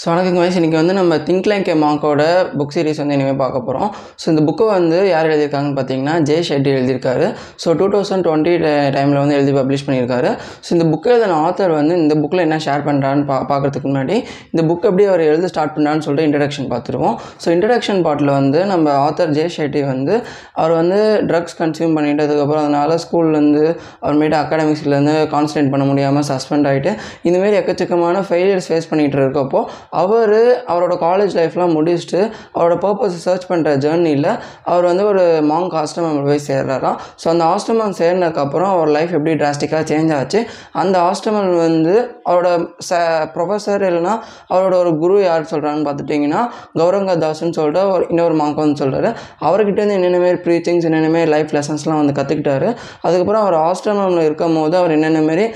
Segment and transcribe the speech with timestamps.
[0.00, 2.22] So வணக்கம் வயசு இன்றைக்கி வந்து நம்ம திங்க் லைக் ஏ மாங்கோட
[2.58, 3.88] புக் சீரிஸ் வந்து இனிமேல் பார்க்க போகிறோம்
[4.20, 7.26] ஸோ இந்த புக்கை வந்து யார் எழுதியிருக்காங்கன்னு பார்த்தீங்கன்னா ஜெய் ஷெட்டி எழுதியிருக்காரு.
[7.62, 8.52] ஸோ டூ தௌசண்ட் டுவெண்ட்டி
[8.94, 10.30] டைமில் வந்து எழுதி பப்ளிஷ் பண்ணியிருக்காரு.
[10.66, 14.16] ஸோ இந்த புக் எழுதின ஆத்தர் வந்து இந்த புக்கில் என்ன ஷேர் பண்ணுறான்னு பா பார்க்குறதுக்கு முன்னாடி
[14.52, 17.14] இந்த புக் எப்படி அவர் எழுத ஸ்டார்ட் பண்ணான்னு சொல்லிட்டு இன்ட்ரடக்ஷன் பார்த்துருவோம்.
[17.42, 20.16] ஸோ இன்ட்ரடக்ஷன் பார்ட்டில் வந்து நம்ம ஆத்தர் ஜெய் ஷெட்டி வந்து
[20.60, 21.00] அவர் வந்து
[21.32, 23.66] ட்ரக்ஸ் கன்சியூம் பண்ணிட்டதுக்கப்புறம் அதனால் ஸ்கூல்லேருந்து
[24.00, 26.94] அப்புறமேட்டு அகாடமிக்ஸ்லேருந்து கான்சன்ட்ரேட் பண்ண முடியாமல் சஸ்பெண்ட் ஆகிட்டு
[27.28, 29.62] இந்தமாரி எக்கச்சக்கமான ஃபெயிலியர்ஸ் ஃபேஸ் பண்ணிகிட்டு இருக்கப்போ
[30.02, 30.34] அவர்
[30.72, 32.20] அவரோட காலேஜ் லைஃப்லாம் முடிச்சுட்டு
[32.56, 34.28] அவரோட பர்பஸ் சர்ச் பண்ணுற ஜேர்னியில்
[34.70, 36.98] அவர் வந்து ஒரு மாங்க் ஆஸ்ட்ரமம் போய் சேர்றாராம்.
[37.22, 40.40] ஸோ அந்த ஆஸ்ட்ரமம் சேர்னதுக்கப்புறம் அவர் லைஃப் எப்படி டிராஸ்டிக்காக சேஞ்ச் ஆச்சு?
[40.82, 41.94] அந்த ஆஸ்ட்ரமம் வந்து
[42.30, 42.50] அவரோட
[42.88, 43.00] ச
[43.34, 44.14] ப்ரொஃபஸர் இல்லைன்னா
[44.54, 46.42] அவரோட ஒரு குரு யார் சொல்கிறான்னு பார்த்துட்டிங்கன்னா
[46.80, 49.10] கௌரங்க தாஸ்ன்னு சொல்லிட்டு ஒரு இன்னொரு மாங்க் வந்து சொல்கிறாரு
[49.48, 52.68] அவர்கிட்ட இருந்து என்னென்ன மாரி ப்ரீச்சிங்ஸ் என்னென்ன மாரி லைஃப் லெசன்ஸ்லாம் வந்து கற்றுக்கிட்டாரு
[53.02, 55.46] அதுக்கப்புறம் அவர் ஆஸ்ட்ரமில் இருக்கும் போது அவர் என்னென்ன மாரி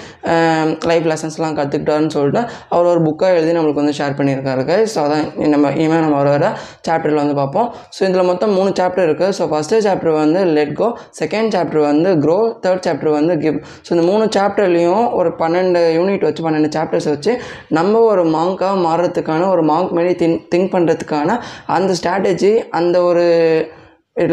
[0.90, 5.24] லைஃப் லெசன்ஸ்லாம் கற்றுக்கிட்டாருன்னு சொல்லிட்டு அவர் ஒரு புக்காக எழுதி நம்மளுக்கு வந்து ஷேர் பண்ணியிருக்காரு ஸோ அதான்
[5.54, 6.46] நம்ம இனிமேல் நம்ம வர வர
[6.86, 7.68] சாப்டரில் வந்து பார்ப்போம்.
[7.94, 10.88] ஸோ இதில் மொத்தம் மூணு சாப்டர் இருக்குது ஸோ ஃபஸ்ட்டு சாப்டர் வந்து லெட் கோ
[11.20, 16.26] செகண்ட் சாப்டர் வந்து க்ரோ தேர்ட் சாப்டர் வந்து கிவ் ஸோ இந்த மூணு சாப்டர்லேயும் ஒரு பன்னெண்டு யூனிட்
[16.26, 17.34] வச்சு பன்னெண்டு சாப்டர்ஸ் வச்சு
[17.70, 21.38] நம்ம ஒரு மாங்காக மாறுறதுக்கான ஒரு மாங்க் மாதிரி திங்க் திங்க் பண்ணுறதுக்கான
[21.76, 23.24] அந்த ஸ்ட்ராட்டஜி அந்த ஒரு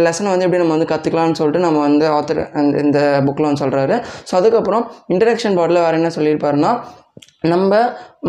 [0.05, 3.95] லெசனை வந்து எப்படி நம்ம வந்து கற்றுக்கலாம்னு சொல்லிட்டு நம்ம வந்து ஆத்தர் அந்த இந்த புக்கில் வந்து சொல்கிறாரு
[4.30, 4.83] ஸோ அதுக்கப்புறம்
[5.14, 6.72] இன்ட்ரடக்ஷன் பார்ட்டில் வேறு என்ன சொல்லியிருப்பாருன்னா
[7.44, 7.75] நம்ம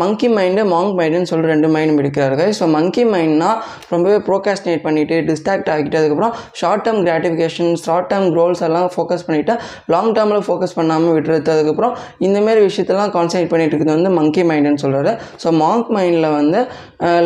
[0.01, 3.49] மங்கி மைண்டு மாங்க் மைண்டுன்னு சொல்லி ரெண்டு மைண்டும் பிடிக்கிறாரு ஸோ மங்கி மைண்ட்னா
[3.89, 9.55] ரொம்பவே ப்ரோகாஸ்டினேட் பண்ணிவிட்டு டிஸ்ட்ராக்ட் ஆகிட்டு அதுக்கப்புறம் short term gratification short term goals எல்லாம் ஃபோக்கஸ் பண்ணிவிட்டு
[9.87, 11.43] லாங் டேர்மில் ஃபோக்கஸ் பண்ணாமல் விட்டுறது.
[11.49, 16.59] அதுக்கப்புறம் இந்தமாரி விஷயத்தெல்லாம் கான்சன்ட்ரேட் பண்ணிட்டு இருக்கிறது வந்து மங்கி மைண்டுன்னு சொல்கிறாரு ஸோ மாங்க் மைண்டில் வந்து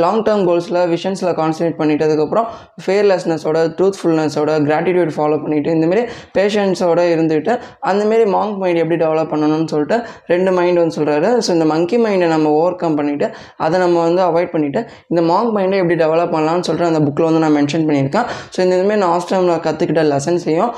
[0.04, 2.50] லாங் டேர்ம் கோல்ஸில் விஷன்ஸில் கான்சன்ட்ரேட் பண்ணிவிட்டு அதுக்கப்புறம்
[2.86, 6.06] ஃபேர்லெஸ்னஸோட ட்ரூத்ஃபுல்னஸோட கிராட்டிடியூட் ஃபாலோ பண்ணிவிட்டு இந்தமாரி
[6.38, 11.68] பேஷன்ஸோட இருந்துட்டு அந்தமாரி மாங்க் மைண்ட் எப்படி டெவலப் பண்ணணும்னு சொல்லிட்டு ரெண்டு மைண்ட் வந்து சொல்கிறாரு ஸோ இந்த
[11.78, 13.30] மங்கி மைண்டை நம்ம ஓவர் கம் பண்ணிவிட்டு
[13.64, 17.42] அதை நம்ம வந்து அவாய்ட் பண்ணிவிட்டு இந்த மாங்க் மைண்டை எப்படி டெவலப் பண்ணலாம்னு சொல்லிட்டு அந்த புக்கில் வந்து
[17.44, 18.28] நான் மென்ஷன் பண்ணியிருக்கேன்.
[18.54, 20.72] ஸோ இந்த இதுமாரி நான் ஆஸ்ட்ரமில் கற்றுக்கிட்ட லெசன்ஸையும்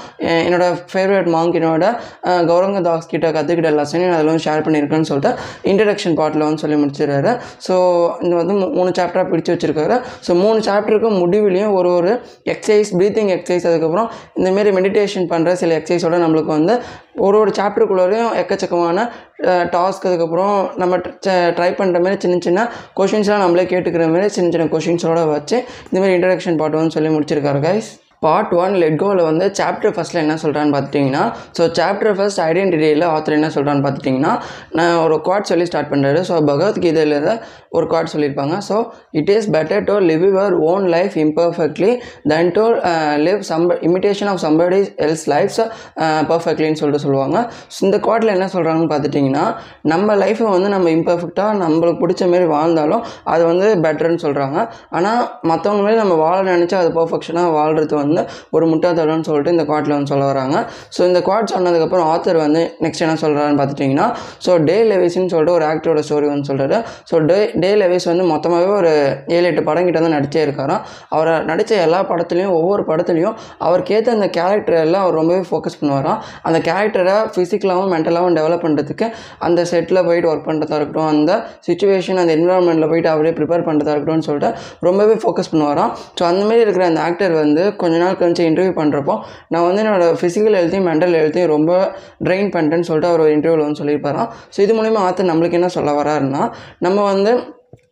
[0.46, 1.86] என்னோட ஃபேவரட் மாங்க் என்னோட
[2.50, 5.32] கௌரங்க தாஸ் கிட்ட கற்றுக்கிட்ட லெசனையும் அதில் வந்து ஷேர் பண்ணியிருக்கேன்னு சொல்லிட்டு
[5.72, 7.34] இன்ட்ரடக்ஷன் பார்ட்டில் வந்து சொல்லி முடிச்சிடுறாரு.
[7.68, 7.76] ஸோ
[8.24, 9.98] இந்த வந்து மூணு சாப்டராக பிடிச்சி வச்சிருக்காரு.
[10.28, 12.12] ஸோ மூணு சாப்டருக்கு முடிவிலையும் ஒரு ஒரு
[12.54, 14.10] எக்ஸசைஸ் ப்ரீத்திங் எக்ஸசைஸ் அதுக்கப்புறம்
[14.40, 16.76] இந்தமாரி மெடிடேஷன் பண்ணுற சில எக்ஸசைஸோட நம்மளுக்கு வந்து
[17.20, 19.06] ஒரு ஒரு சாப்டருக்குள்ளேயும் எக்கச்சக்கமான
[19.72, 20.98] டாஸ்க் அதுக்கப்புறம் நம்ம
[21.58, 22.68] ட்ரை பண்ணுற மாதிரி சின்ன சின்ன
[23.00, 25.58] கொஷின்ஸ்லாம் நம்மளே கேட்டுக்கிற மாதிரி சின்ன சின்ன கொஷின்ஸோடு வச்சு
[25.88, 27.90] இந்தமாதிரி இன்ட்ரடக்ஷன் பார்ட் ஒன் சொல்லி முடிச்சிருக்காரு கைஸ்
[28.22, 31.22] பார்ட் ஒன் லெட்கோவில் வந்து சாப்டர் ஃபஸ்ட்டில் என்ன சொல்கிறான்னு பார்த்துட்டிங்கன்னா
[31.58, 34.34] ஸோ சாப்டர் ஃபர்ஸ்ட் ஐடென்டிட்டியில் ஆத்தர் என்ன சொல்கிறான்னு பார்த்துட்டிங்கன்னா
[34.72, 37.16] நான் ஒரு குவாட் சொல்லி ஸ்டார்ட் பண்ணுறாரு ஸோ பகவத்கீதையில்
[37.78, 38.56] ஒரு கார்டு சொல்லியிருப்பாங்க.
[38.68, 38.76] So
[39.20, 41.92] it is better to live your own life imperfectly
[42.32, 42.64] than to
[43.26, 45.62] live some imitation of somebody else life's
[46.32, 47.38] பர்ஃபெக்ட்லின்னு சொல்லிட்டு சொல்லுவாங்க.
[47.74, 49.46] ஸோ இந்த கார்டில் என்ன சொல்கிறாங்கன்னு பார்த்துட்டிங்கன்னா
[49.94, 53.04] நம்ம லைஃப்பை வந்து நம்ம இம்பர்ஃபெக்டாக நம்மளுக்கு பிடிச்ச மாரி வாழ்ந்தாலும்
[53.34, 54.58] அது வந்து பெட்டர்னு சொல்கிறாங்க
[54.98, 58.24] ஆனால் மற்றவங்க மாதிரி நம்ம வாழ நினச்சா அது பர்ஃபெக்ஷனாக வாழ்கிறது வந்து
[58.58, 60.58] ஒரு முட்டாத்தடம்னு சொல்லிட்டு இந்த கார்டில் வந்து சொல்ல வராங்க.
[60.96, 64.08] ஸோ இந்த கார்ட் சொன்னதுக்கப்புறம் ஆத்தர் வந்து நெக்ஸ்ட் என்ன சொல்கிறாருன்னு பார்த்துட்டிங்கன்னா
[64.46, 66.78] ஸோ டே லெவிஸ்ன்னு சொல்லிட்டு ஒரு ஆக்டரோட ஸ்டோரி வந்து சொல்கிறாரு
[67.10, 68.92] ஸோ டே டே லெவிஸ் வந்து மொத்தமாகவே ஒரு
[69.32, 74.28] ஏழு எட்டு படம் கிட்ட தான் நடிச்சே இருக்காராம் அவர் நடித்த எல்லா படத்துலையும் ஒவ்வொரு படத்துலையும் அவருக்கேற்ற அந்த
[74.36, 79.08] கேரக்டர் எல்லாம் அவர் ரொம்பவே ஃபோக்கஸ் பண்ணுவாராம் அந்த கேரக்டரை ஃபிசிக்கலாகவும் மென்டலாகவும் டெவலப் பண்ணுறதுக்கு
[79.42, 81.32] அந்த செட்டில் போயிட்டு ஒர்க் பண்ணுறதா இருக்கட்டும் அந்த
[81.68, 84.52] சுச்சுவேஷன் அந்த என்விரான்மெண்ட்டில் போயிட்டு அவரே ப்ரிப்பேர் பண்ணுறதா இருக்கட்டும்னு சொல்லிட்டு
[84.88, 89.16] ரொம்பவே ஃபோக்கஸ் பண்ணுவாராம் ஸோ அந்தமாரி இருக்கிற அந்த ஆக்டர் வந்து கொஞ்ச நாள் கழிச்சு இன்டர்வியூ பண்ணுறப்போ
[89.50, 91.72] நான் வந்து என்னோடய ஃபிசிக்கல் ஹெல்த்தையும் மென்டல் ஹெல்த்தையும் ரொம்ப
[92.26, 95.92] ட்ரெயின் பண்ணிட்டேன்னு சொல்லிட்டு அவர் ஒரு இன்டர்வியூவில் வந்து சொல்லியிருப்பாராம் ஸோ இது மூலிமா ஆத்தர் நம்மளுக்கு என்ன சொல்ல
[96.00, 96.44] வராருன்னா
[96.80, 97.32] நம்ம வந்து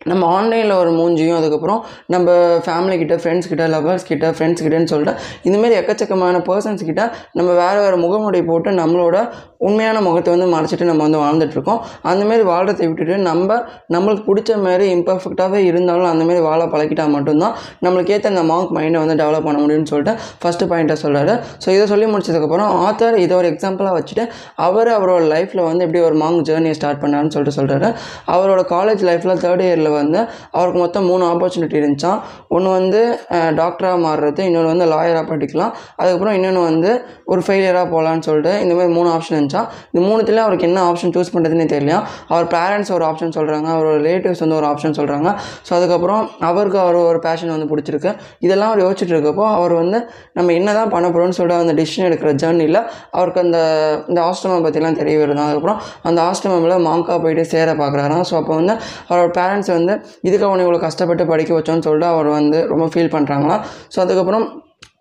[0.07, 2.29] நம்ம ஆன்லைனில் ஒரு மூஞ்சியும் அதுக்கப்புறம் நம்ம
[2.65, 5.13] ஃபேமிலிக்கிட்ட ஃப்ரெண்ட்ஸ்கிட்ட ஃப்ரெண்ட்ஸ் கிட்ட லவர்ஸ் கிட்ட ஃப்ரெண்ட்ஸ் கிட்டன்னு சொல்லிட்டு
[5.43, 7.03] இந்தமாரி எக்கச்சக்கமான பர்சன்ஸ் கிட்ட
[7.33, 9.17] நம்ம வேறு வேறு முகமுடி போட்டு நம்மளோட
[9.57, 11.79] உண்மையான முகத்தை வந்து மறைச்சிட்டு நம்ம வந்து வாழ்ந்துட்டுருக்கோம்.
[12.03, 13.57] அந்தமாரி வாழ்றதை விட்டுட்டு நம்ம
[13.93, 19.17] நம்மளுக்கு பிடிச்ச மாதிரி இம்பர்ஃபெக்டாகவே இருந்தாலும் அந்தமாரி வாழ பழகிட்டால் மட்டும்தான் நம்மளுக்கு ஏற்ற அந்த மார்க் மைண்டை வந்து
[19.23, 21.33] டெவலப் பண்ண முடியும்னு சொல்லிட்டு ஃபஸ்ட்டு பாயிண்ட்டை சொல்கிறாரு
[21.65, 24.25] ஸோ இதை சொல்லி முடிச்சதுக்கப்புறம் ஆத்தர் இதை ஒரு எக்ஸாம்பிளாக வச்சுட்டு
[24.67, 27.89] அவர் அவரோட லைஃப்பில் வந்து எப்படி ஒரு மாங்க் ஜேர்னியை ஸ்டார்ட் பண்ணாருன்னு சொல்லிட்டு சொல்கிறாரு
[28.31, 30.19] அவரோட காலேஜ் லைஃப்பில் தேர்ட் இயரில் வந்து
[30.57, 32.19] அவருக்கு மொத்தம் மூணு ஆப்பர்ச்சுனிட்டி இருந்துச்சான்
[32.55, 33.01] ஒன்று வந்து
[33.59, 35.71] டாக்டராக மாறுறது இன்னொன்று வந்து லாயராக படிக்கலாம்.
[35.99, 36.91] அதுக்கப்புறம் இன்னொன்று வந்து
[37.31, 41.33] ஒரு ஃபெயிலியராக போகலான்னு சொல்லிட்டு இந்த மாதிரி மூணு ஆப்ஷன் இருந்துச்சான் இந்த மூணுத்துல அவருக்கு என்ன ஆப்ஷன் சூஸ்
[41.35, 41.99] பண்ணுறதுன்னே தெரியலையா
[42.33, 45.29] அவர் பேரண்ட்ஸ் ஒரு ஆப்ஷன் சொல்கிறாங்க அவரோட ரிலேட்டிவ்ஸ் வந்து ஒரு ஆப்ஷன் சொல்கிறாங்க
[45.67, 48.11] ஸோ அதுக்கப்புறம் அவருக்கு அவர் ஒரு பேஷன் வந்து பிடிச்சிருக்கு.
[48.45, 49.99] இதெல்லாம் அவர் யோசிச்சுட்டு இருக்கப்போ அவர் வந்து
[50.37, 52.79] நம்ம என்ன தான் பண்ண போகிறோம்னு சொல்லிட்டு அந்த டிசிஷன் எடுக்கிற ஜேர்னியில்
[53.17, 53.59] அவருக்கு அந்த
[54.09, 55.41] இந்த ஆஸ்ட்ரமம் பற்றிலாம் தெரிய வருது.
[55.45, 55.79] அதுக்கப்புறம்
[56.09, 58.73] அந்த ஆஸ்ட்ரமில் மாங்கா போயிட்டு சேர பார்க்குறாராம் ஸோ அப்போ வந்து
[59.09, 63.63] அவரோட பேரண்ட்ஸ் வந்து இதுக்கு அவனை இவ்வளோ கஷ்டப்பட்டு படிக்க வச்சோன்னு சொல்லிட்டு அவர் வந்து ரொம்ப ஃபீல் பண்ணுறாங்களாம்
[63.93, 64.45] ஸோ அதுக்கப்புறம்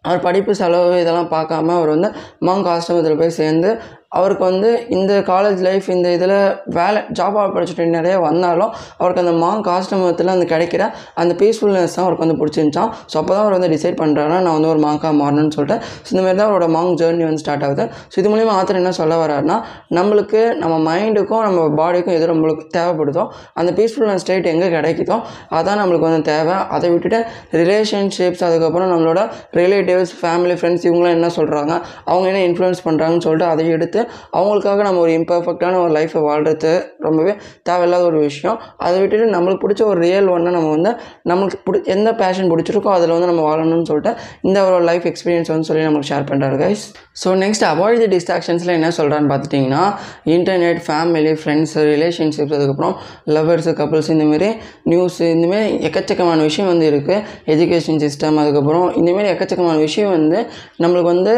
[0.04, 2.08] அவர் படிப்பு செலவு இதெல்லாம் பார்க்காம அவர் வந்து
[2.46, 3.70] மாங்க் ஆசிரமத்தில் போய் சேர்ந்து
[4.12, 6.34] அவருக்கு வந்து இந்த காலேஜ் லைஃப் இந்த இதில்
[6.76, 10.82] வேலை ஜாப் ஆப்பர்ச்சுனிட்டி நிறைய வந்தாலும் அவருக்கு அந்த மாங் காஸ்டமத்தில் அந்த கிடைக்கிற
[11.22, 14.70] அந்த பீஸ்ஃபுல்னஸ் தான் அவருக்கு வந்து பிடிச்சிருந்துச்சான் ஸோ அப்போ தான் அவர் வந்து டிசைட் பண்ணுறாருன்னா நான் வந்து
[14.74, 15.76] ஒரு மாங்காக மாறணும்னு சொல்லிட்டு.
[16.04, 17.84] ஸோ இந்த மாதிரி தான் அவரோட மாங்க் ஜேர்னி வந்து ஸ்டார்ட் ஆகுது.
[18.12, 19.56] ஸோ இது மூலிமா ஆத்தர் என்ன சொல்ல வர்றாருன்னா
[19.98, 23.24] நம்மளுக்கு நம்ம மைண்டுக்கும் நம்ம பாடிக்கும் எது நம்மளுக்கு தேவைப்படுதோ
[23.60, 25.18] அந்த பீஸ்ஃபுல்னஸ் ஸ்டேட் எங்கே கிடைக்குதோ
[25.58, 26.56] அதான் நம்மளுக்கு வந்து தேவை.
[26.76, 27.20] அதை விட்டுட்டு
[27.62, 29.20] ரிலேஷன்ஷிப்ஸ் அதுக்கப்புறம் நம்மளோட
[29.60, 31.72] ரிலேட்டிவ்ஸ் ஃபேமிலி ஃப்ரெண்ட்ஸ் இவங்களாம் என்ன சொல்கிறாங்க
[32.10, 33.95] அவங்க என்ன இன்ஃப்ளூயன்ஸ் பண்ணுறாங்கன்னு சொல்லிட்டு அதை எடுத்து
[34.32, 37.32] அவங்களுக்காக நம்ம ஒரு இம்பர்ஃபெக்டான ஒரு லைஃப்பை வாழ்கிறது ரொம்பவே
[37.62, 38.58] தேவையில்லாத ஒரு விஷயம்.
[38.76, 40.92] அதை விட்டுட்டு நம்மளுக்கு பிடிச்ச ஒரு ரியல் ஒன்றை நம்ம வந்து
[41.28, 44.12] நம்மளுக்கு பிடி எந்த பேஷன் பிடிச்சிருக்கோ அதில் வந்து நம்ம வாழணும்னு சொல்லிட்டு
[44.42, 46.84] இந்த ஒரு லைஃப் எக்ஸ்பீரியன்ஸ் வந்து சொல்லி நம்மளுக்கு ஷேர் பண்ணுறாரு guys
[47.22, 49.82] so next avoid the டிஸ்ட்ராக்ஷன்ஸில் என்ன சொல்கிறான்னு பார்த்துட்டிங்கன்னா
[50.26, 52.94] இன்டர்நெட் ஃபேமிலி ஃப்ரெண்ட்ஸு ரிலேஷன்ஷிப்ஸ் அதுக்கப்புறம்
[53.26, 54.50] லவ்வர்ஸு கப்புள்ஸ் இந்தமாரி
[54.90, 60.38] நியூஸு இந்தமாரி எக்கச்சக்கமான விஷயம் வந்து இருக்குது எஜுகேஷன் சிஸ்டம் அதுக்கப்புறம் இந்தமாரி எக்கச்சக்கமான விஷயம் வந்து
[60.82, 61.34] நம்மளுக்கு வந்து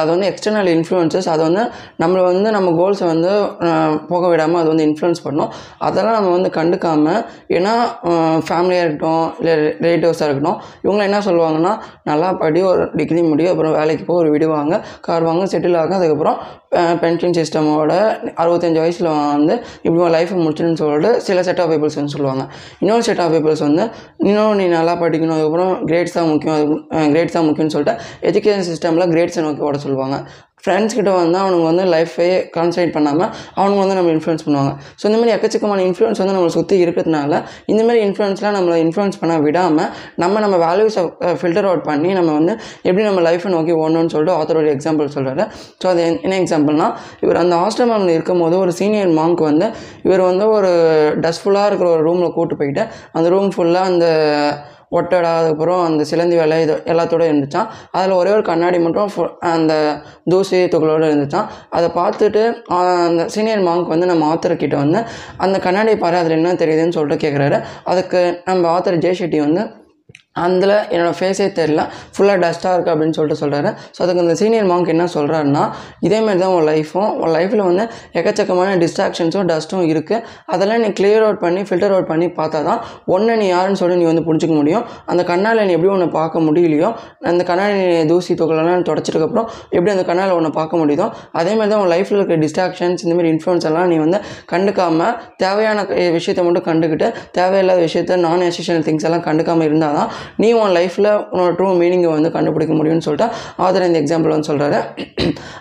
[0.00, 1.64] அது வந்து எக்ஸ்டர்னல் இன்ஃப்ளூயன்சஸ் அதை வந்து
[2.02, 3.30] நம்மளை வந்து நம்ம கோல்ஸை வந்து
[4.10, 5.50] போக விடாமல் அது வந்து இன்ஃப்ளூயன்ஸ் பண்ணும்.
[5.88, 7.20] அதெல்லாம் நம்ம வந்து கண்டுக்காமல்
[7.56, 7.74] ஏன்னா
[8.48, 9.54] ஃபேமிலியாக இருக்கட்டும் இல்லை
[9.84, 11.72] ரிலேட்டிவ்ஸாக இருக்கட்டும் இவங்க என்ன சொல்லுவாங்கன்னா
[12.10, 14.74] நல்லா படி ஒரு டிகிரி முடியும் அப்புறம் வேலைக்கு போய் ஒரு வீடு வாங்க
[15.08, 16.38] கார் வாங்க செட்டில் ஆகும் அதுக்கப்புறம்
[17.02, 17.92] பென்ஷன் சிஸ்டமோட
[18.42, 19.54] அறுபத்தஞ்சு வயசில் வந்து
[19.86, 22.44] இப்படி லைஃப்பை முடிச்சுன்னு சொல்லிட்டு சில செட் ஆஃப் பீப்புள்ஸ் வந்து சொல்லுவாங்க.
[22.82, 23.84] இன்னொரு செட் ஆஃப் பீப்புள்ஸ் வந்து
[24.28, 27.94] இன்னும் நீ நல்லா படிக்கணும் அதுக்கப்புறம் கிரேட்ஸ் தான் முக்கியம் அது கிரேட்ஸ் தான் முக்கியம்னு சொல்லிட்டு
[28.30, 30.18] எஜுகேஷன் சிஸ்டமில் கிரேட்ஸை நோக்கி ஓட சொல்லுவாங்க.
[30.64, 34.70] ஃப்ரெண்ட்ஸ் கிட்ட வந்து அவனுங்க வந்து லைஃபே கான்சன்ட்ரேட் பண்ணாமல் அவனுங்க வந்து நம்ம இன்ஃப்ளூயன்ஸ் பண்ணுவாங்க.
[34.98, 37.32] ஸோ இந்த மாதிரி எக்கச்சக்கமான இன்ஃப்ளூயன்ஸ் வந்து நம்மளை சுற்றி இருக்கிறதுனால
[37.66, 41.04] இந்த மாதிரி இன்ஃப்ளூயன்ஸ்லாம் நம்மளை இன்ஃப்ளூயன்ஸ் பண்ண விடாமல் நம்ம நம்ம வேல்யூஸை
[41.40, 45.46] ஃபில்டர் அவுட் பண்ணி நம்ம வந்து எப்படி நம்ம லைஃப்பை நோக்கி ஓடணும்னு சொல்லிட்டு ஆத்தரோட எக்ஸாம்பிள் சொல்கிறாரு
[45.80, 46.88] ஸோ அது என்ன- எக்ஸாம்பிள்னா
[47.20, 49.66] இவர் அந்த ஹாஸ்டல் ஆஸ்ட்ரமில் இருக்கும்போது ஒரு சீனியர் மாங்க் வந்து
[50.02, 50.70] இவர் வந்து ஒரு
[51.20, 52.82] டஸ்ட்ஃபுல்லாக இருக்கிற ஒரு ரூமில் கூட்டு போயிட்டு
[53.12, 54.06] அந்த ரூம் ஃபுல்லாக அந்த
[54.94, 59.72] ஒட்டடை அதுக்கப்புறம் அந்த சிலந்தி வேலை இது எல்லாத்தோடு இருந்துச்சான் அதில் ஒரே ஒரு கண்ணாடி மட்டும் ஃபு- அந்த
[60.30, 62.42] தூசி துகளோடு இருந்துச்சான் அதை பார்த்துட்டு
[62.78, 65.00] அந்த சீனியர் மாங்க் வந்து நம்ம ஆத்தர்கிட்ட வந்து
[65.38, 69.64] அந்த கண்ணாடி பாரு அதில் என்ன தெரியுதுன்னு சொல்லிட்டு கேட்குறாரு அதுக்கு நம்ம ஆத்தர் ஜெய் ஷெட்டி வந்து
[70.36, 71.80] அதில் என்னோடய ஃபேஸே தெரில
[72.14, 75.62] ஃபுல்லாக டஸ்ட்டாக இருக்குது அப்படின்னு சொல்லிட்டு சொல்கிறாரு ஸோ அதுக்கு அந்த சீனியர் மாங்க் என்ன சொல்கிறாருன்னா
[76.00, 81.40] இதேமாரி தான் உன் லைஃப்பும் உன் லைஃப்பில் வந்து எக்கச்சக்கமான டிஸ்ட்ராக்ஷன்ஸும் டஸ்ட்டும் இருக்குது அதெல்லாம் நீ கிளியர் அவுட்
[81.40, 84.84] பண்ணி ஃபில்டர் அவுட் பண்ணி பார்த்தா தான் ஒன்று நீ யாருன்னு சொல்லி நீ வந்து புரிஞ்சுக்க முடியும்.
[85.06, 86.90] அந்த கண்ணால் நீ எப்படி ஒன்று பார்க்க முடியலையோ
[87.24, 91.92] அந்த கண்ணாடி நீ தூசி தொகலாம் தொடச்சதுக்கப்புறம் எப்படி அந்த கண்ணால் ஒன்று பார்க்க முடியுதோ அதேமாதிரி தான் உன்
[91.94, 94.18] லைஃப்பில் இருக்க டிஸ்ட்ராக்ஷன்ஸ் இந்தமாரி இன்ஃப்ளூன்ஸ் எல்லாம் நீ வந்து
[94.52, 95.78] கண்டுக்காமல் தேவையான
[96.10, 100.10] விஷயத்தை மட்டும் கண்டுக்கிட்டு தேவையில்லாத விஷயத்த நான் எசென்ஷியல் திங்ஸ் எல்லாம் கண்டுக்காமல் இருந்தால் தான்
[100.42, 103.28] நீ உன் லைஃப்பில் உன்னோட ட்ரூ மீனிங்கை வந்து கண்டுபிடிக்க முடியும்னு சொல்லிட்டு
[103.66, 104.78] ஆதர் இந்த எக்ஸாம்பிள் வந்து சொல்கிறாரு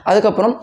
[0.10, 0.56] அதுக்கப்புறம்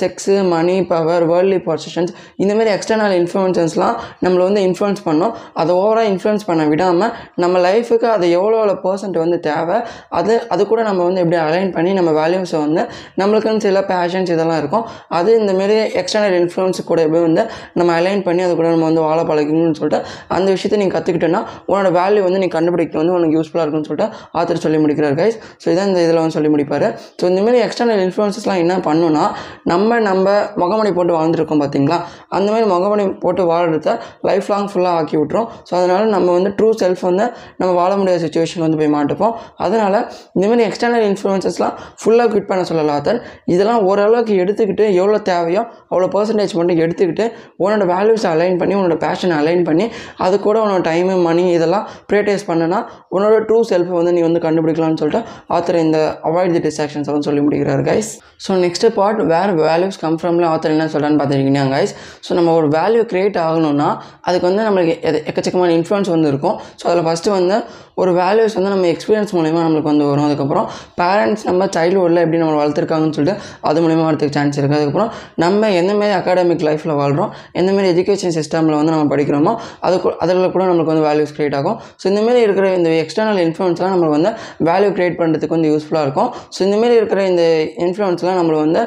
[0.00, 2.12] sex money power worldly positions
[2.42, 5.32] இந்தமாரி எக்ஸ்டர்னல் இன்ஃப்ளூயன்சஸ்லாம் நம்மளை வந்து இன்ஃப்ளூயன்ஸ் பண்ணோம்.
[5.60, 7.12] அதை ஓவராக இன்ஃப்ளூயன்ஸ் பண்ண விடாமல்
[7.42, 9.78] நம்ம லைஃபுக்கு அது எவ்வளோ எவ்வளோ பர்சன்ட் வந்து தேவை
[10.18, 12.82] அது அது கூட நம்ம வந்து எப்படி அலைன் பண்ணி நம்ம வேல்யூஸை வந்து
[13.20, 14.84] நம்மளுக்குன்னு சில பேஷன்ஸ் இதெல்லாம் இருக்கும்.
[15.18, 17.42] அது இந்தமாரி எக்ஸ்டர்னல் இன்ஃப்ளூயன்ஸ் கூட எப்படி வந்து
[17.78, 20.00] நம்ம அலைன் பண்ணி அது கூட நம்ம வந்து வாழ பழகணும்னு சொல்லிட்டு
[20.36, 24.08] அந்த விஷயத்தை நீ கற்றுக்கிட்டோன்னா உன்னோட வேல்யூ வந்து நீ கண்டுபிடிக்க வந்து உனக்கு யூஸ்ஃபுல்லாக இருக்கும்னு சொல்லிட்டு
[24.38, 26.86] ஆத்தர் சொல்லி முடிக்கிறார் கைஸ் ஸோ இதான் இந்த இதில் வந்து சொல்லி முடிப்பார்.
[27.20, 29.24] ஸோ இந்தமாரி எக்ஸ்டர்னல் இன்ஃப்ளூயன்சஸ்லாம் என்ன பண்ணுன்னா
[29.72, 30.26] நம்ம நம்ம
[30.62, 31.98] முகமணி போட்டு வாழ்ந்துருக்கோம் பார்த்தீங்களா
[32.36, 33.92] அந்தமாதிரி முகமணி போட்டு வாழ்கிறத
[34.28, 37.24] லைஃப் லாங் ஃபுல்லாக ஆக்கி விட்ரும் ஸோ அதனால் நம்ம வந்து ட்ரூ செல்ஃப் வந்து
[37.60, 39.34] நம்ம வாழ முடியாத சுச்சுவேஷன் வந்து போய் மாட்டுப்போம்.
[39.64, 39.98] அதனால்
[40.36, 43.20] இந்தமாதிரி எக்ஸ்டர்னல் இன்ஃப்ளூயன்சஸ்லாம் ஃபுல்லாக குவிட் பண்ண சொல்லலாம் ஆத்தர்
[43.54, 47.24] இதெல்லாம் ஓரளவுக்கு எடுத்துக்கிட்டு எவ்வளோ தேவையோ அவ்வளோ பர்சன்டேஜ் மட்டும் எடுத்துக்கிட்டு
[47.64, 49.86] உன்னோட வேல்யூஸை அலைன் பண்ணி உன்னோட பேஷனை அலைன் பண்ணி
[50.26, 52.78] அது கூட உன்னோட டைமு மணி இதெல்லாம் ப்ரியடைஸ் பண்ணனா
[53.18, 55.22] உன்னோட ட்ரூ செல்ஃபை வந்து நீ வந்து கண்டுபிடிக்கலாம்னு சொல்லிட்டு
[55.54, 58.10] ஆத்தர் இந்த அவாய்ட் தி டிஸ்ட்ராக்ஷன்ஸ் வந்து சொல்லி முடிக்கிறார் கைஸ்
[58.46, 61.92] ஸோ நெக்ஸ்ட் பார்ட் வேறு வேல்யூஸ் கம் ஃப்ரம்ல ஆத்தர் என்ன சொல்கிறான்னு பார்த்துருக்கீங்க கைஸ்
[62.26, 63.88] ஸோ நம்ம ஒரு வேல்யூ கிரியேட் ஆகணும்னா
[64.22, 66.56] அதுக்கு வந்து நம்மளுக்கு எது- எக்கச்சக்கமான இன்ஃப்ளூயன்ஸ் வந்து இருக்கும்.
[66.80, 67.56] ஸோ அதில் ஃபஸ்ட்டு வந்து
[67.94, 70.24] ஒரு வேல்யூஸ் வந்து நம்ம எக்ஸ்பீரியன்ஸ் மூலிமா நம்மளுக்கு வந்து வரும்.
[70.24, 70.66] அதுக்கப்புறம்
[71.00, 76.12] பேரண்ட்ஸ் நம்ம சைல்டுஹுட்டில் எப்படி நம்ம வளர்த்துருக்காங்கன்னு சொல்லிட்டு அது மூலிமா வரதுக்கு சான்ஸ் இருக்குது அதுக்கப்புறம் நம்ம எந்தமாரி
[76.12, 81.34] அகாடமிக் லைஃப்பில் வாழ்கிறோம் எந்தமாரி எஜுகேஷன் சிஸ்டமில் வந்து நம்ம படிக்கிறோமோ அது அதில் கூட நம்மளுக்கு வந்து வேல்யூஸ்
[81.36, 81.76] கிரியேட் ஆகும்.
[82.00, 84.32] ஸோ இந்தமாரி இருக்கிற இந்த எக்ஸ்டர்னல் இன்ஃப்ளூயன்ஸ்லாம் நம்மளுக்கு வந்து
[84.70, 86.32] வேல்யூ கிரியேட் பண்ணுறதுக்கு வந்து யூஸ்ஃபுல்லாக இருக்கும்.
[86.54, 87.44] ஸோ இந்தமாரி இருக்கிற இந்த
[87.86, 88.82] இன்ஃப்ளூயன்ஸ்லாம் நம்மளை வந்து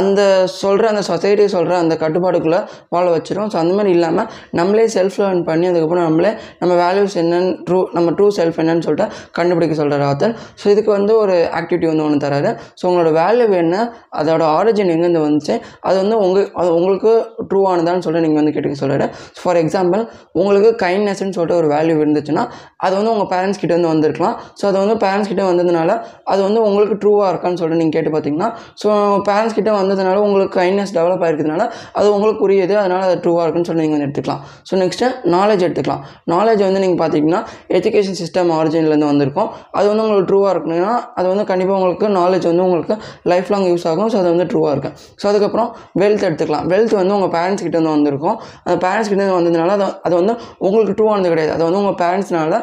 [0.00, 0.20] அந்த
[0.60, 2.60] சொல்கிற அந்த சொசைட்டி சொல்கிற அந்த கட்டுப்பாடுக்குள்ளே
[2.94, 6.30] வாழ வச்சிடும் ஸோ அந்த மாதிரி இல்லாமல் நம்மளே செல்ஃப் லேர்ன் பண்ணி அதுக்கப்புறம் நம்மளே
[6.60, 9.06] நம்ம வேல்யூஸ் என்னன்னு ட்ரூ நம்ம ட்ரூ செல்ஃப் என்னன்னு சொல்லிட்டு
[9.38, 12.50] கண்டுபிடிக்க சொல்கிறார் ஆத்தர் ஸோ இதுக்கு வந்து ஒரு ஆக்டிவிட்டி வந்து ஒன்று தராரு.
[12.78, 13.76] ஸோ உங்களோட வேல்யூ என்ன
[14.20, 15.54] அதோட ஆரிஜின் எங்கேருந்து வந்துச்சு
[15.88, 17.12] அது வந்து உங்கள் அது உங்களுக்கு
[17.50, 19.06] ட்ரூவானதான்னு சொல்லிட்டு நீங்கள் வந்து கேட்டுக்க சொல்கிறாரு
[19.40, 20.02] ஃபார் எக்ஸாம்பிள்
[20.40, 22.44] உங்களுக்கு கைண்ட்னஸ்ன்னு சொல்லிட்டு ஒரு வேல்யூ இருந்துச்சுன்னா
[22.86, 24.36] அது வந்து உங்கள் பேரண்ட்ஸ் கிட்ட வந்து வந்திருக்கலாம்.
[24.58, 25.90] ஸோ அது வந்து பேரண்ட்ஸ் கிட்ட வந்ததுனால
[26.32, 28.50] அது வந்து உங்களுக்கு ட்ரூவாக இருக்கான்னு சொல்லிட்டு நீங்கள் கேட்டு பார்த்தீங்கன்னா
[28.82, 28.88] ஸோ
[29.28, 31.64] பேரண்ட்ஸ் கிட்ட வந்ததுனால உங்களுக்கு கைண்ட்னஸ் டெவலப் ஆகிருக்கிறதுனால
[31.98, 34.42] அது உங்களுக்கு புரியுது அதனால் அது ட்ரூவாக இருக்குன்னு சொல்லி நீங்கள் வந்து எடுத்துக்கலாம்.
[34.68, 36.02] ஸோ நெக்ஸ்ட்டு நாலேஜ் எடுத்துக்கலாம்.
[36.34, 37.40] நாலேஜ் வந்து நீங்கள் பார்த்தீங்கன்னா
[37.78, 39.48] எஜுகேஷன் சிஸ்டம் ஆரிஜின்லேருந்து வந்திருக்கும்.
[39.78, 42.96] அது வந்து உங்களுக்கு ட்ரூவாக இருக்கணும்னா அது வந்து கண்டிப்பாக உங்களுக்கு நாலேஜ் வந்து உங்களுக்கு
[43.32, 44.10] லைஃப் லாங் யூஸ் ஆகும்.
[44.12, 45.68] ஸோ அது வந்து ட்ரூவாக இருக்கும் ஸோ அதுக்கப்புறம்
[46.02, 46.66] வெல்த் எடுத்துக்கலாம்.
[46.74, 48.36] வெல்த் வந்து உங்கள் பேரண்ட்ஸ் கிட்ட இருந்து வந்திருக்கும்.
[48.66, 50.34] அந்த பேரண்ட்ஸ் கிட்டேருந்து வந்ததுனால அது அது வந்து
[50.68, 51.52] உங்களுக்கு ட்ரூவானது கிடையாது.
[51.56, 52.54] அது வந்து உங்கள் பேரண்ட்ஸ்னால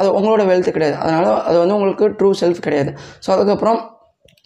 [0.00, 0.96] அது உங்களோட வெல்த் கிடையாது.
[1.02, 2.90] அதனால் அது வந்து உங்களுக்கு ட்ரூ செல்ஃப் கிடையாது.
[3.24, 3.78] ஸோ அதுக்கப்புறம்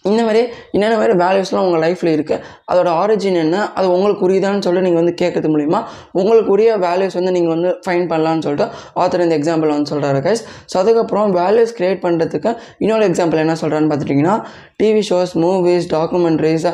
[0.05, 0.41] இந்த மாதிரி
[0.73, 3.71] என்னென்ன மாதிரி வேல்யூஸ்லாம் உங்கள் லைஃப்பில் இருக்குது அதோட ஆரிஜின் என்ன?
[3.75, 5.79] அது உங்களுக்கு உரியதான்னு சொல்லிட்டு நீங்கள் வந்து கேட்கறது மூலிமா
[6.13, 10.43] உங்களுக்கு உரிய வேல்யூஸ் வந்து நீங்கள் வந்து ஃபைன் பண்ணலான்னு சொல்லிட்டு ஆத்தர் இந்த எக்ஸாம்பிள் வந்து சொல்கிறாரு கைஸ்
[10.71, 14.35] ஸோ அதுக்கப்புறம் வேல்யூஸ் க்ரியேட் பண்ணுறதுக்கு இன்னொரு எக்ஸாம்பிள் என்ன சொல்கிறான்னு பார்த்துட்டிங்கன்னா
[14.79, 16.67] டிவி ஷோஸ் மூவிஸ் டாக்குமெண்ட்ரிஸ்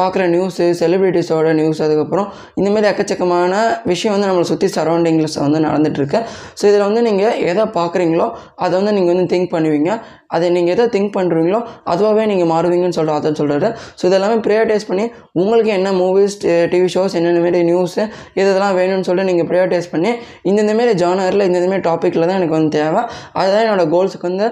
[0.00, 2.28] பார்க்குற நியூஸு செலிப்ரிட்டிஸோட நியூஸ் அதுக்கப்புறம்
[2.60, 3.52] இந்தமாரி எக்கச்சக்கமான
[3.84, 6.18] விஷயம் வந்து நம்மளை சுற்றி சரௌண்டிங்ஸில் வந்து நடந்துகிட்ருக்கு
[6.58, 8.26] ஸோ இதில் வந்து நீங்கள் எதை பார்க்குறீங்களோ
[8.64, 9.90] அதை வந்து நீங்கள் வந்து திங்க் பண்ணுவீங்க.
[10.36, 11.58] அதை நீங்கள் எதை திங்க் பண்ணுறீங்களோ
[11.92, 13.68] அதுவாகவே நீங்கள் மாறுவீங்கன்னு சொல்கிற அதை சொல்கிறாரு
[14.00, 16.36] ஸோ இதெல்லாமே ப்ரையாரிட்டைஸ் பண்ணி உங்களுக்கு என்ன மூவிஸ்
[16.72, 18.02] டிவி ஷோஸ் என்னென்ன மாரி நியூஸு
[18.40, 20.12] இதெல்லாம் வேணும்னு சொல்லிட்டு நீங்கள் ப்ரையாரிட்டைஸ் பண்ணி
[20.50, 23.02] இந்தந்த மாரி ஜானரில் இந்தந்த மாரி டாப்பிக்கில் தான் எனக்கு வந்து தேவை.
[23.32, 24.48] அதுதான் என்னோடய கோல்ஸுக்கு வந்து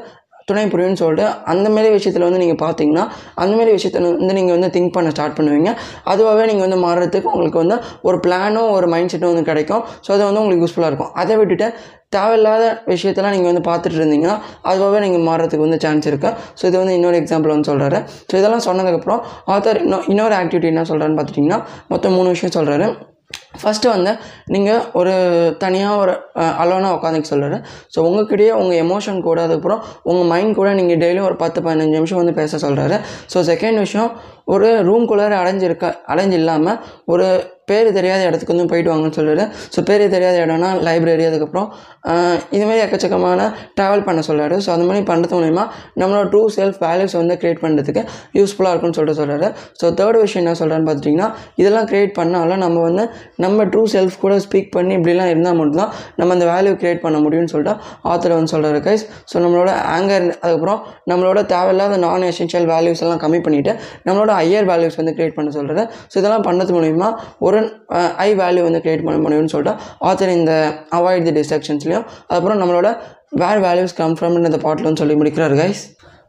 [0.48, 3.04] துணை புரியும்னு சொல்லிட்டு அந்த மாரி விஷயத்தில் வந்து நீங்கள் பார்த்தீங்கன்னா
[3.42, 5.70] அந்த மாரி விஷயத்தில் வந்து நீங்கள் வந்து திங்க் பண்ண ஸ்டார்ட் பண்ணுவீங்க.
[6.12, 7.76] அதுவாகவே நீங்கள் வந்து மாறுறதுக்கு உங்களுக்கு வந்து
[8.08, 9.84] ஒரு பிளானும் ஒரு மைண்ட் செட்டும் வந்து கிடைக்கும்.
[10.06, 11.12] ஸோ அது வந்து உங்களுக்கு யூஸ்ஃபுல்லாக இருக்கும்.
[11.22, 11.68] அதை விட்டுட்டு
[12.16, 14.36] தேவையில்லாத விஷயத்தெல்லாம் நீங்கள் வந்து பார்த்துட்டு இருந்தீங்கன்னா
[14.70, 18.66] அதுவாகவே நீங்கள் மாறுறதுக்கு வந்து சான்ஸ் இருக்குது ஸோ இது வந்து இன்னொரு எக்ஸாம்பிள் வந்து சொல்கிறாரு ஸோ இதெல்லாம்
[18.68, 19.22] சொன்னதுக்கப்புறம்
[19.54, 21.60] ஆத்தர் இன்னும் இன்னொரு ஆக்டிவிட்டி என்ன சொல்கிறான்னு பார்த்துட்டிங்கன்னா
[21.94, 22.88] மொத்தம் மூணு விஷயம் சொல்கிறாரு
[23.60, 24.12] ஃபஸ்ட்டு வந்து
[24.46, 25.12] நீங்கள் ஒரு
[25.58, 26.14] தனியாக ஒரு
[26.58, 27.58] அலோனாக உட்காந்துக்க சொல்கிறாரு
[27.94, 32.20] ஸோ உங்ககிட்டயே உங்கள் எமோஷன் கூட அதுக்கப்புறம் உங்கள் மைண்ட் கூட நீங்கள் டெய்லியும் ஒரு பத்து பதினஞ்சு நிமிஷம்
[32.22, 32.98] வந்து பேச சொல்கிறாரு
[33.34, 34.10] ஸோ செகண்ட் விஷயம்
[34.46, 37.26] ஒரு ரூம்குள்ளார அடைஞ்சிருக்க அடைஞ்சு இல்லாமல் ஒரு
[37.66, 41.68] பேர் தெரியாத இடத்துக்கு வந்து போயிட்டு வாங்கன்னு சொல்கிறாரு ஸோ பேர் தெரியாத இடம்னா லைப்ரரி அதுக்கப்புறம்
[42.52, 43.46] இதுமாரி எக்கச்சக்கமான
[43.76, 45.64] ட்ராவல் பண்ண சொல்கிறாரு ஸோ அந்த மாதிரி பண்ணுறது மூலிமா
[46.00, 48.02] நம்மளோட ட்ரூ செல்ஃப் வேல்யூஸ் வந்து க்ரியேட் பண்ணுறதுக்கு
[48.34, 49.48] யூஸ்ஃபுல்லாக இருக்கும்னு சொல்லிட்டு சொல்கிறாரு
[49.80, 54.36] ஸோ தேர்ட் விஷயம் என்ன சொல்கிறான்னு பார்த்துட்டிங்கன்னா இதெல்லாம் க்ரியேட் பண்ணாலும் நம்ம வந்து நம்ம ட்ரூ செல்ஃப் கூட
[54.38, 57.74] ஸ்பீக் பண்ணி இப்படிலாம் இருந்தால் மட்டும்தான் நம்ம அந்த வேல்யூ க்ரியேட் பண்ண முடியும்னு சொல்லிட்டு
[58.04, 63.42] ஆத்தர் வந்து சொல்கிறாரு கைஸ் ஸோ நம்மளோட ஆங்கர் அதுக்கப்புறம் நம்மளோட தேவையில்லாத நான் எசென்ஷியல் வேல்யூஸ் எல்லாம் கம்மி
[63.42, 63.74] பண்ணிவிட்டு
[64.06, 67.08] நம்மளோட ஹையர் வேல்யூஸ் வந்து க்ரியேட் பண்ண சொல்கிறேன் ஸோ இதெல்லாம் பண்ணது மூலிமா
[67.40, 67.60] ஒரு
[68.18, 69.74] ஐ வேல்யூ வந்து க்ரியேட் பண்ண முடியும்னு சொல்லிட்டு
[70.04, 70.54] ஆத்தர் இந்த
[70.92, 72.90] அவாய்ட் தி டிஸ்ட்ரக்ஷன்ஸ்லையும் அதுக்கப்புறம் நம்மளோட
[73.34, 75.82] வேர் வேல்யூஸ் கம் ஃப்ரம் இந்த பாட்டில்னு சொல்லி முடிக்கிறார் guys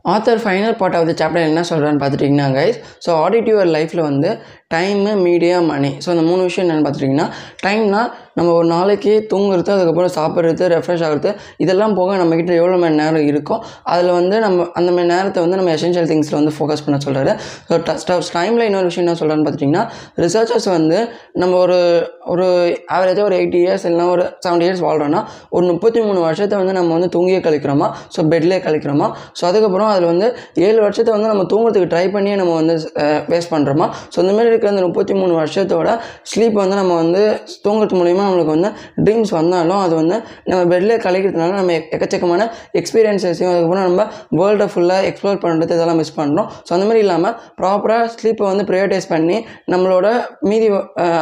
[0.05, 4.29] author final part of the chapter என்ன சொல்கிறான்னு பார்த்துட்டிங்கன்னா கைஸ் ஸோ ஆடிட்டிவர் லைஃப்பில் வந்து
[4.73, 7.31] டைமு மீடியா மணி ஸோ அந்த மூணு விஷயம் என்னென்னு பார்த்துட்டிங்கன்னா
[7.65, 13.27] டைம்னா நம்ம ஒரு நாளைக்கு தூங்குறது அதுக்கப்புறம் சாப்பிட்றது ரெஃப்ரெஷ் ஆகிறது இதெல்லாம் போக நம்மக்கிட்ட எவ்வளோ மணி நேரம்
[13.27, 17.35] இருக்கோ அதில் வந்து நம்ம அந்த மாதிரி நேரத்தை வந்து நம்ம எசென்ஷியல் திங்ஸில் வந்து ஃபோக்கஸ் பண்ண சொல்கிறாரு
[17.69, 21.77] ஸோ டைமில் இன்னொரு விஷயம் என்ன சொல்கிறான்னு பார்த்துட்டிங்கன்னா ரிசர்ச்சர்ஸ் வந்து நம்ம ஒரு
[22.23, 22.47] ஒரு
[22.93, 26.97] ஆவரேஜாக ஒரு எயிட்டி இயர்ஸ் இல்லைனா ஒரு செவன்டி இயர்ஸ் வாழ்கிறோன்னா ஒரு முப்பத்தி மூணு வருஷத்தை வந்து நம்ம
[26.97, 27.89] வந்து தூங்கியே கழிக்கிறோமா?
[28.17, 29.11] ஸோ பெட்லேயே கழிக்கிறோமா?
[29.41, 32.91] ஸோ அதுக்கப்புறம் அதில் வந்து ஏழு வருஷத்தை வந்து நம்ம தூங்குறதுக்கு ட்ரை பண்ணியே நம்ம வந்து
[33.27, 35.89] வேஸ்ட் பண்ணுறோமா ஸோ இந்தமாரி இருக்கிற அந்த முப்பத்தி மூணு வருஷத்தோட
[36.31, 37.21] ஸ்லீப் வந்து நம்ம வந்து
[37.65, 38.69] தூங்குறது மூலிமா நம்மளுக்கு வந்து
[39.05, 42.47] ட்ரீம்ஸ் வந்தாலும் அது வந்து நம்ம பெட்லேயே கலைக்கிறதுனால நம்ம எக்கச்சக்கமான
[42.79, 44.03] எக்ஸ்பீரியன்ஸஸையும் அதுக்கப்புறம் நம்ம
[44.39, 49.09] வேர்ல்டை ஃபுல்லாக எக்ஸ்ப்ளோர் பண்ணுறது இதெல்லாம் மிஸ் பண்ணுறோம் ஸோ அந்த மாதிரி இல்லாமல் ப்ராப்பராக ஸ்லீப்பை வந்து ப்ரையோட்டைஸ்
[49.09, 49.37] பண்ணி
[49.71, 50.07] நம்மளோட
[50.45, 50.69] மீதி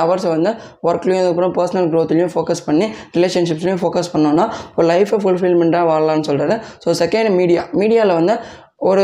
[0.02, 0.52] ஹவர்ஸை வந்து
[0.84, 2.88] ஒர்க்லேயும் அதுக்கப்புறம் பர்சனல் க்ரோத்லேயும் ஃபோக்கஸ் பண்ணி
[3.18, 4.48] ரிலேஷன்ஷிப்ஸ்லையும் ஃபோக்கஸ் பண்ணோன்னா
[4.78, 8.36] ஒரு லைஃப்பை ஃபுல்ஃபில்மெண்ட்டாக வாழலாம்னு சொல்கிறது ஸோ செகண்ட் மீடியா மீடியாவில் வந்து
[8.86, 9.04] ஒரு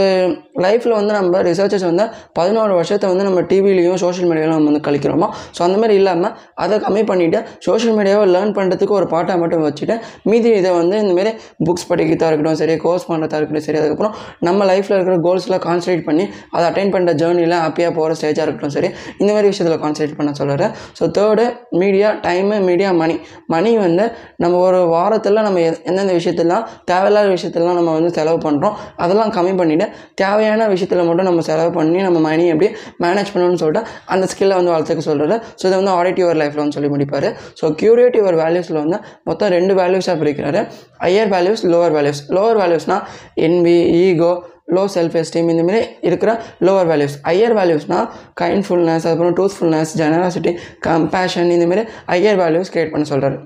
[0.60, 5.28] லைஃப்பில் வந்து நம்ம ரிசர்ச்சர்ஸ் வந்து பதினோரு வருஷத்தை வந்து நம்ம டிவிலையும் சோஷியல் மீடியாவிலும் நம்ம வந்து கழிக்கிறோமோ?
[5.56, 9.96] ஸோ அந்த மாதிரி இல்லாமல் அதை கம்மி பண்ணிவிட்டு சோஷியல் மீடியாவை லேர்ன் பண்ணுறதுக்கு ஒரு பாட்டாக மட்டும் வச்சுட்டு
[10.30, 11.32] மீதி இதை வந்து இந்தமாரி
[11.66, 16.26] புக்ஸ் படிக்கிறதா இருக்கட்டும் சரி கோர்ஸ் பண்ணுறதா இருக்கட்டும் சரி அதுக்கப்புறம் நம்ம லைஃப்பில் இருக்கிற கோல்ஸ்லாம் கான்சன்ட்ரேட் பண்ணி
[16.52, 18.90] அதை அட்டைன் பண்ணுற ஜேர்னியில் ஹாப்பியாக போகிற ஸ்டேஜாக இருக்கட்டும் சரி
[19.20, 21.46] இந்த மாதிரி விஷயத்தில் கான்சன்ட்ரேட் பண்ண சொல்கிறேன் so third
[21.80, 22.38] media time
[22.68, 23.16] media money
[23.50, 24.06] money வந்து
[24.40, 29.54] நம்ம ஒரு வாரத்தில் நம்ம எ- எந்தெந்த விஷயத்தெல்லாம் தேவையில்லாத விஷயத்தெல்லாம் நம்ம வந்து செலவு பண்ணுறோம் அதெல்லாம் கம்மி
[29.58, 32.68] பண்ணிவிட்டு தேவையான விஷயத்தில் மட்டும் நம்ம செலவு பண்ணி நம்ம மணி எப்படி
[33.06, 33.82] மேனேஜ் பண்ணணும்னு சொல்லிட்டு
[34.14, 37.28] அந்த ஸ்கில்லை வந்து வளர்த்துக்க சொல்கிறாரு ஸோ இதை வந்து ஆடிட் யுவர் லைஃப்பில் வந்து சொல்லி முடிப்பார்.
[37.62, 40.62] ஸோ கியூரியேட் யுவர் வேல்யூஸில் வந்து மொத்தம் ரெண்டு வேல்யூஸாக பிரிக்கிறாரு.
[41.06, 43.04] Higher values lower values lower வேல்யூஸ்னால்
[43.48, 43.76] envy
[44.06, 44.32] ego
[44.78, 46.32] low self esteem இந்தமாரி இருக்கிற
[46.68, 48.08] லோவர் வேல்யூஸ் ஹையர் வேல்யூஸ்னால்
[48.42, 50.54] கைண்ட்ஃபுல்னஸ் அதுக்கப்புறம் ட்ரூத்ஃபுல்னஸ் ஜெனராசிட்டி
[50.90, 53.40] கம்பேஷன் இந்தமாரி ஹையர் வேல்யூஸ் கிரியேட் பண்ண சொல்கிறாரு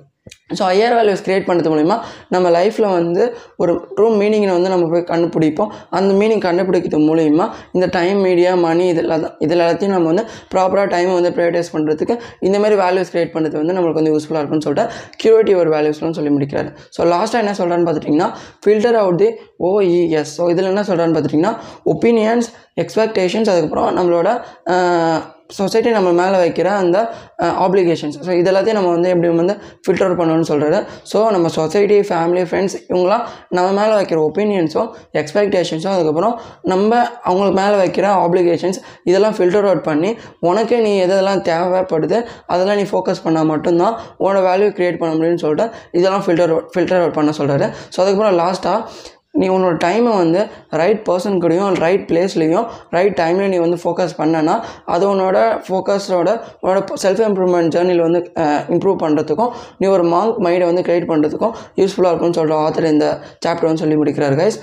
[0.58, 1.96] ஸோ ஹையர் வேல்யூஸ் கிரியேட் பண்ணுறது மூலிமா
[2.30, 3.24] நம்ம லைஃப்பில் வந்து
[3.58, 5.72] ஒரு ட்ரூ மீனிங்கை வந்து நம்ம போய் கண்டுபிடிப்போம்.
[5.90, 10.88] அந்த மீனிங் கண்டுபிடிக்கிறது மூலிமா இந்த டைம் மீடியா மணி இதெல்லாம் தான் இதில் எல்லாத்தையும் நம்ம வந்து ப்ராப்பராக
[10.94, 14.94] டைமை வந்து ப்ரைவேடைஸ் பண்ணுறதுக்கு இந்த மாதிரி வேல்யூஸ் கிரியேட் பண்ணுறது வந்து நம்மளுக்கு வந்து யூஸ்ஃபுல்லாக இருக்கும்னு சொல்லிட்டு
[15.24, 16.72] கியூரிட்டி ஒரு வேல்யூஸ்லாம் சொல்லி முடிக்கிறாரு.
[16.98, 18.30] ஸோ லாஸ்ட்டாக என்ன சொல்கிறான்னு பார்த்துட்டிங்கன்னா
[18.66, 19.30] filter out the
[19.72, 21.56] woes so இதில் என்ன சொல்கிறான்னு பார்த்துட்டிங்கன்னா
[21.96, 22.50] ஒப்பீனியன்ஸ்
[22.84, 24.30] எக்ஸ்பெக்டேஷன்ஸ் அதுக்கப்புறம் நம்மளோட
[25.54, 26.98] சொசைட்டி நம்ம மேலே வைக்கிற அந்த
[27.64, 30.80] ஆப்ளிகேஷன்ஸ் ஸோ இதெல்லாத்தையும் நம்ம வந்து எப்படி வந்து ஃபில்டர் பண்ணணும்னு சொல்கிறாரு
[31.12, 34.90] ஸோ நம்ம சொசைட்டி ஃபேமிலி ஃப்ரெண்ட்ஸ் இவங்களாம் நம்ம மேலே வைக்கிற ஒப்பீனியன்ஸும்
[35.22, 36.92] எக்ஸ்பெக்டேஷன்ஸும் அதுக்கப்புறம் நம்ம
[37.26, 40.12] அவங்களுக்கு மேலே வைக்கிற ஆப்ளிகேஷன்ஸ் இதெல்லாம் ஃபில்டர் அவுட் பண்ணி
[40.44, 45.68] உனக்கு நீ எதெல்லாம் தேவைப்படுது அதெல்லாம் நீ ஃபோக்கஸ் பண்ணால் மட்டும்தான் உன்னோட வேல்யூ க்ரியேட் பண்ண முடியும்னு சொல்லிட்டு
[45.94, 48.80] இதெல்லாம் ஃபில்டர் ஃபில்டர் அவுட் பண்ண சொல்கிறாரு ஸோ அதுக்கப்புறம் லாஸ்ட்டாக
[49.34, 50.42] நீ உன்னோட டைமை வந்து
[50.80, 54.56] ரைட் பர்சன் கூடயும் ரைட் பிளேஸ்லேயும் ரைட் டைம்லேயும் நீ வந்து ஃபோக்கஸ் பண்ணனா
[54.88, 56.30] அது உன்னோட ஃபோக்கஸோட
[56.62, 58.22] உன்னோட செல்ஃப் இம்ப்ரூவ்மெண்ட் ஜேர்னியில் வந்து
[58.76, 63.08] இம்ப்ரூவ் பண்ணுறதுக்கும் நீ ஒரு மாங்க் மைண்டை வந்து க்ரியேட் பண்ணுறதுக்கும் யூஸ்ஃபுல்லாக இருக்கும்னு சொல்கிற ஆத்தர் இந்த
[63.46, 64.60] சாப்டர் வந்து சொல்லி முடிக்கிறார் கைஸ்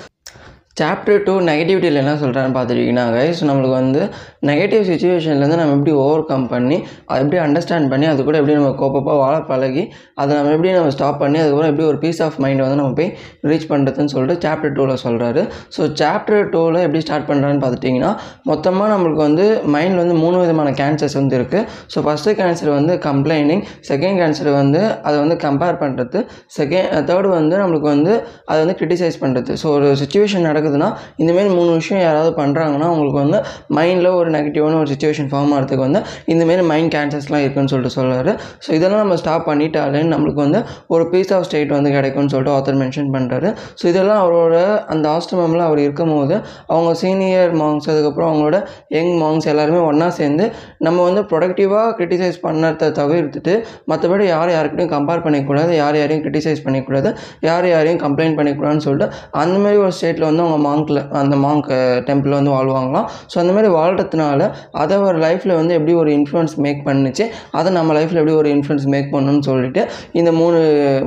[0.81, 4.03] சாப்டர் டூ நெகட்டிவிட்டியில் என்ன சொல்கிறான்னு பார்த்துட்டிங்கன்னா கைஸ் நம்மளுக்கு வந்து
[4.49, 8.71] நெகட்டிவ் சுச்சுவேஷன்லேருந்து நம்ம எப்படி ஓவர் கம் பண்ணி அதை எப்படி அண்டர்ஸ்டாண்ட் பண்ணி அது கூட எப்படி நம்ம
[8.81, 9.85] கோப்பப்பாக வாழ பழகி
[10.17, 13.11] அதை நம்ம எப்படி நம்ம ஸ்டாப் பண்ணி அதுக்கப்புறம் எப்படி ஒரு பீஸ் ஆஃப் மைண்டை வந்து நம்ம போய்
[13.51, 15.43] ரீச் பண்ணுறதுன்னு சொல்லிட்டு சாப்டர் டூவில் சொல்கிறாரு
[15.77, 18.13] ஸோ சாப்டர் டூவில் எப்படி ஸ்டார்ட் பண்ணுறான்னு பார்த்துட்டிங்கன்னா
[18.45, 23.65] மொத்தமாக நம்மளுக்கு வந்து மைண்டில் வந்து மூணு விதமான கேன்சர்ஸ் வந்து இருக்குது ஸோ ஃபஸ்ட்டு கேன்சர் வந்து கம்ப்ளைனிங்
[23.91, 26.19] செகண்ட் கேன்சர் வந்து அதை வந்து கம்பேர் பண்ணுறது
[26.57, 28.13] செகண்ட் தேர்டு வந்து நம்மளுக்கு வந்து
[28.47, 30.89] அதை வந்து கிரிட்டிசைஸ் பண்ணுறது ஸோ ஒரு சுச்சுவேஷன் நடக்குதுன்னா
[31.21, 33.39] இந்தமாரி மூணு விஷயம் யாராவது பண்ணுறாங்கன்னா உங்களுக்கு வந்து
[33.77, 38.33] மைண்டில் ஒரு நெகட்டிவான ஒரு சுச்சுவேஷன் ஃபார்ம் ஆகிறதுக்கு வந்து இந்தமாரி மைண்ட் கேன்சர்ஸ்லாம் இருக்குன்னு சொல்லிட்டு சொல்கிறாரு
[38.65, 42.79] ஸோ இதெல்லாம் நம்ம ஸ்டாப் பண்ணிட்டாலே நம்மளுக்கு வந்து ஒரு பீஸ் ஆஃப் ஸ்டேட் வந்து கிடைக்கும்னு சொல்லிட்டு ஆத்தர்
[42.81, 43.50] மென்ஷன் பண்ணுறாரு
[43.81, 44.57] ஸோ இதெல்லாம் அவரோட
[44.91, 46.37] அந்த ஆஸ்ட்ரமில் அவர் இருக்கும்போது
[46.69, 48.59] அவங்க சீனியர் மாங்ஸ் அதுக்கப்புறம் அவங்களோட
[48.91, 50.47] யங் மாங்ஸ் எல்லாருமே ஒன்றா சேர்ந்து
[50.81, 53.55] நம்ம வந்து ப்ரொடக்டிவாக கிரிட்டிசைஸ் பண்ணுறத தவிர்த்துட்டு
[53.91, 57.09] மற்றபடி யார் யாருக்கிட்டையும் கம்பேர் பண்ணிக்கூடாது யார் யாரையும் கிரிட்டிசைஸ் பண்ணிக்கூடாது
[57.43, 59.09] யார் யாரையும் கம்ப்ளைண்ட் பண்ணிக்கூடாதுன்னு சொல்லிட்டு
[59.41, 61.71] அந்த மாதிரி ஒரு ஸ்டேட்டில் வந்து அவங்க மாங்கில் அந்த மாங்க்
[62.09, 63.07] டெம்பிள் வந்து வாழ்வாங்களாம்.
[63.33, 64.40] ஸோ அந்த மாதிரி வாழ்கிறதுனால
[64.83, 68.88] அதை ஒரு லைஃப்பில் வந்து எப்படி ஒரு இன்ஃப்ளூயன்ஸ் மேக் பண்ணுச்சு அதை நம்ம லைஃப்பில் எப்படி ஒரு இன்ஃப்ளூயன்ஸ்
[68.95, 70.61] மேக் பண்ணணும்னு சொல்லிட்டு இந்த மூணு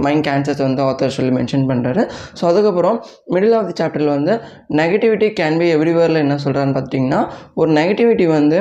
[0.06, 2.04] மைண்ட் கேன்சர்ஸ் வந்து ஆத்தர் சொல்லி மென்ஷன் பண்ணுறாரு
[2.40, 2.98] ஸோ அதுக்கப்புறம்
[3.36, 4.36] மிடில் ஆஃப் தி சாப்டரில் வந்து
[4.80, 7.22] நெகட்டிவிட்டி கேன் பி எவ்ரிவேரில் என்ன சொல்கிறான்னு பார்த்தீங்கன்னா
[7.56, 8.60] ஒரு நெகட்டிவிட்டி வந்து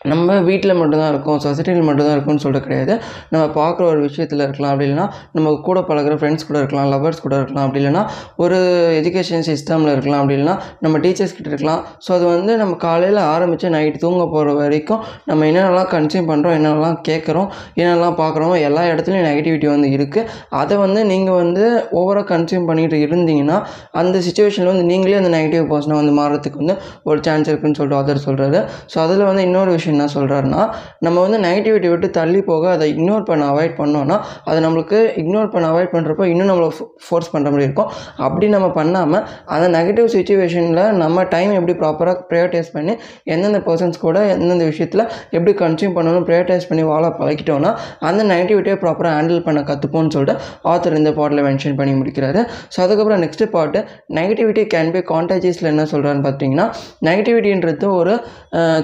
[0.00, 2.94] நம்ம வீட்டில் மட்டும்தான் இருக்கும் சொசைட்டியில் மட்டும்தான் இருக்கும்னு சொல்லிட்டு கிடையாது.
[3.32, 4.70] நம்ம பார்க்குற ஒரு விஷயத்தில் இருக்கலாம்.
[4.72, 5.04] அப்படி இல்லைன்னா
[5.36, 7.64] நம்ம கூட பழகுற ஃப்ரெண்ட்ஸ் கூட இருக்கலாம் லவர்ஸ் கூட இருக்கலாம்.
[7.66, 8.02] அப்படி இல்லைன்னா
[8.44, 8.58] ஒரு
[9.00, 10.20] எஜுகேஷன் சிஸ்டமில் இருக்கலாம்.
[10.22, 10.54] அப்படி இல்லைன்னா
[10.84, 11.82] நம்ம டீச்சர்ஸ் கிட்ட இருக்கலாம்.
[12.06, 16.96] ஸோ அது வந்து நம்ம காலையில் ஆரம்பித்து நைட் தூங்க போகிற வரைக்கும் நம்ம என்னென்னலாம் கன்சியூம் பண்ணுறோம் என்னென்னலாம்
[17.08, 17.48] கேட்குறோம்
[17.80, 20.26] என்னென்னலாம் பார்க்குறோம் எல்லா இடத்துலையும் நெகட்டிவிட்டி வந்து இருக்குது
[20.62, 21.66] அதை வந்து நீங்கள் வந்து
[22.00, 23.60] ஓவராக கன்சியூம் பண்ணிகிட்டு இருந்தீங்கன்னா
[24.00, 28.24] அந்த சுச்சுவேஷனில் வந்து நீங்களே அந்த நெகட்டிவ் பர்சனை வந்து மாறுறதுக்கு வந்து ஒரு சான்ஸ் இருக்குன்னு சொல்லிட்டு அதர்
[28.28, 28.58] சொல்கிறாரு
[28.90, 30.62] ஸோ அதில் வந்து இன்னொரு விஷயம் என்ன சொல்கிறாருன்னா
[31.06, 34.16] நம்ம வந்து நெகட்டிவிட்டி விட்டு தள்ளி போக அதை இக்னோர் பண்ண அவாய்ட் பண்ணோன்னா
[34.48, 36.68] அதை நம்மளுக்கு இக்னோர் பண்ண அவாய்ட் பண்ணுறப்போ இன்னும் நம்மளை
[37.06, 37.90] ஃபோர்ஸ் பண்ணுற மாதிரி இருக்கும்.
[38.26, 42.94] அப்படி நம்ம பண்ணாமல் அந்த நெகட்டிவ் சுச்சுவேஷனில் நம்ம டைம் எப்படி ப்ராப்பராக ப்ரையோட்டைஸ் பண்ணி
[43.34, 45.04] எந்தெந்த பர்சன்ஸ் கூட எந்தெந்த விஷயத்தில்
[45.36, 47.72] எப்படி கன்சியூம் பண்ணணும் ப்ரையோட்டைஸ் பண்ணி வாழ பழகிட்டோம்னா
[48.10, 50.36] அந்த நெகட்டிவிட்டியை ப்ராப்பராக ஹேண்டில் பண்ண கற்றுப்போம்னு சொல்லிட்டு
[50.72, 52.40] ஆத்தர் இந்த பாட்டில் மென்ஷன் பண்ணி முடிக்கிறாரு.
[52.74, 53.78] ஸோ அதுக்கப்புறம் நெக்ஸ்ட் பாட்டு
[54.18, 56.66] நெகட்டிவிட்டி கேன் பி கான்டாஜியஸில் என்ன சொல்கிறான்னு பார்த்தீங்கன்னா
[57.08, 58.14] நெகட்டிவிட்டின்றது ஒரு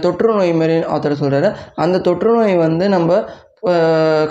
[0.05, 3.11] தொற்று நோய் மாதிரி ஆத்தர் சொல்கிறாரு அந்த தொற்று நோய் வந்து நம்ம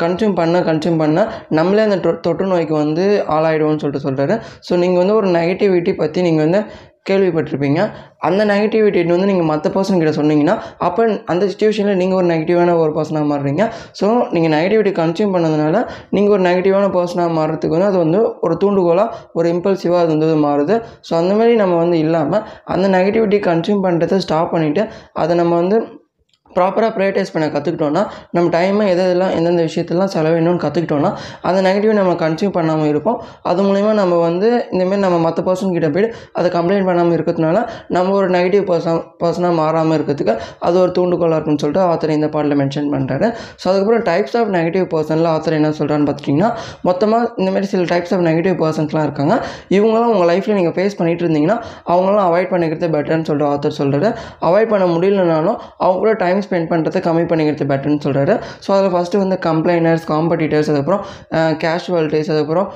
[0.02, 1.20] கன்சியூம் பண்ண கன்சியூம் பண்ண
[1.52, 4.36] நம்மளே அந்த தொ- தொற்று நோய்க்கு வந்து ஆளாயிடுவோம்னு சொல்லிட்டு சொல்கிறாரு
[4.68, 6.60] ஸோ நீங்கள் வந்து ஒரு நெகட்டிவிட்டி பற்றி நீங்கள் வந்து
[7.06, 7.80] கேள்விப்பட்டிருப்பீங்க.
[8.20, 12.92] அந்த நெகட்டிவிட்டி வந்து நீங்கள் மற்ற பர்சன் கிட்ட சொன்னீங்கன்னா அப்போ அந்த சுச்சுவேஷனில் நீங்கள் ஒரு நெகட்டிவான ஒரு
[12.96, 13.64] பர்சனாக மாறுறீங்க.
[14.00, 19.10] ஸோ நீங்கள் நெகட்டிவிட்டி கன்சியூம் பண்ணதுனால நீங்கள் ஒரு நெகட்டிவான பர்சனாக மாறுறதுக்கு வந்து அது வந்து ஒரு தூண்டுகோலாக
[19.34, 20.78] ஒரு இம்பல்சிவாக அது வந்து மாறுது.
[21.08, 25.80] ஸோ அந்த மாதிரி நம்ம வந்து இல்லாமல் அந்த நெகட்டிவிட்டி கன்சியூம் பண்ணுறதை ஸ்டாப் பண்ணிவிட்டு அதை நம்ம வந்து
[26.58, 28.04] ப்ராப்பராக ப்ரையட்டைஸ் பண்ண கற்றுக்கிட்டோன்னா
[28.36, 31.12] நம்ம டைமை எதை எதெல்லாம் எந்தெந்த விஷயத்தெல்லாம் செலவிடணும்னு கற்றுக்கிட்டோன்னா
[31.48, 33.18] அந்த நெகட்டிவ் நம்ம கன்சியூம் பண்ணாமல் இருப்போம்.
[33.50, 37.58] அது மூலிமா நம்ம வந்து இந்தமாரி நம்ம மற்ற பர்சன் கிட்ட போய்ட்டு அதை கம்ப்ளைண்ட் பண்ணாமல் இருக்கிறதுனால
[37.96, 40.34] நம்ம ஒரு நெகட்டிவ் பர்சன் பர்சனாக மாறாமல் இருக்கிறதுக்கு
[40.68, 43.28] அது ஒரு தூண்டுகோலாக இருக்குன்னு சொல்லிட்டு ஆத்தர் இந்த பாட்டில் மென்ஷன் பண்ணுறாரு
[43.62, 46.50] ஸோ அதுக்கப்புறம் டைப்ஸ் ஆஃப் நெகட்டிவ் பர்சனில் ஆத்தர் என்ன சொல்கிறான்னு பார்த்துட்டிங்கன்னா
[46.90, 49.36] மொத்தமாக இந்தமாரி சில டைப்ஸ் ஆஃப் நெகட்டிவ் பர்சன்ஸ்லாம் இருக்காங்க.
[49.78, 51.58] இவங்களாம் உங்கள் லைஃப்பில் நீங்கள் ஃபேஸ் பண்ணிட்டு இருந்தீங்கன்னா
[51.94, 54.10] அவங்களாம் அவாய்ட் பண்ணிக்கிறது பெட்டர்னு சொல்லிட்டு ஆத்தர் சொல்கிறாரு
[54.48, 58.34] அவாய்ட் பண்ண முடியலனாலும் அவங்க கூட டைம் ஸ்பெண்ட் பண்ணுறதை கம்மி பண்ணிக்கிறது பெட்டர்னு சொல்கிறாரு
[58.66, 61.04] ஸோ அதில் ஃபஸ்ட்டு வந்து கம்ப்ளைனர்ஸ் காம்படிட்டர்ஸ் அதுக்கப்புறம்
[61.62, 62.68] கேஷுவாலிட்டிஸ் அதுக்கப்புறம்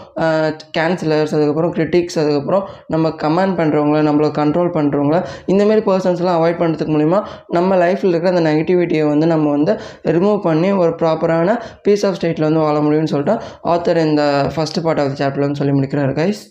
[0.74, 7.22] கேன்சலர்ஸ் அதுக்கப்புறம் கிரிட்டிக்ஸ் அதுக்கப்புறம் நம்ம கமெண்ட் பண்ணுறவங்கள நம்மளை கண்ட்ரோல் பண்ணுறவங்கள இந்தமாரி பர்சன்ஸ்லாம் அவாய்ட் பண்ணுறதுக்கு மூலிமா
[7.50, 9.76] நம்ம லைஃப்பில் இருக்கிற அந்த நெகட்டிவிட்டியை வந்து நம்ம வந்து
[10.12, 13.36] ரிமூவ் பண்ணி ஒரு ப்ராப்பரான பீஸ் ஆஃப் ஸ்டேட்டில் வந்து வாழ முடியும்னு சொல்லிட்டு
[13.70, 14.24] ஆத்தர் இந்த
[14.56, 16.42] ஃபஸ்ட் பார்ட் ஆஃப் த சாப்டர்லன்னு சொல்லி முடிக்கிறார் guys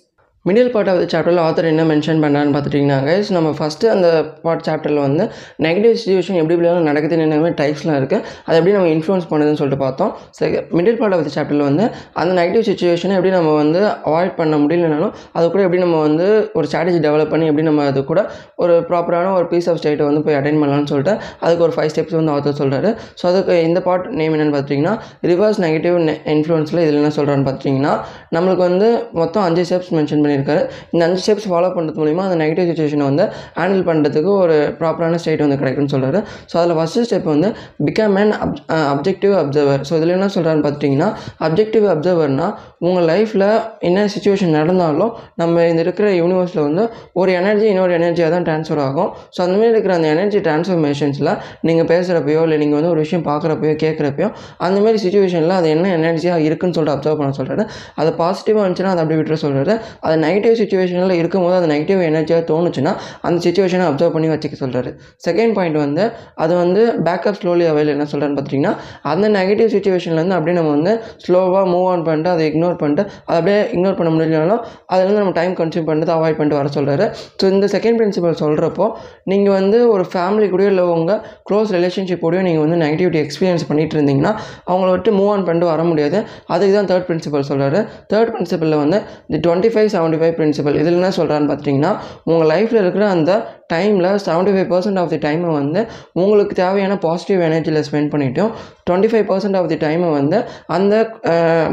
[0.45, 4.09] middle part of the சாப்டரில் ஆத்தர் என்ன மென்ஷன் பண்ணான்னு பார்த்துட்டிங்கன்னா கைஸ் நம்ம ஃபஸ்ட்டு அந்த
[4.45, 5.25] பார்ட் சாப்டரில் வந்து
[5.65, 10.13] நெகட்டிவ் சுச்சுவேஷன் எப்படி எப்படிலாம் நடக்குதுன்னு என்ன டைப்ஸ்லாம் இருக்குது அதை எப்படி நம்ம இன்ஃப்ளூன்ஸ் பண்ணுதுன்னு சொல்லிட்டு பார்த்தோம்.
[10.39, 11.85] சரி மிடில் பார்ட் ஆஃப் த சாப்டரில் வந்து
[12.21, 16.67] அந்த நெகட்டிவ் சுச்சுவேஷனை எப்படி நம்ம வந்து அவாய்ட் பண்ண முடியலனாலும் அது கூட எப்படி நம்ம வந்து ஒரு
[16.71, 18.23] ஸ்ட்ராட்டஜி டெவலப் பண்ணி எப்படி நம்ம அது கூட
[18.63, 22.19] ஒரு ப்ராப்பரான ஒரு பீஸ் ஆஃப் ஸ்டேட்டை வந்து போய் அட்டைன் பண்ணலாம்னு சொல்லிட்டு அதுக்கு ஒரு ஃபைவ் ஸ்டெப்ஸ்
[22.21, 25.99] வந்து ஆத்தர் சொல்கிறாரு ஸோ அதுக்கு இந்த பார்ட் நேம் என்னென்னு பார்த்தீங்கன்னா ரிவர்ஸ் நெகட்டிவ்
[26.35, 27.95] இன்ஃப்ளூன்ஸில் இதில் என்ன சொல்கிறான்னு பார்த்தீங்கன்னா
[28.37, 30.63] நம்மளுக்கு வந்து மொத்தம் அஞ்சு ஸ்டெப்ஸ் மென்ஷன் பண்ணியிருக்காரு.
[30.93, 33.25] இந்த அஞ்சு ஸ்டெப்ஸ் ஃபாலோ பண்ணுறது மூலிமா அந்த நெகட்டிவ் சுச்சுவேஷனை வந்து
[33.59, 36.19] ஹேண்டில் பண்ணுறதுக்கு ஒரு ப்ராப்பரான ஸ்டேட் வந்து கிடைக்கும்னு சொல்கிறாரு
[36.51, 37.49] ஸோ அதில் ஃபஸ்ட்டு ஸ்டெப் வந்து
[37.87, 38.55] become an up
[38.93, 41.09] objective observer so இதில் என்ன சொல்கிறான்னு பார்த்துட்டிங்கன்னா
[41.47, 42.53] அப்ஜெக்டிவ் அப்சர்வர்னால்
[42.87, 43.47] உங்கள் லைஃப்பில்
[43.89, 46.85] என்ன சுச்சுவேஷன் நடந்தாலும் நம்ம இந்த இருக்கிற யூனிவர்ஸில் வந்து
[47.21, 49.11] ஒரு எனர்ஜி இன்னொரு எனர்ஜியாக தான் ட்ரான்ஸ்ஃபர் ஆகும்.
[49.35, 51.33] ஸோ அந்த மாதிரி இருக்கிற அந்த எனர்ஜி ட்ரான்ஸ்ஃபர்மேஷன்ஸில்
[51.69, 54.29] நீங்கள் பேசுகிறப்பையோ இல்லை நீங்கள் வந்து ஒரு விஷயம் பார்க்குறப்பையோ கேட்குறப்பையோ
[54.67, 57.65] அந்தமாரி சுச்சுவேஷனில் அது என்ன எனர்ஜியாக இருக்குன்னு சொல்லிட்டு அப்சர்வ் பண்ண சொல்கிறாரு
[58.01, 59.75] அது பாசிட்டிவாக இருந்துச்சுன்னா அதை அப்படி விட்டுற சொல்கிறாரு
[60.07, 64.91] அது நெகட்டிவ் சுச்சுவேஷனில் இருக்கும்போது அது நெகட்டிவ் எனர்ஜியாக தோணுச்சுன்னா அந்த சுச்சுவேஷனை அப்சர்வ் பண்ணி வச்சுக்க சொல்கிறாரு
[65.27, 66.05] செகண்ட் பாயிண்ட் வந்து
[66.37, 68.73] அது வந்து பேக்கப் ஸ்லோலி அவைல் என்ன சொல்கிறான்னு பார்த்தீங்கன்னா
[69.13, 70.95] அந்த நெகட்டிவ் சுச்சுவேஷன்லேருந்து அப்படியே நம்ம வந்து
[71.27, 75.55] ஸ்லோவாக மூவ் ஆன் பண்ணிட்டு அதை இக்னோர் பண்ணிட்டு அதை அப்படியே இக்னோர் பண்ண முடியலனாலும் அதுலேருந்து நம்ம டைம்
[75.55, 77.07] கன்சியூம் பண்ணிட்டு அவாய்ட் பண்ணிட்டு வர சொல்கிறாரு
[77.43, 78.87] ஸோ இந்த செகண்ட் பிரின்சிபல் சொல்கிறப்போ
[79.25, 84.33] நீங்கள் வந்து ஒரு ஃபேமிலி கூடயோ இல்லை உங்கள் க்ளோஸ் ரிலேஷன்ஷிப்போடயோ நீங்கள் வந்து நெகட்டிவிட்டி எக்ஸ்பீரியன்ஸ் பண்ணிட்டு இருந்தீங்கன்னா
[84.71, 86.19] அவங்கள விட்டு மூவ் ஆன் பண்ணிட்டு வர முடியாது.
[86.47, 87.79] அதுக்கு தான் தேர்ட் பிரின்சிபல் சொல்கிறாரு
[88.13, 88.99] தேர்ட் பிரின்சிபலில் வந்து
[89.33, 91.91] the twenty five seventy five principle இதில் என்ன சொல்கிறான்னு பார்த்தீங்கன்னா
[92.25, 93.33] உங்கள் லைஃப்பில் இருக்கிற அந்த
[93.73, 95.81] டைமில் seventy five percent of the டைமை வந்து
[96.15, 98.51] உங்களுக்கு தேவையான பாசிட்டிவ் எனர்ஜியில் ஸ்பெண்ட் பண்ணிட்டோம்
[98.87, 100.39] twenty five percent of the டைமை வந்து
[100.77, 100.95] அந்த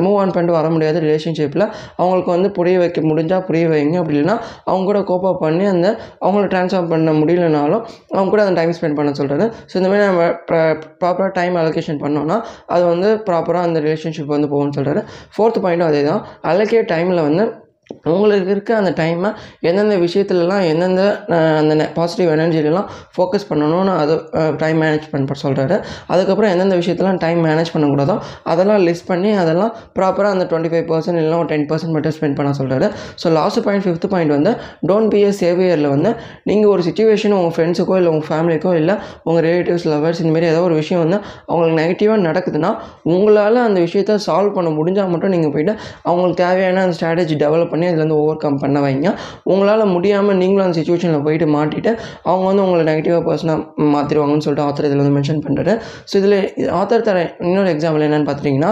[0.04, 1.66] மூவ் ஆன் பண்ணிட்டு வர முடியாத ரிலேஷன்ஷிப்பில்
[2.00, 3.96] அவங்களுக்கு வந்து புரிய வைக்க முடிஞ்சால் புரிய வைங்க.
[4.02, 4.36] அப்படி இல்லைன்னா
[4.70, 5.88] அவங்க கூட கோப்பப் பண்ணி அந்த
[6.26, 7.82] அவங்கள ட்ரான்ஸ்ஃபார்ம் பண்ண முடியலனாலும்
[8.14, 10.26] அவங்க கூட அந்த டைம் ஸ்பெண்ட் பண்ண சொல்கிறது ஸோ இந்த மாதிரி நம்ம
[11.02, 15.04] ப்ராப்பராக டைம் அலோகேஷன் பண்ணோன்னா அது வந்து ப்ராப்பராக அந்த ரிலேஷன்ஷிப் வந்து போகணும்னு சொல்கிறாரு
[15.36, 16.22] ஃபோர்த் பாயிண்ட்டும் அதே தான்
[16.52, 17.46] அலோகேட் டைமில் வந்து
[18.12, 19.30] உங்களுக்கு இருக்க அந்த டைமை
[19.62, 21.02] எந்தெந்த விஷயத்துலலாம் எந்தெந்த
[21.60, 24.14] அந்த பாசிட்டிவ் எனர்ஜிலலாம் ஃபோக்கஸ் பண்ணணும்னு அது
[24.58, 25.76] டைம் மேனேஜ்மெண்ட் பண்ண சொல்கிறாரு
[26.08, 31.22] அதுக்கப்புறம் எந்தெந்த விஷயத்தெல்லாம் டைம் மேனேஜ் பண்ணக்கூடாதோ அதெல்லாம் லிஸ்ட் பண்ணி அதெல்லாம் ப்ராப்பராக அந்த டுவெண்ட்டி ஃபைவ் பர்சன்ட்
[31.22, 32.90] இல்லை ஒரு டென் பர்சன்ட் மட்டும் ஸ்பெண்ட் பண்ண சொல்கிறாரு
[33.24, 34.54] so last point fifth point வந்து
[34.88, 36.12] டோன்ட் பி ஏ சேவியரில் வந்து
[36.44, 40.76] நீங்கள் ஒரு சுச்சுவேஷன் உங்கள் ஃப்ரெண்ட்ஸுக்கோ இல்லை உங்கள் ஃபேமிலிக்கோ இல்லை உங்கள் ரிலேட்டிவ்ஸ் லவர்ஸ் இந்தமாரி ஏதோ ஒரு
[40.76, 42.74] விஷயம் வந்து அவங்களுக்கு நெகட்டிவாக நடக்குதுன்னா
[43.12, 47.88] உங்களால் அந்த விஷயத்த சால்வ் பண்ண முடிஞ்சால் மட்டும் நீங்கள் போய்ட்டு அவங்களுக்கு தேவையான அந்த ஸ்ட்ராட்டஜி டெவலப் பண்ணி
[47.92, 49.10] அதுலேருந்து ஓவர் கம் பண்ண வைங்க.
[49.52, 51.92] உங்களால் முடியாமல் நீங்களும் அந்த சுச்சுவேஷனில் போயிட்டு மாட்டிட்டு
[52.30, 53.60] அவங்க வந்து உங்களை நெகட்டிவாக பர்சனாக
[53.96, 55.74] மாற்றிடுவாங்கன்னு சொல்லிட்டு ஆத்தர் இதில் வந்து மென்ஷன் பண்ணுறாரு
[56.12, 56.38] ஸோ இதில்
[56.82, 58.72] ஆத்தர் தர இன்னொரு எக்ஸாம்பிள் என்னென்னு பார்த்துட்டிங்கன்னா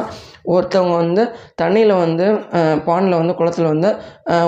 [0.54, 1.24] ஒருத்தவங்க வந்து
[1.62, 2.26] தண்ணியில் வந்து
[2.88, 3.90] பானில் வந்து குளத்துல வந்து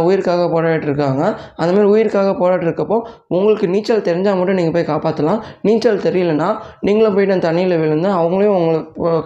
[0.08, 1.24] உயிருக்காக போராடிட்டுருக்காங்க.
[1.60, 2.98] அந்த மாதிரி உயிருக்காக போராடிட்டுருக்கப்போ
[3.36, 6.50] உங்களுக்கு நீச்சல் தெரிஞ்சால் மட்டும் நீங்கள் போய் காப்பாற்றலாம் நீச்சல் தெரியலனா
[6.88, 8.80] நீங்களும் போயிட்டு அந்த தண்ணியில் விழுந்து அவங்களையும் உங்களை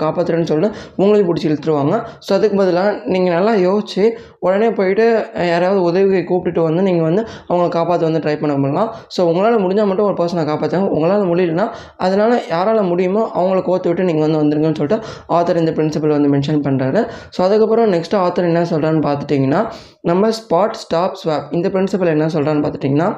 [0.04, 1.96] காப்பாற்றுறேன்னு சொல்லிட்டு உங்களையும் பிடிச்சி இழுத்துருவாங்க.
[2.26, 4.06] ஸோ அதுக்கு பதிலாக நீங்கள் நல்லா யோசிச்சு
[4.46, 5.06] உடனே போயிட்டு
[5.54, 8.90] யாராவது உதவியை கூப்பிட்டுட்டு வந்து நீங்கள் வந்து அவங்கள காப்பாற்ற வந்து ட்ரை பண்ண பண்ணலாம்.
[9.16, 11.66] ஸோ உங்களால் முடிஞ்சால் மட்டும் ஒரு பர்சனை காப்பாற்றுங்க உங்களால் முடியலனா
[12.06, 15.00] அதனால் யாரால் முடியுமோ அவங்கள கோத்து விட்டு நீங்கள் வந்து வந்துருங்கன்னு சொல்லிட்டு
[15.38, 17.02] ஆத்தர் இந்த பிரின்சிபல் வந்து மென்ஷன் பண்ணுறாரு
[17.36, 19.62] ஸோ அதுக்கப்புறம் நெக்ஸ்ட் ஆத்தர் என்ன சொல்கிறான்னு பார்த்துட்டிங்கன்னா
[20.02, 23.10] நம்ம ஸ்பாட் ஸ்டாப் ஸ்வாப் இந்த பிரின்சிபல் என்ன சொல்கிறான்னு பார்த்துட்டிங்கன்னா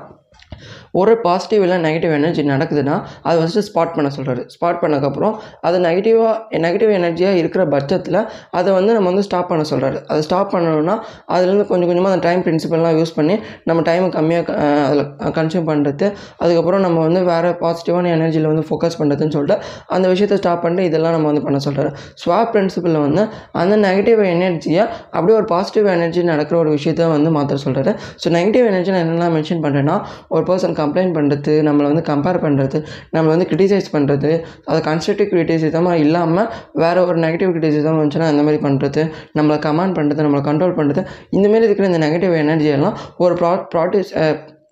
[0.94, 6.60] ஒரு பாசிட்டிவ் இல்லை நெகட்டிவ் எனர்ஜி நடக்குதுன்னா அதை ஃபஸ்ட்டு ஸ்பாட் பண்ண சொல்கிறாரு ஸ்பாட் பண்ணக்கப்புறம் அது நெகட்டிவாக
[6.62, 8.20] நெகட்டிவ் எனர்ஜியாக இருக்கிற பட்சத்தில்
[8.52, 10.96] அதை வந்து நம்ம வந்து ஸ்டாப் பண்ண சொல்கிறாரு அதை ஸ்டாப் பண்ணணும்னா
[11.34, 15.06] அதுலேருந்து கொஞ்சம் கொஞ்சமாக அந்த டைம் பிரின்சிபல்லாம் யூஸ் பண்ணி நம்ம டைமை கம்மியாக அதில்
[15.38, 16.08] கன்சியூம் பண்ணுறது
[16.42, 19.58] அதுக்கப்புறம் நம்ம வந்து வேறு பாசிட்டிவான எனர்ஜியில் வந்து ஃபோக்கஸ் பண்ணுறதுன்னு சொல்லிட்டு
[19.90, 23.24] அந்த விஷயத்தை ஸ்டாப் பண்ணிட்டு இதெல்லாம் நம்ம வந்து பண்ண சொல்கிறாரு ஸ்வாப் பிரின்சிபலில் வந்து
[23.62, 28.66] அந்த நெகட்டிவ் எனர்ஜியை அப்படியே ஒரு பாசிட்டிவ் எனர்ஜி நடக்கிற ஒரு விஷயத்த வந்து மாற்ற சொல்கிறாரு ஸோ நெகட்டிவ்
[28.66, 29.98] எனர்ஜி நான் என்னெல்லாம் மென்ஷன் பண்ணுறேன்னா
[30.30, 32.78] ஒரு பர்சன் கம்ப்ளைண்ட் பண்ணுறது நம்மளை வந்து கம்பேர் பண்ணுறது
[33.13, 34.32] நம்மளை வந்து கிரிட்டிசைஸ் பண்ணுறது
[34.65, 39.04] அது கன்ஸ்ட்ரக்டிவ் கிரிட்டிசிசமாக இல்லாமல் வேறு ஒரு நெகட்டிவ் கிரிட்டிசிசம் வந்துச்சுன்னா அந்த மாதிரி பண்ணுறது
[39.38, 44.12] நம்மளை கமாண்ட் பண்ணுறது நம்மளை கண்ட்ரோல் பண்ணுறது இந்தமாரி இருக்கிற இந்த நெகட்டிவ் எனர்ஜியெல்லாம் ஒரு ப்ரா ப்ராடியூஸ்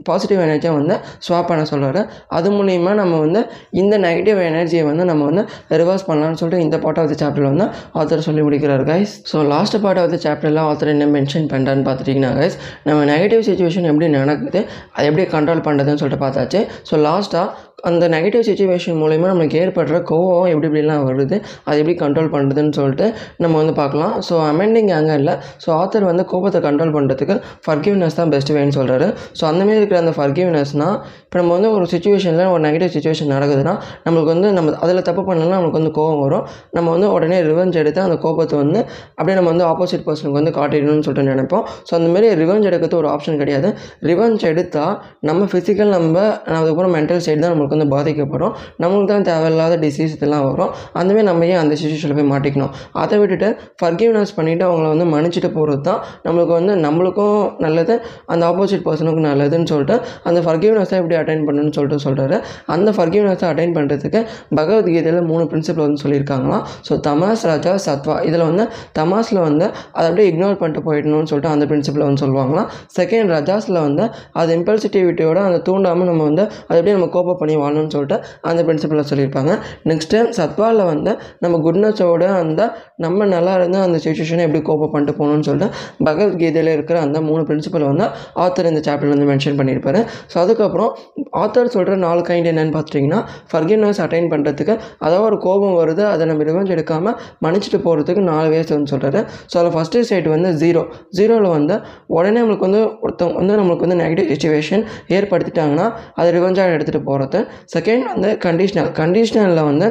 [0.07, 2.01] பாசிட்டிவ் எனர்ஜியை வந்து ஸ்வாப் பண்ண சொல்கிறாரு
[2.37, 3.41] அது மூலிமா நம்ம வந்து
[3.81, 5.43] இந்த நெகட்டிவ் எனர்ஜியை வந்து நம்ம வந்து
[5.81, 7.67] ரிவர்ஸ் பண்ணலாம்னு சொல்லிட்டு இந்த பார்ட் ஆஃப் த சாப்டரில் வந்து
[8.01, 12.31] ஆத்தர் சொல்லி முடிக்கிறார் guys so last part of the சாப்டரில் ஆத்தர் என்ன மென்ஷன் பண்ணுறான்னு பார்த்துட்டிங்கன்னா
[12.39, 14.61] கைஸ் நம்ம நெகட்டிவ் சுச்சுவேஷன் எப்படி நடக்குது
[14.95, 16.61] அதை எப்படி கண்ட்ரோல் பண்ணுறதுன்னு சொல்லிட்டு பார்த்தாச்சு.
[16.89, 17.47] ஸோ லாஸ்ட்டாக
[17.81, 23.13] அந்த நெகட்டிவ் சுச்சுவேஷன் மூலிமா நம்மளுக்கு ஏற்படுற கோவம் எப்படி எப்படிலாம் வருது அதை எப்படி கண்ட்ரோல் பண்ணுறதுன்னு சொல்லிட்டு
[23.37, 24.21] நம்ம வந்து பார்க்கலாம்.
[24.29, 25.35] ஸோ அமெண்டிங் இல்லை.
[25.65, 30.13] ஸோ ஆத்தர் வந்து கோபத்தை கண்ட்ரோல் பண்ணுறதுக்கு ஃபர்கிவ்னஸ் தான் பெஸ்ட் வேன்னு சொல்கிறாரு ஸோ அந்தமாரி இருக்கிற அந்த
[30.17, 30.97] ஃபர்கிவ்னஸ்னால்
[31.29, 33.73] இப்போ நம்ம வந்து ஒரு சுச்சுவேஷனில் ஒரு நெகட்டிவ் சுச்சுவேஷன் நடக்குதுன்னா
[34.05, 36.45] நம்மளுக்கு வந்து நம்ம அதில் தப்பு பண்ணலன்னா நம்மளுக்கு வந்து கோபம் வரும்.
[36.75, 38.79] நம்ம வந்து உடனே ரிவெஞ்ச் எடுத்து அந்த கோபத்தை வந்து
[39.17, 41.65] அப்படியே நம்ம வந்து ஆப்போசிட் பர்சனுக்கு வந்து காட்டிடணும்னு சொல்லிட்டு நினைப்போம்.
[41.89, 43.69] ஸோ அந்தமாரி ரிவெஞ்ச் எடுக்கிறது ஒரு ஆப்ஷன் கிடையாது.
[44.09, 44.95] ரிவெஞ்ச் எடுத்தால்
[45.29, 46.15] நம்ம ஃபிசிக்கல் நம்ம
[46.55, 48.55] அதுக்கப்புறம் மென்டல் சைடு தான் நம்மளுக்கு வந்து பாதிக்கப்படும்.
[48.83, 50.73] நம்மளுக்கு தான் தேவையில்லாத டிசீஸ் இதெல்லாம் வரும்.
[51.01, 52.73] அந்தமாரி நம்ம ஏன் அந்த சுச்சுவேஷனில் போய் மாட்டிக்கணும்?
[53.03, 53.51] அதை விட்டுட்டு
[53.83, 57.37] ஃபர்கிவ்னஸ் பண்ணிவிட்டு அவங்கள வந்து மன்னிச்சிட்டு போகிறது தான் நம்மளுக்கு வந்து நம்மளுக்கும்
[57.67, 57.93] நல்லது
[58.33, 59.97] அந்த ஆப்போசிட் பர்சனுக்கும் நல்லதுன்னு சொல்லிட்டு
[60.29, 62.37] அந்த ஃபர்கிவ்னஸ் எப்படி அட்டைன் பண்ணணும்னு சொல்லிட்டு சொல்கிறாரு
[62.75, 64.21] அந்த ஃபர்கிவ்னஸை அட்டைன் பண்ணுறதுக்கு
[64.59, 66.63] பகவத்கீதையில் மூணு பிரின்சிபல் வந்து சொல்லியிருக்காங்களாம்.
[66.87, 68.65] ஸோ தமாஸ் ராஜா சத்வா இதில் வந்து
[68.99, 69.65] தமாஸில் வந்து
[69.97, 72.69] அதை அப்படியே இக்னோர் பண்ணிட்டு போயிடணும்னு சொல்லிட்டு அந்த பிரின்சிபலை வந்து சொல்லுவாங்களாம்.
[72.97, 74.05] செகண்ட் ரஜாஸில் வந்து
[74.41, 78.17] அது இம்பல்சிட்டிவிட்டியோட அந்த தூண்டாமல் நம்ம வந்து அதை அப்படியே நம்ம கோப்பம் பண்ணி வாழணும்னு சொல்லிட்டு
[78.49, 79.51] அந்த பிரின்சிபலை சொல்லியிருப்பாங்க.
[79.91, 81.11] நெக்ஸ்ட்டு சத்வாவில் வந்து
[81.43, 82.61] நம்ம குட்னஸோட அந்த
[83.05, 85.69] நம்ம நல்லா இருந்தால் அந்த சுச்சுவேஷனை எப்படி கோப்பம் பண்ணிட்டு போகணும்னு சொல்லிட்டு
[86.07, 88.05] பகவத்கீதையில் இருக்கிற அந்த மூணு பிரின்சிபல் வந்து
[88.43, 89.99] ஆத்தர் இந்த சாப்டர் வந்து மென்ஷன் பண்ணியிருப்பாரு.
[90.31, 90.91] ஸோ அதுக்கப்புறம்
[91.39, 93.19] ஆத்தர் சொல்கிற நாலு கைண்ட் என்னென்னு பார்த்துட்டிங்கன்னா
[93.51, 98.73] ஃபர்கிவ்னஸ் அட்டைன் பண்ணுறதுக்கு அதாவது ஒரு கோபம் வருது அதை நம்ம ரிவெஞ்ச் எடுக்காமல் மன்னிச்சிட்டு போகிறதுக்கு நாலு வேஸ்
[98.73, 100.83] வந்து சொல்கிறாரு ஸோ அதில் ஃபஸ்ட்டு ஸ்டேட் வந்து ஜீரோ
[101.19, 101.77] ஜீரோவில் வந்து
[102.09, 107.41] உடனே நம்மளுக்கு வந்து ஒருத்தவங்க வந்து நம்மளுக்கு வந்து நெகட்டிவ் சுச்சுவேஷன் ஏற்படுத்திட்டாங்கன்னா அதை ரிவெஞ்சாக எடுத்துகிட்டு போகிறது
[107.73, 109.89] செகண்ட் வந்து கண்டிஷ்னல் கண்டிஷ்னலில் வந்து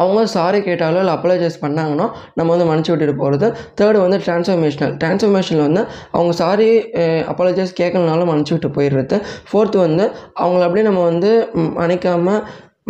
[0.00, 2.06] அவங்க சாரி கேட்டாலோ இல்லை அப்பாலஜைஸ் பண்ணாங்கன்னா
[2.38, 3.48] நம்ம வந்து மன்னிச்சு விட்டுட்டு போகிறது
[3.80, 5.82] தேர்டு வந்து டிரான்ஸ்ஃபர்மேஷனல் ட்ரான்ஸ்ஃபர்மேஷனில் வந்து
[6.16, 6.68] அவங்க சாரி
[7.32, 9.18] அப்பாலஜைஸ் கேட்கலனாலும் மன்னிச்சு விட்டு போயிடுறது.
[9.50, 10.04] ஃபோர்த்து வந்து
[10.44, 11.32] அவங்கள அப்படியே நம்ம வந்து
[11.80, 12.40] மன்னிக்காமல்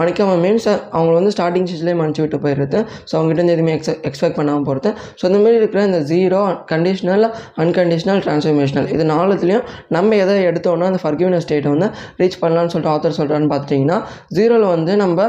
[0.00, 2.78] மன்னிக்காமல் மீன்ஸ் அவங்கள வந்து ஸ்டார்டிங் ஸ்டேஜ்லேயே மன்னிச்சு விட்டு போயிடுறது.
[3.08, 6.40] ஸோ அவங்ககிட்ட இருந்து எதுவுமே எக்ஸ் எக்ஸ்பெக்ட் பண்ணாமல் போகிறது ஸோ இந்த மாதிரி இருக்கிற இந்த ஜீரோ
[6.72, 7.24] கண்டிஷனல்
[7.64, 9.64] அன்கண்டிஷனல் ட்ரான்ஸ்ஃபர்மேஷனல் இது நாலுத்துலேயும்
[9.96, 11.88] நம்ம எதை எடுத்தோன்னா அந்த ஃபர்கிவ்னஸ் ஸ்டேட்டை வந்து
[12.20, 13.98] ரீச் பண்ணலாம்னு சொல்லிட்டு ஆத்தர் சொல்கிறான்னு பார்த்துட்டிங்கன்னா
[14.38, 15.28] ஜீரோவில் வந்து நம்ம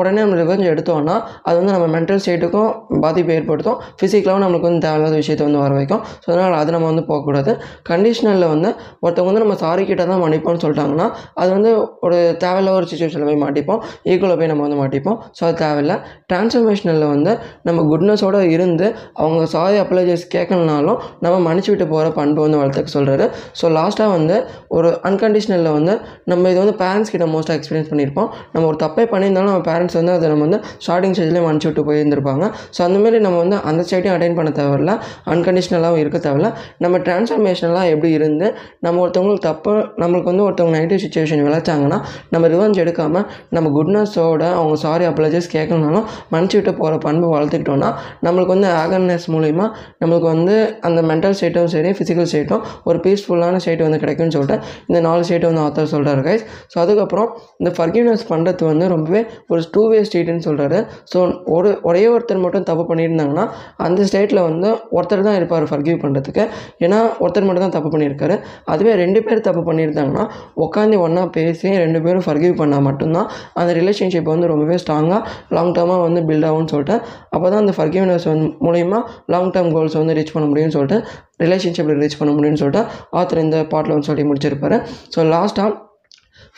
[0.00, 2.70] உடனே நம்ம கொஞ்சம் எடுத்தோன்னா அது வந்து நம்ம மென்டல் ஸ்டேட்டுக்கும்
[3.04, 3.78] பாதிப்பு ஏற்படுத்தும்.
[3.98, 6.02] ஃபிசிக்கலாகவும் நம்மளுக்கு வந்து தேவையில்லாத விஷயத்தை வந்து வர வைக்கும்.
[6.22, 7.52] ஸோ அதனால் அது நம்ம வந்து போகக்கூடாது.
[7.90, 8.70] கண்டிஷனலில் வந்து
[9.04, 11.06] ஒருத்தவங்க வந்து நம்ம சாரி கிட்ட தான் மன்னிப்போம்னு சொல்லிட்டாங்கன்னா
[11.42, 11.70] அது வந்து
[12.06, 13.80] ஒரு தேவையில்லாத ஒரு சுச்சுவேஷனில் போய் மாட்டிப்போம்.
[14.10, 15.18] ஈக்குவலில் போய் நம்ம வந்து மாட்டிப்போம்.
[15.38, 15.96] ஸோ அது தேவையில்லை.
[16.32, 17.34] ட்ரான்ஸ்ஃபர்மேஷனில் வந்து
[17.68, 18.88] நம்ம குட்னஸோடு இருந்து
[19.22, 23.26] அவங்க சாரி அப்ளைஜஸ் கேட்கலனாலும் நம்ம மன்னிச்சு விட்டு போகிற பண்பு வந்து வளர்த்துக்க சொல்கிறாரு
[23.60, 24.36] ஸோ லாஸ்ட்டாக வந்து
[24.76, 25.94] ஒரு அன்கண்டிஷனலில் வந்து
[26.32, 28.30] நம்ம இது வந்து பேரண்ட்ஸ் கிட்ட மோஸ்ட்டாக எக்ஸ்பீரியன்ஸ் பண்ணியிருப்போம்.
[28.54, 32.44] நம்ம ஒரு தப்பே இருந்தாலும் நம்ம பேரண்ட்ஸ் வந்து அதை நம்ம வந்து ஸ்டார்டிங் ஸ்டேஜ்லேயே மன்னிச்சு விட்டு போயிருந்திருப்பாங்க.
[32.76, 34.92] ஸோ அந்தமாரி நம்ம வந்து அந்த ஸ்டேட்டையும் அட்டைன் பண்ண தேவையில்ல.
[35.32, 36.48] அன்கண்டிஷனலாகவும் இருக்க தேவையில்ல.
[36.84, 38.46] நம்ம ட்ரான்ஸ்ஃபர்மேஷனலாக எப்படி இருந்து
[38.84, 39.72] நம்ம ஒருத்தவங்களுக்கு தப்பு
[40.02, 41.98] நம்மளுக்கு வந்து ஒருத்தவங்க நெகட்டிவ் சுச்சுவேஷன் விளைச்சாங்கன்னா
[42.34, 47.90] நம்ம ரிவெஞ்ச் எடுக்காமல் நம்ம குட்னஸோட அவங்க சாரி அப்ளஜஸ் கேட்கணுனாலும் மன்னிச்சு விட்டு போகிற பண்பு வளர்த்துக்கிட்டோன்னா
[48.26, 49.66] நம்மளுக்கு வந்து ஆகர்னஸ் மூலிமா
[50.00, 50.56] நம்மளுக்கு வந்து
[50.88, 54.56] அந்த மென்டல் ஸ்டேட்டும் சரி ஃபிசிக்கல் ஸ்டேட்டும் ஒரு பீஸ்ஃபுல்லான ஸ்டேட் வந்து கிடைக்கும்னு சொல்லிட்டு
[54.88, 57.28] இந்த நாலு ஸ்டேட் வந்து ஆத்தர் சொல்கிறார் கைஸ் ஸோ அதுக்கப்புறம்
[57.60, 60.78] இந்த ஃபர்கிவ்னஸ் பண்ணுறது வந்து ரொம்பவே ஒரு டூ வே ஸ்ட்ரீட்னு சொல்கிறாரு
[61.12, 61.18] ஸோ
[61.56, 63.44] ஒரு ஒரே ஒருத்தர் மட்டும் தப்பு பண்ணியிருந்தாங்கன்னா
[63.86, 66.44] அந்த ஸ்டேட்டில் வந்து ஒருத்தர் தான் இருப்பார் ஃபர்கிவ் பண்ணுறதுக்கு
[66.84, 68.36] ஏன்னா ஒருத்தர் மட்டும் தான் தப்பு பண்ணியிருக்காரு.
[68.72, 70.24] அதுவே ரெண்டு பேர் தப்பு பண்ணியிருந்தாங்கன்னா
[70.64, 73.28] உட்காந்து ஒன்றா பேசி ரெண்டு பேரும் ஃபர்கிவ் பண்ணால் மட்டும்தான்
[73.60, 75.20] அந்த ரிலேஷன்ஷிப் வந்து ரொம்பவே ஸ்ட்ராங்காக
[75.56, 76.96] லாங் டேர்மாக வந்து பில்ட் ஆகும்னு சொல்லிட்டு
[77.34, 79.00] அப்போ தான் அந்த ஃபர்கிவ்னஸ் வந்து மூலயமா
[79.34, 80.98] லாங் டேர்ம் கோல்ஸ் வந்து ரீச் பண்ண முடியும்னு சொல்லிட்டு
[81.44, 82.84] ரிலேஷன்ஷிப்பில் ரீச் பண்ண முடியும்னு சொல்லிட்டு
[83.20, 84.78] ஆத்தர் இந்த பாட்டில் வந்து சொல்லி முடிச்சிருப்பாரு.
[85.14, 85.70] ஸோ லாஸ்ட்டாக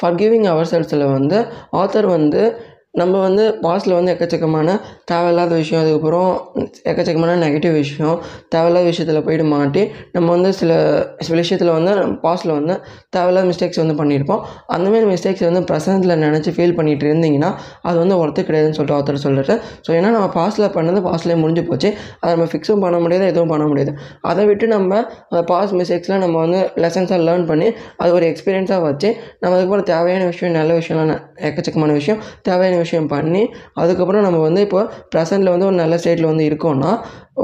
[0.00, 1.38] ஃபர்கிவிங் அவர் செல்ஸில் வந்து
[1.72, 2.42] ஆத்தர் வந்து
[2.94, 4.68] நம்ம வந்து பாஸ்டில் வந்து எக்கச்சக்கமான
[5.10, 6.30] தேவையில்லாத விஷயம் அதுக்கப்புறம்
[6.90, 8.16] எக்கச்சக்கமான நெகட்டிவ் விஷயம்
[8.52, 9.82] தேவையில்லாத விஷயத்தில் போயிட்டு மாட்டி
[10.14, 10.70] நம்ம வந்து சில
[11.26, 11.92] சில விஷயத்தில் வந்து
[12.24, 12.74] பாஸ்டில் வந்து
[13.16, 14.40] தேவையில்லாத மிஸ்டேக்ஸ் வந்து பண்ணியிருப்போம்.
[14.74, 17.50] அந்தமாரி மிஸ்டேக்ஸ் வந்து ப்ரெசென்ட்டில் நினச்சி ஃபீல் பண்ணிகிட்டு இருந்தீங்கன்னா
[17.88, 21.90] அது வந்து ஒர்த்து கிடையாதுன்னு சொல்லிட்டு ஒருத்தர் சொல்லிட்டு ஸோ ஏன்னா நம்ம பாஸ்டில் பண்ணது பாஸ்ட்லேயே முடிஞ்சு போச்சு.
[22.22, 23.94] அதை நம்ம ஃபிக்ஸும் பண்ண முடியாது எதுவும் பண்ண முடியாது.
[24.32, 24.92] அதை விட்டு நம்ம
[25.30, 27.70] அந்த பாஸ் மிஸ்டேக்ஸில் நம்ம வந்து லெசன்ஸாக லேர்ன் பண்ணி
[28.02, 29.08] அது ஒரு எக்ஸ்பீரியன்ஸாக வச்சு
[29.40, 31.14] நம்ம அதுக்கப்புறம் தேவையான விஷயம் நல்ல விஷயம்லாம்
[31.50, 33.42] எக்கச்சக்கமான விஷயம் தேவையான விஷயம் பண்ணி
[33.74, 34.80] அதுக்கப்புறம் நம்ம வந்து இப்போ
[35.12, 36.92] ப்ரெசென்ட்டில் வந்து ஒரு நல்ல ஸ்டேட்டில் வந்து இருக்கோம்னா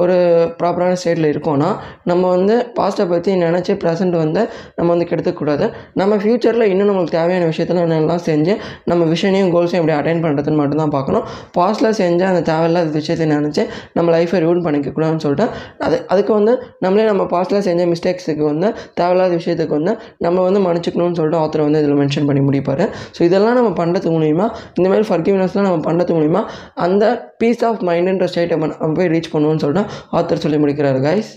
[0.01, 0.17] ஒரு
[0.61, 1.69] ப்ராப்பரான ஸ்டேட்டில் இருக்கோன்னா
[2.11, 4.43] நம்ம வந்து பாஸ்ட்டை பற்றி நினச்சி ப்ரெசென்ட் வந்து
[4.77, 5.67] நம்ம வந்து கெடுத்துக்கூடாது
[6.01, 8.55] நம்ம ஃப்யூச்சரில் இன்னும் நம்மளுக்கு தேவையான விஷயத்தெல்லாம் என்னெல்லாம் செஞ்சு
[8.91, 11.25] நம்ம விஷனையும் கோல்ஸையும் எப்படி அட்டைன் பண்ணுறதுன்னு மட்டும்தான் பார்க்கணும்.
[11.59, 13.63] பாஸ்ட்டில் செஞ்ச அந்த தேவையில்லாத விஷயத்தை நினச்சி
[13.99, 15.47] நம்ம லைஃப்பை ரூன் பண்ணிக்கக்கூடாதுன்னு சொல்லிட்டு
[15.87, 16.55] அது அதுக்கு வந்து
[16.85, 19.95] நம்மளே நம்ம பாஸ்ட்டில் செஞ்ச மிஸ்டேக்ஸுக்கு வந்து தேவையில்லாத விஷயத்துக்கு வந்து
[20.27, 22.85] நம்ம வந்து மன்னிச்சிக்கணும்னு சொல்லிட்டு ஆத்தர் வந்து இதில் மென்ஷன் பண்ணி முடிப்பார்.
[23.17, 26.43] ஸோ இதெல்லாம் நம்ம பண்ணுறது மூலிமா இந்தமாதிரி ஃபர்கிவ்னஸ்லாம் நம்ம பண்ணுறது மூலிமா
[26.87, 27.05] அந்த
[27.45, 31.33] பீஸ் ஆஃப் மைண்டுன்ற ஸ்டேட்டை நம்ம போய் ரீச் பண்ணுவோம்னு சொல்லிட்டு ஆத்தர் சொல்லி முடிக்கிறார் கைஸ்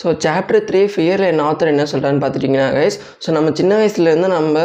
[0.00, 4.56] ஸோ சாப்டர் த்ரீ ஃபியரில் என்ன ஆத்தர் என்ன சொல்கிறான்னு பார்த்துட்டிங்கன்னா கைஸ் ஸோ நம்ம சின்ன வயசுலேருந்து நம்ம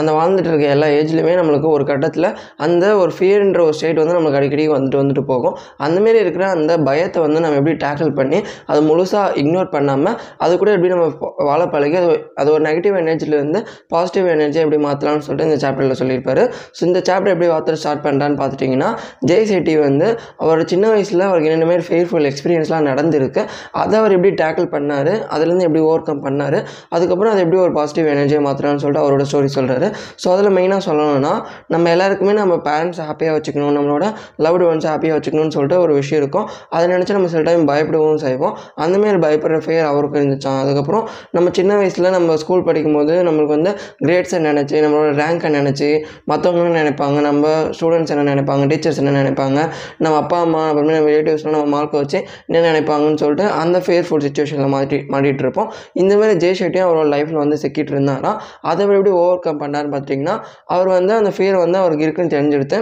[0.00, 2.28] அந்த வாழ்ந்துட்டு இருக்க எல்லா ஏஜ்லேயுமே நம்மளுக்கு ஒரு கட்டத்தில்
[2.64, 5.54] அந்த ஒரு ஃபியர்ன்ற ஒரு ஸ்டேட் வந்து நம்மளுக்கு அடிக்கடி வந்துட்டு வந்துட்டு போகும்.
[5.86, 8.38] அந்தமாரி இருக்கிற அந்த பயத்தை வந்து நம்ம எப்படி டேக்கிள் பண்ணி
[8.70, 11.06] அதை முழுசாக இக்னோர் பண்ணாமல் அது கூட எப்படி நம்ம
[11.48, 13.62] வாழ பழகி அது அது ஒரு நெகட்டிவ் எனர்ஜிலேருந்து
[13.94, 16.44] பாசிட்டிவ் எனர்ஜியை எப்படி மாற்றலாம்னு சொல்லிட்டு இந்த சாப்டரில் சொல்லியிருப்பாரு.
[16.76, 18.90] ஸோ இந்த சாப்டர் எப்படி ஆத்தர் ஸ்டார்ட் பண்ணுறான்னு பார்த்துட்டிங்கன்னா
[19.30, 20.08] ஜெய் செட்டி வந்து
[20.44, 23.44] அவர் சின்ன வயசில் அவருக்கு என்னென்ன மாதிரி ஃபெயர்ஃபுல் எக்ஸ்பீரியன்ஸ்லாம் நடந்திருக்கு.
[23.82, 25.12] அதை அவர் எப்படி டேக்கிள் பண்ணார்.
[25.34, 26.58] அதுலேருந்து எப்படி ஓவர் கம் பண்ணார்.
[26.94, 29.86] அதுக்கப்புறம் அதை எப்படி ஒரு பாசிட்டிவ் எனர்ஜியை மாற்றலாம்னு சொல்லிட்டு அவரோட ஸ்டோரி சொல்கிறாரு
[30.22, 31.34] ஸோ அதில் மெயினாக சொல்லணும்னா
[31.74, 33.74] நம்ம எல்லாருக்குமே நம்ம பேரண்ட்ஸ் ஹாப்பியாக வச்சுக்கணும்.
[33.78, 34.04] நம்மளோட
[34.44, 36.46] லவ்டு ஒன்ஸ் ஹாப்பியாக வச்சுக்கணும்னு சொல்லிட்டு ஒரு விஷயம் இருக்கும்.
[36.76, 38.54] அதை நினச்சி நம்ம சில டைம் பயப்படவும் செய்வோம்.
[38.84, 41.04] அந்தமாரி பயப்படுற ஃபேர் அவருக்கு இருந்துச்சான் அதுக்கப்புறம்
[41.36, 43.72] நம்ம சின்ன வயசில் நம்ம ஸ்கூல் படிக்கும்போது நம்மளுக்கு வந்து
[44.06, 45.88] கிரேட்ஸை நினச்சி நம்மளோட ரேங்கை நினச்சி
[46.30, 47.18] மற்றவங்களும் நினைப்பாங்க?
[47.28, 47.44] நம்ம
[47.76, 48.64] ஸ்டூடெண்ட்ஸ் என்ன நினைப்பாங்க?
[48.72, 49.58] டீச்சர்ஸ் என்ன நினைப்பாங்க?
[50.04, 54.67] நம்ம அப்பா அம்மா அப்புறமே நம்ம ரிலேட்டிவ்ஸ்லாம் நம்ம மார்க்கை வச்சு என்ன நினைப்பாங்கன்னு சொல்லிட்டு அந்த ஃபேர்ஃபுல் சுச்சுவேஷனில்
[54.68, 58.32] மாட்டி மாட்டிகிட்டு இருப்போம் இந்த மாதிரி ஜெய் ஷெட்டியும் அவரோட லைஃப்பில் வந்து சிக்கிட்டு இருந்தாரா?
[58.70, 60.36] அதை எப்படி ஓவர் கம் பண்ணாருன்னு பார்த்தீங்கன்னா
[60.68, 62.80] அவர் வந்து அந்த ஃபியர் வந்து அவருக்கு இருக்குன்னு தெரிஞ்செடுத்து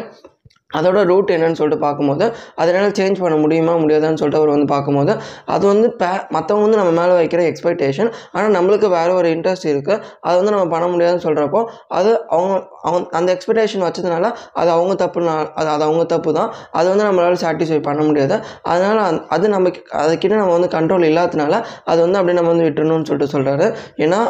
[0.70, 5.12] அதோட ரூட் என்னன்னு சொல்லிட்டு பார்க்கும்போது அதை என்னால் சேஞ்ச் பண்ண முடியுமா முடியாதான்னு சொல்லிட்டு அவர் வந்து பார்க்கும்போது
[5.46, 10.00] அது வந்து பே மற்றவங்க வந்து நம்ம மேலே வைக்கிற எக்ஸ்பெக்டேஷன் ஆனால் நம்மளுக்கு வேறு ஒரு இன்ட்ரெஸ்ட் இருக்குது
[10.20, 14.26] அதை வந்து நம்ம பண்ண முடியாதுன்னு சொல்கிறப்போ அது அவங்க அவங்க அந்த எக்ஸ்பெக்டேஷன் வச்சதுனால
[14.60, 18.36] அது அவங்க தப்புனா அது அது அவங்க தப்பு தான் அது வந்து நம்மளால் சாட்டிஸ்ஃபை பண்ண முடியாது.
[18.72, 19.00] அதனால்
[19.36, 19.72] அது நம்ம
[20.02, 21.54] அதுக்கிட்ட நம்ம வந்து கண்ட்ரோல் இல்லாததுனால
[21.90, 23.66] அது வந்து அப்படியே நம்ம வந்து விட்டுறணும்னு சொல்லிட்டு சொல்கிறாரு
[24.04, 24.20] ஏன்னா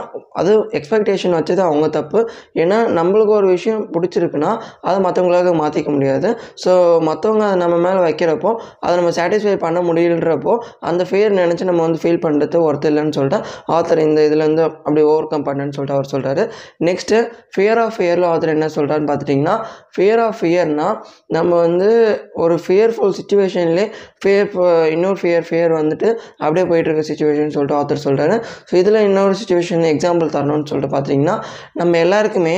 [0.40, 2.18] அது எக்ஸ்பெக்டேஷன் வச்சது அவங்க தப்பு.
[2.62, 4.50] ஏன்னா நம்மளுக்கு ஒரு விஷயம் பிடிச்சிருக்குன்னா
[4.88, 6.28] அதை மற்றவங்களாக மாற்றிக்க முடியாது.
[6.64, 6.72] ஸோ
[7.10, 8.50] மற்றவங்க அதை நம்ம மேலே வைக்கிறப்போ
[8.84, 10.54] அதை நம்ம சாட்டிஸ்ஃபை பண்ண முடியலன்றப்போ
[10.90, 13.40] அந்த ஃபேர் நினச்சி நம்ம வந்து ஃபீல் பண்ணுறது ஒருத்தர் இல்லைன்னு சொல்லிட்டு
[13.76, 16.42] ஆத்தர் இந்த இதுலேருந்து அப்படி ஓவர் கம் பண்ணேன்னு சொல்லிட்டு அவர் சொல்கிறாரு
[16.88, 17.18] நெக்ஸ்ட்டு
[17.54, 19.56] ஃபியர் ஆஃப் ஃபியரில் ஆத்தர் என்ன சொல்கிறான்னு பார்த்துட்டிங்கன்னா
[19.96, 20.88] ஃபியர் ஆஃப் ஃபியர்னா
[21.26, 21.88] நம்ம வந்து
[22.34, 23.86] ஒரு ஃபியர்ஃபுல் சுச்சுவேஷன்லேயே
[24.24, 24.48] ஃபியர்
[24.90, 28.36] இன்னொரு ஃபியர் ஃபியர் வந்துட்டு அப்படியே போயிட்டு இருக்க சுச்சுவேஷன் சொல்லிட்டு ஆத்தர் சொல்கிறாரு
[28.70, 31.36] ஸோ இதில் இன்னொரு சுச்சுவேஷன் எக்ஸாம்பிள் தரணும்னு சொல்லிட்டு பார்த்தீங்கன்னா
[31.72, 32.56] நம்ம எல்லாருக்குமே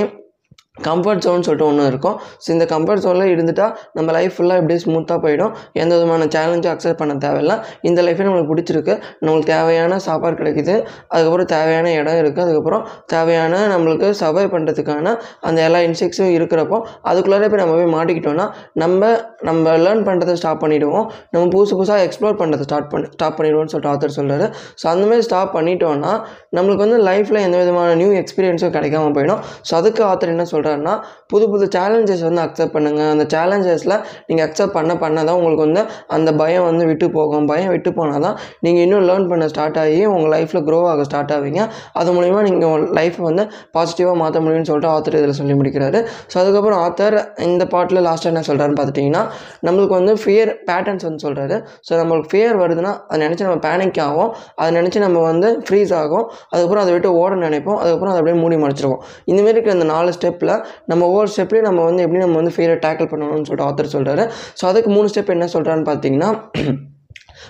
[0.87, 2.17] கம்ஃபர்ட் ஜோன் சொல்லிட்டு ஒன்று இருக்கும்.
[2.45, 5.53] ஸோ இந்த கம்ஃபர்ட் ஜோனில் இருந்துட்டால் நம்ம லைஃப் ஃபுல்லாக இப்படியே ஸ்மூத்தாக போயிடும்.
[5.83, 7.55] எந்த விதமான சேலஞ்சும் அக்செப்ட் பண்ண தேவையில்ல.
[7.88, 8.95] இந்த லைஃபே நம்மளுக்கு பிடிச்சிருக்கு.
[9.25, 10.75] நம்மளுக்கு தேவையான சாப்பாடு கிடைக்குது.
[11.12, 15.14] அதுக்கப்புறம் தேவையான இடம் இருக்குது அதுக்கப்புறம் தேவையான நம்மளுக்கு சர்வை பண்ணுறதுக்கான
[15.49, 16.79] அந்த எல்லா இன்செக்ட்ஸும் இருக்கிறப்போ
[17.11, 18.47] அதுக்குள்ளாரே போய் நம்ம போய் மாட்டிக்கிட்டோம்னா
[18.83, 19.03] நம்ம
[19.49, 23.93] நம்ம லேர்ன் பண்ணுறதை ஸ்டாப் பண்ணிவிடுவோம் நம்ம புதுசு புதுசாக எக்ஸ்ப்ளோர் பண்ணுறதை ஸ்டார்ட் பண்ணி ஸ்டாப் பண்ணிடுவோம்னு சொல்லிட்டு
[23.93, 24.47] ஆத்தர் சொல்கிறாரு
[24.81, 26.12] ஸோ அந்தமாதிரி ஸ்டாப் பண்ணிட்டோம்னா
[26.57, 29.41] நம்மளுக்கு வந்து லைஃப்பில் எந்த விதமான நியூ எக்ஸ்பீரியன்ஸும் கிடைக்காம போயிடும்.
[29.69, 30.95] ஸோ அதுக்கு ஆத்தர் என்ன பண்ணுறாருன்னா
[31.33, 33.95] புது புது சேலஞ்சஸ் வந்து அக்செப்ட் பண்ணுங்கள் அந்த சேலஞ்சஸில்
[34.29, 35.83] நீங்கள் அக்செப்ட் பண்ண பண்ண தான் உங்களுக்கு வந்து
[36.15, 37.47] அந்த பயம் வந்து விட்டு போகும்.
[37.51, 41.33] பயம் விட்டு போனால் தான் நீங்கள் இன்னும் லேர்ன் பண்ண ஸ்டார்ட் ஆகி உங்கள் லைஃப்பில் க்ரோ ஆக ஸ்டார்ட்
[41.37, 41.63] ஆவீங்க.
[42.01, 43.45] அது மூலிமா நீங்கள் உங்கள் லைஃப்பை வந்து
[43.77, 46.01] பாசிட்டிவாக மாற்ற முடியும்னு சொல்லிட்டு ஆத்தர் இதில் சொல்லி முடிக்கிறாரு.
[46.33, 47.17] ஸோ அதுக்கப்புறம் ஆத்தர்
[47.49, 49.23] இந்த பாட்டில் லாஸ்ட்டாக என்ன சொல்கிறாருன்னு பார்த்துட்டிங்கன்னா
[49.69, 54.31] நம்மளுக்கு வந்து ஃபியர் பேட்டர்ன்ஸ் வந்து சொல்கிறாரு ஸோ நம்மளுக்கு ஃபியர் வருதுன்னா அதை நினச்சி நம்ம பேனிக் ஆகும்
[54.61, 56.27] அதை நினச்சி நம்ம வந்து ஃப்ரீஸ் ஆகும்.
[56.53, 57.79] அதுக்கப்புறம் அதை விட்டு ஓட நினைப்போம்.
[57.83, 59.03] அதுக்கப்புறம் அதை அப்படியே மூடி மறைச்சிருவோம்.
[59.31, 60.53] இந்தமாரி இருக்கிற இந்த நாலு ஸ்டெப்பில்
[60.85, 64.25] நம்ம ஒவ்வொரு ஸ்டெப்லேயும் நம்ம வந்து எப்படி நம்ம வந்து ஃபியரை டேக்கிள் பண்ணணும்னு சொல்லிட்டு ஆத்தர் சொல்கிறாரு
[64.61, 66.31] ஸோ அதுக்கு மூணு ஸ்டெப் என்ன சொல்கிறான்னு பார்த்தீங்கன்னா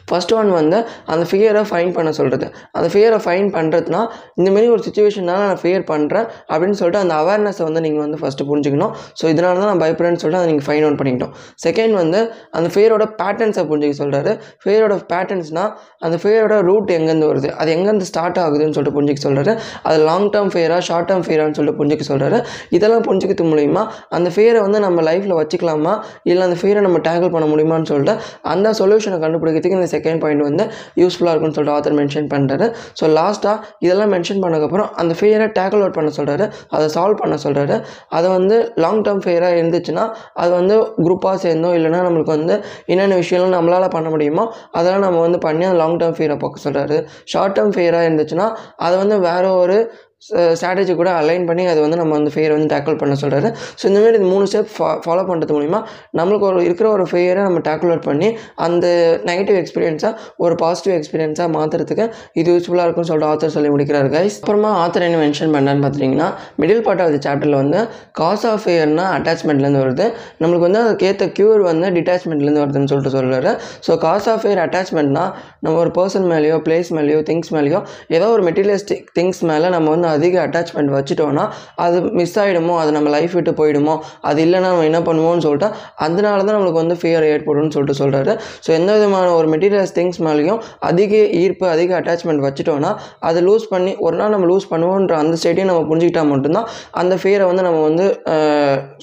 [0.06, 0.78] ஃபர்ஸ்ட் ஒன் வந்து
[1.12, 4.02] அந்த ஃபியரை ஃபைன் பண்ண சொல்கிறது அந்த ஃபியரை ஃபைன் பண்ணுறதுனா
[4.40, 8.92] இந்தமாரி ஒரு சுச்சுவேஷனால் நான் ஃபியர் பண்ணுறேன் அப்படின்னு சொல்லிட்டு அந்த அவேர்னஸை வந்து நீங்கள் வந்து ஃபஸ்ட்டு புரிஞ்சுக்கணும்.
[9.20, 11.32] ஸோ இதனால தான் நான் பயப்படுறேன்னு சொல்லிட்டு அதை நீங்கள் ஃபைன் அவுட் பண்ணிக்கிட்டோம்
[11.66, 12.20] செகண்ட் வந்து
[12.50, 15.72] அந்த ஃபியரோட பேட்டர்ன்ஸை புரிஞ்சுக்க சொல்கிறாரு ஃபியரோட பேட்டர்ன்ஸ்னால்
[16.06, 17.48] அந்த ஃபியரோட ரூட் எங்கேருந்து வருது?
[17.60, 21.80] அது எங்கேருந்து ஸ்டார்ட் ஆகுதுன்னு சொல்லிட்டு புரிஞ்சுக்க சொல்கிறாரு அது லாங் டேர்ம் ஃபியராக ஷார்ட் டேர்ம் ஃபியரான்னு சொல்லிட்டு
[21.80, 22.38] புரிஞ்சுக்க சொல்கிறாரு
[22.76, 23.82] இதெல்லாம் புரிஞ்சுக்கிறது மூலிமா
[24.16, 25.94] அந்த ஃபியரை வந்து நம்ம லைஃப்பில் வச்சுக்கலாமா?
[26.30, 28.14] இல்லை அந்த ஃபியரை நம்ம டேக்கிள் பண்ண முடியுமான்னு சொல்லிட்டு
[28.52, 30.64] அந்த சொல்யூஷனை கண்டுபிடிக்கிறதுக்கு இந்த செகண்ட் பாயிண்ட் வந்து
[31.00, 32.66] யூஸ்ஃபுல்லாக இருக்கும்னு சொல்லிட்டு ஆத்தர் மென்ஷன் பண்ணுறாரு
[33.00, 37.76] ஸோ லாஸ்ட்டாக இதெல்லாம் மென்ஷன் பண்ணக்கப்புறம் அந்த ஃபெயரை டேக்கிள் அவுட் பண்ண சொல்கிறாரு அதை சால்வ் பண்ண சொல்கிறாரு
[38.12, 40.04] அதை வந்து லாங் டேர்ம் ஃபெயராக இருந்துச்சுன்னா
[40.36, 42.54] அது வந்து குரூப்பாக சேர்ந்தோம் இல்லைன்னா நம்மளுக்கு வந்து
[42.86, 46.98] என்னென்ன விஷயம்லாம் நம்மளால் பண்ண முடியுமோ அதெல்லாம் நம்ம வந்து பண்ணி அந்த லாங் டேர்ம் ஃபெயரை பார்க்க சொல்கிறாரு
[47.26, 49.78] ஷார்ட் டேர்ம் ஃபியராக இருந்துச்சுன்னா அதை வந்து வேறு ஒரு
[50.22, 53.48] ஸ்ட்ராட்டஜி கூட அலைன் பண்ணி அதை வந்து நம்ம வந்து ஃபெயரை வந்து டேக்கிள் பண்ண சொல்கிறாரு
[53.80, 55.78] ஸோ இந்தமாரி இது மூணு ஸ்டெப் ஃபா ஃபாலோ பண்ணுறது மூலிமா
[56.18, 58.86] நம்மளுக்கு ஒரு இருக்கிற ஒரு ஃபெயரை நம்ம டேக்கிள் அவுட் பண்ணி அந்த
[59.24, 64.72] நெகட்டிவ் எக்ஸ்பீரியன்ஸாக ஒரு பாசிட்டிவ் எக்ஸ்பீரியன்ஸாக மாற்றுறதுக்கு இது யூஸ்ஃபுல்லாக இருக்கும்னு சொல்லிட்டு ஆத்தர் சொல்லி முடிக்கிறார் கைஸ் அப்புறமா
[64.82, 66.28] ஆத்தர் என்ன மென்ஷன் பண்ணான்னு பார்த்தீங்கன்னா
[66.60, 67.80] மிடில் பார்ட் ஆஃப் தி சாப்டரில் வந்து
[68.12, 70.06] காஸ் ஆஃப் ஃபெயர்னா அட்டாச்மெண்ட்லேருந்து வருது.
[70.40, 73.52] நம்மளுக்கு வந்து அதுக்கேற்ற க்யூர் வந்து டிட்டாச்மெண்ட்லேருந்து வருதுன்னு சொல்லிட்டு சொல்கிறாரு
[73.86, 75.24] ஸோ காஸ் ஆஃப் ஃபெயர் அட்டாச்மெண்ட்னா
[75.60, 80.07] நம்ம ஒரு பர்சன் மேலேயோ பிளேஸ் மேலேயோ திங்ஸ் மேலேயோ ஏதோ ஒரு மெட்டீரியலிஸ்டிக் திங்ஸ் மேலே நம்ம வந்து
[80.16, 81.44] அதிக அட்டாச்மெண்ட் வச்சுட்டோன்னா
[81.84, 83.94] அது மிஸ் ஆகிடுமோ அது நம்ம லைஃப் விட்டு போயிடுமோ?
[84.28, 85.68] அது இல்லைன்னா நம்ம என்ன பண்ணுவோம்னு சொல்லிட்டு
[86.06, 90.60] அதனால தான் நம்மளுக்கு வந்து ஃபியர் ஏற்படும்னு சொல்லிட்டு சொல்கிறாரு ஸோ எந்த விதமான ஒரு மெட்டீரியல்ஸ் திங்ஸ் மேலேயும்
[90.90, 92.92] அதிக ஈர்ப்பு அதிக அட்டாச்மெண்ட் வச்சுட்டோன்னா
[93.28, 96.68] அதை லூஸ் பண்ணி ஒரு நாள் நம்ம லூஸ் பண்ணுவோன்ற அந்த ஸ்டேட்டையும் நம்ம புரிஞ்சுக்கிட்டா மட்டும்தான்
[97.02, 98.06] அந்த ஃபியரை வந்து நம்ம வந்து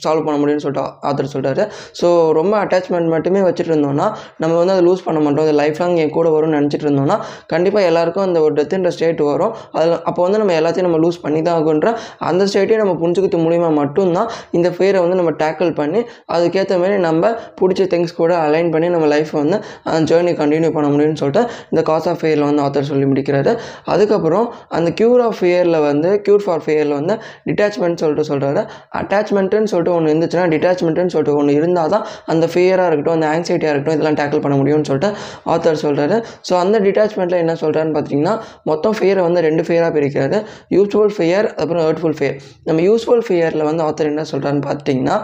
[0.03, 1.63] சால்வ் பண்ண முடியும்னு சொல்லிட்டு ஆத்தர் சொல்கிறாரு
[1.99, 2.07] ஸோ
[2.39, 4.07] ரொம்ப அட்டாச்மெண்ட் மட்டுமே வச்சுட்டு இருந்தோம்னா
[4.41, 5.45] நம்ம வந்து அதை லூஸ் பண்ண மாட்டோம்.
[5.45, 7.17] அது லைஃப் லாங் என் கூட வரும்னு நினச்சிட்டு இருந்தோம்னா
[7.53, 9.53] கண்டிப்பாக எல்லாருக்கும் அந்த ஒரு டெத்துன்ற ஸ்டேட் வரும்.
[9.77, 11.89] அதில் அப்போ வந்து நம்ம எல்லாத்தையும் நம்ம லூஸ் பண்ணி தான் ஆகுன்ற
[12.29, 16.01] அந்த ஸ்டேட்டையும் நம்ம புரிஞ்சுக்கிறது மூலிமா மட்டும்தான் இந்த ஃபியரை வந்து நம்ம டேக்கிள் பண்ணி
[16.35, 17.31] அதுக்கேற்ற மாதிரி நம்ம
[17.61, 19.57] பிடிச்ச திங்ஸ் கூட அலைன் பண்ணி நம்ம லைஃப்பை வந்து
[19.91, 23.51] அந்த ஜேர்னி கண்டினியூ பண்ண முடியும்னு சொல்லிட்டு இந்த காஸ் ஆஃப் ஃபேரில் வந்து ஆத்தர் சொல்லி முடிக்கிறாரு.
[23.93, 27.15] அதுக்கப்புறம் அந்த க்யூர் ஆஃப் ஃபியரில் வந்து க்யூர் ஃபார் ஃபியரில் வந்து
[27.47, 28.61] டிட்டாச்மெண்ட் சொல்லிட்டு சொல்கிறாரு
[29.01, 33.97] அட்டாச்மெண்ட்டுன்னு சொல்லிட்டு ஒன்று இருந்துச்சுன்னா டிட்டாச்மெண்ட்டுன்னு சொல்லிட்டு ஒன்று இருந்தால் தான் அந்த ஃபியராக இருக்கட்டும் அந்த ஆங்ஸைட்டியாக இருக்கட்டும்
[33.97, 35.11] இதெல்லாம் டேக்கிள் பண்ண முடியும்னு சொல்லிட்டு
[35.53, 36.17] ஆத்தர் சொல்கிறாரு
[36.49, 38.33] ஸோ அந்த டிட்டாச்மெண்ட்டில் என்ன சொல்கிறாருன்னு பார்த்தீங்கன்னா
[38.69, 40.37] மொத்தம் ஃபியரை வந்து ரெண்டு ஃபியராக பிரிக்கிறாரு.
[40.85, 42.35] யூஸ்ஃபுல் ஃபியர் அப்புறம் ஹர்ட்ஃபுல் ஃபியர்
[42.67, 45.15] நம்ம யூஸ்ஃபுல் ஃபியரில் வந்து ஆத்தர் என்ன சொல்கிறான்னு பார்த்துட்டிங்கன்னா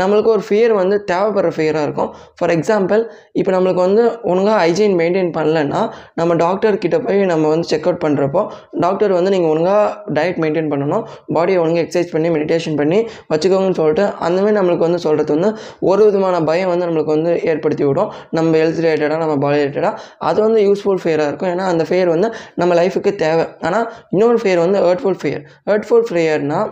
[0.00, 2.10] நம்மளுக்கு ஒரு ஃபியர் வந்து தேவைப்படுற ஃபியராக இருக்கும்.
[2.38, 3.02] ஃபார் எக்ஸாம்பிள்
[3.40, 5.80] இப்போ நம்மளுக்கு வந்து ஒழுங்காக ஹைஜீன் மெயின்டைன் பண்ணலன்னா
[6.20, 8.42] நம்ம டாக்டர் கிட்ட போய் நம்ம வந்து செக் அவுட் பண்ணுறப்போ
[8.84, 9.84] டாக்டர் வந்து நீங்கள் ஒழுங்காக
[10.18, 11.04] டயட் மெயின்டைன் பண்ணணும்.
[11.36, 12.98] பாடியை ஒழுங்காக எக்ஸசைஸ் பண்ணி மெடிடேஷன் பண்ணி
[13.32, 15.50] வச்சுக்கோங்கன்னு சொல்லிட்டு அந்தமாதிரி நம்மளுக்கு வந்து சொல்கிறது வந்து
[15.90, 18.10] ஒரு விதமான பயம் வந்து நம்மளுக்கு வந்து ஏற்படுத்தி விடும்.
[18.38, 19.94] நம்ம ஹெல்த் ரிலேட்டடாக நம்ம பாடி ரிலேட்டடாக
[20.30, 21.50] அது வந்து யூஸ்ஃபுல் ஃபேராக இருக்கும்.
[21.54, 22.30] ஏன்னா அந்த ஃபேர் வந்து
[22.60, 23.46] நம்ம லைஃபுக்கு தேவை.
[23.66, 26.70] ஆனால் இன்னொரு ஃபேர் வந்து ஹர்ட்ஃபுல் ஃபேர் ஹர்ட்ஃபுல் ஃபியர்னால்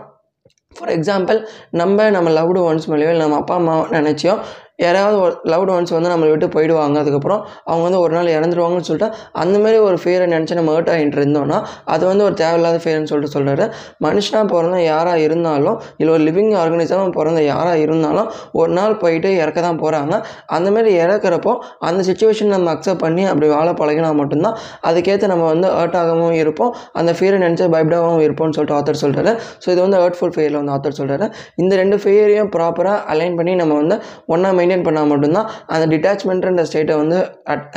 [0.75, 1.37] ஃபார் எக்ஸாம்பிள்
[1.71, 4.35] நம்ம நம்ம லவ்டு ஒன்ஸ் மேலேயோ இல்லை நம்ம அப்பா அம்மா நினச்சியோ
[4.79, 6.97] யாராவது ஒரு லவ்டு ஒன்ஸ் வந்து நம்மளை விட்டு போயிடுவாங்க.
[7.03, 9.09] அதுக்கப்புறம் அவங்க வந்து ஒரு நாள் இறந்துருவாங்கன்னு சொல்லிட்டு
[9.41, 11.57] அந்தமாரி ஒரு ஃபியரை நினச்சி நம்ம ஹர்ட் ஆகிட்டு இருந்தோம்னா
[11.93, 13.65] அது வந்து ஒரு தேவையில்லாத ஃபியர்னு சொல்லிட்டு சொல்கிறாரு
[14.05, 19.59] மனுஷனாக பிறந்த யாராக இருந்தாலும் இல்லை ஒரு லிவிங் ஆர்கனைசமாக பிறந்த யாராக இருந்தாலும் ஒரு நாள் போயிட்டு இறக்க
[19.61, 20.13] தான் போகிறாங்க
[20.55, 25.97] அந்தமாரி இறக்குறப்போ அந்த சுச்சுவேஷன் நம்ம அக்செப்ட் பண்ணி அப்படி வாழ பழகினா மட்டும்தான் அதுக்கேற்ற நம்ம வந்து ஹர்ட்
[25.97, 30.57] ஆகவும் இருப்போம் அந்த ஃபியரை நினச்சி பயப்படாமல் இருப்போம்னு சொல்லிட்டு ஆத்தர் சொல்கிறாரு ஸோ இது வந்து ஹர்ட்ஃபுல் ஃபேரில்
[30.57, 31.25] வந்து ஆத்தர் சொல்கிறாரு
[31.55, 33.95] இந்த ரெண்டு ஃபேரையும் ப்ராப்பராக அலைன் பண்ணி நம்ம வந்து
[34.27, 37.17] ஒன்றா மெயின்டைன் பண்ணால் மட்டும்தான் அந்த டிட்டாச்மெண்ட்ன்ற ஸ்டேட்டை வந்து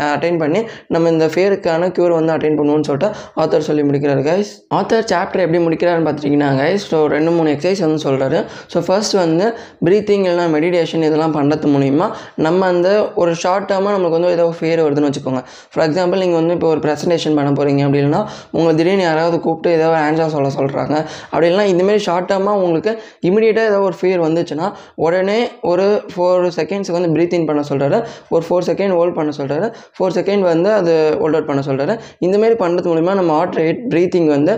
[0.09, 3.09] அட்டைன் பண்ணி நம்ம இந்த ஃபேருக்கான க்யூர் வந்து அட்டைன் பண்ணுவோம்னு சொல்லிட்டு
[3.43, 8.01] ஆத்தர் சொல்லி முடிக்கிறாரு கைஸ் ஆத்தர் சாப்டர் எப்படி முடிக்கிறாருன்னு பார்த்துட்டிங்கன்னா கைஸ் ஸோ ரெண்டு மூணு எக்ஸசைஸ் வந்து
[8.05, 8.39] சொல்கிறாரு
[8.73, 9.47] ஸோ ஃபர்ஸ்ட் வந்து
[9.87, 12.09] ப்ரீத்திங் இல்லைனா மெடிடேஷன் இதெல்லாம் பண்ணுறது மூலிமா
[12.43, 15.41] நம்ம அந்த ஒரு ஷார்ட் டேர்மாக நம்மளுக்கு வந்து ஏதோ ஃபேர் வருதுன்னு வச்சுக்கோங்க.
[15.73, 18.21] ஃபார் எக்ஸாம்பிள் நீங்கள் வந்து இப்போ ஒரு ப்ரெசன்டேஷன் பண்ண போகிறீங்க அப்படின்னா
[18.51, 20.95] உங்களை திடீர்னு யாராவது கூப்பிட்டு ஏதோ ஆன்சர் சொல்ல சொல்கிறாங்க
[21.33, 22.93] அப்படின்னா இந்தமாரி ஷார்ட் டேர்மாக உங்களுக்கு
[23.29, 24.67] இமீடியட்டாக ஏதோ ஒரு ஃபியர் வந்துச்சுன்னா
[25.03, 25.39] உடனே
[25.71, 27.99] ஒரு ஃபோர் செகண்ட் செகண்ட்ஸுக்கு வந்து ப்ரீத் இன் பண்ண சொல்கிறாரு
[28.35, 29.67] ஒரு ஃபோர் செகண்ட் ஹோல்ட் பண்ண சொல்கிறாரு
[29.97, 31.95] ஃபோர் செகண்ட் வந்து அது ஹோல்ட் அவுட் பண்ண சொல்கிறாரு
[32.27, 34.53] இந்தமாரி பண்ணுறது மூலிமா நம்ம ஹார்ட் ரேட் ப்ரீத்திங் வந்து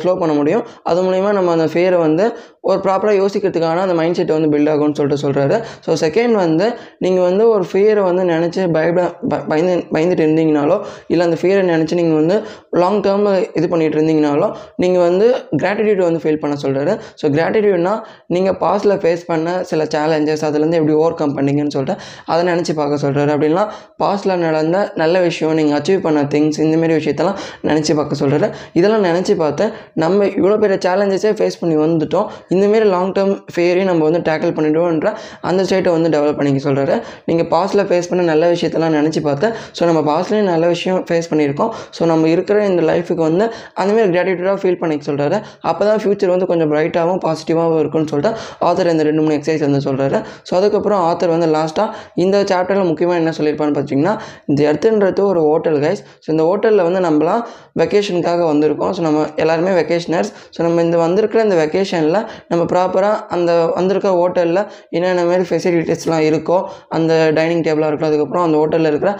[0.00, 0.64] ஸ்லோ பண்ண முடியும்.
[0.90, 2.24] அது மூலிமா நம்ம அந்த ஃபேரை வந்து
[2.68, 6.66] ஒரு ப்ராப்பராக யோசிக்கிறதுக்கான அந்த மைண்ட் செட் வந்து பில்ட் ஆகும்னு சொல்லிட்டு சொல்கிறாரு ஸோ செகண்ட் வந்து
[7.04, 10.76] நீங்கள் வந்து ஒரு ஃபியரை வந்து நினச்சி பயப்பட ப- பயந்து பயந்துட்டு இருந்தீங்கனாலோ
[11.08, 12.36] இல்லை அந்த ஃபியரை நினச்சி நீங்கள் வந்து
[12.80, 13.16] லாங் டேர்மில்
[13.58, 14.48] இது பண்ணிகிட்டு இருந்தீங்கனாலோ
[14.82, 15.26] நீங்கள் வந்து
[15.62, 17.94] கிராட்டிடியூட் வந்து ஃபீல் பண்ண சொல்கிறாரு ஸோ கிராட்டிடியூட்னா
[18.34, 19.36] நீங்கள் பாஸ்டில் ஃபேஸ் பண்ண
[19.68, 21.96] சில சேலஞ்சஸ் அதுலேருந்து எப்படி ஓவர் கம் பண்ணீங்கன்னு சொல்லிட்டு
[22.28, 23.64] அதை நினச்சி பார்க்க சொல்கிறாரு அப்படின்னா
[24.02, 24.66] பாஸ்டில் நடந்த
[24.98, 27.38] நல்ல விஷயம் நீங்கள் அச்சீவ் பண்ண திங்ஸ் இந்தமாரி விஷயத்தெல்லாம்
[27.68, 28.48] நினச்சி பார்க்க சொல்கிறாரு
[28.78, 29.64] இதெல்லாம் நினச்சி பார்த்து
[29.98, 30.06] நம்ம
[30.36, 32.26] இவ்வளோ பெரிய சேலஞ்சஸே ஃபேஸ் பண்ணி வந்துட்டோம்.
[32.58, 35.08] இந்தமாரி லாங் டேர்ம் ஃபேரையும் நம்ம வந்து டேக்கிள் பண்ணிவிடுவோன்ற
[35.48, 36.94] அந்த ஸ்டேட்டை வந்து டெவலப் பண்ணிக்க சொல்கிறாரு
[37.28, 41.72] நீங்கள் பாஸ்ட்டில் ஃபேஸ் பண்ண நல்ல விஷயத்தெல்லாம் நினச்சி பார்த்தேன் ஸோ நம்ம பாஸ்ட்லேயும் நல்ல விஷயம் ஃபேஸ் பண்ணியிருக்கோம்.
[41.96, 43.44] ஸோ நம்ம இருக்கிற இந்த லைஃபுக்கு வந்து
[43.80, 45.36] அந்தமாரி கிராட்டிடியூடாக ஃபீல் பண்ணிக்க சொல்கிறாரு
[45.70, 48.32] அப்போ தான் ஃப்யூச்சர் வந்து கொஞ்சம் ப்ரைட்டாகவும் பாசிட்டிவாகவும் இருக்கும்னு சொல்லிட்டு
[48.68, 51.88] ஆத்தர் இந்த ரெண்டு மூணு எக்ஸசைஸ் வந்து சொல்கிறாரு ஸோ அதுக்கப்புறம் ஆத்தர் வந்து லாஸ்ட்டாக
[52.24, 54.14] இந்த சாப்டரில் முக்கியமாக என்ன சொல்லியிருப்பான்னு பார்த்தீங்கன்னா
[54.50, 57.42] இந்த எர்த்துன்றது ஒரு ஹோட்டல் கைஸ் ஸோ இந்த ஹோட்டலில் வந்து நம்மளாம்
[57.82, 58.92] வெக்கேஷனுக்காக வந்திருக்கோம்.
[58.96, 62.20] ஸோ நம்ம எல்லாருமே வெக்கேஷனர்ஸ் ஸோ நம்ம இந்த வந்திருக்கிற இந்த வெக்கேஷனில்
[62.50, 66.58] நம்ம ப்ராப்பராக அந்த வந்திருக்க ஹோட்டலில் என்னென்ன மாரி ஃபெசிலிட்டிஸ்லாம் இருக்கோ
[66.88, 69.12] அந்த டைனிங் டேபிளாக இருக்கட்டும் அதுக்கப்புறம் அந்த ஹோட்டலில் இருக்கிற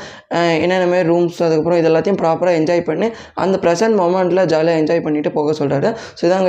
[0.65, 5.37] என்னென்ன மாரி ரூம்ஸ் அதுக்கப்புறம் இது எல்லாத்தையும் ப்ராப்பராக என்ஜாய் பண்ணி அந்த ப்ரெசன்ட் மொமெண்ட்டில் ஜாலியாக என்ஜாய் பண்ணிவிட்டு
[5.39, 5.91] போக சொல்கிறாரு
[6.21, 6.47] ஸோ இதான்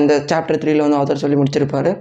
[0.00, 1.92] இந்த சாப்டர் த்ரீயில் வந்து ஆத்தர் சொல்லி முடிச்சிருப்பாரு.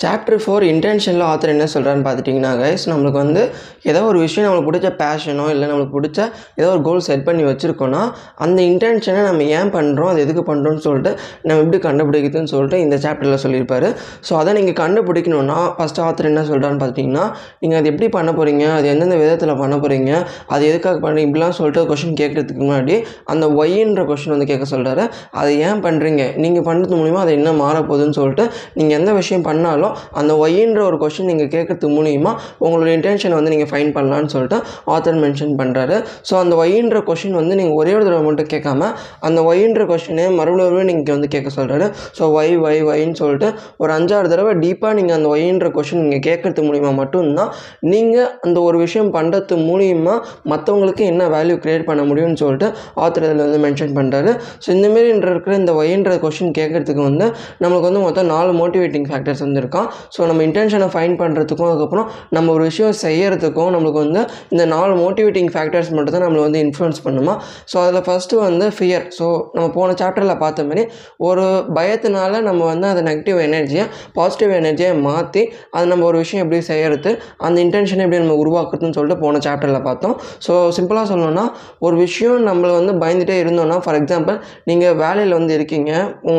[0.00, 3.42] சாப்டர் ஃபோர் இன்டென்ஷனில் ஆத்தர் என்ன சொல்கிறான்னு பார்த்துட்டிங்கன்னா கைஸ் நம்மளுக்கு வந்து
[3.82, 6.18] ஏதோ ஒரு விஷயம் நம்மளுக்கு பிடிச்ச பேஷனோ இல்லை நம்மளுக்கு பிடிச்ச
[6.60, 8.00] ஏதோ ஒரு கோல் செட் பண்ணி வச்சுருக்கோன்னா
[8.36, 11.10] அந்த இன்டென்ஷனை நம்ம ஏன் பண்ணுறோம் அது எதுக்கு பண்ணுறோம்னு சொல்லிட்டு
[11.44, 13.88] நம்ம எப்படி கண்டுபிடிக்குதுன்னு சொல்லிட்டு இந்த சாப்டரில் சொல்லியிருப்பார்.
[14.28, 17.24] ஸோ அதை நீங்கள் கண்டுபிடிக்கணுன்னா ஃபஸ்ட் ஆத்தர் என்ன சொல்கிறான்னு பார்த்துட்டிங்கன்னா
[17.60, 20.10] நீங்கள் அது எப்படி பண்ண போகிறீங்க அது எந்தெந்த விதத்தில் பண்ண போகிறீங்க
[20.48, 25.06] அது எதுக்காக பண்ணுறீங்க இப்படிலாம் சொல்லிட்டு கொஷின் கேட்குறதுக்கு முன்னாடி அந்த ஒய்ன்ற கொஷின் வந்து கேட்க சொல்கிறாரு
[25.40, 29.82] அதை ஏன் பண்ணுறீங்க நீங்கள் பண்ணுறது மூலிமா அது என்ன மாறப்போகுதுன்னு சொல்லிட்டு நீங்கள் எந்த விஷயம் பண்ணாலும்
[30.12, 34.58] அந்த ஒய்ன்ற ஒரு கொஷின் நீங்கள் கேட்கறது மூலிமா உங்களோட இன்டென்ஷனை வந்து நீங்கள் ஃபைன் பண்ணலான்னு சொல்லிட்டு
[34.94, 35.96] ஆத்தர் மென்ஷன் பண்ணுறாரு
[36.30, 40.88] ஸோ அந்த ஒய்ன்ற கொஷின் வந்து நீங்கள் ஒரே ஒரு தடவை மட்டும் கேட்காம அந்த ஒய்ன்ற கொஷினே மறுபடியும்
[40.90, 41.86] நீங்கள் வந்து கேட்க சொல்கிறாரு
[42.18, 46.62] ஸோ ஒய் ஒய் ஒய்ன்னு சொல்லிட்டு ஒரு அஞ்சாறு தடவை டீப்பாக நீங்கள் அந்த ஒய்ன்ற கொஷின் நீங்கள் கேட்கறது
[46.62, 47.50] மூலிமா மட்டும்தான்
[47.84, 50.14] நீங்கள் அந்த ஒரு விஷயம் பண்ணுறது மூலிமா
[50.50, 52.68] மற்றவங்களுக்கு என்ன வேல்யூ க்ரியேட் பண்ண முடியும்னு சொல்லிட்டு
[53.04, 57.26] ஆத்தர் இதில் வந்து மென்ஷன் பண்ணுறாரு ஸோ இந்தமாரி இருக்கிற இந்த ஒய்ன்ற கொஷின் கேட்கறதுக்கு வந்து
[57.60, 59.88] நம்மளுக்கு வந்து மொத்தம் நாலு மோட்டிவேட்டிங் ஃபேக்டர்ஸ் வந்து இருக்கான்.
[60.14, 64.20] ஸோ நம்ம இன்டென்ஷனை ஃபைன் பண்ணுறதுக்கும் அதுக்கப்புறம் நம்ம ஒரு விஷயம் செய்யறதுக்கும் நம்மளுக்கு வந்து
[64.54, 67.34] இந்த நாலு மோட்டிவேட்டிங் ஃபேக்டர்ஸ் மட்டும் தான் நம்மளை வந்து இன்ஃப்ளூன்ஸ் பண்ணுமா?
[67.70, 70.84] ஸோ அதில் ஃபஸ்ட்டு வந்து ஃபியர் ஸோ நம்ம போன சாப்டரில் பார்த்த மாதிரி
[71.28, 71.44] ஒரு
[71.78, 73.84] பயத்தினால நம்ம வந்து அந்த நெகட்டிவ் எனர்ஜியை
[74.18, 75.42] பாசிட்டிவ் எனர்ஜியை மாற்றி
[75.76, 77.10] அது நம்ம ஒரு விஷயம் எப்படி செய்கிறது
[77.46, 80.16] அந்த இன்டென்ஷனை எப்படி நம்ம உருவாக்குறதுன்னு சொல்லிட்டு போன சாப்டரில் பார்த்தோம்.
[80.46, 81.46] ஸோ சிம்பிளாக சொல்லணும்னா
[81.86, 84.38] ஒரு விஷயம் நம்மளை வந்து பயந்துகிட்டே இருந்தோம்னா ஃபார் எக்ஸாம்பிள்
[84.70, 85.90] நீங்கள் வேலையில் வந்து இருக்கீங்க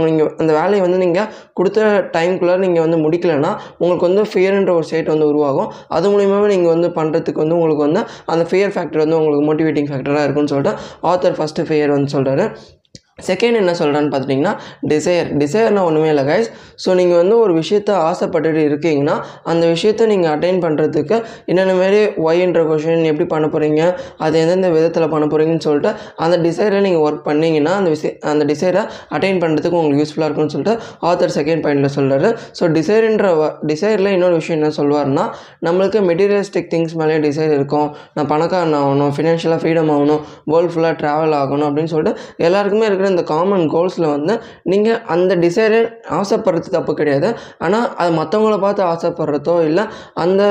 [0.09, 1.27] நீங்கள் அந்த வேலையை வந்து நீங்கள்
[1.57, 1.81] கொடுத்த
[2.15, 3.51] டைம்குள்ளே நீங்கள் வந்து முடிக்கலைன்னா
[3.81, 5.69] உங்களுக்கு வந்து ஃபியர்ன்ற ஒரு ஸ்டேட் வந்து உருவாகும்.
[5.97, 8.01] அது மூலியமாகவே நீங்கள் வந்து பண்ணுறதுக்கு வந்து உங்களுக்கு வந்து
[8.33, 10.73] அந்த ஃபியர் ஃபேக்டர் வந்து உங்களுக்கு மோட்டிவேட்டிங் ஃபேக்டராக இருக்கும்னு சொல்லிட்டு
[11.11, 12.45] ஆத்தர் ஃபஸ்ட்டு ஃபியர் வந்து சொல்கிறாரு
[13.19, 14.53] செகண்ட் என்ன சொல்கிறான்னு பார்த்துட்டிங்கன்னா
[14.87, 16.47] டிசையர் டிசையர்னா ஒன்றுமே இல்லை கைஸ்
[16.85, 22.61] ஸோ நீங்கள் வந்து ஒரு விஷயத்த ஆசைப்பட்டுட்டு இருக்கீங்கன்னா அந்த விஷயத்த நீங்கள் அட்டைன் பண்ணுறதுக்கு என்னென்ன மாரி ஒய்ன்ற
[22.67, 23.81] கொஷின் எப்படி பண்ண போகிறீங்க
[24.17, 28.83] அது எந்தெந்த விதத்தில் பண்ண போகிறீங்கன்னு சொல்லிட்டு அந்த டிசைரில் நீங்கள் ஒர்க் பண்ணிங்கன்னா அந்த விஷய அந்த டிசைரை
[29.09, 30.75] அட்டைன் பண்ணுறதுக்கு உங்களுக்கு யூஸ்ஃபுல்லாக இருக்கும்னு சொல்லிட்டு
[31.07, 33.31] ஆத்தர் செகண்ட் பாயிண்டில் சொல்கிறாரு ஸோ டிசைர்ன்ற
[33.65, 35.25] டிசைரில் இன்னொரு விஷயம் என்ன சொல்வார்னா
[35.67, 37.87] நம்மளுக்கு மெட்டீரியலிஸ்டிக் திங்ஸ் மேலே டிசைர் இருக்கும்.
[38.13, 42.13] நான் பணக்காரன் ஆகணும் ஃபினான்ஷியலாக ஃப்ரீடம் ஆகணும் வேர்ல்டு ஃபுல்லாக ட்ராவல் ஆகணும் அப்படின்னு சொல்லிட்டு
[42.45, 44.33] எல்லாருக்குமே இருக்கிற இருக்கிற இந்த காமன் கோல்ஸில் வந்து
[44.71, 45.79] நீங்கள் அந்த டிசைரை
[46.19, 47.29] ஆசைப்படுறது தப்பு கிடையாது.
[47.65, 49.83] ஆனால் அது மற்றவங்கள பார்த்து ஆசைப்படுறதோ இல்லை
[50.23, 50.43] அந்த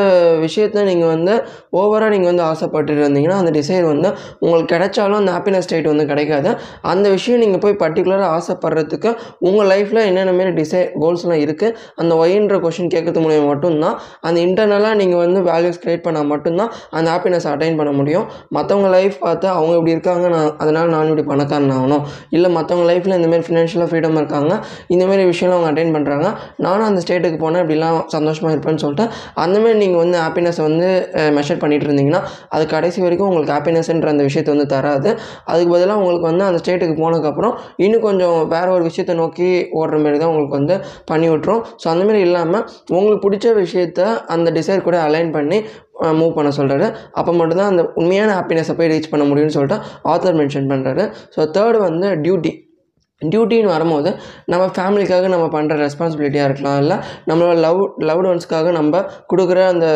[0.44, 1.34] விஷயத்த நீங்கள் வந்து
[1.80, 4.08] ஓவராக நீங்கள் வந்து ஆசைப்பட்டு இருந்தீங்கன்னா அந்த டிசைர் வந்து
[4.44, 6.50] உங்களுக்கு கிடைச்சாலும் அந்த ஹாப்பினஸ் ஸ்டேட் வந்து கிடைக்காது.
[6.92, 9.12] அந்த விஷயம் நீங்கள் போய் பர்டிகுலராக ஆசைப்படுறதுக்கு
[9.48, 13.96] உங்கள் லைஃப்பில் என்னென்ன மாரி டிசை கோல்ஸ்லாம் இருக்குது அந்த ஒயின்ற கொஷின் கேட்கறது மூலியம் மட்டும்தான்
[14.26, 18.26] அந்த இன்டர்னலாக நீங்கள் வந்து வேல்யூஸ் க்ரியேட் பண்ணால் மட்டும்தான் அந்த ஹாப்பினஸ் அட்டைன் பண்ண முடியும்.
[18.56, 22.02] மற்றவங்க லைஃப் பார்த்து அவங்க இப்படி இருக்காங்க நான் அதனால் நான் இப்படி பணக்காரன் ஆகணும்.
[22.36, 24.52] இல்லை இல்லை மற்றவங்க லைஃப்பில் இந்தமாரி ஃபினான்ஷியலாக ஃப்ரீடம் இருக்காங்க.
[24.94, 26.26] இந்தமாரி விஷயம்லாம் அவங்க அட்டைன் பண்ணுறாங்க
[26.64, 27.62] நானும் அந்த ஸ்டேட்டுக்கு போனேன்.
[27.64, 29.04] இப்படிலாம் சந்தோஷமாக இருப்பேன்னு சொல்லிட்டு
[29.44, 30.88] அந்தமாரி நீங்கள் வந்து ஹாப்பினஸை வந்து
[31.36, 32.20] மெஷர் பண்ணிட்டு இருந்தீங்கன்னா
[32.56, 35.10] அது கடைசி வரைக்கும் உங்களுக்கு ஹாப்பினஸ்ன்ற அந்த விஷயத்தை வந்து தராது.
[35.52, 39.48] அதுக்கு பதிலாக உங்களுக்கு வந்து அந்த ஸ்டேட்டுக்கு போனதுக்கப்புறம் இன்னும் கொஞ்சம் வேறு ஒரு விஷயத்தை நோக்கி
[39.80, 40.76] ஓடுற மாரி தான் உங்களுக்கு வந்து
[41.12, 41.62] பண்ணி விட்டுரும்.
[41.82, 42.64] ஸோ அந்தமாரி இல்லாமல்
[42.96, 44.02] உங்களுக்கு பிடிச்ச விஷயத்த
[44.36, 45.60] அந்த டிசைர் கூட அலைன் பண்ணி
[46.12, 50.70] மூவ் பண்ண சொல்கிறாரு அப்போ மட்டும்தான் அந்த உண்மையான ஹாப்பினஸை போய் ரீச் பண்ண முடியும்னு சொல்லிட்டு ஆத்தர் மென்ஷன்
[50.70, 51.04] பண்ணுறாரு
[51.36, 52.52] ஸோ தேர்டு வந்து டியூட்டி
[53.22, 54.10] டியூட்டின்னு வரும்போது
[54.52, 56.78] நம்ம ஃபேமிலிக்காக நம்ம பண்ணுற ரெஸ்பான்சிபிலிட்டியாக இருக்கலாம்.
[56.82, 56.96] இல்லை
[57.28, 59.86] நம்மளோட லவ் லவ்டு ஒன்ஸ்க்காக நம்ம கொடுக்குற அந்த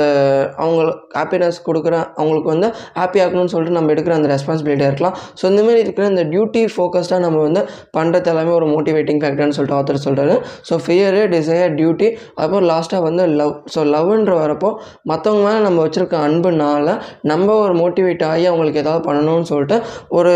[0.58, 5.16] அவங்களுக்கு ஹாப்பினஸ் கொடுக்குற அவங்களுக்கு வந்து ஹாப்பி ஆகணும்னு சொல்லிட்டு நம்ம எடுக்கிற அந்த ரெஸ்பான்சிபிலிட்டியாக இருக்கலாம்.
[5.40, 7.62] ஸோ இந்தமாரி இருக்கிற இந்த டியூட்டி ஃபோக்கஸ்டாக நம்ம வந்து
[7.98, 10.36] பண்ணுறது எல்லாமே ஒரு மோட்டிவேட்டிங் ஃபேக்டர்னு சொல்லிட்டு ஆத்தர் சொல்கிறாரு
[10.68, 14.70] ஸோ ஃபியரு டிசையர் டியூட்டி அதுக்கப்புறம் லாஸ்ட்டாக வந்து லவ் ஸோ லவ்ன்ற வரப்போ
[15.12, 16.88] மற்றவங்க மேலே நம்ம வச்சுருக்க அன்புனால
[17.32, 19.78] நம்ம ஒரு மோட்டிவேட் ஆகி அவங்களுக்கு ஏதாவது பண்ணணும்னு சொல்லிட்டு
[20.18, 20.32] ஒரு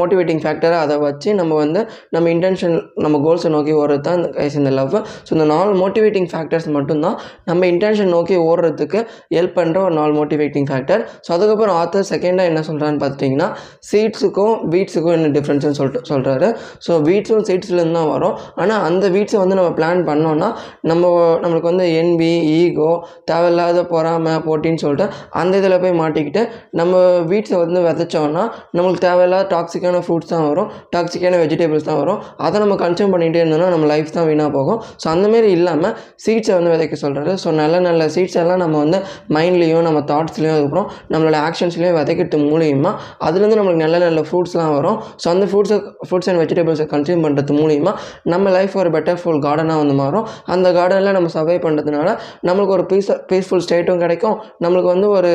[0.00, 1.80] மோட்டிவேட்டிங் ஃபேக்டரை அதை வச்சு நம்ம வந்து
[2.14, 4.96] நம்ம இன்டென்ஷன் நம்ம கோல்ஸை நோக்கி ஓடுறது தான் இந்த கைஸ் இந்த லவ்
[5.26, 7.16] ஸோ இந்த நாலு மோட்டிவேட்டிங் ஃபேக்டர்ஸ் மட்டும்தான்
[7.50, 9.00] நம்ம இன்டென்ஷன் நோக்கி ஓடுறதுக்கு
[9.36, 13.48] ஹெல்ப் பண்ணுற ஒரு நாலு மோட்டிவேட்டிங் ஃபேக்டர் ஸோ அதுக்கப்புறம் ஆத்தர் செகண்டாக என்ன சொல்கிறான்னு பார்த்துட்டிங்கன்னா
[13.90, 16.48] சீட்ஸுக்கும் வீட்ஸுக்கும் என்ன டிஃப்ரென்ஸ்னு சொல்லிட்டு சொல்கிறாரு
[16.86, 18.34] ஸோ வீட்ஸும் சீட்ஸ்லேருந்து தான் வரும்.
[18.62, 20.48] ஆனால் அந்த வீட்ஸை வந்து நம்ம பிளான் பண்ணோன்னா
[20.90, 21.02] நம்ம
[21.42, 22.90] நம்மளுக்கு வந்து என்பி ஈகோ
[23.30, 25.06] தேவையில்லாத பொறாமை போட்டின்னு சொல்லிட்டு
[25.40, 26.42] அந்த இதில் போய் மாட்டிக்கிட்டு
[26.80, 26.92] நம்ம
[27.30, 28.44] வீட்ஸை வந்து விதைச்சோன்னா
[28.76, 30.68] நம்மளுக்கு தேவையில்லாத டாக்ஸிக்கான ஃப்ரூட்ஸ் தான் வரும்.
[30.94, 32.02] டாக்ஸிக்கான வெஜிடபிள்ஸ் தான் வரும்.
[32.46, 34.78] அதை நம்ம கன்சியூம் பண்ணிகிட்டே இருந்தோம்னா நம்ம லைஃப் தான் வீணாக போகும்.
[35.02, 35.94] ஸோ அந்தமாரி இல்லாமல்
[36.24, 38.98] சீட்ஸை வந்து விதைக்க சொல்கிறது ஸோ நல்ல நல்ல சீட்ஸ் எல்லாம் நம்ம வந்து
[39.36, 42.94] மைண்ட்லேயும் நம்ம தாட்ஸ்லேயும் அதுக்கப்புறம் நம்மளோட ஆக்ஷன்ஸ்லேயும் விதைக்கிறது மூலியமாக
[43.26, 44.98] அதுலேருந்து நம்மளுக்கு நல்ல நல்ல ஃப்ரூட்ஸ்லாம் வரும்.
[45.22, 45.78] ஸோ அந்த ஃப்ரூட்ஸை
[46.08, 47.94] ஃப்ரூட்ஸ் அண்ட் வெஜிடபிள்ஸை கன்சியூம் பண்ணுறது மூலியமாக
[48.34, 50.26] நம்ம லைஃப் ஒரு பெட்டர் ஃபுல் கார்டனாக வந்து மாறும்.
[50.54, 52.08] அந்த கார்டனில் நம்ம சர்வை பண்ணுறதுனால
[52.48, 54.36] நம்மளுக்கு ஒரு பீஸ் பீஸ்ஃபுல் ஸ்டேட்டும் கிடைக்கும்.
[54.64, 55.30] நம்மளுக்கு வந்து ஒரு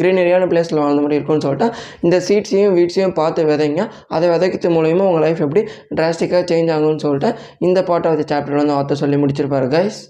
[0.00, 1.66] க்ரீனரியான பிளேஸில் வாழ்ந்த மாதிரி இருக்கும்னு சொல்லிட்டு
[2.06, 3.82] இந்த சீட்ஸையும் வீட்ஸையும் பார்த்து விதைங்க.
[4.16, 5.62] அதை விதைக்கிறது மூலிமா உங்கள் லைஃப் எப்படி
[6.00, 7.30] டிராஸ்டிக்காக சேஞ்ச் ஆகும்னு சொல்லிட்டு
[7.60, 10.00] இந்த பார்ட் ஆஃப் த சாப்டர் வந்து ஆத்தர் சொல்லி முடிச்சிருப்பாரு guys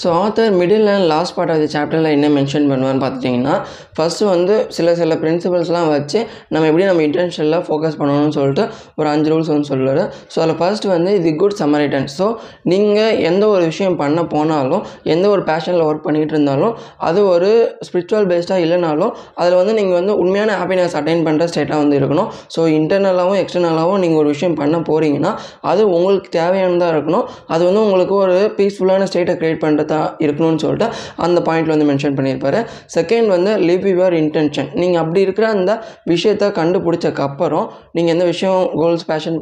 [0.00, 3.54] so author middle and last part of the சாப்டரில் என்ன மென்ஷன் பண்ணுவான்னு பார்த்துட்டிங்கன்னா
[3.96, 6.18] ஃபஸ்ட்டு வந்து சில சில பிரின்சிபல்ஸ்லாம் வச்சு
[6.52, 8.64] நம்ம எப்படி நம்ம இன்டென்ஷனில் ஃபோக்கஸ் பண்ணணும்னு சொல்லிட்டு
[9.00, 10.02] ஒரு அஞ்சு ரூல்ஸ் வந்து சொல்லுவார்.
[10.32, 12.26] ஸோ அதில் ஃபர்ஸ்ட் வந்து இது குட் சம்மரிட்டன் ஸோ
[12.72, 16.74] நீங்கள் எந்த ஒரு விஷயம் பண்ண போனாலும் எந்த ஒரு பேஷனில் ஒர்க் பண்ணிகிட்டு இருந்தாலும்
[17.08, 17.50] அது ஒரு
[17.88, 22.30] ஸ்பிரிச்சுவல் பேஸ்டாக இல்லைனாலும் அதில் வந்து நீங்கள் வந்து உண்மையான ஹாப்பினஸ் அட்டைன் பண்ணுற ஸ்டேட்டாக வந்து இருக்கணும்.
[22.56, 25.34] ஸோ இன்டர்னலாகவும் எக்ஸ்டர்னலாகவும் நீங்கள் ஒரு விஷயம் பண்ண போகிறீங்கன்னா
[25.72, 27.26] அது உங்களுக்கு தேவையானதாக இருக்கணும்.
[27.54, 30.86] அது வந்து உங்களுக்கு ஒரு பீஸ்ஃபுல்லான ஸ்டேட்டை க்ரியேட் பண்ணுறதா இருக்கணும்னு சொல்லிட்டு
[31.26, 32.60] அந்த பாயிண்ட்டில் வந்து மென்ஷன் பண்ணியிருப்பாரு.
[32.96, 35.72] செகண்ட் வந்து லிவ் யுவர் இன்டென்ஷன் நீங்கள் அப்படி இருக்கிற அந்த
[36.12, 37.66] விஷயத்தை கண்டுபிடிச்சக்கப்புறம்
[37.96, 39.38] நீங்கள் எந்த விஷயம் கோல்ஸ் பேஷன்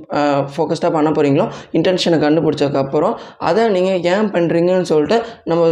[0.54, 1.46] ஃபோக்கஸ்டாக பண்ண போகிறீங்களோ
[1.78, 3.14] இன்டென்ஷனை கண்டுபிடிச்சக்கப்புறம்
[3.48, 5.18] அதை நீங்கள் ஏன் பண்ணுறீங்கன்னு சொல்லிட்டு
[5.50, 5.62] நம்ம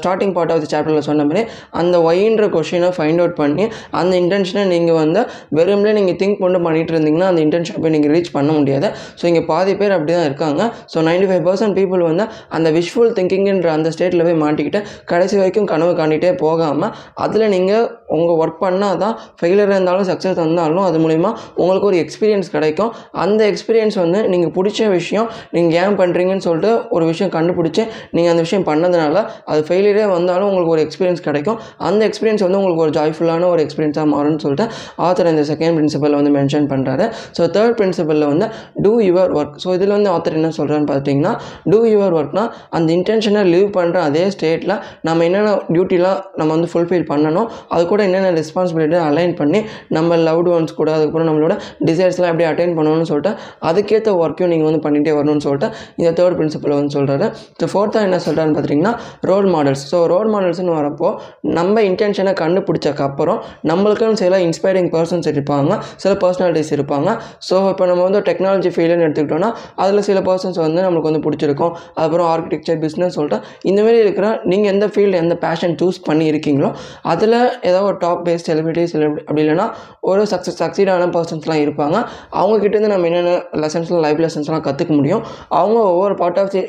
[0.00, 1.42] ஸ்டார்டிங் பார்ட் ஆஃப் தி சாப்டரில் சொன்ன மாதிரி
[1.80, 3.64] அந்த ஒயின்ற கொஷினை ஃபைண்ட் அவுட் பண்ணி
[4.00, 5.20] அந்த இன்டென்ஷனை நீங்கள் வந்து
[5.58, 8.88] வெறும்லே நீங்கள் திங்க் பண்ணி பண்ணிட்டு இருந்தீங்கன்னா அந்த இன்டென்ஷனை போய் நீங்கள் ரீச் பண்ண முடியாது.
[9.20, 10.62] ஸோ இங்கே பாதி பேர் அப்படி தான் இருக்காங்க.
[10.92, 12.24] So ninety five percent people வந்து
[12.56, 14.80] அந்த விஷுவல் திங்கிங்ன்ற அந்த ஸ்டேட்டில் போய் மாட்டிக்கிட்டு
[15.12, 16.92] கடைசி வரைக்கும் கனவு காண்டிகிட்டே போகாமல்
[17.24, 17.84] அதில் நீங்கள்
[18.16, 22.90] உங்கள் ஒர்க் பண்ணால் தான் ஃபெயிலியர் இருந்தாலும் சக்ஸஸ் வந்தாலும் அது மூலிமா உங்களுக்கு ஒரு எக்ஸ்பீரியன்ஸ் கிடைக்கும்.
[23.24, 25.26] அந்த எக்ஸ்பீரியன்ஸ் வந்து நீங்கள் பிடிச்ச விஷயம்
[25.56, 27.82] நீங்கள் ஏன் பண்ணுறீங்கன்னு சொல்லிட்டு ஒரு விஷயம் கண்டுபிடிச்சி
[28.16, 29.16] நீங்கள் அந்த விஷயம் பண்ணதுனால
[29.52, 31.58] அது ஃபெயிலியரே வந்தாலும் உங்களுக்கு ஒரு எக்ஸ்பீரியன்ஸ் கிடைக்கும்.
[31.88, 34.66] அந்த எக்ஸ்பீரியன்ஸ் வந்து உங்களுக்கு ஒரு ஜாய்ஃபுல்லான ஒரு எக்ஸ்பீரியன்ஸாக மாறும்னு சொல்லிட்டு
[35.08, 37.04] ஆத்தர் இந்த செகண்ட் பிரின்சிபல் வந்து மென்ஷன் பண்ணுறாரு
[37.38, 38.46] ஸோ தேர்ட் பிரின்சிபலில் வந்து
[38.84, 41.32] டூ யுவர் ஒர்க் ஸோ இதில் வந்து ஆத்தர் என்ன சொல்கிறான்னு பார்த்தீங்கன்னா
[41.72, 42.44] டூ யுவர் ஒர்க்னா
[42.76, 48.02] அந்த இன்டென்ஷனை லீவ் பண்ணுற அதே ஸ்டேட்டில் நம்ம என்னென்ன டியூட்டிலாம் நம்ம வந்து ஃபுல்ஃபில் பண்ணணும் அது கூட
[48.08, 51.56] என்னென்ன ரெஸ்பான்சிபிலிட்டி அலைன் பண்ணி நம்ம லவ்டு ஒன்ஸ் கூட அதுக்கப்புறம் நம்மளோட
[51.88, 53.32] டிசைர்ஸ்லாம் எப்படி அட்டைன் பண்ணணும்னு சொல்லிட்டு
[53.70, 57.28] அதுக்கேற்ற ஒர்க்கையும் நீங்கள் வந்து பண்ணிகிட்டே வரணும்னு சொல்லிட்டு இந்த தேர்ட் பிரின்சிபல் வந்து சொல்கிறாரு
[57.60, 58.94] ஸோ ஃபோர்த்தாக என்ன சொல்கிறாருன்னு பார்த்தீங்கன்னா
[59.32, 61.10] ரோல் மாடல்ஸ் ஸோ ரோல் மாடல்ஸ்னு வரப்போ
[61.58, 63.40] நம்ம இன்டென்ஷனை கண்டுபிடிச்சக்கப்புறம்
[63.70, 67.08] நம்மளுக்குன்னு சில இன்ஸ்பைரிங் பர்சன்ஸ் இருப்பாங்க சில பர்சனாலிட்டிஸ் இருப்பாங்க.
[67.48, 69.50] ஸோ இப்போ நம்ம வந்து டெக்னாலஜி ஃபீல்டுன்னு எடுத்துக்கிட்டோம்னா
[69.82, 71.72] அதில் சில பர்சன்ஸ் வந்து நம்மளுக்கு வந்து பிடிச்சிருக்கும்.
[71.96, 73.38] அதுக்கப்புறம் ஆர்கிடெக்சர் பிஸ்னஸ் சொல்லிட்டு
[73.70, 76.70] இந்தமாரி இருக்கிற நீங்கள் எந்த ஃபீல்டு எந்த பேஷன் சூஸ் பண்ணி இருக்கீங்களோ
[77.12, 77.36] அதில்
[77.70, 78.94] ஏதோ ஒரு டாப் பேஸ்ட் செலிபிரிட்டிஸ்
[79.26, 79.66] அப்படி இல்லைன்னா
[80.10, 81.96] ஒரு சக்ஸஸ் சக்சீடான பர்சன்ஸ்லாம் இருப்பாங்க.
[82.40, 83.32] அவங்கக்கிட்டேருந்து நம்ம என்னென்ன
[83.62, 85.22] லெசன்ஸ்லாம் லைஃப் லெசன்ஸ்லாம் கற்றுக்க முடியும்?
[85.58, 86.62] அவங்க ஒவ்வொரு பார்ட் ஆஃப் தி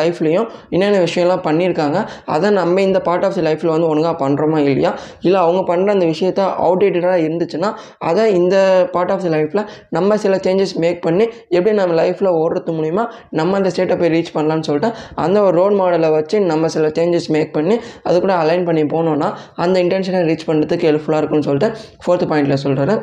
[0.00, 1.98] லைஃப்லேயும் என்னென்ன விஷயம்லாம் பண்ணியிருக்காங்க?
[2.34, 4.92] அதை நம்ம இந்த பார்ட் ஆஃப் தி லைஃப்பில் வந்து ஒழுங்காக பண்ணுறோமா இல்லையா?
[5.20, 7.70] இல்லை அவங்க பண்ணுற அந்த விஷயத்த அவுடேட்டடாக இருந்துச்சுன்னா
[8.10, 8.56] அதை இந்த
[8.94, 9.64] பார்ட் ஆஃப் தி லைஃப்பில்
[9.98, 11.26] நம்ம சில சேஞ்சஸ் மேக் பண்ணி
[11.56, 13.04] எப்படி நம்ம லைஃப்பில் ஓடுறது மூலிமா
[13.38, 14.90] நம்ம அந்த ஸ்டேட்டை போய் ரீச் பண்ணலான்னு சொல்லிட்டு
[15.24, 19.30] அந்த ஒரு ரோல் மாடலை வச்சு நம்ம சில சேஞ்சஸ் மேக் பண்ணி அது கூட அலைன் பண்ணி போனோன்னா
[19.56, 21.70] அந்த இன்டென்ஷனை ரீச் பண்ணுறதுக்கு ஹெல்ப்ஃபுல்லாக இருக்கும்னு சொல்லிட்டு
[22.04, 22.96] ஃபோர்த்து பாயிண்டில் சொல்கிறாரு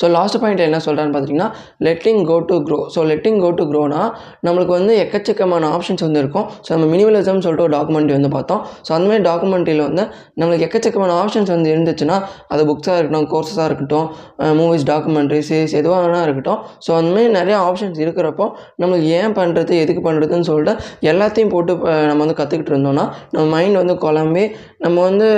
[0.00, 1.48] ஸோ லாஸ்ட் பாயிண்ட் என்ன சொல்கிறான்னு பார்த்தீங்கன்னா
[1.88, 4.02] letting go to grow so letting go to க்ரோனா
[4.46, 6.46] நம்மளுக்கு வந்து எக்கச்சக்கமான ஆப்ஷன்ஸ் வந்து இருக்கும்.
[6.66, 8.62] ஸோ நம்ம மினிமலிசம்னு சொல்லிட்டு ஒரு டாக்குமெண்ட்ரி வந்து பார்த்தோம்.
[8.86, 10.04] ஸோ அந்தமாதிரி டாக்குமெண்ட்ரியில் வந்து
[10.40, 12.16] நம்மளுக்கு எக்கச்சக்கமான ஆப்ஷன்ஸ் வந்து இருந்துச்சுன்னா
[12.54, 14.06] அது புக்ஸாக இருக்கட்டும் கோர்ஸஸாக இருக்கட்டும்
[14.60, 16.60] மூவிஸ் டாக்குமெண்ட்ரி சீரிஸ் எதுவாக வேணா இருக்கட்டும்.
[16.86, 18.46] ஸோ அந்தமாதிரி நிறைய ஆப்ஷன்ஸ் இருக்கிறப்போ
[18.82, 20.74] நம்மளுக்கு ஏன் பண்ணுறது எதுக்கு பண்ணுறதுன்னு சொல்லிட்டு
[21.10, 21.72] எல்லாத்தையும் போட்டு
[22.08, 23.04] நம்ம வந்து கற்றுக்கிட்டு இருந்தோம்னா
[23.34, 24.44] நம்ம மைண்ட் வந்து குழம்பி
[24.84, 25.28] நம்ம வந்து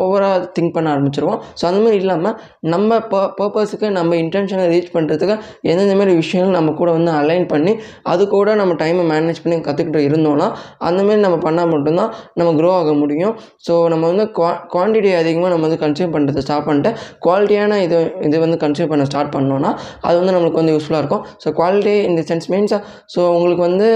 [0.00, 1.40] ஓவராக திங்க் பண்ண ஆரம்பிச்சிருவோம்.
[1.58, 2.36] ஸோ அந்த மாதிரி இல்லாமல்
[2.74, 2.98] நம்ம
[3.38, 5.34] பர்பஸ் கோல்ஸுக்கு நம்ம இன்டென்ஷனை ரீச் பண்ணுறதுக்கு
[5.70, 7.72] எந்தெந்த மாதிரி விஷயங்கள் நம்ம கூட வந்து அலைன் பண்ணி
[8.12, 10.46] அது கூட நம்ம டைமை மேனேஜ் பண்ணி கற்றுக்கிட்டு இருந்தோம்னா
[10.88, 13.34] அந்தமாரி நம்ம பண்ணால் மட்டும்தான் நம்ம க்ரோ ஆக முடியும்.
[13.66, 16.90] ஸோ நம்ம வந்து குவா குவான்டிட்டி அதிகமாக நம்ம வந்து கன்சியூம் பண்ணுறது ஸ்டார்ட் பண்ணிட்டு
[17.26, 17.98] குவாலிட்டியான இது
[18.28, 19.70] இது வந்து கன்சியூம் பண்ண ஸ்டார்ட் பண்ணோன்னா
[20.06, 21.24] அது வந்து நம்மளுக்கு வந்து யூஸ்ஃபுல்லாக இருக்கும்.
[21.44, 22.76] ஸோ குவாலிட்டி இந்த சென்ஸ் மீன்ஸ்
[23.14, 23.88] ஸோ உங்களுக்கு வந்து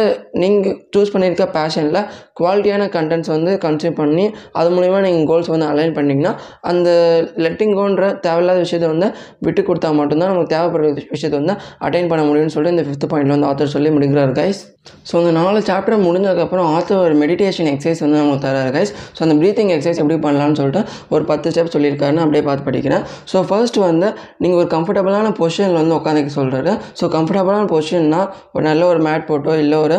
[0.42, 2.00] நீங்கள் சூஸ் பண்ணியிருக்க பேஷனில்
[2.40, 4.26] குவாலிட்டியான கண்டென்ட்ஸ் வந்து கன்சியூம் பண்ணி
[4.58, 6.34] அது மூலிமா நீங்கள் கோல்ஸ் வந்து அலைன் பண்ணிங்கன்னா
[6.70, 6.88] அந்த
[7.46, 9.08] லெட்டிங் கோன்ற தேவையில்லாத விஷயத்தை வந்து
[9.46, 11.54] விட்டு கொடுத்தா மட்டும்தான் நமக்கு தேவைப்படுற விஷயத்தை வந்து
[11.86, 14.60] அட்டைன் பண்ண முடியும்னு சொல்லிட்டு இந்த ஃபிஃப்த் பாயிண்ட்ல வந்து ஆத்தர் சொல்லி முடிக்கிறார் கைஸ்
[15.08, 19.34] ஸோ அந்த நாலு சாப்டர் முடிஞ்சதுக்கப்புறம் ஆத்தர் ஒரு மெடிடேஷன் எக்ஸசைஸ் வந்து நமக்கு தராரு கைஸ் ஸோ அந்த
[19.40, 23.02] ப்ரீத்திங் எக்ஸசைஸ் எப்படி பண்ணலாம்னு சொல்லிட்டு ஒரு பத்து ஸ்டெப் சொல்லியிருக்காருன்னு அப்படியே பார்த்து படிக்கிறேன்.
[23.32, 24.08] ஸோ ஃபர்ஸ்ட் வந்து
[24.38, 28.20] நீங்கள் ஒரு கம்ஃபர்டபுளான பொசிஷனில் வந்து உட்காந்துக்க சொல்கிறாரு ஸோ கம்ஃபர்டபுளான பொசிஷன்னா
[28.52, 29.98] ஒரு நல்ல ஒரு மேட் போட்டோ இல்லை ஒரு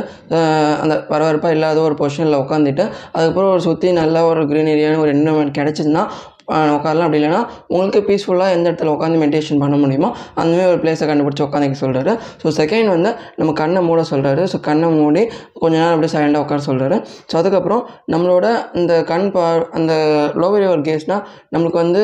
[0.81, 6.03] அந்த வரவரப்பாக இல்லாத ஒரு பொசிஷனில் உட்காந்துட்டு அதுக்கப்புறம் ஒரு சுற்றி நல்ல ஒரு க்ரீனரியான ஒரு என்வரன்மெண்ட் கிடச்சிதுன்னா
[6.75, 7.07] உட்காரலாம்.
[7.07, 7.41] அப்படி இல்லைன்னா
[7.73, 10.09] உங்களுக்கு பீஸ்ஃபுல்லாக எந்த இடத்துல உட்காந்து மெடிடேஷன் பண்ண முடியுமோ
[10.41, 14.89] அந்தமாதிரி ஒரு பிளேஸை கண்டுபிடிச்சி உட்காந்துக்க சொல்கிறாரு ஸோ செகண்ட் வந்து நம்ம கண்ணை மூட சொல்கிறாரு ஸோ கண்ணை
[14.91, 15.23] மூடி
[15.61, 16.97] கொஞ்ச நேரம் அப்படியே சைலண்டாக உட்கார சொல்கிறாரு
[17.31, 17.83] ஸோ அதுக்கப்புறம்
[18.13, 18.45] நம்மளோட
[18.81, 19.45] இந்த கண் பா
[19.79, 19.93] அந்த
[20.41, 21.23] லோவர் யுவர் கேஸ்னால்
[21.55, 22.03] நம்மளுக்கு வந்து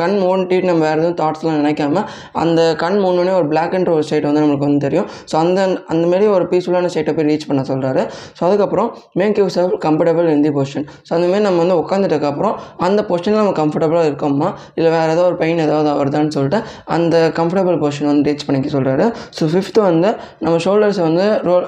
[0.00, 2.04] கண் மூடிட்டு நம்ம வேறு எதுவும் தாட்ஸ்லாம் நினைக்காம
[2.44, 5.08] அந்த கண் மூணுனே ஒரு பிளாக் அண்ட் ஒரு ஸ்டேட் வந்து நம்மளுக்கு வந்து தெரியும்.
[5.30, 5.60] ஸோ அந்த
[5.92, 8.02] அந்தமாரி ஒரு பீஸ்ஃபுல்லான ஸ்டேட்டை போய் ரீச் பண்ண சொல்கிறாரு
[8.38, 8.88] ஸோ அதுக்கப்புறம்
[9.20, 12.54] make yourself comfortable in the position so அந்தமாரி நம்ம வந்து உட்காந்துட்டதுக்கப்புறம்
[12.88, 17.78] அந்த பொசிஷனில் நம்ம கம்ஃபர்டபுளாக இருக்கோமா இல்லை வேறு ஏதோ ஒரு பெயின் ஏதாவது வருதான்னு சொல்லிட்டு அந்த கம்ஃபர்டபுள்
[17.82, 19.06] பொசிஷன் வந்து ரீச் பண்ணிக்க சொல்கிறாரு
[19.38, 21.66] ஸோ ஃபிஃப்த்து வந்து நம்ம ஷோல்டர்ஸை வந்து ரோல்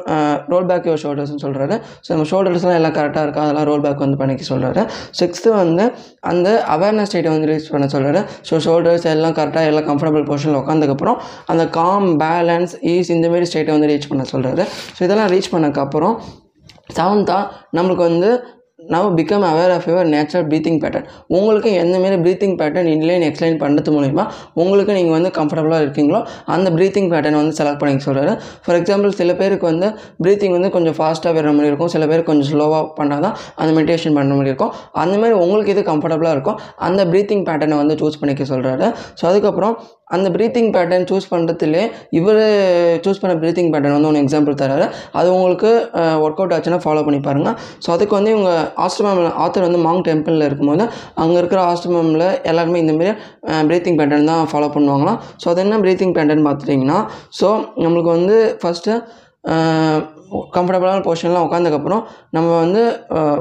[0.49, 3.43] ரோல் பேக் யுவர் ஷோல்டர்ஸ்னு சொல்கிறாரு ஸோ நம்ம ஷோல்டர்ஸ்லாம் எல்லாம் கரெக்டாக இருக்கா?
[3.43, 4.82] அதெல்லாம் ரோல் பேக் வந்து பண்ணிக்க சொல்கிறாரு
[5.20, 5.84] சிக்ஸ்த்து வந்து
[6.28, 8.20] அந்த அவேர்னஸ் ஸ்டேட்டை வந்து ரீச் பண்ண சொல்கிறாரு
[8.51, 13.86] ஸோ ஷோல்டர்ஸ் எல்லாம் கரெக்டாக எல்லாம் கம்ஃபர்டபுள் பொசிஷனில் உட்காந்துக்கப்புறம் அந்த காம் பேலன்ஸ் ஈஸ் இந்தமாரி ஸ்டேட்டை வந்து
[13.86, 14.64] ரீச் பண்ண சொல்கிறாரு
[14.97, 16.16] ஸோ இதெல்லாம் ரீச் பண்ணதுக்கப்புறம்
[16.97, 17.43] செவன்த்தாக
[17.76, 18.28] நம்மளுக்கு வந்து
[18.95, 21.07] now become aware of your natural breathing pattern
[21.39, 24.24] உங்களுக்கு எந்தமாரி ப்ரீத்திங் பேட்டர்ன் இன்லைன் எக்ஸ்பிளைன் பண்ணுறது மூலிமா
[24.62, 26.20] உங்களுக்கு நீங்கள் வந்து கம்ஃபர்டபுளாக இருக்கீங்களோ
[26.55, 28.32] அந்த ப்ரீத்திங் பேட்டர்ன் வந்து செலக்ட் பண்ணிக்க சொல்கிறாரு
[28.64, 29.89] ஃபார் எக்ஸாம்பிள் சில பேருக்கு வந்து
[30.24, 31.93] ப்ரீத்திங் வந்து கொஞ்சம் ஃபாஸ்ட்டாக வர மாதிரி இருக்கும்.
[31.95, 34.72] சில பேர் கொஞ்சம் ஸ்லோவாக பண்ணால் தான் அந்த மெடிடேஷன் பண்ண மாதிரி இருக்கும்.
[35.03, 36.59] அந்தமாதிரி உங்களுக்கு எது கம்ஃபர்டபுளாக இருக்கும்
[36.89, 38.86] அந்த ப்ரீத்திங் பேட்டர்னை வந்து சூஸ் பண்ணிக்க சொல்கிறாரு
[39.20, 39.76] ஸோ அதுக்கப்புறம்
[40.16, 41.82] அந்த ப்ரீத்திங் பேட்டர்ன் சூஸ் பண்ணுறதுலே
[42.18, 42.40] இவர்
[43.04, 44.86] சூஸ் பண்ண ப்ரீத்திங் பேட்டர்ன் வந்து ஒன்று எக்ஸாம்பிள் தராரு.
[45.18, 45.70] அது உங்களுக்கு
[46.24, 48.52] ஒர்க் அவுட் ஆச்சுன்னா ஃபாலோ பண்ணி பாருங்கள் ஸோ அதுக்கு வந்து இவங்க
[48.86, 50.86] ஆஸ்ட்ரமம் ஆத்தர் வந்து மாங் டெம்பிளில் இருக்கும்போது
[51.22, 53.14] அங்கே இருக்கிற ஆஸ்ட்ரமில் எல்லாருமே இந்தமாரி
[53.70, 55.18] ப்ரீத்திங் பேட்டர்ன் தான் ஃபாலோ பண்ணுவாங்களாம்.
[55.42, 57.00] ஸோ அது என்ன ப்ரீத்திங் பேட்டர்ன் பார்த்துட்டிங்கன்னா
[57.40, 57.50] ஸோ
[57.84, 58.94] நம்மளுக்கு வந்து ஃபஸ்ட்டு
[60.52, 62.82] கம்ஃபர்டபுளான பொசிஷன்லாம் உட்காந்துக்கப்புறம் நம்ம வந்து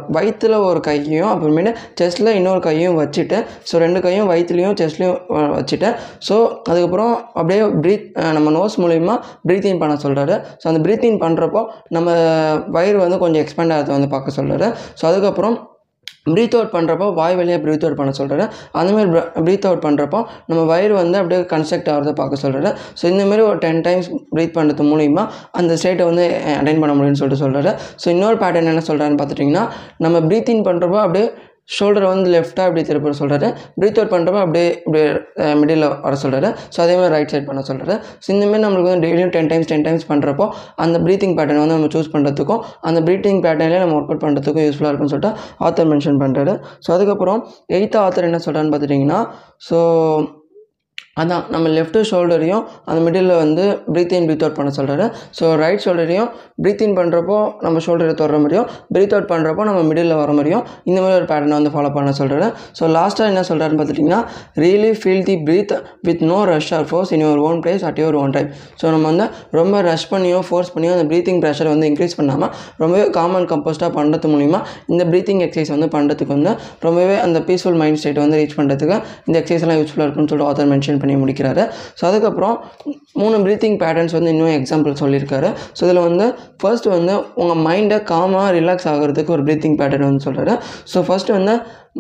[0.10, 3.38] வயிற்றில் ஒரு கையையும் அப்புறமேட்டு செஸ்ட்டில் இன்னொரு கையும் வச்சுட்டு
[3.72, 5.20] ஸோ ரெண்டு கையும் வயிற்றுலையும் செஸ்ட்லேயும்
[5.54, 5.90] வச்சுட்டு
[6.30, 6.36] ஸோ
[6.70, 9.16] அதுக்கப்புறம் அப்படியே ப்ரீத் நம்ம நோஸ் மூலிமா
[9.48, 12.10] ப்ரீத்திங் பண்ண சொல்கிறாரு ஸோ அந்த ப்ரீத்திங் பண்ணுறப்போ நம்ம
[12.72, 14.70] வயிறு வந்து கொஞ்சம் எக்ஸ்பேண்ட் ஆகிறத வந்து பார்க்க சொல்கிறாரு
[15.02, 15.58] ஸோ அதுக்கப்புறம்
[16.28, 19.10] ப்ரீத் அவுட் பண்ணுறப்போ வாய் வழியாக ப்ரீத் அவுட் பண்ண சொல்கிறாரு அந்தமாதிரி
[19.46, 23.82] ப்ரீத் அவுட் பண்ணுறப்போ நம்ம வயிறு வந்து அப்படியே கன்ஸ்ட்ரக்ட் ஆகிறத பார்க்க சொல்கிறாரு ஸோ இந்தமாரி ஒரு டென்
[23.82, 26.26] டைம்ஸ் ப்ரீத் பண்ணுறது மூலிமா அந்த ஸ்டேட்டை வந்து
[26.56, 27.74] அட்டைன் பண்ண முடியும்னு சொல்லிட்டு சொல்கிறாரு
[28.04, 29.66] ஸோ இன்னொரு பேட்டர்ன் என்ன சொல்கிறாருன்னு பார்த்துட்டிங்கன்னா
[29.98, 31.28] நம்ம ப்ரீத் இன் பண்ணுறப்போ அப்படியே
[31.70, 33.48] ஷோல்டரை வந்து லெஃப்ட்டாக இப்படி திருப்ப சொல்கிறாரு
[33.80, 35.02] ப்ரீத் அவுட் பண்ணுறப்ப அப்படியே இப்படி
[35.62, 39.34] மிடில் வர சொல்கிறாரு ஸோ அதே மாதிரி ரைட் சைட் பண்ண சொல்கிறாரு ஸோ இந்தமாரி நம்மளுக்கு வந்து டெய்லியும்
[39.36, 40.48] டென் டைம்ஸ் டென் டைம்ஸ் பண்ணுறப்போ
[40.78, 44.92] அந்த ப்ரீத்திங் பேட்டர்ன் வந்து நம்ம சூஸ் பண்ணுறதுக்கும் அந்த ப்ரீத்திங் பேட்டர்னில் நம்ம ஒர்க் அவுட் பண்ணுறதுக்கும் யூஸ்ஃபுல்லாக
[44.94, 46.56] இருக்கும்னு சொல்லிட்டு ஆத்தர் மென்ஷன் பண்ணுறாரு
[46.86, 47.42] ஸோ அதுக்கப்புறம்
[47.72, 49.22] எயித்து ஆத்தர் என்ன சொல்கிறான்னு பார்த்துட்டிங்கன்னா
[49.70, 49.80] ஸோ
[51.18, 55.06] அதான் நம்ம லெஃப்ட் ஷோல்டரையும் அந்த மிடில் வந்து ப்ரீத் இன் ப்ரீத் அவுட் பண்ண சொல்கிறாரு
[55.38, 56.30] ஸோ ரைட் ஷோல்டரையும்
[56.62, 60.98] ப்ரீத் இன் பண்ணுறப்போ நம்ம ஷோல்டரை தொடர மாதிரியும் ப்ரீத் அவுட் பண்ணுறப்போ நம்ம மிடில் வர மாதிரியும் இந்த
[61.00, 62.48] மாதிரி ஒரு பேட்டர்னை வந்து ஃபாலோ பண்ண சொல்கிறாரு
[62.80, 64.22] ஸோ லாஸ்ட்டாக என்ன சொல்கிறாருன்னு பார்த்துட்டிங்கன்னா
[64.64, 65.74] really feel the breath
[66.08, 69.06] with no rush or force in your own place at your own time so நம்ம
[69.12, 73.92] வந்து ரொம்ப ரஷ் பண்ணியோ ஃபோர்ஸ் பண்ணியோ அந்த ப்ரீத்திங் ப்ரெஷர் வந்து இன்க்ரீஸ் பண்ணாமல் ரொம்பவே காமன் கம்போஸ்ட்டாக
[73.98, 78.58] பண்ணுறது மூலிமா இந்த ப்ரீத்திங் எக்ஸசைஸ் வந்து பண்ணுறதுக்கு வந்து ரொம்பவே அந்த பீஸ்ஃபுல் மைண்ட் ஸ்டேட் வந்து ரீச்
[78.58, 78.98] பண்ணுறதுக்கு
[79.28, 81.64] இந்த எக்ஸசைஸ்லாம் யூஸ்ஃபுல்லாக இருக்கும்னு சொல்லிட்டு ஆத்தர் மென்ஷன் பண்ணி முடிக்கிறாரு.
[82.00, 82.56] ஸோ அதுக்கப்புறம்
[83.14, 85.50] மூணு ப்ரீத்திங் பேட்டர்ன்ஸ் வந்து இன்னும் எக்ஸாம்பிள் சொல்லியிருக்காரு.
[85.78, 86.28] ஸோ இதில் வந்து
[86.62, 90.56] ஃபர்ஸ்ட் வந்து உங்கள் மைண்டை காமாக ரிலாக்ஸ் ஆகிறதுக்கு ஒரு ப்ரீத்திங் பேட்டர்ன் வந்து சொல்கிறாரு
[90.94, 91.56] ஸோ ஃபஸ்ட்டு வந்து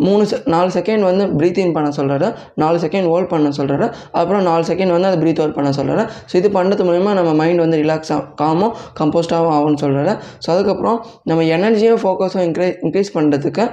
[0.05, 4.63] மூணு செ நாலு செகண்ட் வந்து ப்ரீத்திங் பண்ண சொல்கிறாரு நாலு செகண்ட் ஹோல்ட் பண்ண சொல்கிறாரு அப்புறம் நாலு
[4.63, 8.11] செகண்ட் வந்து அதை ப்ரீத் அவுட் பண்ண சொல்கிறாரு ஸோ இது பண்ணுறது மூலிமா நம்ம மைண்ட் வந்து ரிலாக்ஸ்
[8.35, 10.13] காமும் கம்போஸ்டாகவும் ஆகும்னு சொல்கிறாரு
[10.45, 13.65] ஸோ அதுக்கப்புறம் நம்ம எனர்ஜியும் ஃபோக்கஸும் இன்க்ரீ இன்க்ரீஸ் பண்ணுறதுக்கு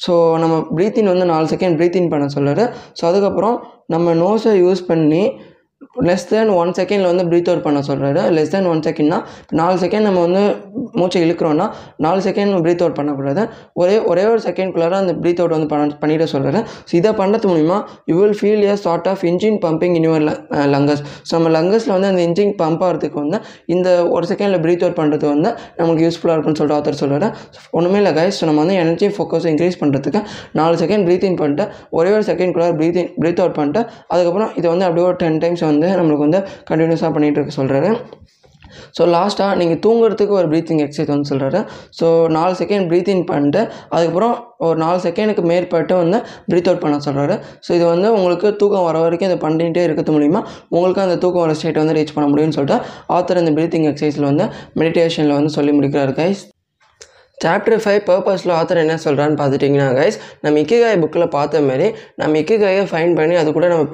[0.00, 2.64] ஸோ நம்ம ப்ரீத் இன் வந்து நாலு செகண்ட் ப்ரீத்தின் பண்ண சொல்கிறாரு
[2.98, 5.22] ஸோ அதுக்கப்புறம் நம்ம நோஸை யூஸ் பண்ணி
[5.96, 9.18] லெஸ் தேன் ஒன் செகண்டில் வந்து ப்ரீத் அவுட் பண்ண சொல்கிறாரு லெஸ் தேன் ஒன் செகண்ட்னா
[9.60, 10.42] நாலு செகண்ட் நம்ம வந்து
[10.98, 11.66] மூச்சை இழுக்கிறோன்னா
[11.98, 13.42] நாலு செகண்ட் ப்ரீத் அவுட் பண்ணக்கூடாது.
[13.80, 17.78] ஒரே ஒரே ஒரு செகண்ட்குள்ளார அந்த ப்ரீத் அவுட் வந்து பண்ண பண்ணிட சொல்கிறாரு ஸோ இதை பண்ணுறது மூலிமா
[18.10, 20.24] you will feel a sort of engine pumping in your
[20.74, 23.40] lungs so நம்ம லங்கஸில் வந்து அந்த இன்ஜின் பம்ப் ஆகிறதுக்கு வந்து
[23.74, 27.30] இந்த ஒரு செகண்டில் ப்ரீத் அவுட் பண்ணுறது வந்து நமக்கு யூஸ்ஃபுல்லாக இருக்கும்னு சொல்லிட்டு ஆத்தர் சொல்கிறாரு
[27.78, 30.22] ஒன்றுமே இல்லை கைஸ் நம்ம வந்து எனர்ஜி ஃபோக்கஸ் இன்க்ரீஸ் பண்ணுறதுக்கு
[30.60, 31.66] நாலு செகண்ட் ப்ரீத் இன் பண்ணிட்டு
[31.98, 33.82] ஒரே ஒரு செகண்ட்குள்ளார ப்ரீத் இன் ப்ரீத் அவுட் பண்ணிட்டு
[34.12, 37.90] அதுக்கப்புறம் இதை வந்து அப்படியே ஒரு டென் டைம்ஸ் வந்து நம்மளுக்கு வந்து கண்டினியூஸாக பண்ணிகிட்டு இருக்க சொல்கிறாரு
[38.96, 41.60] ஸோ லாஸ்ட்டாக நீங்கள் தூங்குறதுக்கு ஒரு ப்ரீத்திங் எக்ஸசைஸ் வந்து சொல்கிறாரு
[42.00, 43.60] ஸோ நாலு செகண்ட் ப்ரீத்திங் பண்ணிட்டு
[43.92, 46.18] அதுக்கப்புறம் ஒரு நாலு செகண்டுக்கு மேற்பட்டு வந்து
[46.48, 47.34] ப்ரீத் அவுட் பண்ண சொல்கிறாரு
[47.66, 51.54] ஸோ இது வந்து உங்களுக்கு தூக்கம் வர வரைக்கும் இதை பண்ணிகிட்டே இருக்கிறது மூலிமா உங்களுக்கு அந்த தூக்கம் வர
[51.54, 52.78] ஸ்டேட்டை வந்து ரீச் பண்ண முடியும்னு சொல்லிட்டு
[53.08, 56.44] ஆத்தர் இந்த ப்ரீத்திங் எக்ஸசைஸில் வந்து மெடிடேஷனில் வந்து சொல்லி முடிக்கிறார் கைஸ்
[57.44, 61.86] சாப்டர் ஃபைவ் பர்பஸில் ஆத்தர் என்ன சொல்கிறான்னு பார்த்துட்டிங்கன்னா கைஸ் நம்ம இக்கிகாய் புக்கில் பார்த்த மாதிரி
[62.20, 63.84] நம்ம இக்கிகாயை ஃபைன் பண்ணி அது கூட நம்ம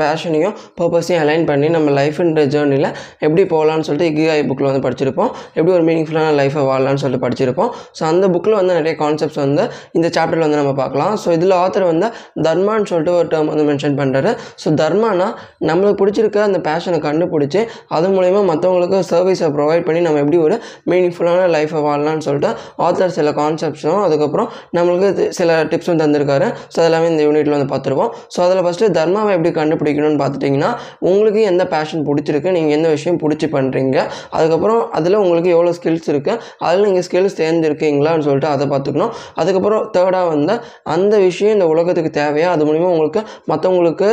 [0.00, 2.88] பேஷனையும் பர்பஸையும் அலைன் பண்ணி நம்ம லைஃப்ன்ற ஜேர்னியில்
[3.24, 5.30] எப்படி போகலான்னு சொல்லிட்டு இக்கிகாய் புக்கில் வந்து படிச்சிருப்போம்.
[5.56, 7.70] எப்படி ஒரு மீனிங்ஃபுல்லான லைஃப்பை வாழலாம்னு சொல்லிட்டு படிச்சிருப்போம்.
[7.98, 9.64] ஸோ அந்த புக்கில் வந்து நிறைய கான்செப்ட்ஸ் வந்து
[9.98, 11.14] இந்த சாப்டரில் வந்து நம்ம பார்க்கலாம்.
[11.24, 12.06] ஸோ இதில் ஆத்தர் வந்து
[12.48, 14.32] தர்மான்னு சொல்லிட்டு ஒரு டேர்ம் வந்து மென்ஷன் பண்ணுறாரு
[14.64, 15.30] ஸோ தர்மானா
[15.70, 17.62] நம்மளுக்கு பிடிச்சிருக்க அந்த பேஷனை கண்டுபிடிச்சி
[17.96, 20.56] அது மூலயமா மற்றவங்களுக்கு சர்வீஸை ப்ரொவைட் பண்ணி நம்ம எப்படி ஒரு
[20.92, 22.52] மீனிங்ஃபுல்லான லைஃப்பை வாழலாம்னு சொல்லிட்டு
[22.90, 26.46] ஆத்தர் சில கான்செப்ட்ஸும் அதுக்கப்புறம் நம்மளுக்கு சில டிப்ஸும் தந்திருக்காரு.
[26.74, 30.70] ஸோ அதெல்லாமே இந்த யூனிட்டில் வந்து பார்த்துருவோம் ஸோ அதில் ஃபஸ்ட்டு தர்மாவை எப்படி கண்டுபிடிக்கணும்னு பார்த்துட்டிங்கன்னா
[31.10, 33.96] உங்களுக்கு எந்த பேஷன் பிடிச்சிருக்கு நீங்கள் எந்த விஷயம் பிடிச்சி பண்ணுறீங்க
[34.36, 39.12] அதுக்கப்புறம் அதில் உங்களுக்கு எவ்வளோ ஸ்கில்ஸ் இருக்குது அதில் நீங்கள் ஸ்கில்ஸ் தேர்ந்திருக்கீங்களான்னு சொல்லிட்டு அதை பார்த்துக்கணும்.
[39.40, 40.54] அதுக்கப்புறம் தேர்டாக வந்து
[40.94, 43.22] அந்த விஷயம் இந்த உலகத்துக்கு தேவையா அது மூலிமா உங்களுக்கு
[43.52, 44.08] மற்றவங்களுக்கு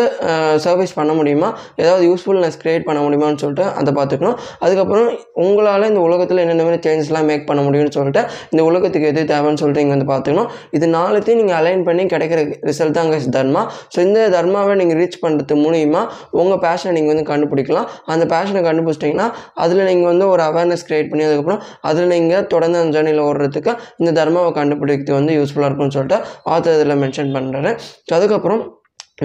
[0.66, 1.50] சர்வீஸ் பண்ண முடியுமா
[1.82, 4.38] ஏதாவது யூஸ்ஃபுல்னஸ் க்ரியேட் பண்ண முடியுமான்னு சொல்லிட்டு அதை பார்த்துக்கணும்.
[4.66, 5.10] அதுக்கப்புறம்
[5.46, 9.84] உங்களால் இந்த உலகத்தில் என்னென்ன மாதிரி சேஞ்சஸ்லாம் மேக் பண்ண முடியும்னு சொல்லிட்டு இந்த உலகத்துக்கு எது தேவைன்னு சொல்லிட்டு
[9.84, 12.40] இங்கே வந்து பார்த்துக்கணும் இது நாலுத்தையும் நீங்கள் அலைன் பண்ணி கிடைக்கிற
[12.70, 13.62] ரிசல்ட் தான் guys தர்மா.
[13.94, 16.02] ஸோ இந்த தர்மாவை நீங்கள் ரீச் பண்ணுறது மூலிமா
[16.42, 17.88] உங்கள் பேஷனை நீங்கள் வந்து கண்டுபிடிக்கலாம்.
[18.14, 19.28] அந்த பேஷனை கண்டுபிடிச்சிட்டிங்கன்னா
[19.66, 24.12] அதில் நீங்கள் வந்து ஒரு அவேர்னஸ் க்ரியேட் பண்ணி அதுக்கப்புறம் அதில் நீங்கள் தொடர்ந்து அந்த ஜேர்னியில் ஓடுறதுக்கு இந்த
[24.20, 26.20] தர்மாவை கண்டுபிடிக்கிறது வந்து யூஸ்ஃபுல்லாக இருக்கும்னு சொல்லிட்டு
[26.56, 27.72] ஆத்தர் இதில் மென்ஷன் பண்ணுறாரு
[28.10, 28.64] ஸோ அதுக்கப்புறம்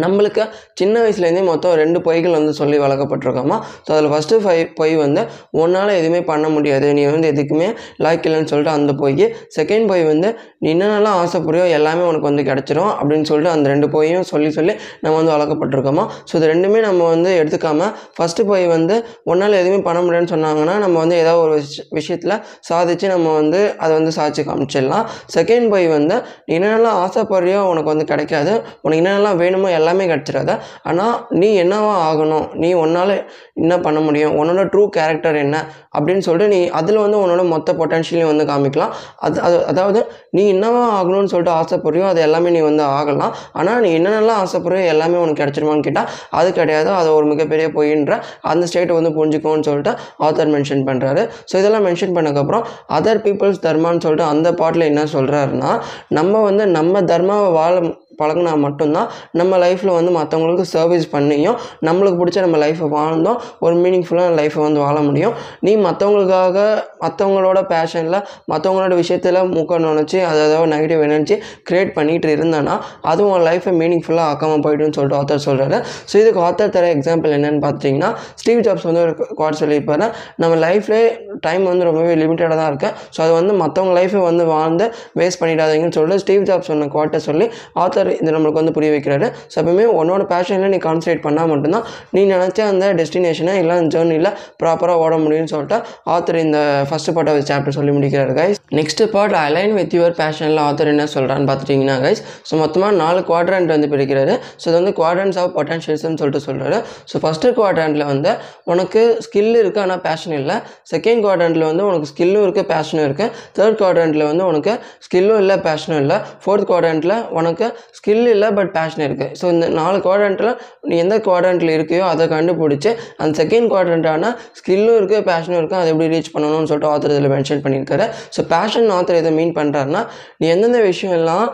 [0.01, 0.43] நம்மளுக்கு
[0.81, 3.57] சின்ன வயசுலேருந்தே மொத்தம் ரெண்டு பொய்கள் வந்து சொல்லி வளர்க்கப்பட்டிருக்கோமா?
[3.87, 5.23] ஸோ அதில் ஃபஸ்ட்டு ஃபை பொய் வந்து
[5.63, 6.87] உன்னால் எதுவுமே பண்ண முடியாது.
[6.99, 7.69] நீ வந்து எதுக்குமே
[8.05, 9.27] லாய்க்கு இல்லைன்னு சொல்லிட்டு அந்த பொய்
[9.57, 10.29] செகண்ட் பொய் வந்து
[10.63, 15.15] நீ என்னென்னலாம் ஆசைப்படுறியோ எல்லாமே உனக்கு வந்து கிடச்சிரும் அப்படின்னு சொல்லிட்டு அந்த ரெண்டு பொய்யும் சொல்லி சொல்லி நம்ம
[15.21, 16.07] வந்து வளர்க்கப்பட்டிருக்கோமா?
[16.29, 18.97] ஸோ இது ரெண்டுமே நம்ம வந்து எடுத்துக்காம ஃபஸ்ட்டு பொய் வந்து
[19.33, 22.37] உன்னால் எதுவுமே பண்ண முடியாதுன்னு சொன்னாங்கன்னா நம்ம வந்து ஏதோ ஒரு விஷ விஷயத்தில்
[22.71, 25.05] சாதிச்சு நம்ம வந்து அதை வந்து சாதிச்சு காமிச்சிடலாம்.
[25.37, 26.17] செகண்ட் பொய் வந்து
[26.47, 28.55] நீ என்னென்னலாம் ஆசைப்படுறியோ உனக்கு வந்து கிடைக்காது.
[28.85, 30.51] உனக்கு என்னென்னலாம் வேணுமோ எல்லாமே கிடச்சிடாத.
[30.91, 32.47] ஆனால் நீ என்னவா ஆகணும்?
[32.65, 33.15] நீ உன்னால்
[33.63, 34.35] என்ன பண்ண முடியும்?
[34.41, 35.57] உன்னோட ட்ரூ கேரக்டர் என்ன?
[35.97, 38.93] அப்படின்னு சொல்லிட்டு நீ அதில் வந்து உன்னோட மொத்த பொட்டன்ஷியலையும் வந்து காமிக்கலாம்.
[39.27, 40.01] அது அது அதாவது
[40.37, 43.35] நீ என்னவா ஆகணும்னு சொல்லிட்டு ஆசைப்படுறியோ அது எல்லாமே நீ வந்து ஆகலாம்.
[43.61, 46.09] ஆனால் நீ என்னென்னலாம் ஆசைப்படுறியோ எல்லாமே உனக்கு கிடச்சிருமான்னு கேட்டால்
[46.41, 46.91] அது கிடையாது.
[47.01, 48.13] அது ஒரு மிகப்பெரிய பொய்ன்ற
[48.53, 49.95] அந்த ஸ்டேட்டை வந்து புரிஞ்சுக்கோன்னு சொல்லிட்டு
[50.27, 52.65] ஆத்தர் மென்ஷன் பண்ணுறாரு ஸோ இதெல்லாம் மென்ஷன் பண்ணதுக்கப்புறம்
[52.97, 55.71] அதர் பீப்புள்ஸ் தர்மான்னு சொல்லிட்டு அந்த பாட்டில் என்ன சொல்கிறாருன்னா
[56.19, 57.75] நம்ம வந்து நம்ம தர்மாவை வாழ
[58.21, 59.09] பழகினா மட்டும்தான்
[59.41, 61.57] நம்ம லைஃப்பில் வந்து மற்றவங்களுக்கு சர்வீஸ் பண்ணியும்
[61.87, 65.35] நம்மளுக்கு பிடிச்ச நம்ம லைஃப்பை வாழ்ந்தோம் ஒரு மீனிங்ஃபுல்லான லைஃப்பை வந்து வாழ முடியும்.
[65.67, 66.59] நீ மற்றவங்களுக்காக
[67.05, 68.19] மற்றவங்களோட பேஷனில்
[68.53, 71.37] மற்றவங்களோட விஷயத்தில் மூக்க நினச்சி அதாவது நெகட்டிவ் எனர்ஜி
[71.71, 72.75] க்ரியேட் பண்ணிகிட்டு இருந்தேன்னா
[73.13, 75.79] அது உன் லைஃப்பை மீனிங்ஃபுல்லாக ஆக்காமல் போய்ட்டுன்னு சொல்லிட்டு ஆத்தர் சொல்கிறாரு
[76.11, 78.11] ஸோ இதுக்கு ஆத்தர் தர எக்ஸாம்பிள் என்னென்னு பார்த்தீங்கன்னா
[78.41, 80.09] ஸ்டீவ் ஜாப்ஸ் வந்து ஒரு குவாட் சொல்லியிருப்பாரு.
[80.43, 81.07] நம்ம லைஃப்லேயே
[81.47, 84.87] டைம் வந்து ரொம்பவே லிமிட்டடாக தான் இருக்குது ஸோ அது வந்து மற்றவங்க லைஃப்பை வந்து வாழ்ந்து
[85.21, 87.49] வேஸ்ட் பண்ணிடாதீங்கன்னு சொல்லிட்டு ஸ்டீவ் ஜாப்ஸ் சொன்ன குவாட்டை சொல்லி
[87.83, 89.27] ஆத்தர் ஆத்தர் இது நம்மளுக்கு வந்து புரிய வைக்கிறாரு.
[89.53, 91.85] ஸோ எப்பவுமே உன்னோட பேஷனில் நீ கான்சன்ட்ரேட் பண்ணால் மட்டும்தான்
[92.15, 94.31] நீ நினச்ச அந்த டெஸ்டினேஷனை இல்லை அந்த ஜேர்னியில்
[94.61, 95.77] ப்ராப்பராக ஓட முடியும்னு சொல்லிட்டு
[96.15, 100.61] ஆத்தர் இந்த ஃபஸ்ட் பார்ட் ஆஃப் சாப்டர் சொல்லி முடிக்கிறாரு guys next part align with your பேஷனில்
[100.67, 104.35] author என்ன சொல்கிறான்னு பார்த்துட்டிங்கன்னா கைஸ் ஸோ மொத்தமாக நாலு குவாட்ரண்ட் வந்து பிரிக்கிறாரு.
[104.63, 106.81] ஸோ இது வந்து குவாட்ரண்ட்ஸ் ஆஃப் பொட்டன்ஷியல்ஸ்னு சொல்லிட்டு சொல்கிறாரு
[107.13, 108.33] ஸோ ஃபஸ்ட்டு குவாட்ரண்ட்டில் வந்து
[108.73, 110.59] உனக்கு ஸ்கில் இருக்குது ஆனால் பேஷன் இல்லை.
[110.95, 114.75] செகண்ட் குவாட்ரண்ட்டில் வந்து உனக்கு ஸ்கில்லும் இருக்குது பேஷனும் இருக்குது தேர்ட் குவாட்ரண்ட்டில் வந்து உனக்கு
[115.07, 116.19] ஸ்கில்லும் இல்லை பேஷனும் இல்லை.
[116.43, 117.67] ஃபோர்த் குவாட்ரண்ட்டில் உனக்கு
[117.99, 120.53] ஸ்கில் இல்லை பட் பேஷன் இருக்குது ஸோ இந்த நாலு குவாட்ரண்ட்டில்
[120.91, 124.31] நீ எந்த குவாட்ரண்ட்டில் இருக்கையோ அதை கண்டுபிடிச்சி அந்த செகண்ட் குவாட்ரண்ட்டான
[124.61, 128.07] ஸ்கில்லும் இருக்குது பேஷனும் இருக்குது அதை எப்படி ரீச் பண்ணணும்னு சொல்லிட்டு ஆத்தர் இதில் மென்ஷன் பண்ணியிருக்காரு.
[128.37, 130.05] ஸோ பேஷன் ஆத்தர் இதை மீன் பண்ணுறாருன்னா
[130.41, 131.47] நீ எந்தெந்த விஷயம் எல்லாம்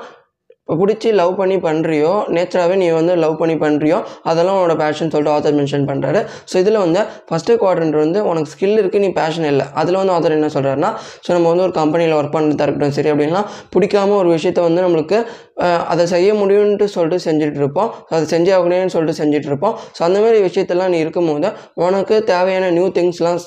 [0.62, 3.98] இப்போ பிடிச்சி லவ் பண்ணி பண்ணுறியோ நேச்சராகவே நீ வந்து லவ் பண்ணி பண்ணுறியோ
[4.30, 6.20] அதெல்லாம் உன்னோட பேஷன் சொல்லிட்டு ஆத்தர் மென்ஷன் பண்ணுறாரு
[6.50, 9.66] ஸோ இதில் வந்து ஃபஸ்ட்டு குவாட்ரண்ட் வந்து உனக்கு ஸ்கில் இருக்குது நீ பேஷன் இல்லை.
[9.80, 10.90] அதில் வந்து ஆத்தர் என்ன சொல்கிறாருன்னா
[11.24, 13.42] ஸோ நம்ம வந்து ஒரு கம்பெனியில் ஒர்க் பண்ணுறதா இருக்கட்டும் சரி அப்படின்னா
[13.76, 15.20] பிடிக்காம ஒரு விஷயத்த வந்து நம்மளுக்கு
[15.92, 20.38] அதை செய்ய முடியும்ன்ட்டு சொல்லிட்டு செஞ்சுட்டு இருப்போம் அதை செஞ்சே ஆகணும்னு சொல்லிட்டு செஞ்சுட்டு இருப்போம் ஸோ அந்த மாதிரி
[20.42, 21.50] விஷயத்தெல்லாம் நீ இருக்கும்போது
[21.86, 23.38] உனக்கு தேவையான நியூ திங்ஸ்லாம்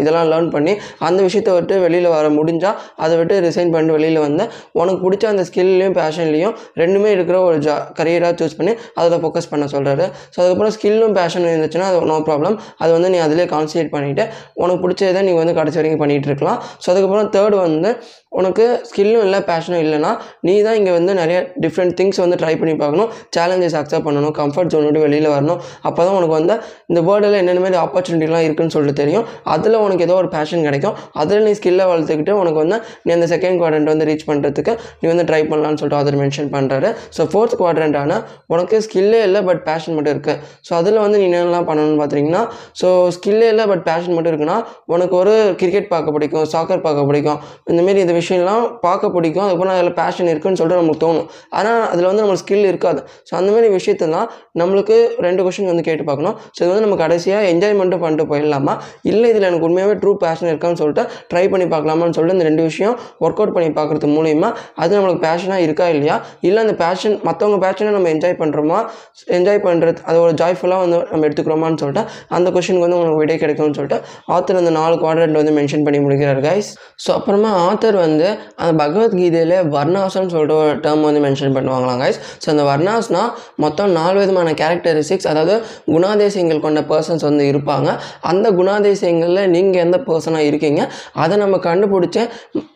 [0.00, 4.46] இதெல்லாம் லேர்ன் பண்ணி அந்த விஷயத்தை விட்டு வெளியில் வர முடிஞ்சால் அதை விட்டு ரிசைன் பண்ணிட்டு வெளியில் வந்து
[4.72, 9.64] உனக்கு பிடிச்ச அந்த ஸ்கில்லையும் பேஷன்லேயும் ரெண்டுமே இருக்கிற ஒரு ஜா கரியராக சூஸ் பண்ணி அதில் ஃபோக்கஸ் பண்ண
[9.74, 14.24] சொல்கிறாரு ஸோ அதுக்கப்புறம் ஸ்கில்லும் பேஷனும் இருந்துச்சுன்னா அது நோ ப்ராப்ளம் அது வந்து நீ அதிலே கான்சன்ட்ரேட் பண்ணிவிட்டு
[14.54, 16.58] உனக்கு பிடிச்சதை நீ வந்து கடைசி வரைக்கும் பண்ணிகிட்டு இருக்கலாம்.
[16.82, 17.90] ஸோ அதுக்கப்புறம் தேர்ட் வந்து
[18.40, 20.12] உனக்கு ஸ்கில்லும் இல்லை பேஷனும் இல்லைன்னா
[20.46, 23.10] நீ தான் இங்கே வந்து நிறைய டிஃப்ரெண்ட் திங்ஸ் வந்து ட்ரை பண்ணி பார்க்கணும்.
[23.36, 24.34] சேலஞ்சஸ் அக்செப்ட் பண்ணணும்.
[24.40, 25.60] கம்ஃபர்ட் ஜோன் விட்டு வெளியில் வரணும்.
[25.88, 26.56] அப்போ தான் உனக்கு வந்து
[26.90, 29.26] இந்த வேர்ல்டில் என்னென்ன மாதிரி ஆப்பர்ச்சுனிட்டிலாம் இருக்குன்னு சொல்லிட்டு தெரியும்.
[29.54, 30.96] அதில் உனக்கு ஏதோ ஒரு பேஷன் கிடைக்கும்.
[31.22, 35.26] அதில் நீ ஸ்கில்லை வளர்த்துக்கிட்டு உனக்கு வந்து நீ அந்த செகண்ட் குவாட்ரண்ட் வந்து ரீச் பண்ணுறதுக்கு நீ வந்து
[35.30, 37.54] ட்ரை பண்ணலாம்னு சொல்லிட்டு அதர் மென்ஷன் பண்ணுறாரு ஸோ ஃபோர்த்
[38.02, 38.22] ஆனால்
[38.54, 42.42] உனக்கு ஸ்கில்லே இல்லை பட் பேஷன் மட்டும் இருக்குது ஸோ அதில் வந்து நீ என்னென்னலாம் பண்ணணும்னு பார்த்தீங்கன்னா
[42.80, 44.56] ஸோ ஸ்கில்லே இல்லை பட் பேஷன் மட்டும் இருக்குன்னா
[44.94, 47.40] உனக்கு ஒரு கிரிக்கெட் பார்க்க பிடிக்கும் சாக்கர் பார்க்க பிடிக்கும்.
[47.70, 49.44] இந்தமாரி இந்த விஷயம்லாம் பார்க்க பிடிக்கும்.
[49.44, 51.26] அதுக்கப்புறம் அதில் பேஷன் இருக்குன்னு சொல்லிட்டு நமக்கு தோணும்.
[51.58, 53.00] ஆனால் அதில் வந்து நம்மளுக்கு ஸ்கில் இருக்காது.
[53.28, 54.28] ஸோ அந்த மாதிரி விஷயத்தெல்லாம்
[54.60, 54.96] நம்மளுக்கு
[55.26, 56.36] ரெண்டு கொஷின் வந்து கேட்டு பார்க்கணும்.
[56.56, 58.74] ஸோ இது வந்து நம்ம கடைசியாக என்ஜாய்மெண்ட்டும் பண்ணிட்டு போயிடலாமா?
[59.10, 61.02] இல்லை இதில் எனக்கு உண்மையாகவே ட்ரூ பேஷன் இருக்கான்னு சொல்லிட்டு
[61.32, 64.48] ட்ரை பண்ணி பார்க்கலாமான்னு சொல்லிட்டு இந்த ரெண்டு விஷயம் ஒர்க் அவுட் பண்ணி பார்க்குறது மூலிமா
[64.82, 66.16] அது நம்மளுக்கு பேஷனாக இருக்கா இல்லையா?
[66.48, 68.78] இல்லை அந்த பேஷன் மற்றவங்க பேஷனை நம்ம என்ஜாய் பண்ணுறோமா
[69.38, 72.04] என்ஜாய் பண்ணுறது அது ஒரு ஜாய்ஃபுல்லாக வந்து நம்ம எடுத்துக்கிறோமான்னு சொல்லிட்டு
[72.36, 73.98] அந்த கொஷினுக்கு வந்து உங்களுக்கு விடை கிடைக்கும்னு சொல்லிட்டு
[74.34, 76.70] ஆத்தர் அந்த நாலு குவாட்ரண்ட் வந்து மென்ஷன் பண்ணி முடிக்கிறார் கைஸ்
[77.04, 78.28] ஸோ அப்புறமா ஆத்தர் வந்து
[78.62, 83.22] அந்த பகவத்கீதையில் வர்ணாசம்னு சொல்லிட்டு ஒரு டேர்ம் வந்து மென்ஷன் பண்ணுவாங்களாம் கைஸ் ஸோ அந்த வர்ணாஸ்னா
[83.64, 85.54] மொத்தம் நாலு விதமான கேரக்டரிஸ்டிக்ஸ் அதாவது
[85.94, 87.88] குணாதேசியங்கள் கொண்ட பர்சன்ஸ் வந்து இருப்பாங்க.
[88.30, 90.80] அந்த குணாதேசியங்களில் நீங்கள் எந்த பர்சனாக இருக்கீங்க
[91.22, 92.22] அதை நம்ம கண்டுபிடிச்சி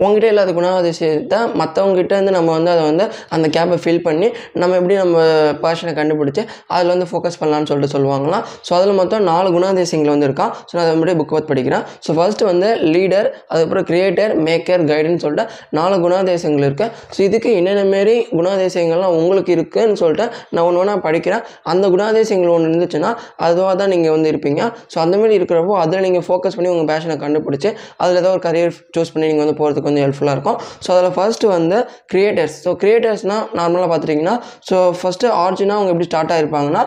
[0.02, 3.04] உங்ககிட்ட இல்லாத குணாதிசயத்தை மற்றவங்ககிட்ட இருந்து நம்ம வந்து அதை வந்து
[3.36, 4.28] அந்த கேப்பை ஃபில் பண்ணி
[4.62, 5.18] நம்ம எப்படி நம்ம
[5.64, 6.42] பர்சனை கண்டுபிடிச்சி
[6.74, 8.44] அதில் வந்து ஃபோக்கஸ் பண்ணலாம்னு சொல்லிட்டு சொல்லுவாங்களாம்.
[8.66, 11.84] ஸோ அதில் மொத்தம் நாலு குணாதிசயங்கள் வந்து இருக்கான் ஸோ நான் அதை அப்படியே புக் ஒர்க் படிக்கிறேன்.
[12.06, 17.50] ஸோ ஃபர்ஸ்ட் வந்து லீடர் அதுக்கப்புறம் கிரியேட்டர் மேக்கர் கைடன்ஸ் அப்படின்னு சொல்லிட்டு நாலு குணாதேசங்கள் இருக்குது ஸோ இதுக்கு
[17.58, 21.42] என்னென்ன மாரி குணாதிசயங்கள்லாம் உங்களுக்கு இருக்குன்னு சொல்லிட்டு நான் ஒன்று ஒன்றா படிக்கிறேன்.
[21.72, 23.10] அந்த குணாதிசயங்கள் ஒன்று இருந்துச்சுன்னா
[23.46, 24.60] அதுவாக தான் நீங்கள் வந்து இருப்பீங்க.
[24.92, 27.70] ஸோ அந்த மாதிரி இருக்கிறப்போ அதில் நீங்கள் ஃபோக்கஸ் பண்ணி உங்கள் பேஷனை கண்டுபிடிச்சி
[28.02, 30.58] அதில் ஏதோ ஒரு கரியர் சூஸ் பண்ணி நீங்கள் வந்து போகிறதுக்கு வந்து ஹெல்ப்ஃபுல்லாக இருக்கும்.
[30.84, 31.78] ஸோ அதில் ஃபர்ஸ்ட்டு வந்து
[32.14, 34.36] கிரியேட்டர்ஸ் ஸோ கிரியேட்டர்ஸ்னால் நார்மலாக பார்த்துட்டிங்கன்னா
[34.70, 36.84] ஸோ ஃபஸ்ட்டு ஆர்ஜினாக அவங்க எப்படி ஸ்டார்ட் ஆகிருப்பாங்கன்னா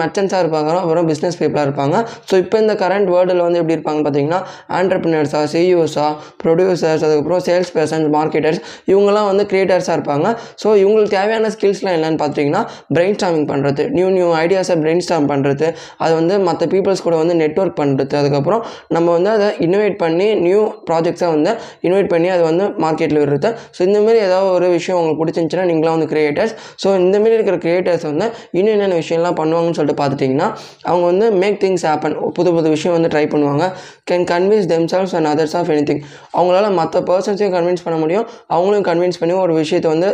[0.00, 1.96] மெர்ச்சன்ஸாக இருப்பாங்க அப்புறம் பிஸ்னஸ் பீப்புளாக இருப்பாங்க.
[2.28, 4.40] ஸோ இப்போ இந்த கரண்ட் வேர்ல்டில் வந்து எப்படி இருப்பாங்க பார்த்தீங்கன்னா
[4.78, 6.10] ஆண்டர்பிரினர்ஸாக சிஇஓஸாக
[6.42, 8.60] ப்ரொடியூசர்ஸ் அதுக்கப்புறம் சேல்ஸ் பர்சன்ஸ் மார்க்கெட்டர்ஸ்
[8.92, 10.26] இவங்கெல்லாம் வந்து க்ரியேட்டர்ஸாக இருப்பாங்க.
[10.62, 12.62] ஸோ இவங்களுக்கு தேவையான ஸ்கில்ஸ்லாம் என்னென்னு பார்த்தீங்கன்னா
[12.96, 15.68] பிரெயின் ஸ்டாமிங் பண்ணுறது நியூ நியூ ஐடியாஸை பிரெயின் ஸ்டாம் பண்ணுறது
[16.04, 18.62] அது வந்து மற்ற பீப்புள்ஸ் கூட வந்து நெட்ஒர்க் பண்ணுறது அதுக்கப்புறம்
[18.96, 20.60] நம்ம வந்து அதை இன்னோவேட் பண்ணி நியூ
[20.90, 21.50] ப்ராஜெக்ட்ஸை வந்து
[21.88, 23.50] இன்வைட் பண்ணி அது வந்து மார்க்கெட்டில் விடுறது.
[23.76, 26.54] ஸோ இந்தமாரி ஏதாவது ஒரு விஷயம் உங்களுக்கு பிடிச்சிருந்துச்சுன்னா நீங்களாம் வந்து கிரியேட்டர்ஸ்
[26.84, 30.48] ஸோ இந்தமாரி இருக்கிற கிரியேட்டர்ஸ் வந்து இன்னும் என்னென்ன விஷயம்லாம் பண்ணணும் பண்ணுவாங்கன்னு சொல்லிட்டு பார்த்துட்டிங்கன்னா
[30.90, 33.64] அவங்க வந்து மேக் திங்ஸ் ஹேப்பன் புது புது விஷயம் வந்து ட்ரை பண்ணுவாங்க.
[34.10, 36.02] Can convince themselves and others of any thing
[36.36, 38.26] அவங்களால மற்ற பர்சன்ஸையும் கன்வின்ஸ் பண்ண முடியும்.
[38.54, 40.08] அவங்களையும் கன்வின்ஸ் பண்ணி ஒரு விஷயத்தை வந்து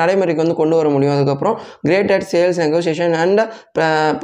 [0.00, 1.14] நடைமுறைக்கு வந்து கொண்டு வர முடியும்.
[1.16, 1.56] அதுக்கப்புறம்
[1.88, 3.42] great at sales negotiation and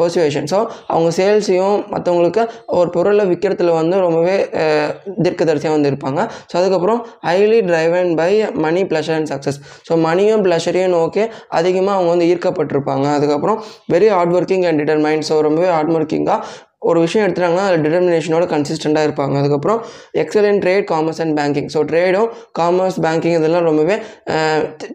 [0.00, 0.58] persuasion so
[0.92, 2.42] அவங்க சேல்ஸையும் மற்றவங்களுக்கு
[2.78, 4.86] ஒரு பொருளை விற்கிறதுல வந்து ரொம்பவே uh,
[5.24, 6.20] தீர்க்கதரிசியாக வந்து இருப்பாங்க.
[6.50, 8.30] ஸோ அதுக்கப்புறம் highly driven by
[8.64, 9.58] money pleasure and success
[9.88, 11.24] so மணியும் ப்ளஷரையும் ஓகே
[11.58, 13.06] அதிகமாக அவங்க வந்து ஈர்க்கப்பட்டிருப்பாங்க.
[13.18, 13.58] அதுக்கப்புறம்
[13.94, 16.42] very hard working and determined so ரொம்பவே ஹார்ட் ஒர்க்கிங்காக
[16.88, 19.34] ஒரு விஷயம் எடுத்துட்டாங்கன்னா அதில் டிட்டர்மினேஷனோட கன்சிஸ்டண்ட்டாக இருப்பாங்க.
[19.40, 19.80] அதுக்கப்புறம்
[20.22, 22.28] excellent trade commerce and banking so ட்ரேடும்
[22.60, 23.96] commerce banking இதெல்லாம் ரொம்பவே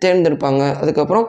[0.05, 0.61] தேர்ந்தெடுப்பாங்க.
[0.84, 1.28] அதுக்கப்புறம்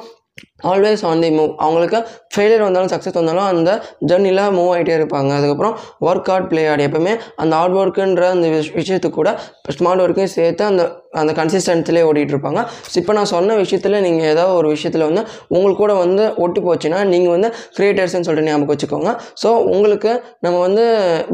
[0.72, 1.98] ஆல்வேஸ் ஆன் தி மூவ் அவங்களுக்கு
[2.34, 3.70] ஃபெயிலியர் வந்தாலும் சக்ஸஸ் வந்தாலும் அந்த
[4.11, 5.30] ஜர்னியில் மூவ் ஆகிட்டே இருப்பாங்க.
[5.38, 5.74] அதுக்கப்புறம்
[6.09, 6.84] ஒர்க் அவுட் பிளே ஆட்.
[6.88, 9.32] எப்பவுமே அந்த ஹார்ட் ஒர்க்குன்ற அந்த விஷ் விஷயத்துக்கு கூட
[9.76, 10.84] ஸ்மார்ட் ஒர்க்கையும் சேர்த்து அந்த
[11.20, 12.61] அந்த கன்சிஸ்டன்ஸ்லேயே ஓடிட்டு இருப்பாங்க.
[12.88, 15.22] ஸோ இப்போ நான் சொன்ன விஷயத்தில் நீங்கள் ஏதாவது ஒரு விஷயத்தில் வந்து
[15.54, 19.12] உங்களுக்கு கூட வந்து ஒட்டி போச்சுன்னா நீங்கள் வந்து கிரியேட்டர்ஸ்னு சொல்லிட்டு ஞாபகம் வச்சுக்கோங்க.
[19.42, 20.11] ஸோ உங்களுக்கு
[20.46, 20.84] நம்ம வந்து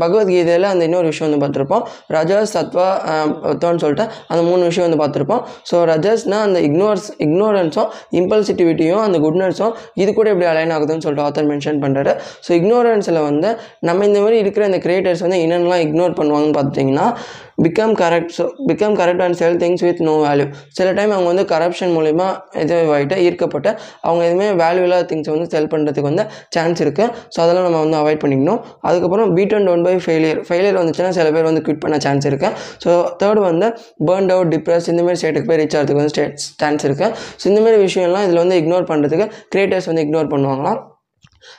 [0.03, 1.83] பகவத்கீதையில் அந்த இன்னொரு விஷயம் வந்து பார்த்துருப்போம்.
[2.17, 2.87] ரஜஸ் சத்வா
[3.47, 5.43] பத்வான்னு சொல்லிட்டு அந்த மூணு விஷயம் வந்து பார்த்துருப்போம்.
[5.71, 11.51] ஸோ ரஜஸ்னால் அந்த இக்னோர்ஸ் இக்னோரன்ஸும் இம்பல்சிட்டிவிட்டியும் அந்த குட்னஸும் இது கூட எப்படி அலைன் ஆகுதுன்னு சொல்லிட்டு ஆத்தர்
[11.51, 12.15] மென்ஷன் பண்ணுறாரு
[12.47, 13.51] ஸோ இக்னோரன்ஸில் வந்து
[13.81, 17.07] நம்ம இந்த மாதிரி இருக்கிற இந்த கிரியேட்டர்ஸ் வந்து என்னென்னலாம் இக்னோர் பண்ணுவாங்கன்னு பார்த்துட்டிங்கன்னா
[17.59, 20.47] become correct so become correct and sell things with no value
[20.79, 22.29] சில டைம் அவங்க வந்து கரப்ஷன் மூலிமா
[22.63, 23.71] இதுவாகிட்டு ஈர்க்கப்பட்டு
[24.07, 26.25] அவங்க எதுவுமே வேல்யூ இல்லாத திங்ஸை வந்து செல் பண்ணுறதுக்கு வந்து
[26.57, 28.61] சான்ஸ் இருக்குது ஸோ அதெல்லாம் நம்ம வந்து அவாய்ட் பண்ணிக்கணும்.
[28.89, 32.55] அதுக்கப்புறம் beat and down by failure failure வந்துச்சுன்னா சில பேர் வந்து குவிட் பண்ண சான்ஸ் இருக்குது
[32.85, 32.91] ஸோ
[33.23, 33.69] தேர்ட் வந்து
[34.11, 38.27] பேர்ன் அவுட் டிப்ரெஸ் இந்தமாரி ஸ்டேட்டுக்கு போய் ரீச் ஆகிறதுக்கு வந்து ஸ்டேட் சான்ஸ் இருக்குது ஸோ இந்தமாரி விஷயம்லாம்
[38.29, 40.81] இதில் வந்து இக்னோர் பண்ணுறதுக்கு கிரியேட்டர்ஸ் வந்து இக்னோர் பண்ணுவாங்களாம்.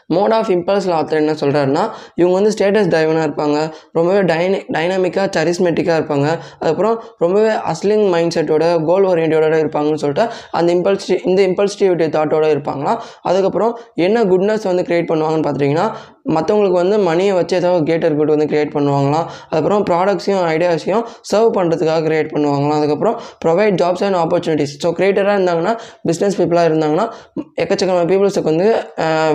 [0.08, 1.84] மோட் ஆஃப் இம்பல்ஸில் ஆத்தர் என்ன சொல்கிறாருன்னா
[2.16, 3.58] இவங்க வந்து ஸ்டேட்டஸ் டைவனாக இருப்பாங்க
[3.92, 6.28] ரொம்பவே டைன டைனாமிக்காக சரிஸ்மெட்டிக்காக இருப்பாங்க.
[6.60, 12.96] அதுக்கப்புறம் ரொம்பவே அஸ்லிங் மைண்ட் செட்டோட கோல் ஓரியன்டோட இருப்பாங்கன்னு சொல்லிட்டு அந்த இம்பல்ஸ் இந்த இம்பல்சிட்டிவிட்டி தாட்டோட இருப்பாங்களா
[13.22, 15.88] அதுக்கப்புறம் என்ன குட்னஸ் வந்து க்ரியேட் பண்ணுவாங்கன்னு பார்த்துட்டிங்கன்னா
[16.26, 22.02] மற்றவங்களுக்கு வந்து மணியை வச்சு ஏதாவது கேட்டர் குட் வந்து க்ரியேட் பண்ணுவாங்களாம் அதுக்கப்புறம் ப்ராடக்ட்ஸையும் ஐடியாஸையும் சர்வ் பண்ணுறதுக்காக
[22.08, 23.16] க்ரியேட் பண்ணுவாங்களாம் அதுக்கப்புறம்
[23.46, 25.74] provide jobs and opportunities so க்ரியேட்டராக இருந்தாங்கன்னா
[26.08, 27.08] பிஸ்னஸ் பீப்புளாக இருந்தாங்கன்னா
[27.64, 28.68] எக்கச்சக்கமான பீப்புள்ஸுக்கு வந்து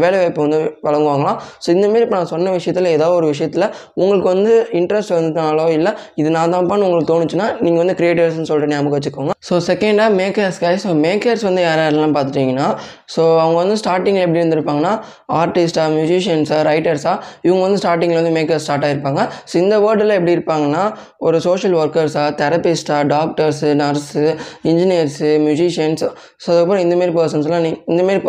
[0.04, 5.14] வேலைவாய்ப்பு வந்து வழங்குவாங்களாம் ஸோ இந்தமாரி இப்போ நான் சொன்ன விஷயத்தில் ஏதாவது ஒரு விஷயத்தில் உங்களுக்கு வந்து இன்ட்ரெஸ்ட்
[5.16, 9.32] வந்ததுனாலோ இல்லை இது நான் தான்ப்பான்னு உங்களுக்கு தோணுச்சுன்னா நீங்கள் வந்து கிரியேட்டர்ஸ்னு சொல்லிட்டு ஞாபகம் வச்சுக்கோங்க.
[9.48, 12.68] ஸோ செகண்டாக மேக்கர்ஸ் கை ஸோ மேக்கர்ஸ் வந்து யார் யாரெல்லாம் பார்த்துட்டிங்கன்னா
[13.14, 14.92] ஸோ அவங்க வந்து ஸ்டார்டிங்கில் எப்படி இருந்திருப்பாங்கன்னா
[15.40, 19.20] ஆர்டிஸ்டாக மியூசிஷியன்ஸாக ரைட்டர்ஸாக இவங்க வந்து ஸ்டார்டிங்கில் வந்து மேக்கர் ஸ்டார்ட் ஆகிருப்பாங்க
[19.50, 20.82] ஸோ இந்த வேர்டில் எப்படி இருப்பாங்கன்னா
[21.26, 24.24] ஒரு சோஷியல் ஒர்க்கர்ஸாக தெரபிஸ்ட்டாக doctors nurse
[24.70, 26.04] engineers musicians
[26.42, 28.20] so அதுக்கப்புறம் இந்தமாரி பர்சன்ஸ்லாம் நீ இந்தமாரி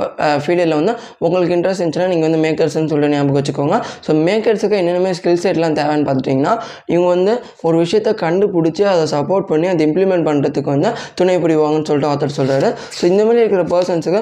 [0.43, 3.75] ஃபீல்டில் வந்து உங்களுக்கு இன்ட்ரெஸ்ட் இருந்துச்சுன்னா நீங்கள் வந்து மேக்கர்ஸ்னு சொல்லிட்டு ஞாபகம் வச்சுக்கோங்க.
[4.05, 6.53] ஸோ மேக்கர்ஸுக்கு என்னென்ன ஸ்கில் செட்லாம் தேவைன்னு பார்த்துட்டிங்கன்னா
[6.93, 7.33] இவங்க வந்து
[7.63, 12.69] ஒரு விஷயத்தை கண்டுபிடிச்சி அதை சப்போர்ட் பண்ணி அதை இம்ப்ளிமெண்ட் பண்ணுறதுக்கு வந்து துணை புரிவாங்கன்னு சொல்லிட்டு ஆத்தர் சொல்கிறாரு
[12.97, 14.21] ஸோ இந்த மாதிரி இருக்கிற பர்சன்ஸுக்கு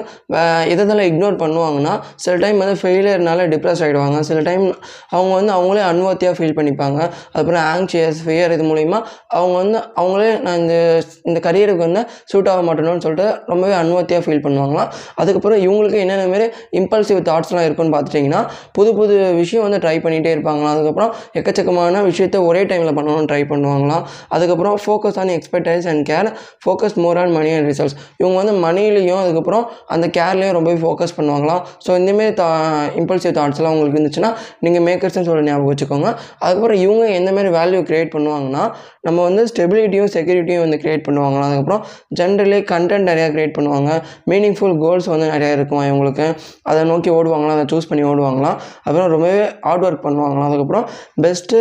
[0.74, 4.64] எதெல்லாம் இக்னோர் பண்ணுவாங்கன்னா சில டைம் வந்து ஃபெயிலியர்னால டிப்ரெஸ் ஆகிடுவாங்க சில டைம்
[5.14, 6.98] அவங்க வந்து அவங்களே அன்வர்த்தியாக ஃபீல் பண்ணிப்பாங்க.
[7.32, 8.98] அதுக்கப்புறம் ஆங்ஷியஸ் ஃபியர் இது மூலிமா
[9.38, 10.76] அவங்க வந்து அவங்களே நான் இந்த
[11.28, 12.02] இந்த கரியருக்கு வந்து
[12.32, 14.90] சூட் ஆக மாட்டேணும்னு சொல்லிட்டு ரொம்பவே அன்வர்த்தியாக ஃபீல் பண்ணுவாங்களாம்.
[15.20, 16.48] அதுக்கப்புறம் இவங்களுக்கு என்னென்ன மாரி
[16.80, 18.42] இம்பல்சிவ் தாட்ஸ்லாம் இருக்குன்னு பார்த்துட்டிங்கன்னா
[18.78, 20.74] புது புது விஷயம் வந்து ட்ரை பண்ணிகிட்டே இருப்பாங்களாம்.
[20.76, 24.04] அதுக்கப்புறம் எக்கச்சக்கமான விஷயத்தை ஒரே டைமில் பண்ணணும்னு ட்ரை பண்ணுவாங்களாம்.
[24.36, 26.30] அதுக்கப்புறம் focus on expertise and care
[26.64, 29.64] focus more on money and results இவங்க வந்து மணிலையும் அதுக்கப்புறம்
[29.94, 31.62] அந்த கேர்லேயும் ரொம்பவே ஃபோக்கஸ் பண்ணுவாங்களாம்.
[31.84, 32.48] ஸோ இந்தமாரி தா
[33.00, 34.30] இம்பல்சிவ் தாட்ஸ்லாம் உங்களுக்கு இருந்துச்சுன்னா
[34.64, 36.08] நீங்கள் மேக்கர்ஸ்னு சொல்ல ஞாபகம் வச்சுக்கோங்க.
[36.44, 38.64] அதுக்கப்புறம் இவங்க எந்த மாதிரி வேல்யூ க்ரியேட் பண்ணுவாங்கன்னா
[39.06, 41.82] நம்ம வந்து ஸ்டெபிலிட்டியும் செக்யூரிட்டியும் வந்து க்ரியேட் பண்ணுவாங்களா அதுக்கப்புறம்
[42.20, 43.90] ஜென்ரலி கண்டென்ட் நிறையா க்ரியேட் பண்ணுவாங்க.
[44.32, 46.26] மீனிங்ஃபுல் கோல்ஸ் வந்து நிறையா இருக்கும் இவங்களுக்கு.
[46.70, 48.58] அதை நோக்கி ஓடுவாங்களாம் அதை சூஸ் பண்ணி ஓடுவாங்களாம்.
[48.86, 50.48] அப்புறம் ரொம்பவே ஹார்ட் ஒர்க் பண்ணுவாங்களாம்.
[50.50, 50.86] அதுக்கப்புறம்
[51.26, 51.60] best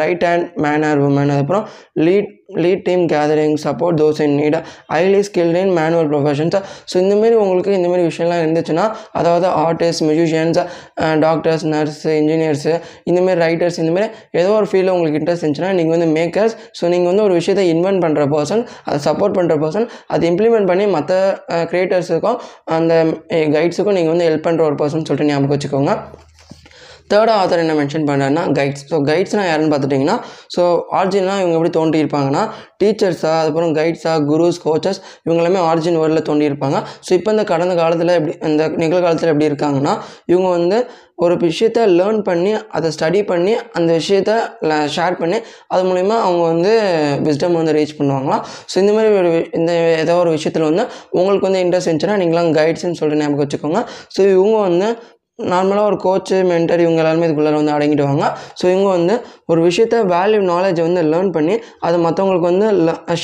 [0.00, 1.66] right hand man or woman அதுக்கப்புறம்
[2.06, 4.56] lead lead team gathering support those in need
[4.92, 6.56] highly skilled in manual professions
[6.90, 10.60] so இந்தமாரி உங்களுக்கு இந்தமாரி விஷயம்லாம் இருந்துச்சுன்னா அதாவது artist musicians
[11.20, 12.74] doctors nurse engineers
[13.10, 14.08] இந்தமாரி ரைட்டர்ஸ் இந்தமாரி
[14.40, 18.04] ஏதோ ஒரு ஃபீல்டில் உங்களுக்கு இன்ட்ரெஸ்ட் இருந்துச்சுன்னா நீங்கள் வந்து மேக்கர்ஸ் ஸோ நீங்கள் வந்து ஒரு விஷயத்தை இன்வென்ட்
[18.04, 21.12] பண்ணுற பர்சன் அதை சப்போர்ட் பண்ணுற பர்சன் அதை இம்ப்ளிமெண்ட் பண்ணி மற்ற
[21.72, 22.38] க்ரியேட்டர்ஸுக்கும்
[22.76, 22.94] அந்த
[23.56, 25.94] கைட்ஸுக்கும் நீங்கள் வந்து ஹெல்ப் பண்ணுற ஒரு பர்சன் சொல்லிட்டு ஞாபகம் வச்சுக்கோங்க.
[27.10, 30.16] தேர்டாக ஆத்தர் என்ன மென்ஷன் பண்ணுறாருன்னா கைட்ஸ் ஸோ கைட்ஸ்னால் யாருன்னு பார்த்துட்டிங்கன்னா
[30.54, 30.62] ஸோ
[30.96, 32.42] ஆர்ஜின்லாம் இவங்க எப்படி தோண்டியிருப்பாங்கன்னா
[32.80, 38.34] டீச்சர்ஸாக அதுக்கப்புறம் கைட்ஸாக குருஸ் கோச்சஸ் இவங்களாமே ஆர்ஜின் வேர்டில் தோண்டியிருப்பாங்க ஸோ இப்போ இந்த கடந்த காலத்தில் எப்படி
[38.48, 39.94] இந்த நிகழ்காலத்தில் எப்படி இருக்காங்கன்னா
[40.26, 40.78] இவங்க வந்து
[41.18, 44.32] ஒரு விஷயத்த லேர்ன் பண்ணி அதை ஸ்டடி பண்ணி அந்த விஷயத்த
[44.94, 45.38] ஷேர் பண்ணி
[45.68, 46.72] அது மூலிமா அவங்க வந்து
[47.26, 48.42] விஸ்டம் வந்து ரீச் பண்ணுவாங்களாம்.
[48.70, 52.50] ஸோ இந்த மாதிரி ஒரு வி- இந்த ஏதோ ஒரு விஷயத்தில் வந்து உங்களுக்கு வந்து இன்ட்ரெஸ்ட் இருந்துச்சுன்னா நீங்களாம்
[52.58, 53.80] கைட்ஸ்ன்னு சொல்லிட்டு ஞாபகம் வச்சுக்கோங்க.
[54.14, 54.88] ஸோ இவங்க வந்து
[55.38, 58.24] நார்மலாக ஒரு கோச்சு மென்டர் இவங்க எல்லாருமே இதுக்குள்ளே வந்து அடங்கிடுவாங்க
[58.60, 59.14] ஸோ இவங்க வந்து
[59.52, 61.54] ஒரு விஷயத்த வேல்யூ நாலேஜை வந்து லேர்ன் பண்ணி
[61.86, 62.68] அதை மற்றவங்களுக்கு வந்து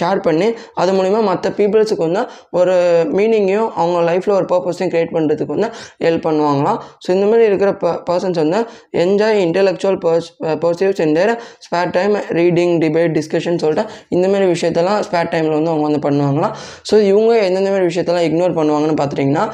[0.00, 0.48] ஷேர் பண்ணி
[0.80, 2.22] அது மூலிமா மற்ற பீப்புள்ஸுக்கு வந்து
[2.58, 2.74] ஒரு
[3.18, 5.70] மீனிங்கையும் அவங்க லைஃப்பில் ஒரு பர்பஸையும் க்ரியேட் பண்ணுறதுக்கு வந்து
[6.04, 6.78] ஹெல்ப் பண்ணுவாங்களாம்.
[7.04, 8.60] ஸோ இந்த மாதிரி இருக்கிற ப பர்சன்ஸ் வந்து
[9.04, 10.28] enjoy intellectual purse
[10.64, 11.32] pursuits in their
[11.66, 13.86] spare time reading debate discussion சொல்லிட்டு
[14.16, 16.54] இந்த மாதிரி விஷயத்தெல்லாம் ஸ்பேர் டைமில் வந்து அவங்க வந்து பண்ணுவாங்களாம்.
[16.90, 19.46] ஸோ இவங்க எந்தெந்த மாதிரி விஷயத்தெல்லாம் இக்னோர் பண்ணுவாங்கன்னு பார்த்துட்டிங்கன்னா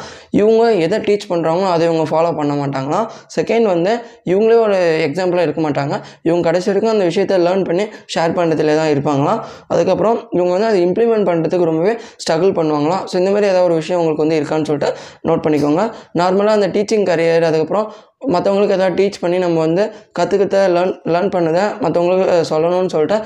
[0.42, 3.92] இவங்க எதை டீச் பண்ணுறாங்களோ அதை இவங்க ஃபாலோ பண்ண மாட்டாங்களாம் செகண்ட் வந்து
[4.32, 5.94] இவங்களே ஒரு எக்ஸாம்பிளாக இருக்க மாட்டாங்க.
[6.28, 7.84] இவங்க கடைசி வரைக்கும் அந்த விஷயத்தை லேர்ன் பண்ணி
[8.14, 9.40] ஷேர் பண்ணுறதுல தான் இருப்பாங்களாம்
[9.72, 11.94] அதுக்கப்புறம் இவங்க வந்து அதை இம்ப்ளிமெண்ட் பண்ணுறதுக்கு ரொம்பவே
[12.24, 14.90] ஸ்ட்ரகிள் பண்ணுவாங்களாம் ஸோ இந்த மாதிரி ஏதாவது ஒரு விஷயம் உங்களுக்கு வந்து இருக்கான்னு சொல்லிட்டு
[15.30, 15.84] நோட் பண்ணிக்கோங்க.
[16.22, 17.88] நார்மலாக அந்த டீச்சிங் கரியர் அதுக்கப்புறம்
[18.34, 19.82] மற்றவங்களுக்கு எதாவது டீச் பண்ணி நம்ம வந்து
[20.18, 23.18] கற்றுக்கிட்ட லேர்ன் லேர்ன் பண்ணதை மற்றவங்களுக்கு சொல்லணும்னு சொல்லிட்டு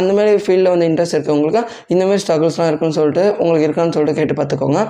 [0.00, 1.62] அந்தமாரி ஃபீல்டில் வந்து இன்ட்ரெஸ்ட் இருக்கவங்களுக்கு
[1.94, 4.82] இந்தமாரி ஸ்ட்ரகிள்ஸ்லாம் இருக்குன்னு சொல்லிட்டு உங்களுக்கு இருக்கான்னு சொல்லிட்டு கேட்டு பார்த்துக்கோங்க.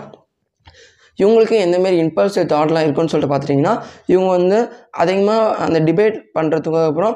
[1.18, 3.74] இவங்களுக்கு எந்தமாரி இம்பல்சிவ் தாட்லாம் இருக்குன்னு சொல்லிட்டு பார்த்துட்டிங்கன்னா
[4.06, 4.58] இவங்க வந்து
[4.96, 7.14] அதிகமாக அந்த டிபேட் பண்ணுறதுக்கு அப்புறம்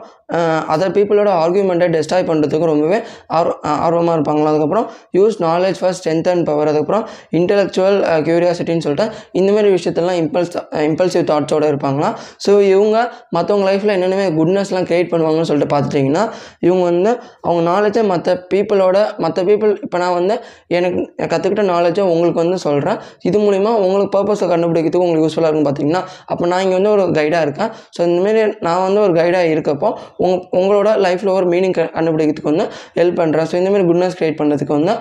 [0.75, 2.99] அதர் பீப்புளோட ஆர்குமெண்ட்டை டெஸ்ட்ராய் பண்ணுறதுக்கு ரொம்பவே
[3.39, 3.51] ஆர்
[3.87, 4.87] ஆர்வமாக இருப்பாங்களா அதுக்கப்புறம்
[5.19, 7.05] use knowledge for strength and power அதுக்கப்புறம்
[7.39, 9.07] இன்டெலெக்சுவல் க்யூரியாசிட்டின்னு சொல்லிட்டு
[9.41, 10.53] இந்தமாரி விஷயத்தெல்லாம் இம்பல்ஸ்
[10.89, 12.11] இம்பல்சிவ் தாட்ஸோடு இருப்பாங்களா?
[12.45, 12.97] ஸோ இவங்க
[13.37, 16.25] மற்றவங்க லைஃப்பில் என்னென்ன குட்னஸ்லாம் க்ரியேட் பண்ணுவாங்கன்னு சொல்லிட்டு பார்த்துட்டிங்கன்னா
[16.67, 17.13] இவங்க வந்து
[17.47, 20.37] அவங்க நாலேஜை மற்ற பீப்புளோட மற்ற பீப்புள் இப்போ நான் வந்து
[20.79, 21.01] எனக்கு
[21.33, 26.03] கற்றுக்கிட்ட நாலேஜை உங்களுக்கு வந்து சொல்கிறேன் இது மூலிமா உங்களுக்கு பர்பஸை கண்டுபிடிக்கிறதுக்கு உங்களுக்கு யூஸ்ஃபுல்லாக இருக்குன்னு பார்த்தீங்கன்னா
[26.33, 27.70] அப்போ நான் இங்கே வந்து ஒரு கைடாக இருக்கேன்.
[27.97, 29.89] ஸோ இந்தமாரி நான் வந்து ஒரு கைடாக இருக்கப்போ
[30.27, 32.67] உங் உங்களோட லைஃப்பில் ஒரு மீனிங் கண்டுபிடிக்கிறதுக்கு வந்து
[32.99, 34.95] ஹெல்ப் பண்ணுறேன் ஸோ இந்தமாரி குட்னஸ் க்ரியேட் பண்ணுறதுக்கு வந்து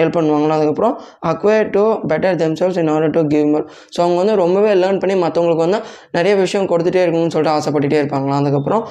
[0.00, 0.54] ஹெல்ப் பண்ணுவாங்களா?
[0.58, 0.94] அதுக்கப்புறம்
[1.32, 5.16] acquire to better themselves in order to give more so அவங்க வந்து ரொம்பவே லேர்ன் பண்ணி
[5.24, 5.80] மற்றவங்களுக்கு வந்து
[6.18, 8.36] நிறைய விஷயம் கொடுத்துட்டே இருக்கணும்னு சொல்லிட்டு ஆசைப்பட்டுட்டே இருப்பாங்களா?
[8.42, 8.82] அதுக்கப்புறம்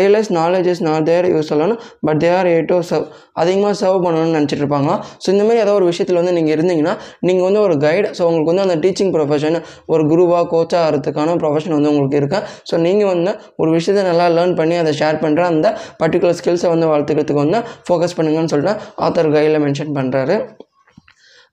[0.00, 3.06] realise knowledge is not their use சொல்லணும் but they are a to serve
[3.42, 4.90] அதிகமாக சர்வ் பண்ணணும்னு நினச்சிட்டு இருப்பாங்க.
[5.22, 6.94] ஸோ இந்தமாரி ஏதோ ஒரு விஷயத்தில் வந்து நீங்கள் இருந்தீங்கன்னா
[7.28, 9.58] நீங்கள் வந்து ஒரு கைடு ஸோ உங்களுக்கு வந்து அந்த டீச்சிங் ப்ரொஃபஷன்
[9.92, 14.56] ஒரு குருவாக கோச்சாக ஆகிறதுக்கான ப்ரொஃபஷன் வந்து உங்களுக்கு இருக்குது ஸோ நீங்கள் வந்து ஒரு விஷயத்தை நல்லா லேர்ன்
[14.60, 15.68] பண்ணி அதை ஷேர் பண்ணுற அந்த
[16.02, 18.74] பர்டிகுலர் ஸ்கில்ஸை வந்து வளர்த்துக்கிறதுக்கு வந்து ஃபோக்கஸ் பண்ணுங்கன்னு சொல்லிட்டு
[19.06, 20.38] ஆத்தர் கையில் மென்ஷன் பண்ணுறாரு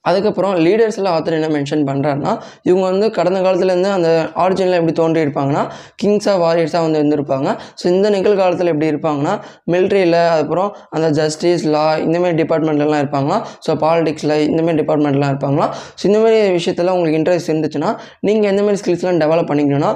[0.09, 2.31] அதுக்கப்புறம் லீடர்ஸில் ஆத்தர் என்ன மென்ஷன் பண்ணுறாருன்னா
[2.69, 4.09] இவங்க வந்து கடந்த காலத்துலேருந்து அந்த
[4.43, 5.63] ஆரிஜினில் எப்படி தோன்றி இருப்பாங்கன்னா
[6.01, 7.47] கிங்ஸாக வாரியர்ஸாக வந்து இருந்திருப்பாங்க.
[7.79, 9.33] ஸோ இந்த நிகழ்காலத்தில் எப்படி இருப்பாங்கன்னா
[9.73, 13.39] மிலிட்ரியில் அதுக்கப்புறம் அந்த ஜஸ்டிஸ் லா இந்தமாரி டிபார்ட்மெண்ட்லலாம் இருப்பாங்களா?
[13.67, 15.69] ஸோ பாலிடிக்ஸில் இந்தமாரி டிபார்ட்மெண்ட்லாம் இருப்பாங்களா?
[15.99, 17.91] ஸோ இந்தமாரி விஷயத்தில் உங்களுக்கு இன்ட்ரெஸ்ட் இருந்துச்சுன்னா
[18.29, 19.91] நீங்கள் எந்தமாரி ஸ்கில்ஸ்லாம் டெவலப் பண்ணிக்கணும்னா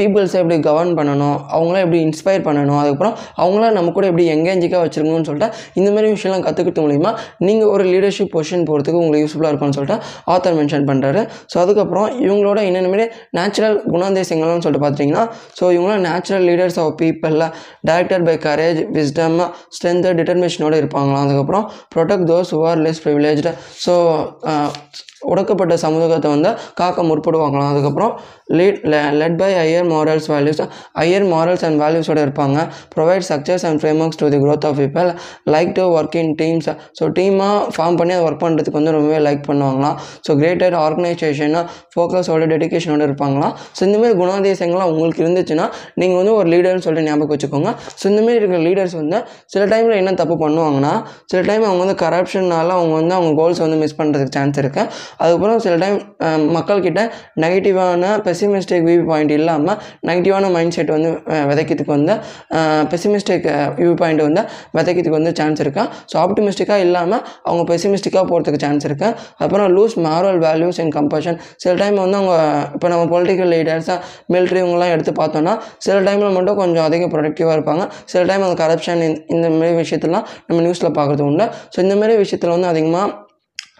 [0.00, 5.28] பீப்புள்ஸை எப்படி கவர்ன் பண்ணணும் அவங்களாம் எப்படி இன்ஸ்பயர் பண்ணணும் அதுக்கப்புறம் அவங்களாம் நம்ம கூட எப்படி எங்கேஜிக்காக வச்சுருக்கணும்னு
[5.30, 9.98] சொல்லிட்டு இந்த மாதிரி விஷயம்லாம் கற்றுக்கிறது மூலிமா நீங்கள் ஒரு லீடர்ஷிப் பொசிஷன் போகிறதுக்கு உங்களுக்கு யூஸ்ஃபுல்லாக இருக்கும்னு சொல்லிட்டு
[10.26, 15.24] ஆத்தர் மென்ஷன் பண்ணுறாரு ஸோ அதுக்கப்புறம் இவங்களோட என்னென்ன நேச்சுரல் குணாதிசயங்கள்னு சொல்லிட்டு பார்த்தீங்கன்னா
[15.60, 17.46] ஸோ இவங்களாம் natural leaders of பீப்பிளில்
[17.88, 19.38] director by courage wisdom
[19.76, 21.22] strength டிட்டர்மினேஷனோட இருப்பாங்களாம்.
[21.24, 23.52] அதுக்கப்புறம் protect those who are less privileged
[23.86, 23.94] so
[25.32, 26.50] உடக்கப்பட்ட சமூகத்தை வந்து
[26.80, 27.70] காக்க முற்படுவாங்களாம்.
[27.72, 28.12] அதுக்கப்புறம்
[28.58, 28.78] lead
[29.20, 30.62] let by higher morals values
[31.00, 32.58] higher morals and வேல்யூஸோடு இருப்பாங்க.
[32.94, 35.08] Provide structures and frameworks to the growth of people
[35.54, 39.44] like to work in teams so டீமாக form பண்ணி அதை work பண்ணுறதுக்கு வந்து ரொம்பவே லைக்
[39.50, 39.96] பண்ணுவாங்களாம்.
[40.26, 41.64] ஸோ கிரேட்டர் ஆர்கனைசேஷனாக
[41.94, 43.54] ஃபோக்கஸோட டெடிக்கேஷனோட இருப்பாங்களாம்.
[43.76, 45.66] ஸோ இந்தமாரி குணாதிசயங்கள்லாம் உங்களுக்கு இருந்துச்சுன்னா
[46.02, 47.70] நீங்கள் வந்து ஒரு லீடர்னு சொல்லிட்டு ஞாபகம் வச்சுக்கோங்க.
[48.00, 49.18] ஸோ இந்தமாரி இருக்கிற லீடர்ஸ் வந்து
[49.54, 50.92] சில டைமில் என்ன தப்பு பண்ணுவாங்கன்னா
[51.30, 54.86] சில டைம் அவங்க வந்து கரப்ஷன்னால அவங்க வந்து அவங்க கோல்ஸ் வந்து மிஸ் பண்ணுறதுக்கு சான்ஸ் இருக்குது
[55.18, 55.98] அதுக்கப்புறம் சில டைம்
[56.56, 57.02] மக்கள்கிட்ட
[57.44, 59.78] நெகட்டிவான பெசிமிஸ்டிக் வியூ பாயிண்ட் இல்லாமல்
[60.10, 61.10] நெகட்டிவான மைண்ட் செட் வந்து
[61.50, 62.16] விதைக்கிறதுக்கு வந்து
[62.92, 63.46] பெசிமிஸ்டிக்
[63.80, 64.44] வியூ பாயிண்ட் வந்து
[64.78, 65.84] விதைக்கிறதுக்கு வந்து சான்ஸ் இருக்கா?
[66.12, 71.74] ஸோ ஆப்டிமிஸ்டிக்காக இல்லாமல் அவங்க பெசிமிஸ்டிக்காக போகிறதுக்கு சான்ஸ் இருக்குது அப்புறம் lose moral values and compassion சில
[71.82, 72.34] டைம் வந்து அவங்க
[72.76, 73.98] இப்போ நம்ம பொலிட்டிக்கல் லீடர்ஸாக
[74.34, 75.54] மிலிட்ரி இவங்கெல்லாம் எடுத்து பார்த்தோன்னா
[75.86, 77.84] சில டைமில் மட்டும் கொஞ்சம் அதிக ப்ரொடக்டிவாக இருப்பாங்க.
[78.12, 79.02] சில டைம் அந்த கரப்ஷன்
[79.34, 81.46] இந்த மாதிரி விஷயத்தெல்லாம் நம்ம நியூஸில் பார்க்குறது உண்டு.
[81.74, 83.06] ஸோ இந்த மாதிரி விஷயத்தில் வந்து அதிகமாக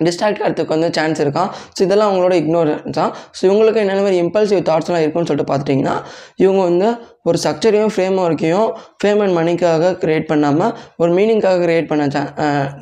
[0.01, 4.63] டிஸ்ட்ராக்ட் ஆகிறதுக்கு வந்து சான்ஸ் இருக்கான் ஸோ இதெல்லாம் அவங்களோட இக்னோரன்ஸ் தான் ஸோ இவங்களுக்கு என்னென்ன மாதிரி இம்பல்சிவ்
[4.69, 5.97] தாட்ஸ்லாம் இருக்குன்னு சொல்லிட்டு பார்த்துட்டிங்கன்னா
[6.37, 6.89] இவங்க வந்து
[7.29, 8.69] ஒரு ஸ்ட்ரக்சரையும் ஃப்ரேம் ஒர்க்கையும்
[9.01, 12.05] ஃபேம் அண்ட் மணிக்காக க்ரியேட் பண்ணாமல் ஒரு மீனிங்காக க்ரியேட் பண்ண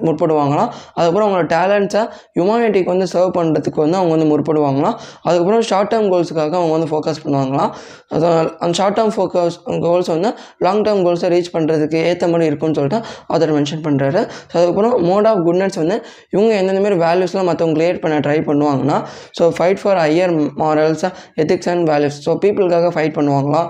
[0.07, 0.70] முற்படுவாங்களாம்.
[0.97, 2.03] அதுக்கப்புறம் அவங்களோட டேலண்ட்ஸை
[2.36, 4.97] ஹியூமானிட்டிக்கு வந்து சர்வ் பண்ணுறதுக்கு வந்து அவங்க வந்து முற்படுவாங்களாம்.
[5.26, 7.72] அதுக்கப்புறம் ஷார்ட் டேர்ம் கோல்ஸுக்காக அவங்க வந்து ஃபோக்கஸ் பண்ணுவாங்களாம்.
[8.16, 8.26] அது
[8.62, 10.30] அந்த ஷார்ட் டேர்ம் ஃபோக்கஸ் கோல்ஸ் வந்து
[10.66, 13.01] லாங் டேர்ம் கோல்ஸை ரீச் பண்ணுறதுக்கு ஏற்ற மாதிரி இருக்கும்னு சொல்லிட்டு
[13.36, 15.99] அதர் மென்ஷன் பண்ணுறாரு ஸோ அதுக்கப்புறம் மோட் ஆஃப் குட்னஸ் வந்து
[16.34, 18.99] இவங்க எந்தெந்த மாதிரி வேல்யூஸ்லாம் மற்றவங்க கிரியேட் பண்ண ட்ரை பண்ணுவாங்கன்னா
[19.39, 21.07] so fight for higher morals
[21.43, 23.68] ethics and values so பீப்புளுக்காக fight பண்ணுவாங்களாம்.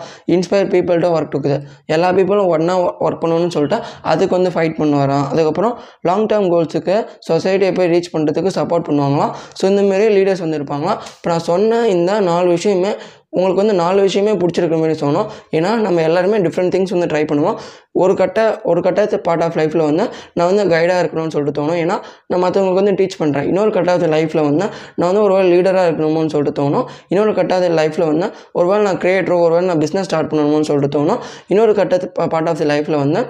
[0.58, 1.64] பேர் பீப்புள்கிட்ட ஒர்க் டுகெதர்
[1.96, 3.80] எல்லா பீப்புளும் ஒன்றா ஒர்க் பண்ணணும்னு சொல்லிட்டு
[4.12, 5.26] அதுக்கு வந்து ஃபைட் பண்ணுவாராம்.
[5.32, 5.74] அதுக்கப்புறம்
[6.08, 6.96] லாங் டேர்ம் கோல்ஸுக்கு
[7.28, 9.32] சொசைட்டியை போய் ரீச் பண்ணுறதுக்கு சப்போர்ட் பண்ணுவாங்களாம்.
[9.60, 11.00] ஸோ இந்தமாரி லீடர்ஸ் வந்து இருப்பாங்களாம்.
[11.16, 12.92] இப்போ நான் சொன்ன இந்த நாலு விஷயமே
[13.30, 15.26] உங்களுக்கு வந்து நாலு விஷயமே பிடிச்சிருக்க மாதிரி சொன்னோம்
[15.56, 17.56] ஏன்னா நம்ம எல்லாருமே டிஃப்ரெண்ட் திங்ஸ் வந்து ட்ரை பண்ணுவோம்.
[18.02, 18.38] ஒரு கட்ட
[18.70, 20.04] ஒரு கட்டாயத்து பார்ட் ஆஃப் லைஃப்பில் வந்து
[20.36, 21.78] நான் வந்து கைடாக இருக்கணும்னு சொல்லிட்டு தோணும்.
[21.82, 24.64] ஏன்னா நான் மற்றவங்களுக்கு வந்து டீச் பண்ணுறேன் இன்னொரு கட்டாயத்து லைஃப்பில் வந்து
[24.96, 26.86] நான் வந்து ஒரு வேளை லீடராக இருக்கணுமோன்னு சொல்லிட்டு தோணும்.
[27.08, 30.92] இன்னொரு கட்டாயத்து லைஃப்பில் வந்து ஒரு வேளை நான் கிரியேட்டரோ ஒரு வேளை நான் பிஸ்னஸ் ஸ்டார்ட் பண்ணணுமோன்னு சொல்லிட்டு
[30.98, 31.22] தோணும்.
[31.48, 33.22] இன்னொரு கட்டத்து பார்ட் ஆஃப் தி லைஃப்பில் வந்து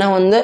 [0.00, 0.38] நான் வந்து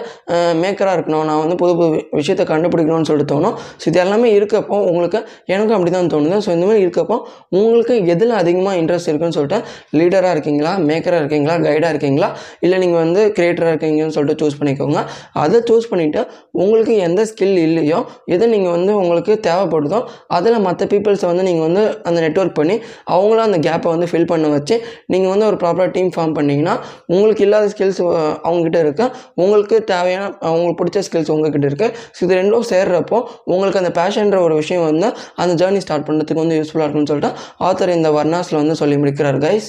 [0.63, 1.25] மேக்கராக இருக்கணும்.
[1.31, 3.57] நான் வந்து புது புது விஷயத்தை கண்டுபிடிக்கணும்னு சொல்லிட்டு தோணும்.
[3.81, 5.19] ஸோ இது எல்லாமே இருக்கப்போ உங்களுக்கு
[5.55, 6.39] எனக்கும் அப்படி தான் தோணுது.
[6.47, 7.17] ஸோ இந்த மாதிரி இருக்கப்போ
[7.59, 9.61] உங்களுக்கு எதில் அதிகமாக இன்ட்ரெஸ்ட் இருக்குன்னு சொல்லிட்டு
[9.99, 10.73] லீடராக இருக்கீங்களா?
[10.89, 11.57] மேக்கராக இருக்கீங்களா?
[11.67, 12.31] கைடாக இருக்கீங்களா?
[12.67, 15.01] இல்லை நீங்கள் வந்து கிரியேட்டராக இருக்கீங்கன்னு சொல்லிட்டு சூஸ் பண்ணிக்கோங்க.
[15.45, 16.23] அதை சூஸ் பண்ணிவிட்டு
[16.63, 18.01] உங்களுக்கு எந்த ஸ்கில் இல்லையோ
[18.35, 20.01] எது நீங்கள் வந்து உங்களுக்கு தேவைப்படுதோ
[20.37, 22.77] அதில் மற்ற பீப்புள்ஸை வந்து நீங்கள் வந்து அந்த நெட்வொர்க் பண்ணி
[23.15, 24.77] அவங்களும் அந்த கேப்பை வந்து ஃபில் பண்ண வச்சு
[25.13, 26.75] நீங்கள் வந்து ஒரு ப்ராப்பராக டீம் ஃபார்ம் பண்ணிங்கன்னா
[27.15, 28.01] உங்களுக்கு இல்லாத ஸ்கில்ஸ்
[28.47, 29.03] அவங்ககிட்ட இருக்க.
[29.37, 34.55] உங்களுக்கு தேவையான உங்களுக்கு பிடிச்ச ஸ்கில்ஸ் உங்ககிட்ட இருக்குது ஸோ இது ரெண்டும் சேர்றப்போ உங்களுக்கு அந்த பேஷன்ற ஒரு
[34.55, 38.97] விஷயம் வந்து அந்த ஜேர்னி ஸ்டார்ட் பண்ணுறதுக்கு வந்து யூஸ்ஃபுல்லாக இருக்கும்னு சொல்லிட்டு ஆத்தர் இந்த வர்ணாஸில் வந்து சொல்லி
[38.97, 39.69] முடிக்கிறார் கைஸ்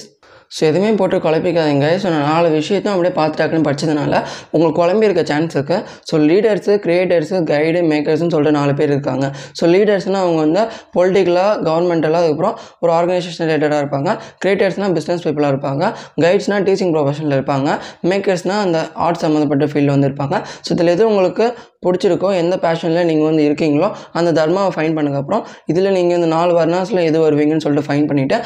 [0.56, 1.86] ஸோ எதுவுமே போட்டு குழப்பிக்காதீங்க.
[2.02, 4.14] ஸோ நான் நாலு விஷயத்தையும் அப்படியே பார்த்துட்டாக்குன்னு படிச்சதுனால
[4.52, 9.26] உங்களுக்கு குழம்பி இருக்க சான்ஸ் இருக்குது ஸோ லீடர்ஸு கிரியேட்டர்ஸு கைடு மேக்கர்ஸ்னு சொல்லிட்டு நாலு பேர் இருக்காங்க.
[9.60, 10.62] ஸோ லீடர்ஸ்னால் அவங்க வந்து
[10.96, 14.10] பொலிட்டிக்கலாக கவர்மெண்டலாக அதுக்கப்புறம் ஒரு ஆர்கனைசேஷன் ரிலேட்டடாக இருப்பாங்க.
[14.44, 15.84] கிரியேட்டர்ஸ்னால் பிஸ்னஸ் பீப்புளாக இருப்பாங்க.
[16.26, 17.68] கைட்ஸ்னால் டீச்சிங் ப்ரொஃபஷனில் இருப்பாங்க.
[18.12, 20.36] மேக்கர்ஸ்னால் அந்த ஆர்ட் சம்மந்தப்பட்ட ஃபீல்டு வந்து இருப்பாங்க.
[20.64, 21.46] ஸோ இதில் எது உங்களுக்கு
[21.82, 27.00] பிடிச்சிருக்கோ எந்த பேஷனில் நீங்கள் வந்து இருக்கீங்களோ அந்த தர்மாவை ஃபைன் பண்ணதுக்கப்புறம் இதில் நீங்கள் இந்த நாலு வர்ணாஸில்
[27.00, 28.36] எது வருவீங்கன்னு சொல்லிட்டு ஃபைன் பண்ணிவிட்டு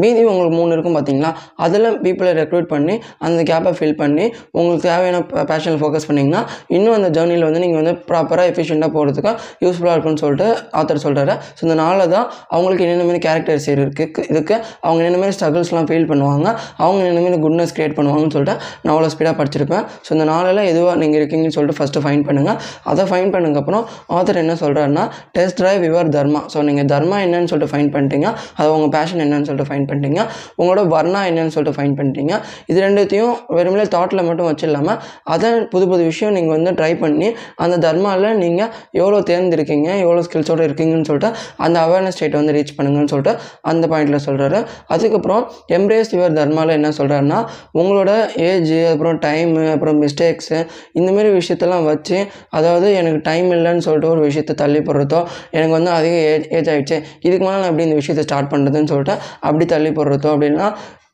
[0.00, 1.30] மீதி உங்களுக்கு மூணு இருக்கும் பார்த்தீங்களா
[1.64, 2.94] அதில் பீப்புளை ரெக்ரூட் பண்ணி
[3.26, 4.24] அந்த கேப்பை ஃபில் பண்ணி
[4.56, 5.20] உங்களுக்கு தேவையான
[5.50, 9.32] பேஷனில் ஃபோக்கஸ் பண்ணிங்கன்னா இன்னும் அந்த ஜேர்னியில் வந்து நீங்கள் வந்து ப்ராப்பராக எஃபிஷியண்ட்டாக போகிறதுக்கு
[9.64, 10.48] யூஸ்ஃபுல்லாக இருக்கும்னு சொல்லிட்டு
[10.80, 13.98] ஆத்தர் சொல்கிறாரு ஸோ இந்த நாளில் தான் அவங்களுக்கு என்னென்ன மாதிரி கேரக்டர்ஸ் இருக்குது
[14.32, 16.48] இதுக்கு அவங்க என்னென்ன மாதிரி ஸ்ட்ரகிள்ஸ்லாம் ஃபீல் பண்ணுவாங்க
[16.82, 19.84] அவங்க என்னென்ன மாதிரி குட்னஸ் க்ரியேட் பண்ணுவாங்கன்னு சொல்லிட்டு நான் அவ்வளோ ஸ்பீடாக படிச்சிருப்பேன்.
[20.06, 24.54] ஸோ இந்த நாளில் எதுவாக நீங்கள் இருக்கீங்கன்னு சொல்லிட்டு ஃபஸ்ட்டு ஃபைன் பண்ணுங்கள் அதை ஃபைன் பண்ணதுக்கப்புறம் ஆத்தர் என்ன
[24.54, 29.20] சொல்கிறாருன்னா test drive your dharma so நீங்கள் தர்மா என்னன்னு சொல்லிட்டு ஃபைன் பண்ணிட்டீங்க அதை உங்கள் பேஷன்
[29.20, 30.20] என்னன்னு சொல்லிட்டு ஃபைன் பண்ணிட்டீங்க
[30.58, 32.34] உங்களோட வர்ணா என்னன்னு சொல்லிட்டு ஃபைன் பண்ணிட்டீங்க.
[32.66, 37.76] இது ரெண்டுத்தையும் வெறுமனே தாட்டில் மட்டும் வச்சிடலாமல் அதை புது புது விஷயம் நீங்கள் வந்து ட்ரை பண்ணி அந்த
[37.86, 43.34] தர்மாவில் நீங்கள் எவ்வளோ தேர்ந்திருக்கீங்க எவ்வளோ ஸ்கில்ஸோடு இருக்கீங்கன்னு சொல்லிட்டு அந்த அவேர்னஸ் ஸ்டேட்டை வந்து ரீச் பண்ணுங்கன்னு சொல்லிட்டு
[43.62, 44.58] அந்த பாயிண்டில் சொல்கிறாரு
[44.88, 47.38] அதுக்கப்புறம் எம்ப்ரேஸ் யுவர் தர்மாவில் என்ன சொல்கிறாருன்னா
[47.74, 48.10] உங்களோட
[48.48, 50.58] ஏஜ் அப்புறம் டைமு அப்புறம் மிஸ்டேக்ஸு
[50.92, 52.18] இந்தமாரி விஷயத்தெல்லாம் வச்சு
[52.50, 55.20] அதை அதாவது எனக்கு டைம் இல்லைன்னு சொல்லிட்டு ஒரு விஷயத்தை தள்ளி போடுறதோ
[55.56, 56.96] எனக்கு வந்து அதிக ஏஜ் ஏஜ் ஆகிடுச்சு
[57.26, 59.16] இதுக்கு மேலே நான் எப்படி இந்த விஷயத்தை ஸ்டார்ட் பண்ணுறதுன்னு சொல்லிட்டு
[59.46, 60.68] அப்படி தள்ளி போடுறதோ அப்படின்னா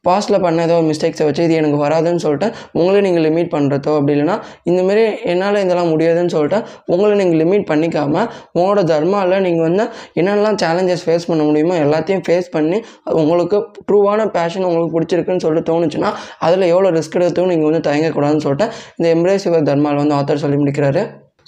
[0.05, 2.49] பாஸ்ட்டில் பண்ண ஏதோ மிஸ்டேக்ஸை வச்சு இது எனக்கு வராதுன்னு சொல்லிட்டு
[2.79, 4.37] உங்களே நீங்கள் லிமிட் பண்ணுறதோ அப்படி இல்லைன்னா
[4.71, 9.87] இந்தமாரி என்னால் இதெல்லாம் முடியாதுன்னு சொல்லிட்டு உங்களை நீங்கள் லிமிட் பண்ணிக்காமல் உங்களோட தர்மாவில் நீங்கள் வந்து
[10.20, 12.81] என்னென்னலாம் சேலஞ்சஸ் ஃபேஸ் பண்ண முடியுமோ எல்லாத்தையும் ஃபேஸ் பண்ணி
[13.23, 13.61] உங்களுக்கு
[13.91, 18.69] ட்ரூவான பேஷன் உங்களுக்கு பிடிச்சிருக்குன்னு சொல்லிட்டு தோணுச்சுன்னா அதில் எவ்வளோ ரிஸ்க் எடுத்தும் நீங்கள் வந்து தயங்கக்கூடாதுன்னு சொல்லிட்டு
[18.99, 21.05] இந்த எம்ப்ரேஸ் யுவர் தர்மாவில் வந்து ஆத்தர் சொல்லி முடிக்கிறாரு.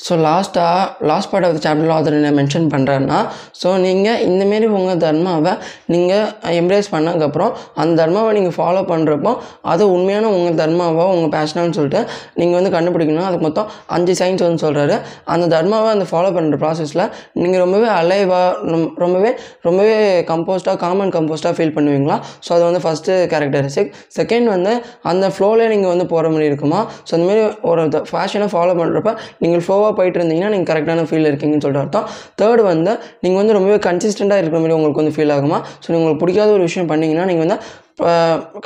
[0.07, 3.19] ஸோ லாஸ்ட்டாக லாஸ்ட் பார்ட் ஆஃப் த சாப்டரில் ஆதர் என்ன மென்ஷன் பண்ணுறாருன்னா
[3.61, 5.53] ஸோ நீங்கள் இந்தமாரி உங்கள் தர்மாவை
[5.93, 6.27] நீங்கள்
[6.61, 7.53] எம்ப்ரேஸ் பண்ணதுக்கப்புறம்
[7.83, 9.33] அந்த தர்மாவை நீங்கள் ஃபாலோ பண்ணுறப்போ
[9.73, 12.03] அது உண்மையான உங்கள் தர்மாவோ உங்கள் பேஷனான்னு சொல்லிட்டு
[12.41, 13.27] நீங்கள் வந்து கண்டுபிடிக்கணும்.
[13.29, 14.97] அதுக்கு மொத்தம் அஞ்சு சயின்ஸ் வந்து சொல்கிறாரு
[15.35, 17.05] அந்த தர்மாவை அந்த ஃபாலோ பண்ணுற ப்ராசஸில்
[17.43, 19.33] நீங்கள் ரொம்பவே அலைவாக ரொம்பவே
[19.69, 19.97] ரொம்பவே
[20.31, 22.19] கம்போஸ்ட்டாக காமன் கம்போஸ்ட்டாக ஃபீல் பண்ணுவீங்களா?
[22.47, 24.73] ஸோ அது வந்து ஃபஸ்ட்டு கேரக்டரிஸ்டிக் செகண்ட் வந்து
[25.13, 26.81] அந்த ஃப்ளோவில் நீங்கள் வந்து போகிற மாதிரி இருக்குமா?
[27.09, 29.13] ஸோ அந்தமாரி ஒரு ஃபேஷனை ஃபாலோ பண்ணுறப்ப
[29.45, 32.07] நீங்கள் ஃப்ளோவாக போயிட்டு இருந்தீங்கன்னா நீங்கள் கரெக்டான ஃபீல் இருக்கீங்கன்னு சொல்லிட்டு அர்த்தம்.
[32.41, 32.93] தேர்ட் வந்து
[33.25, 35.61] நீங்கள் வந்து ரொம்பவே கன்சிஸ்டண்ட்டாக இருக்கிற மாதிரி உங்களுக்கு வந்து ஃபீல் ஆகுமா?
[35.85, 37.59] ஸோ உங்களுக்கு பிடிக்காத ஒரு விஷயம் பண்ணீங்கன்னா நீங்கள் வந்து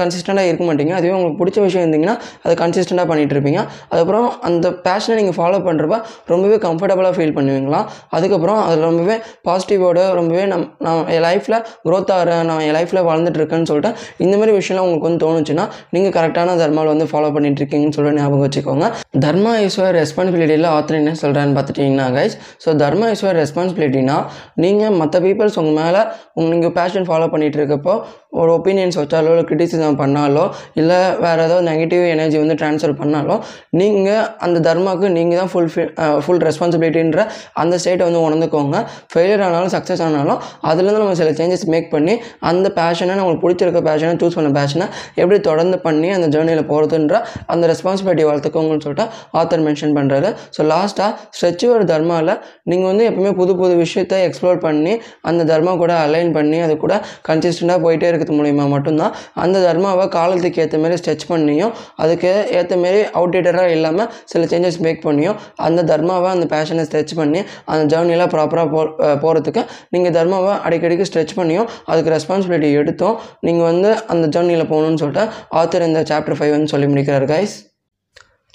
[0.00, 0.92] கன்சிஸ்டண்ட்டாக இருக்க மாட்டீங்க.
[0.98, 3.60] அதுவே உங்களுக்கு பிடிச்ச விஷயம் இருந்தீங்கன்னா அதை கன்சிஸ்டண்ட்டாக பண்ணிகிட்டு இருப்பீங்க
[3.90, 5.98] அதுக்கப்புறம் அந்த பேஷனை நீங்கள் ஃபாலோ பண்ணுறப்ப
[6.32, 7.80] ரொம்பவே கம்ஃபர்டபுளாக ஃபீல் பண்ணுவீங்களா?
[8.16, 9.16] அதுக்கப்புறம் அதில் ரொம்பவே
[9.48, 13.92] பாசிட்டிவோட ரொம்பவே நம் நான் என் லைஃப்பில் க்ரோத் ஆகிறேன் நான் என் லைஃப்பில் வளர்ந்துட்டுருக்கேன்னு சொல்லிட்டு
[14.24, 15.64] இந்த மாதிரி விஷயம்லாம் உங்களுக்கு வந்து தோணுச்சுன்னா
[15.96, 18.86] நீங்கள் கரெக்டான தர்மாவில் வந்து ஃபாலோ பண்ணிட்டு இருக்கீங்கன்னு சொல்லிட்டு ஞாபகம் வச்சுக்கோங்க.
[19.26, 24.18] தர்மா ஈஸ்வர் ரெஸ்பான்சிபிலிட்டியில் ஆத்தர் என்ன சொல்கிறான்னு பார்த்துட்டிங்கன்னா guys so dharma is your ரெஸ்பான்சிபிலிட்டினா
[24.64, 26.02] நீங்கள் மற்ற பீப்புள்ஸ் உங்கள் மேலே
[26.38, 27.94] உங்கள் நீங்கள் பேஷன் ஃபாலோ பண்ணிகிட்டு இருக்கப்போ
[28.40, 30.44] ஒரு ஒப்பீனியன்ஸ் வச்சாலோ இல்லை கிரிட்டிசிசம் பண்ணாலோ
[30.80, 33.36] இல்லை வேறு ஏதாவது நெகட்டிவ் எனர்ஜி வந்து ட்ரான்ஸ்ஃபர் பண்ணாலோ
[33.80, 35.70] நீங்கள் அந்த தர்மாவுக்கு நீங்கள் தான் ஃபுல்
[36.24, 37.20] ஃபுல் ரெஸ்பான்சிபிலிட்டின்ற
[37.62, 38.76] அந்த ஸ்டேட்டை வந்து உணர்ந்துக்கோங்க.
[39.12, 40.38] ஃபெயிலியர் ஆனாலும் சக்ஸஸ் ஆனாலும்
[40.70, 42.14] அதுலேருந்து நம்ம சில சேஞ்சஸ் மேக் பண்ணி
[42.50, 44.86] அந்த பேஷனை நம்மளுக்கு பிடிச்சிருக்க பேஷனை சூஸ் பண்ண பேஷனை
[45.20, 47.14] எப்படி தொடர்ந்து பண்ணி அந்த ஜேர்னியில் போகிறதுன்ற
[47.54, 49.06] அந்த ரெஸ்பான்சிபிலிட்டி வளர்த்துக்கோங்கன்னு சொல்லிட்டு
[49.40, 52.34] ஆத்தர் மென்ஷன் பண்ணுறாரு ஸோ லாஸ்ட்டாக ஸ்ட்ரெச் ஒரு தர்மாவில்
[52.70, 54.94] நீங்கள் வந்து எப்பவுமே புது புது விஷயத்தை எக்ஸ்ப்ளோர் பண்ணி
[55.30, 56.94] அந்த தர்மா கூட அலைன் பண்ணி அது கூட
[57.28, 59.11] கன்சிஸ்டண்ட்டாக போயிட்டே இருக்கிறது மூலிமா மட்டும்தான்.
[59.36, 61.72] அந்த தர்மாவை காலத்துக்கு ஏற்ற மாதிரி ஸ்ட்ரெச் பண்ணியும்
[62.02, 67.42] அதுக்கு ஏற்ற மாரி அவுட்டேட்டராக இல்லாமல் சில சேஞ்சஸ் மேக் பண்ணியும் அந்த தர்மாவை அந்த பேஷனை ஸ்ட்ரெச் பண்ணி
[67.68, 68.82] அந்த ஜேர்னியெலாம் ப்ராப்பராக போ
[69.22, 75.26] போகிறதுக்கு நீங்கள் தர்மாவை அடிக்கடிக்கு ஸ்ட்ரெச் பண்ணியும் அதுக்கு ரெஸ்பான்சிபிலிட்டி எடுத்தும் நீங்கள் வந்து அந்த ஜேர்னியில் போகணுன்னு சொல்லிட்டு
[75.56, 77.56] ஆத்தர் இந்த சாப்டர் ஃபைவ் வந்து சொல்லி முடிக்கிறார் கைஸ்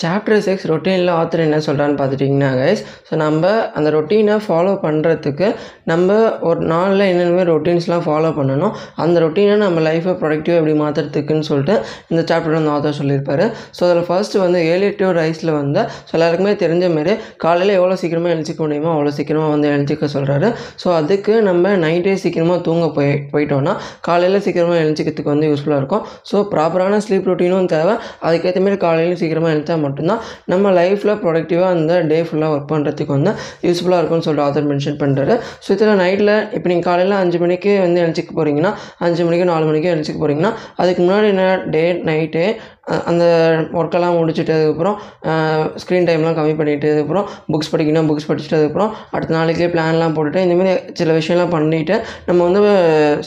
[0.01, 3.43] சாப்டர் சிக்ஸ் ரொட்டீனில் ஆத்தர் என்ன சொல்கிறான்னு பார்த்துட்டிங்கன்னா கைஸ் ஸோ நம்ம
[3.77, 5.47] அந்த ரொட்டீனை ஃபாலோ பண்ணுறதுக்கு
[5.91, 6.17] நம்ம
[6.49, 8.73] ஒரு நாளில் என்னென்ன ரொட்டீன்ஸ்லாம் ஃபாலோ பண்ணணும்.
[9.03, 11.75] அந்த ரொட்டீனை நம்ம லைஃப்பை ப்ரொடக்டிவாக எப்படி மாற்றுறதுக்குன்னு சொல்லிட்டு
[12.11, 13.47] இந்த சாப்டர் வந்து ஆத்தர் சொல்லியிருப்பாரு.
[13.77, 17.15] ஸோ அதில் ஃபஸ்ட்டு வந்து ஏலிட்டிவ் ரைஸில் வந்து ஸோ எல்லாருக்குமே தெரிஞ்ச மாரி
[17.45, 20.49] காலையில் எவ்வளோ சீக்கிரமாக எழுச்சிக்க முடியுமோ அவ்வளோ சீக்கிரமாக வந்து எழுச்சிக்க சொல்கிறாரு
[20.83, 23.75] ஸோ அதுக்கு நம்ம நைட்டே சீக்கிரமாக தூங்க போய் போயிட்டோன்னா
[24.09, 26.05] காலையில் சீக்கிரமாக எழுச்சிக்கிறதுக்கு வந்து யூஸ்ஃபுல்லாக இருக்கும்.
[26.31, 27.97] ஸோ ப்ராப்பரான ஸ்லீப் ரொட்டீனும் தேவை.
[28.27, 30.21] அதுக்கேற்ற மாரி காலையிலும் சீக்கிரமாக எழுந்தா மட்டும்தான்.
[30.45, 33.33] நம்ம லைஃப்பில் ப்ரொடக்டிவாக அந்த டே ஃபுல்லாக ஒர்க் பண்ணுறதுக்கு வந்து
[33.67, 38.01] யூஸ்ஃபுல்லாக இருக்கும்னு சொல்லிட்டு ஆதர் மென்ஷன் பண்ணுறாரு ஸோ இதில் நைட்டில் இப்போ நீங்கள் காலையில் அஞ்சு மணிக்கு வந்து
[38.05, 42.43] எழுச்சிக்க போகிறீங்கன்னா அஞ்சு மணிக்கு நாலு மணிக்கு எழுச்சிக்க போகிறீங்கன்னா அதுக்கு முன்னாடி என்ன டே நைட்டு
[43.11, 43.23] அந்த
[43.79, 44.95] ஒர்க்கெல்லாம் முடிச்சுட்டு அதுக்கப்புறம்
[45.83, 50.73] ஸ்க்ரீன் டைம்லாம் கம்மி பண்ணிவிட்டு அதுக்கப்புறம் புக்ஸ் படிக்கணும் புக்ஸ் படிச்சுட்டு அதுக்கப்புறம் அடுத்த நாளைக்கே பிளான்லாம் போட்டுட்டு இந்தமாரி
[50.99, 51.95] சில விஷயம்லாம் பண்ணிவிட்டு
[52.27, 52.61] நம்ம வந்து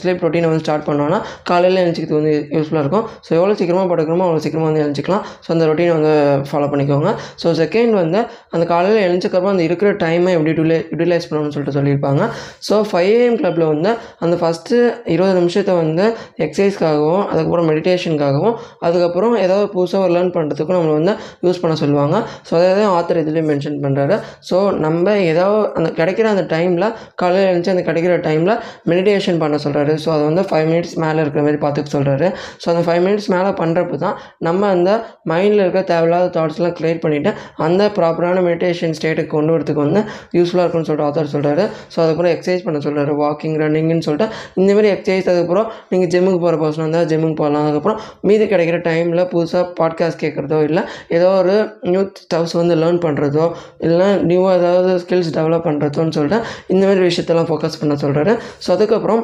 [0.01, 1.19] ஸ்லீப் ரொட்டீனை வந்து ஸ்டார்ட் பண்ணோன்னா
[1.49, 3.05] காலையில் எழுந்திக்கிறது வந்து யூஸ்ஃபுல்லாக இருக்கும்.
[3.25, 6.13] ஸோ எவ்வளோ சீக்கிரமாக படுக்கிறோமோ அவ்வளோ சீக்கிரமாக வந்து எழுந்திக்கலாம் ஸோ அந்த ரொட்டீனை வந்து
[6.49, 7.11] ஃபாலோ பண்ணிக்கோங்க.
[7.43, 8.19] ஸோ செகண்ட் வந்து
[8.55, 12.21] அந்த காலையில் எழுந்திரிச்சக்கப்புறம் அந்த இருக்கிற டைமை எப்படி யூட்டிலை யூட்டிலைஸ் பண்ணணும்னு சொல்லிட்டு சொல்லியிருப்பாங்க.
[12.69, 13.91] ஸோ ஃபைவ் ஏஎம் கிளப்பில் வந்து
[14.25, 14.75] அந்த ஃபஸ்ட்டு
[15.15, 16.05] இருபது நிமிஷத்தை வந்து
[16.45, 18.55] எக்ஸசைஸ்க்காகவும் அதுக்கப்புறம் மெடிடேஷனுக்காகவும்
[18.87, 21.13] அதுக்கப்புறம் ஏதாவது புதுசாக ஒரு லேர்ன் பண்ணுறதுக்கும் நம்மளை வந்து
[21.45, 22.15] யூஸ் பண்ண சொல்லுவாங்க.
[22.47, 24.15] ஸோ அதை தான் ஆத்தர் இதுலேயும் மென்ஷன் பண்ணுறாரு
[24.49, 24.97] ஸோ நம்ம
[25.31, 26.85] ஏதாவது அந்த கிடைக்கிற அந்த டைமில்
[27.21, 28.53] காலையில் எழுந்துச்சு அந்த கிடைக்கிற டைமில்
[28.91, 32.27] மெடிடேஷன் பண்ண சொல்கிறாரு ஸோ அதை வந்து ஃபைவ் மினிட்ஸ் மேலே இருக்கிற மாதிரி பார்த்துக்க சொல்கிறாரு
[32.61, 34.15] ஸோ அந்த ஃபைவ் மினிட்ஸ் மேலே பண்ணுறப்ப தான்
[34.47, 34.89] நம்ம அந்த
[35.31, 37.33] மைண்டில் இருக்க தேவையில்லாத தாட்ஸ்லாம் க்ளியர் பண்ணிவிட்டு
[37.65, 40.03] அந்த ப்ராப்பரான மெடிடேஷன் ஸ்டேட்டுக்கு கொண்டு வரதுக்கு வந்து
[40.37, 44.27] யூஸ்ஃபுல்லாக இருக்கும்னு சொல்லிட்டு ஆத்தர் சொல்கிறாரு ஸோ அதுக்கப்புறம் எக்ஸசைஸ் பண்ண சொல்கிறாரு வாக்கிங் ரன்னிங்னு சொல்லிட்டு
[44.61, 49.65] இந்தமாதிரி எக்ஸசைஸ் அதுக்கப்புறம் நீங்கள் ஜிம்முக்கு போகிற பர்சனாக இருந்தால் ஜிம்முக்கு போகலாம் அதுக்கப்புறம் மீதி கிடைக்கிற டைமில் புதுசாக
[49.79, 53.45] பாட்காஸ்ட் கேட்குறதோ இல்லை ஏதோ ஒரு நியூ ஸ்டவ்ஸ் வந்து லேர்ன் பண்ணுறதோ
[53.79, 58.35] இல்லை நியூவாக ஏதாவது ஸ்கில்ஸ் டெவலப் பண்ணுறதோன்னு சொல்லிட்டு இந்தமாதிரி விஷயத்தெல்லாம் ஃபோக்கஸ் பண்ண சொல்கிறாரு
[58.65, 59.23] ஸோ அதுக்கப்புறம்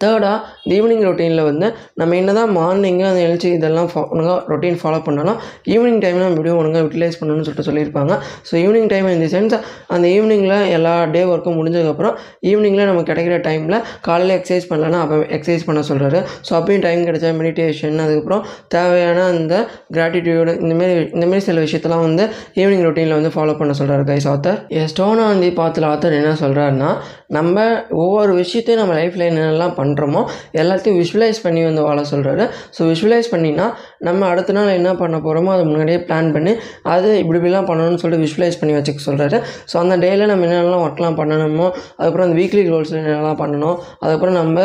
[0.00, 1.66] தேர்டாக இந்த ஈவினிங் ரொட்டீனில் வந்து
[2.00, 5.38] நம்ம என்ன தான் மார்னிங்கு அந்த எழுச்சி இதெல்லாம் ஃபா ஒழுங்காக ரொட்டீன் ஃபாலோ பண்ணாலும்
[5.74, 8.12] ஈவினிங் டைமில் நம்ம எப்படியும் ஒழுங்காக யூட்டிலைஸ் பண்ணணும்னு சொல்லிட்டு சொல்லியிருப்பாங்க.
[8.48, 9.56] ஸோ ஈவினிங் டைம் இந்த சென்ஸ்
[9.94, 12.14] அந்த ஈவினிங்கில் எல்லா டே ஒர்க்கும் முடிஞ்சதுக்கப்புறம்
[12.50, 13.76] ஈவினிங்கில் நமக்கு கிடைக்கிற டைமில்
[14.08, 16.18] காலையில் எக்ஸசைஸ் பண்ணலன்னா அப்போ எக்ஸசைஸ் பண்ண சொல்கிறாரு
[16.48, 19.54] ஸோ அப்பயும் டைம் கிடைச்சா மெடிடேஷன் அதுக்கப்புறம் தேவையான அந்த
[19.96, 24.58] கிராட்டிடியூடு இந்தமாரி இந்தமாரி சில விஷயத்தெல்லாம் வந்து ஈவினிங் ரொட்டீனில் வந்து ஃபாலோ பண்ண சொல்கிறாரு guys author
[24.92, 26.90] stone on the பாத்தில் ஆத்தர் என்ன சொல்கிறாருன்னா
[27.30, 27.56] நம்ம
[28.02, 32.44] ஒவ்வொரு விஷயத்தையும் நம்ம லைஃப்பில் என்னென்னலாம் பண்ணுறோமோ எல்லாத்தையும் விஷுவலைஸ் பண்ணி வந்து வாழ சொல்கிறாரு
[32.78, 33.66] ஸோ விஷுவலைஸ் பண்ணினா
[33.98, 36.54] நம்ம அடுத்த நாள் என்ன பண்ண போகிறோமோ அதை முன்னாடியே பிளான் பண்ணி
[36.94, 39.38] அது இப்படி இப்படிலாம் பண்ணணும்னு சொல்லிட்டு விஷுவலைஸ் பண்ணி வச்சுக்க சொல்கிறாரு
[39.72, 44.58] ஸோ அந்த டேயில் நம்ம என்னென்னலாம் ஒர்க்லாம் பண்ணணுமோ அதுக்கப்புறம் அந்த வீக்லி கோல்ஸில் என்னென்னலாம் பண்ணணும் அதுக்கப்புறம் நம்ம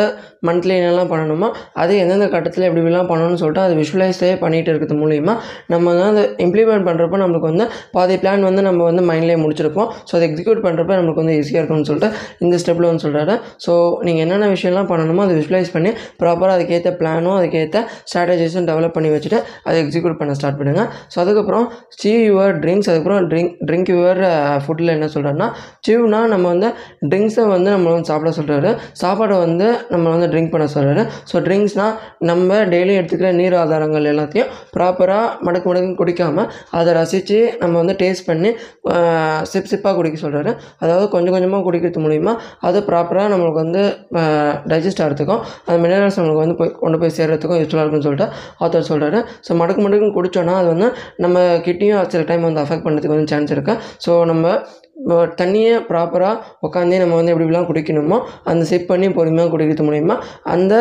[0.47, 5.33] மந்த்லி என்னெல்லாம் பண்ணணுமோ அது எந்தெந்த கட்டத்தில் எப்படி இப்படிலாம் பண்ணணும்னு சொல்லிட்டு அதை விஷுவலைஸே பண்ணிகிட்டு இருக்கிறது மூலிமா
[5.67, 9.89] நம்ம வந்து அதை இம்ப்ளிமெண்ட் பண்ணுறப்போ நம்மளுக்கு வந்து பாதி பிளான் வந்து நம்ம வந்து மைண்ட்லேயே முடிச்சிருப்போம்.
[10.09, 12.09] ஸோ அதை எக்ஸிக்யூட் பண்ணுறப்ப நம்மளுக்கு வந்து ஈஸியாக இருக்கும்னு சொல்லிட்டு
[12.39, 13.73] இந்த ஸ்டெப்பில் வந்து சொல்கிறாரு ஸோ
[14.05, 15.91] நீங்கள் என்னென்ன விஷயம்லாம் பண்ணணுமோ அதை விஷுவலைஸ் பண்ணி
[16.21, 21.65] ப்ராப்பராக அதுக்கேற்ற பிளானும் அதுக்கேற்ற ஸ்ட்ராட்டஜிஸும் டெவலப் பண்ணி வச்சுட்டு அதை எக்ஸிக்யூட் பண்ண ஸ்டார்ட் பண்ணுங்கள் ஸோ அதுக்கப்புறம்
[21.97, 24.21] சீவ் யுவர் ட்ரிங்க்ஸ் அதுக்கப்புறம் ட்ரிங்க் ட்ரிங்க் யுவர்
[24.65, 25.49] ஃபுட்டில் என்ன சொல்கிறாருன்னா
[25.85, 26.69] சீவ்னா நம்ம வந்து
[27.09, 28.71] ட்ரிங்க்ஸை வந்து நம்ம வந்து சாப்பிட சொல்கிறாரு
[29.01, 31.93] சாப்பாடை வந்து நம்ம வந்து ட்ரிங்க் பண்ண சொல்கிறாரு ஸோ ட்ரிங்க்ஸ்னால்
[32.25, 38.27] நம்ம டெய்லி எடுத்துக்கிற நீர் ஆதாரங்கள் எல்லாத்தையும் ப்ராப்பராக மடக்கு மடக்கு குடிக்காமல் அதை ரசித்து நம்ம வந்து டேஸ்ட்
[38.27, 38.49] பண்ணி
[38.91, 43.83] uh, சிப் சிப்பாக குடிக்க சொல்கிறாரு அதாவது கொஞ்சம் கொஞ்சமாக குடிக்கிறது மூலிமா அது ப்ராப்பராக நம்மளுக்கு வந்து
[44.65, 49.21] டைஜஸ்ட் ஆகிறதுக்கும் அந்த மினரல்ஸ் நம்மளுக்கு வந்து போய் கொண்டு போய் சேர்கிறதுக்கும் யூஸ்ஃபுல்லாக இருக்கும்னு சொல்லிட்டு ஆத்தர் சொல்கிறாரு
[49.47, 53.53] ஸோ மடக்கு மடக்குன்னு குடித்தோன்னா அது வந்து நம்ம கிட்னியும் சில டைம் வந்து அஃபெக்ட் பண்ணுறதுக்கு வந்து சான்ஸ்
[53.55, 54.45] இருக்குது ஸோ நம்ம
[55.39, 56.35] தண்ணியை ப்ராப்பராக
[56.65, 58.17] உட்காந்தே நம்ம வந்து எப்படி எப்படிலாம் குடிக்கணுமோ
[58.49, 60.15] அந்த சிப் பண்ணி பொறுமையாக குடிக்கிறது மூலிமா
[60.53, 60.73] அந்த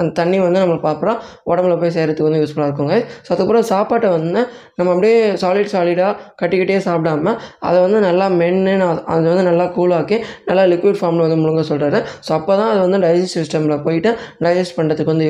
[0.00, 1.16] அந்த தண்ணி வந்து நம்மளுக்கு ப்ராப்பராக
[1.50, 2.96] உடம்புல போய் சேர்கிறதுக்கு வந்து யூஸ்ஃபுல்லாக இருக்குங்க.
[3.24, 4.42] ஸோ அதுக்கப்புறம் சாப்பாட்டை வந்து
[4.78, 7.34] நம்ம அப்படியே சாலிட் சாலிடாக கட்டிக்கிட்டே சாப்பிடாம
[7.68, 8.74] அதை வந்து நல்லா மென்னு
[9.14, 10.18] அது வந்து நல்லா கூலாக்கி
[10.50, 14.12] நல்லா லிக்விட் ஃபார்மில் வந்து முழுங்க சொல்கிறாரு ஸோ அப்போ தான் அது வந்து டைஜஸ்ட் சிஸ்டமில் போயிட்டு
[14.46, 15.26] டைஜஸ்ட் பண்ணுறதுக்கு வந்து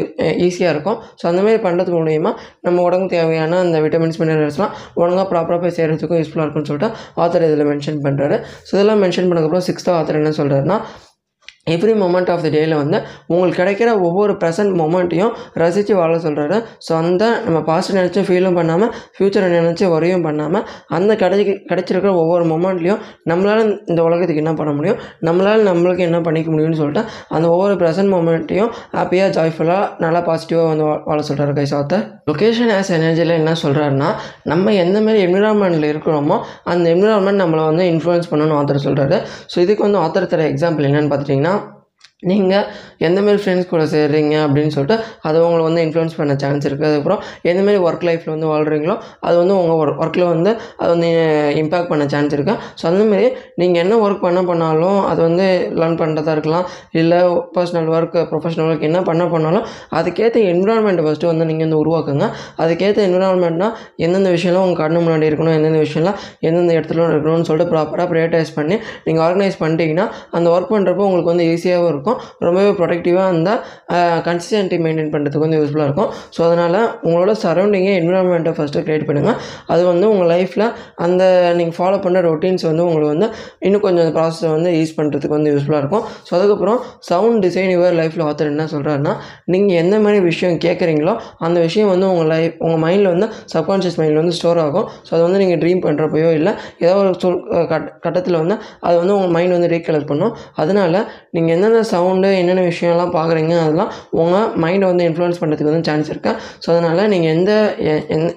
[0.48, 0.98] ஈஸியாக இருக்கும்.
[1.22, 2.32] ஸோ அந்தமாரி பண்ணுறது மூலிமா
[2.68, 4.72] நம்ம உடம்புக்கு தேவையான அந்த விட்டமின்ஸ் மினரல்ஸ்லாம்
[5.02, 6.90] ஒழுங்காக ப்ராப்பராக போய் சேர்கிறதுக்கும் யூஸ்ஃபுல்லாக இருக்கும்னு சொல்லிட்டு
[7.24, 10.78] ஆத்தர் இதில் மென்ஷன் பண்ணுறாரு ஸோ இதெல்லாம் மென்ஷன் பண்ணக்கப்புறம் சிக்ஸ்த்து ஆத்தர் என்ன சொல்கிறாருன்னா
[11.66, 16.56] எவ்ரி மொமெண்ட் ஆஃப் த டேயில் வந்து உங்களுக்கு கிடைக்கிற ஒவ்வொரு ப்ரெசன்ட் மொமெண்ட்டையும் ரசித்து வாழ சொல்கிறாரு
[16.86, 22.44] ஸோ அந்த நம்ம பாஸ்ட் நினச்சி ஃபீலும் பண்ணாமல் ஃப்யூச்சரை நினச்சி வரையும் பண்ணாமல் அந்த கிடைச்சி கிடைச்சிருக்கிற ஒவ்வொரு
[22.44, 24.96] மொமெண்ட்லேயும் நம்மளால் இந்த உலகத்துக்கு என்ன பண்ண முடியும்?
[25.20, 30.84] நம்மளால் நம்மளுக்கு என்ன பண்ணிக்க முடியும்னு சொல்லிட்டு அந்த ஒவ்வொரு ப்ரெசன்ட் மொமெண்ட்டையும் ஹாப்பியாக ஜாய்ஃபுல்லாக நல்லா பாசிட்டிவாக வந்து
[31.04, 34.10] வாழ சொல்கிறாரு கைஸ் ஆத்தர் லொக்கேஷன் ஆஸ் எனர்ஜியில் என்ன சொல்கிறாருன்னா
[34.44, 39.18] நம்ம எந்த மாதிரி என்விரான்மெண்ட்டில் இருக்கிறோமோ அந்த என்விரான்மெண்ட் நம்மளை வந்து இன்ஃப்ளூயன்ஸ் பண்ணணும்னு ஆத்தர் சொல்கிறாரு
[39.54, 41.54] ஸோ இதுக்கு வந்து ஆத்தர் தர எக்ஸாம்பிள் என்னென்னு பார்த்துட்டிங்கன்னா
[42.22, 42.64] நீங்கள்
[43.06, 44.96] எந்த மாதிரி ஃப்ரெண்ட்ஸ் கூட சேர்றீங்க அப்படின்னு சொல்லிட்டு
[45.28, 47.20] அது உங்களை வந்து இன்ஃப்ளூயன்ஸ் பண்ண சான்ஸ் இருக்குது அதுக்கப்புறம்
[47.50, 51.10] எந்தமாரி ஒர்க் லைஃப்பில் வந்து வாழ்கிறீங்களோ அது வந்து உங்கள் ஒர்க் ஒர்க்கில் வந்து அது வந்து
[51.62, 53.28] இம்பேக்ட் பண்ண சான்ஸ் இருக்குது ஸோ அந்தமாரி
[53.62, 55.46] நீங்கள் என்ன ஒர்க் பண்ண பண்ணாலும் அது வந்து
[55.80, 56.66] லேர்ன் பண்ணுறதா இருக்கலாம்.
[57.00, 57.20] இல்லை
[57.56, 59.64] பர்சனல் ஒர்க் ப்ரொஃபஷனல் ஒர்க் என்ன பண்ண பண்ணாலும்
[59.98, 62.26] அதுக்கேற்ற என்விரான்மெண்ட்டை ஃபஸ்ட்டு வந்து நீங்கள் வந்து உருவாக்குங்க.
[62.62, 63.74] அதுக்கேற்ற என்விரான்மெண்ட்னால்
[64.04, 66.18] எந்தெந்த விஷயம்லாம் உங்கள் கண்ணு முன்னாடி இருக்கணும் எந்தெந்த விஷயம்லாம்
[66.48, 70.06] எந்தெந்த இடத்துல இருக்கணும்னு சொல்லிட்டு ப்ராப்பராக ப்ரையட்டைஸ் பண்ணி நீங்கள் ஆர்கனைஸ் பண்ணிட்டீங்கன்னா
[70.38, 72.09] அந்த ஒர்க் பண்ணுறப்போ உங்களுக்கு வந்து ஈஸியாகவும் இருக்கும்.
[72.46, 73.50] ரொம்பவே ப்ரொடக்டிவாக அந்த
[74.28, 76.10] கன்சிஸ்டன்ட்டி மெயின்டைன் பண்ணுறதுக்கு வந்து யூஸ்ஃபுல்லாக இருக்கும்.
[76.36, 79.36] ஸோ அதனால் உங்களோட சரௌண்டிங்கை என்விரான்மெண்ட்டை ஃபஸ்ட்டு க்ரியேட் பண்ணுங்கள்
[79.74, 80.66] அது வந்து உங்கள் லைஃப்பில்
[81.06, 81.22] அந்த
[81.58, 83.28] நீங்கள் ஃபாலோ பண்ணுற ரொட்டீன்ஸ் வந்து உங்களுக்கு வந்து
[83.66, 86.04] இன்னும் கொஞ்சம் அந்த ப்ராசஸை வந்து யூஸ் பண்ணுறதுக்கு வந்து யூஸ்ஃபுல்லாக இருக்கும்.
[86.26, 86.78] ஸோ அதுக்கப்புறம்
[87.10, 89.14] சவுண்ட் டிசைன் யுவர் லைஃப்பில் ஆத்தர் என்ன சொல்கிறாருன்னா
[89.54, 91.14] நீங்கள் எந்த மாதிரி விஷயம் கேட்குறீங்களோ
[91.46, 94.86] அந்த விஷயம் வந்து உங்கள் லைஃப் உங்கள் மைண்டில் வந்து சப்கான்ஷியஸ் மைண்டில் வந்து ஸ்டோர் ஆகும்.
[95.06, 96.52] ஸோ அது வந்து நீங்கள் ட்ரீம் பண்ணுறப்பையோ இல்லை
[96.84, 97.38] ஏதோ ஒரு சொல்
[98.04, 98.56] கட்டத்தில் வந்து
[98.86, 100.32] அது வந்து உங்கள் மைண்ட் வந்து ரீகலர் பண்ணும்.
[100.62, 100.98] அதனால்
[101.36, 104.28] நீங்கள் என்னென்ன சவுண்ட் சவுண்டு என்னென்ன விஷயம்லாம் பார்க்குறீங்க அதெல்லாம் உங்கள்
[104.60, 107.52] மைண்டை வந்து இன்ஃப்ளூயன்ஸ் பண்ணுறதுக்கு வந்து சான்ஸ் இருக்குது ஸோ அதனால் நீங்கள் எந்த
[107.88, 108.36] எ- எந்த-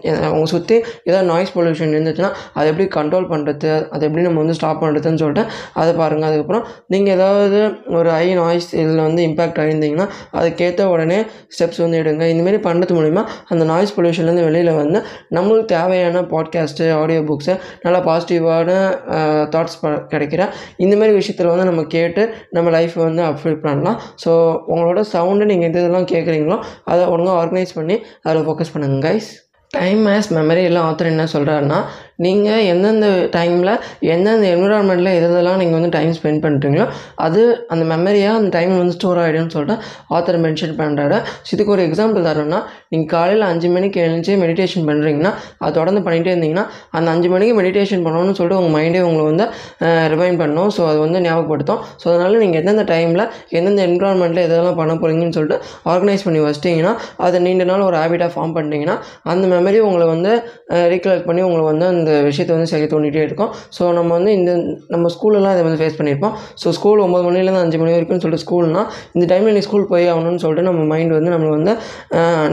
[0.54, 3.60] சுற்றி ஏதாவது நாய்ஸ் பொல்யூஷன் இருந்துச்சுன்னா அதை எப்படி கண்ட்ரோல் பண்ணுறது
[3.90, 7.60] அதை எப்படி நம்ம வந்து ஸ்டாப் பண்ணுறதுன்னு சொல்லிட்டு அதை பாருங்கள் அதுக்கப்புறம் நீங்கள் ஏதாவது
[7.94, 11.20] ஒரு ஐ நாய்ஸ் இதில் வந்து இம்பேக்ட் ஆகியிருந்தீங்கன்னா அதுக்கேற்ற உடனே
[11.54, 12.24] ஸ்டெப்ஸ் வந்து எடுங்க.
[12.34, 18.70] இந்தமாரி பண்ணுறது மூலிமா அந்த நாய்ஸ் பொல்யூஷன்லேருந்து வெளியில் வந்து நம்மளுக்கு தேவையான பாட்காஸ்ட்டு ஆடியோ புக்ஸு நல்லா பாசிட்டிவான
[19.52, 19.78] தாட்ஸ்
[20.12, 20.42] கிடைக்கிற
[20.80, 23.24] இந்தமாரி விஷயத்தில் வந்து நம்ம கேட்டு நம்ம லைஃப் வந்து
[23.54, 23.98] அப்டேட் பண்ணலாம்.
[24.24, 24.32] ஸோ
[24.74, 26.58] உங்களோட சவுண்டு நீங்கள் எந்த இதெல்லாம் கேட்குறீங்களோ
[26.92, 29.30] அதை ஒழுங்காக ஆர்கனைஸ் பண்ணி அதில் ஃபோக்கஸ் பண்ணுங்கள் கைஸ்
[29.72, 31.78] டைம் மேஸ் மெமரி எல்லாம் ஆத்தர் என்ன சொல்கிறாருன்னா
[32.20, 33.72] நீங்கள் எந்தெந்த டைமில்
[34.14, 36.86] எந்தெந்த என்விரான்மெண்ட்டில் எதெல்லாம் நீங்கள் வந்து டைம் ஸ்பெண்ட் பண்ணுறீங்களோ
[37.26, 37.42] அது
[37.74, 39.78] அந்த மெமரியாக அந்த டைம் வந்து ஸ்டோர் ஆகிடும்னு சொல்லிட்டு
[40.16, 41.18] ஆத்தர் மென்ஷன் பண்ணுறாரு
[41.54, 42.60] இதுக்கு ஒரு எக்ஸாம்பிள் தரோம்னா
[42.92, 45.32] நீங்கள் காலையில் அஞ்சு மணிக்கு எழுந்துச்சு மெடிடேஷன் பண்ணுறீங்கன்னா
[45.64, 46.66] அது தொடர்ந்து பண்ணிகிட்டே இருந்தீங்கன்னா
[46.98, 49.46] அந்த அஞ்சு மணிக்கு மெடிடேஷன் பண்ணணும்னு சொல்லிட்டு உங்கள் மைண்டே உங்களை வந்து
[50.14, 50.70] ரிமைண்ட் பண்ணும்.
[50.76, 51.82] ஸோ அது வந்து ஞாபகப்படுத்தும்.
[52.02, 53.26] ஸோ அதனால் நீங்கள் எந்தெந்த டைமில்
[53.58, 55.60] எந்தெந்த என்விரான்மெண்ட்டில் எதெல்லாம் பண்ண போகிறீங்கன்னு சொல்லிட்டு
[55.94, 56.94] ஆர்கனைஸ் பண்ணி வச்சிட்டிங்கன்னா
[57.26, 58.98] அதை நீண்ட நாள் ஒரு ஹேபிட்டாக ஃபார்ம் பண்ணிட்டீங்கன்னா
[59.34, 60.32] அந்த மெமரி உங்களை வந்து
[60.94, 63.52] ரீகலெக்ட் பண்ணி உங்களை வந்து அந்த விஷயத்தை வந்து செய்ய தோண்டிகிட்டே இருக்கும்.
[63.78, 64.52] ஸோ நம்ம வந்து இந்த
[64.94, 66.36] நம்ம ஸ்கூலெல்லாம் இதை வந்து ஃபேஸ் பண்ணியிருப்போம்.
[66.62, 68.84] ஸோ ஸ்கூல் ஒம்பது மணிலேருந்து அஞ்சு மணி வரைக்கும்னு சொல்லிட்டு ஸ்கூல்னா
[69.16, 71.74] இந்த டைமில் நீ ஸ்கூல் போய் ஆகணும்னு சொல்லிட்டு நம்ம மைண்ட் வந்து நம்மளை வந்து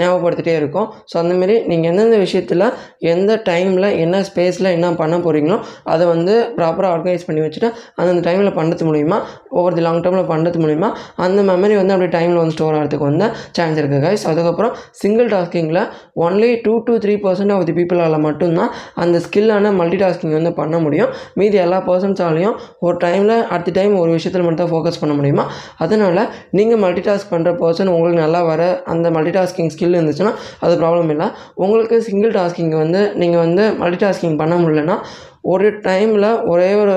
[0.03, 0.89] ஞாபகப்படுத்திட்டே இருக்கும்.
[1.13, 2.67] ஸோ அந்தமாரி நீங்கள் எந்தெந்த விஷயத்தில்
[3.15, 5.59] எந்த டைமில் என்ன ஸ்பேஸில் என்ன பண்ண போகிறீங்களோ
[5.93, 7.69] அதை வந்து ப்ராப்பராக ஆர்கனைஸ் பண்ணி வச்சுட்டு
[8.01, 9.19] அந்தந்த டைமில் பண்ணுறது மூலிமா
[9.59, 10.89] ஓவர் தி லாங் டேர்மில் பண்ணுறது மூலிமா
[11.25, 14.73] அந்த மெமரி வந்து அப்படியே டைமில் வந்து ஸ்டோர் ஆகிறதுக்கு வந்து சான்ஸ் இருக்குது கைஸ் அதுக்கப்புறம்
[15.03, 15.83] single டாஸ்கிங்கில்
[16.25, 18.71] only two to three percent of the பீப்புளால் மட்டும்தான்
[19.03, 21.11] அந்த ஸ்கில் ஸ்கில்லான மல்டி டாஸ்கிங் வந்து பண்ண முடியும்.
[21.39, 22.57] மீதி எல்லா பர்சன்ஸாலையும்
[22.87, 25.45] ஒரு டைமில் அடுத்த டைம் ஒரு விஷயத்தில் மட்டும் தான் ஃபோக்கஸ் பண்ண முடியுமா?
[25.85, 26.23] அதனால்
[26.59, 28.63] நீங்கள் மல்டி டாஸ்க் பண்ணுற பர்சன் உங்களுக்கு நல்லா வர
[28.95, 30.33] அந்த மல்டி டாஸ்கிங் ஸ்கில் இருந்துச்சுன்னா
[30.67, 31.29] அது ப்ராப்ளம் இல்லை.
[31.65, 34.99] உங்களுக்கு சிங்கிள் டாஸ்கிங் வந்து நீங்கள் வந்து மல்டி டாஸ்கிங் பண்ண முடியலன்னா
[35.45, 36.95] ஒரு டைமில் ஒரே ஒரு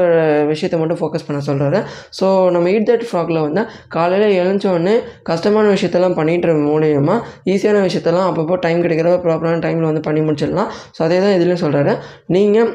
[0.47, 1.79] விஷயத்தை மட்டும் ஃபோக்கஸ் பண்ண சொல்கிறாரு
[2.19, 8.57] ஸோ நம்ம ஈட் தட் ஃப்ராகில் வந்து காலையில் எழுந்தோடனே கஷ்டமான விஷயத்தெல்லாம் பண்ணிட்டு மூலியமாக ஈஸியான விஷயத்தெல்லாம் அப்பப்போ
[8.59, 10.71] டைம் கிடைக்கிறப்ப ப்ராப்பரான டைமில் வந்து பண்ணி முடிச்சிடலாம்.
[10.97, 11.93] ஸோ அதே தான் இதுலேயும் சொல்கிறாரு
[12.27, 12.71] நீங்கள்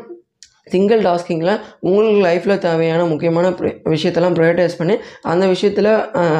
[0.71, 1.53] சிங்கிள் டாஸ்கிங்கில்
[1.87, 3.47] உங்களுக்கு லைஃப்பில் தேவையான முக்கியமான
[3.91, 5.91] விஷயத்தெல்லாம் ப்ரையாரிட்டைஸ் பண்ணி அந்த விஷயத்தில்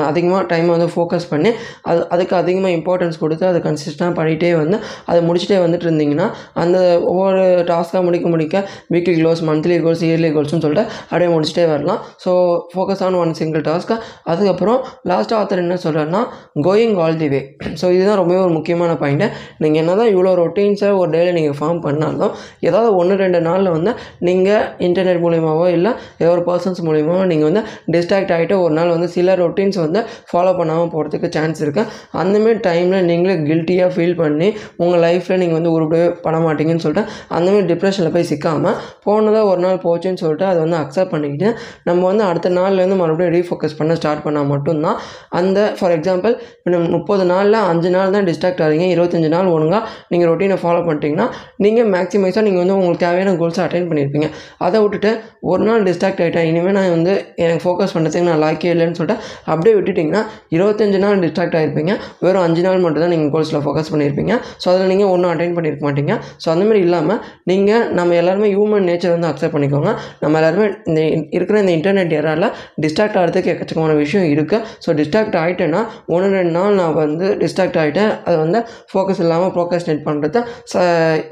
[0.07, 1.51] அதிகமாக டைமை வந்து ஃபோக்கஸ் பண்ணி
[1.83, 4.77] அது அதுக்கு அதிகமாக இம்பார்ட்டன்ஸ் கொடுத்து அதை கன்சிஸ்டண்டாக பண்ணிகிட்டே வந்து
[5.07, 8.57] அதை முடிச்சுட்டே வந்துட்டு இருந்தீங்கன்னா அந்த ஒவ்வொரு டாஸ்க்காக முடிக்க முடிக்க
[8.93, 12.01] weekly goals monthly goals yearly கோல்ஸ்னு சொல்லிட்டு அப்படியே முடிச்சுட்டே வரலாம்.
[12.25, 12.31] So
[12.73, 16.21] focus on one single task அதுக்கப்புறம் லாஸ்ட் ஆத்தர் என்ன சொல்கிறேன்னா
[16.67, 17.41] going all the way
[17.81, 19.29] so இதுதான் ரொம்பவே ஒரு முக்கியமான பாயிண்ட்டு
[19.59, 23.93] நீங்கள் என்ன தான் இவ்வளோ ரொட்டீன்ஸை ஒரு டேயில் நீங்கள் ஃபார்ம் பண்ணாலும் ஏதாவது ஒன்று ரெண்டு நாளில் வந்து
[24.19, 27.63] நீங்கள் இன்டர்நெட் மூலியமாவோ இல்லை ஏதோ ஒரு பர்சன்ஸ் மூலியமாகவோ நீங்கள் வந்து
[27.93, 30.01] டிஸ்ட்ராக்ட் ஆகிட்டு ஒரு நாள் வந்து சில ரொட்டீன்ஸ் வந்து
[30.31, 35.73] ஃபாலோ பண்ணாமல் போகிறதுக்கு சான்ஸ் இருக்குது அந்தமாரி டைமில் நீங்களே கில்ட்டியாக ஃபீல் பண்ணி உங்கள் லைஃப்பில் நீங்கள் வந்து
[35.73, 40.77] உருப்படவே பண்ண மாட்டீங்கன்னு சொல்லிட்டு அந்தமாரி டிப்ரெஷனில் போய் சிக்காமல் போனதாக ஒரு நாள் போச்சுன்னு சொல்லிட்டு அதை வந்து
[40.77, 41.49] அக்செப்ட் பண்ணிக்கிட்டு
[41.85, 44.99] நம்ம வந்து அடுத்த நாள்லேருந்து மறுபடியும் ரீஃபோக்கஸ் பண்ண ஸ்டார்ட் பண்ணால் மட்டும்தான்.
[45.31, 50.29] அந்த ஃபார் எக்ஸாம்பிள் இப்போ முப்பது நாளில் அஞ்சு நாள் தான் டிஸ்ட்ராக்ட் ஆகிறீங்க இருபத்தஞ்சு நாள் ஒழுங்காக நீங்கள்
[50.31, 51.27] ரொட்டீனை ஃபாலோ பண்ணிட்டீங்கன்னா
[51.57, 54.29] நீங்கள் மேக்ஸிமைஸாக நீங்கள் வந்து உங்களுக்கு தேவையான கோல்ஸை அட்டைன் பண்ணியிருப்பீங்க
[54.65, 55.11] அதை விட்டுட்டு
[55.49, 57.13] ஒரு நாள் டிஸ்ட்ராக்ட் ஆகிட்டேன் இனிமேல் நான் வந்து
[57.43, 59.17] எனக்கு ஃபோக்கஸ் பண்ணுறதுக்கு நான் லாக்கே இல்லைன்னு சொல்லிட்டு
[59.49, 60.23] அப்படியே விட்டுட்டிங்கன்னா
[60.55, 64.33] இருபத்தஞ்சு நாள் டிஸ்ட்ராக்ட் ஆகிருப்பீங்க வெறும் அஞ்சு நாள் மட்டும் தான் நீங்கள் கோல்ஸில் ஃபோக்கஸ் பண்ணியிருப்பீங்க.
[64.63, 66.13] ஸோ அதில் நீங்கள் ஒன்றும் அட்டைன் பண்ணியிருக்க மாட்டீங்க.
[66.43, 67.67] ஸோ அந்த மாதிரி இல்லாமல் நீங்கள்
[67.99, 69.93] நம்ம எல்லாருமே ஹியூமன் நேச்சர் வந்து அக்செப்ட் பண்ணிக்கோங்க.
[70.23, 71.01] நம்ம எல்லாருமே இந்த
[71.37, 72.49] இருக்கிற இந்த இன்டர்நெட் ஏரால
[72.83, 74.47] டிஸ்ட்ராக்ட் ஆகிறதுக்கு எக்கச்சக்கமான விஷயம் இருக்குது
[74.85, 78.61] ஸோ டிஸ்ட்ராக்ட் ஆகிட்டேன்னா ஒன்று ரெண்டு நாள் நான் வந்து டிஸ்ட்ராக்ட் ஆகிட்டேன் அதை வந்து
[78.91, 80.87] ஃபோக்கஸ் இல்லாமல் ப்ரோக்கஸ்னேட் பண்ணுறது ச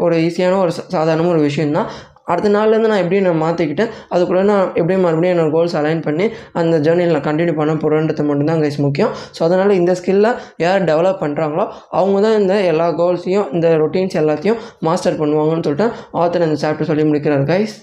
[0.05, 1.89] ஒரு ஈஸியான ஒரு சா- சாதாரண ஒரு விஷயம் தான்
[2.29, 6.27] அடுத்த நாள்லேருந்து நான் எப்படி நான் மாற்றிக்கிட்டேன் அதுக்குள்ளே நான் எப்படியும் மறுபடியும் என்னோட கோல்ஸ் அலைன் பண்ணி
[6.61, 9.13] அந்த ஜேர்னியில் நான் கண்டினியூ பண்ண போகிறேன்றது மட்டும்தான் கைஸ் முக்கியம்.
[9.37, 10.33] ஸோ அதனால் இந்த ஸ்கில்லை
[10.65, 11.67] யார் டெவலப் பண்ணுறாங்களோ
[11.99, 15.89] அவங்க தான் இந்த எல்லா கோல்ஸையும் இந்த ரொட்டீன்ஸ் எல்லாத்தையும் மாஸ்டர் பண்ணுவாங்கன்னு சொல்லிட்டு
[16.23, 17.77] ஆத்தர் இந்த சாப்டர் சொல்லி முடிக்கிறார் கைஸ்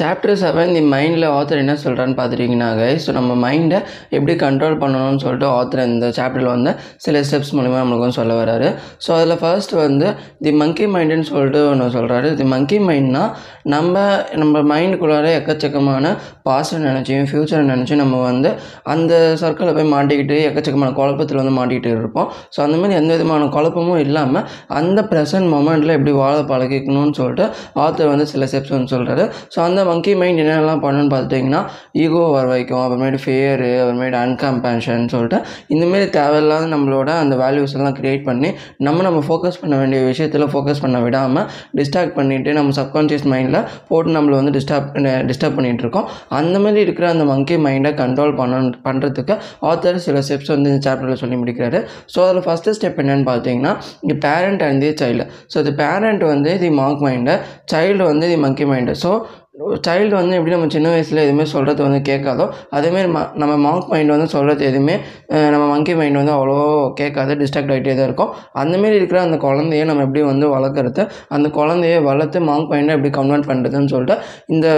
[0.00, 3.78] சாப்டர் செவன் தி மைண்டில் ஆத்தர் என்ன சொல்கிறான்னு பார்த்துட்டிங்கன்னா கைஸ் ஸோ நம்ம மைண்டை
[4.10, 8.68] எப்படி கண்ட்ரோல் பண்ணணும்னு சொல்லிட்டு ஆத்தர் இந்த சாப்டரில் வந்து சில ஸ்டெப்ஸ் மூலிமா நம்மளுக்கு வந்து சொல்ல வராரு
[9.04, 10.08] ஸோ அதில் ஃபர்ஸ்ட் வந்து
[10.44, 13.24] தி மங்கி மைண்டுன்னு சொல்லிட்டு ஒன்று சொல்கிறாரு தி மங்கி மைண்ட்னா
[13.64, 13.94] நம்ம
[14.34, 16.12] நம்ம மைண்டுக்குள்ளார எக்கச்சக்கமான
[16.46, 18.50] பாஸ்ட்டை நினச்சியும் ஃப்யூச்சரை நினச்சி நம்ம வந்து
[18.84, 22.28] அந்த சர்க்கிளில் போய் மாட்டிக்கிட்டு எக்கச்சக்கமான குழப்பத்தில் வந்து மாட்டிக்கிட்டு இருப்போம்.
[22.54, 27.44] ஸோ அந்த மாதிரி எந்த விதமான குழப்பமும் இல்லாமல் அந்த ப்ரெசன்ட் மொமெண்ட்டில் எப்படி வாழ பழகிக்கணும்னு சொல்லிட்டு
[27.76, 29.24] ஆத்தர் வந்து சில ஸ்டெப்ஸ் வந்து சொல்கிறாரு
[29.54, 31.62] ஸோ அந்த மங்கி மைண்ட் என்னென்னலாம் பண்ணுன்னு பார்த்துட்டிங்கன்னா
[31.94, 35.38] ஈகோ வர வைக்கும் அப்புறமேட்டு ஃபேரு அப்புறமேட்டு அன்கம்பேஷன் சொல்லிட்டு
[35.68, 40.82] இந்தமாரி தேவையில்லாத நம்மளோட அந்த வேல்யூஸ் எல்லாம் க்ரியேட் பண்ணி நம்ம நம்ம ஃபோக்கஸ் பண்ண வேண்டிய விஷயத்தில் ஃபோக்கஸ்
[40.82, 41.46] பண்ண விடாமல்
[41.78, 44.88] டிஸ்ட்ராக்ட் பண்ணிவிட்டு நம்ம சப்கான்ஷியஸ் டைமில் போட்டு நம்மளை வந்து டிஸ்டர்ப்
[45.30, 46.06] டிஸ்டர்ப் பண்ணிகிட்டு இருக்கோம்
[46.38, 49.34] அந்த மாதிரி இருக்கிற அந்த மங்கி மைண்டை கண்ட்ரோல் பண்ண பண்ணுறதுக்கு
[49.70, 51.80] ஆத்தர் சில ஸ்டெப்ஸ் வந்து இந்த சாப்டரில் சொல்லி முடிக்கிறாரு.
[52.14, 53.74] ஸோ அதில் ஃபஸ்ட்டு ஸ்டெப் என்னென்னு பார்த்தீங்கன்னா
[54.10, 57.36] the parent and the child so the parent வந்து தி மாங்க் மைண்டு
[57.74, 59.12] சைல்டு வந்து the monkey mind so
[59.60, 64.10] child வந்து எப்படி நம்ம சின்ன வயசில் எதுவுமே சொல்கிறது வந்து கேட்காதோ அதேமாரி ம நம்ம மாங்க் மைண்ட்
[64.10, 64.94] வந்து சொல்கிறது எதுவுமே
[65.26, 66.56] நம்ம மங்கி மைண்ட் வந்து அவ்வளோ
[66.92, 68.32] கேட்காது டிஸ்ட்ராக்ட் ஆகிட்டே தான் இருக்கும்.
[68.54, 73.46] அந்தமாரி இருக்கிற அந்த குழந்தைய நம்ம எப்படி வந்து வளர்க்குறது அந்த குழந்தைய வளர்த்து மாங்க் மைண்டை எப்படி கன்வெர்ட்
[73.46, 74.16] பண்ணுறதுன்னு சொல்லிட்டு
[74.46, 74.68] இந்த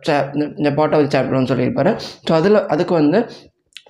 [0.00, 1.92] சே இந்த- இந்த பார்ட் ஆஃப் சாப்டர் சொல்லியிருப்பாரு.
[2.28, 3.20] ஸோ அதில் அதுக்கு வந்து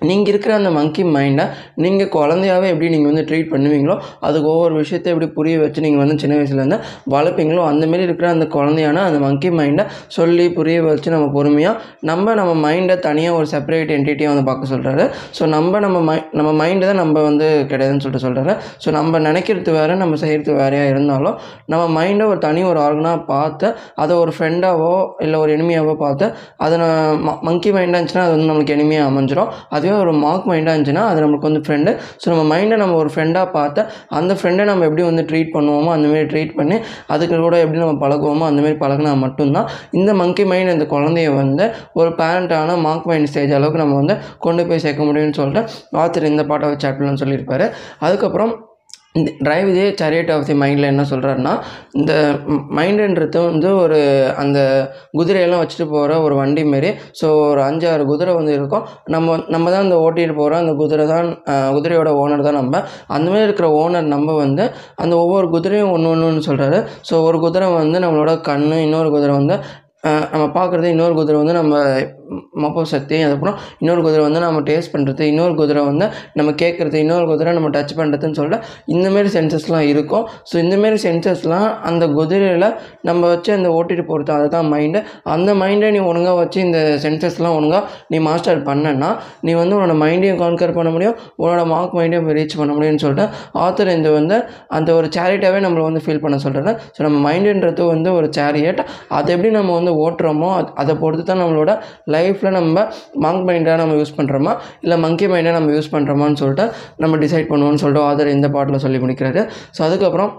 [0.01, 1.43] நீங்கள் இருக்கிற அந்த மங்கி மைண்டை
[1.75, 6.15] நீங்கள் குழந்தையாவே எப்படி நீங்கள் வந்து ட்ரீட் பண்ணுவீங்களோ அதுக்கு ஒவ்வொரு விஷயத்தை எப்படி புரிய வச்சு நீங்கள் வந்து
[6.19, 6.77] சின்ன வயசுலேருந்து
[7.09, 12.53] வளர்ப்பீங்களோ அந்தமாரி இருக்கிற அந்த குழந்தையான அந்த மங்கி மைண்டை சொல்லி புரிய வச்சு நம்ம பொறுமையாக நம்ம நம்ம
[12.67, 15.05] மைண்டை தனியாக ஒரு செப்பரேட் என்டிட்டியாக வந்து பார்க்க சொல்கிறாரு
[15.39, 18.53] ஸோ நம்ம நம்ம மை நம்ம மைண்டு தான் நம்ம வந்து கிடையாதுன்னு சொல்லிட்டு சொல்கிறாரு
[18.85, 23.67] ஸோ நம்ம நினைக்கிறது வேறு நம்ம செய்கிறது வேறையாக இருந்தாலும் நம்ம மைண்டை ஒரு தனி ஒரு ஆர்கனாக பார்த்து
[23.95, 26.25] அதை ஒரு ஃப்ரெண்டாவோ இல்லை ஒரு எனிமையாவோ பார்த்து
[26.57, 29.51] அதை நான் மங்கி மைண்டாக இருந்துச்சுன்னா அது வந்து நம்மளுக்கு எனிமையாக அமைஞ்சிரும்.
[29.71, 33.51] அதுவே ஒரு மார்க் மைண்டாக இருந்துச்சுன்னா அது நம்மளுக்கு வந்து ஃப்ரெண்டு ஸோ நம்ம மைண்டை நம்ம ஒரு ஃப்ரெண்டாக
[33.51, 38.07] பார்த்து அந்த ஃப்ரெண்டை நம்ம எப்படி வந்து ட்ரீட் பண்ணுவோமோ அந்தமாரி ட்ரீட் பண்ணி அதுக்கு கூட எப்படி நம்ம
[38.07, 43.51] பழகுவோமோ அந்தமாரி பழகினா மட்டும்தான் இந்த மங்கி மைண்ட் இந்த குழந்தைய வந்து ஒரு பேரண்ட்டான மார்க் மைண்ட் ஸ்டேஜ்
[43.51, 47.71] அளவுக்கு நம்ம வந்து கொண்டு போய் சேர்க்க முடியும்னு சொல்லிட்டு ஆத்தர் இந்த பாட்டை சாப்டர்னு சொல்லியிருப்பாரு.
[47.99, 48.69] அதுக்கப்புறம்
[49.15, 51.53] இந்த டிரைவ் இதே சேரியட் ஆஃப் தி மைண்டில் என்ன சொல்கிறாருன்னா
[51.99, 52.11] இந்த
[52.77, 53.97] மைண்டுன்றது வந்து ஒரு
[54.43, 54.59] அந்த
[55.19, 56.91] குதிரையெல்லாம் வச்சுட்டு போகிற ஒரு வண்டி மாரி.
[57.19, 58.85] ஸோ ஒரு அஞ்சாறு குதிரை வந்து இருக்கும்.
[59.15, 61.27] நம்ம நம்ம தான் அந்த ஓட்டிகிட்டு போகிறோம் அந்த குதிரை தான்
[61.75, 62.83] குதிரையோட ஓனர் தான் நம்ம.
[63.17, 64.65] அந்தமாதிரி இருக்கிற ஓனர் நம்ம வந்து
[65.03, 66.79] அந்த ஒவ்வொரு குதிரையும் ஒன்று ஒன்றுன்னு சொல்கிறாரு
[67.09, 69.57] ஸோ ஒரு குதிரை வந்து நம்மளோட கண் இன்னொரு குதிரை வந்து
[70.33, 71.73] நம்ம பார்க்குறது இன்னொரு குதிரை வந்து நம்ம
[72.63, 77.25] மப்போ சக்தி அதுக்கப்புறம் இன்னொரு குதிரை வந்து நம்ம டேஸ்ட் பண்ணுறது இன்னொரு குதிரை வந்து நம்ம கேட்குறது இன்னொரு
[77.25, 80.25] குதிரை நம்ம டச் பண்ணுறதுன்னு சொல்லிட்டு இந்தமாரி சென்சஸ்லாம் இருக்கும்.
[80.49, 82.67] ஸோ இந்தமாரி சென்சஸ்லாம் அந்த குதிரையில்
[83.01, 84.99] நம்ம வச்சு அந்த ஓட்டிட்டு போகிறது அதுதான் மைண்டு
[85.35, 89.09] அந்த மைண்டை நீ ஒழுங்காக வச்சு இந்த சென்சஸ்லாம் ஒழுங்காக நீ மாஸ்டர் பண்ணனா
[89.41, 93.25] நீ வந்து உன்னோட மைண்டையும் கான்கர் பண்ண முடியும் உன்னோட மார்க் மைண்டையும் ரீச் பண்ண முடியும்னு சொல்லிட்டு
[93.65, 94.37] ஆத்தர் இந்த வந்து
[94.77, 99.29] அந்த ஒரு சேரிட்டாகவே நம்மளை வந்து ஃபீல் பண்ண சொல்கிறேன் ஸோ நம்ம மைண்டுன்றது வந்து ஒரு சேரியட் அதை
[99.35, 101.71] எப்படி நம்ம வந்து ஓட்டுறோமோ அதை பொறுத்து தான் நம்மளோட
[102.07, 102.85] லைஃப் லைஃப்பில் நம்ம
[103.25, 106.67] மாங்க் மைண்டாக நம்ம யூஸ் பண்ணுறோமா இல்லை மங்கி மைண்டாக நம்ம யூஸ் பண்ணுறோமான்னு சொல்லிட்டு
[107.03, 109.43] நம்ம டிசைட் பண்ணுவோம்னு சொல்லிட்டு ஆதர் இந்த பாட்டில் சொல்லி முடிக்கிறாரு.
[109.75, 110.31] ஸோ அதுக்கப்புறம்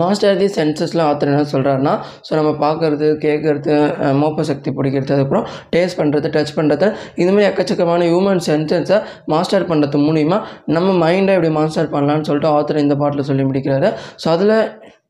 [0.00, 1.92] மாஸ்டர் தி சென்சஸ்லாம் ஆத்தர் என்ன சொல்கிறாருன்னா
[2.26, 3.74] ஸோ நம்ம பார்க்குறது கேட்குறது
[4.20, 6.86] மோப்ப சக்தி பிடிக்கிறது அதுக்கப்புறம் டேஸ்ட் பண்ணுறது டச் பண்ணுறது
[7.22, 8.98] இதுமாதிரி எக்கச்சக்கமான ஹியூமன் சென்சஸை
[9.32, 10.38] மாஸ்டர் பண்ணுறது மூலிமா
[10.76, 13.90] நம்ம மைண்டை எப்படி மாஸ்டர் பண்ணலான்னு சொல்லிட்டு ஆத்தர் இந்த பாட்டில் சொல்லி முடிக்கிறாரு.
[14.22, 14.56] ஸோ அதில்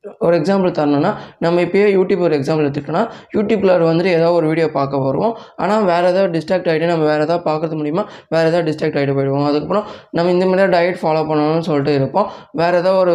[0.04, 1.10] ஒரு எக்ஸாம்பிள் தரணும்னா
[1.44, 3.02] நம்ம இப்போயே யூடியூப் ஒரு எக்ஸாம்பிள் எடுத்துக்கிட்டோம்னா
[3.34, 5.34] யூடியூப்பில் வந்துட்டு ஏதோ ஒரு வீடியோ பார்க்க வருவோம்.
[5.56, 9.46] ஆனால் வேறு ஏதாவது டிஸ்ட்ராக்ட் ஆகிட்டு நம்ம வேறு ஏதாவது பார்க்கறது மூலிமா வேறு ஏதாவது டிஸ்ட்ராக்ட் ஆகிட்டு போயிடுவோம்.
[9.50, 12.26] அதுக்கப்புறம் நம்ம இந்த மாதிரி டயட் ஃபாலோ பண்ணணும்னு சொல்லிட்டு இருப்போம்.
[12.52, 13.14] வேறு ஏதாவது ஒரு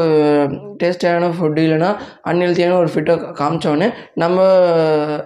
[0.84, 1.90] டேஸ்டியான ஃபுட் இல்லைன்னா
[2.30, 4.38] அன்ஹெல்த்தியான ஒரு ஃபிட்டை காமிச்சோடனே நம்ம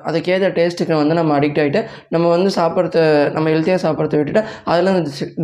[0.09, 2.99] அதுக்கேற்ற டேஸ்ட்டுக்கு வந்து நம்ம அடிக்ட் ஆகிட்டு நம்ம வந்து சாப்பிட்றத
[3.33, 4.91] நம்ம ஹெல்த்தியாக சாப்பிட்றத விட்டுட்டு அதில்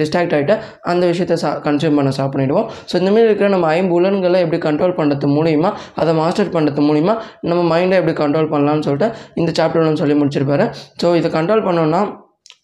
[0.02, 4.98] டிஸ்ட்ராக்ட் ஆகிட்டு அந்த விஷயத்தை சா கன்சியூம் பண்ண சாப்பிடுவோம் ஸோ இந்தமாரி இருக்கிற நம்ம ஐம்புலன்களை எப்படி கண்ட்ரோல்
[5.00, 5.72] பண்ணுறது மூலிமா
[6.08, 7.16] அதை மாஸ்டர் பண்ணுறது மூலிமா
[7.52, 9.10] நம்ம மைண்டை எப்படி கண்ட்ரோல் பண்ணலாம்னு சொல்லிட்டு
[9.42, 10.68] இந்த சாப்டர் ஒன்று சொல்லி முடிச்சிருப்பாரு.
[11.04, 12.02] ஸோ இதை கண்ட்ரோல் பண்ணோன்னா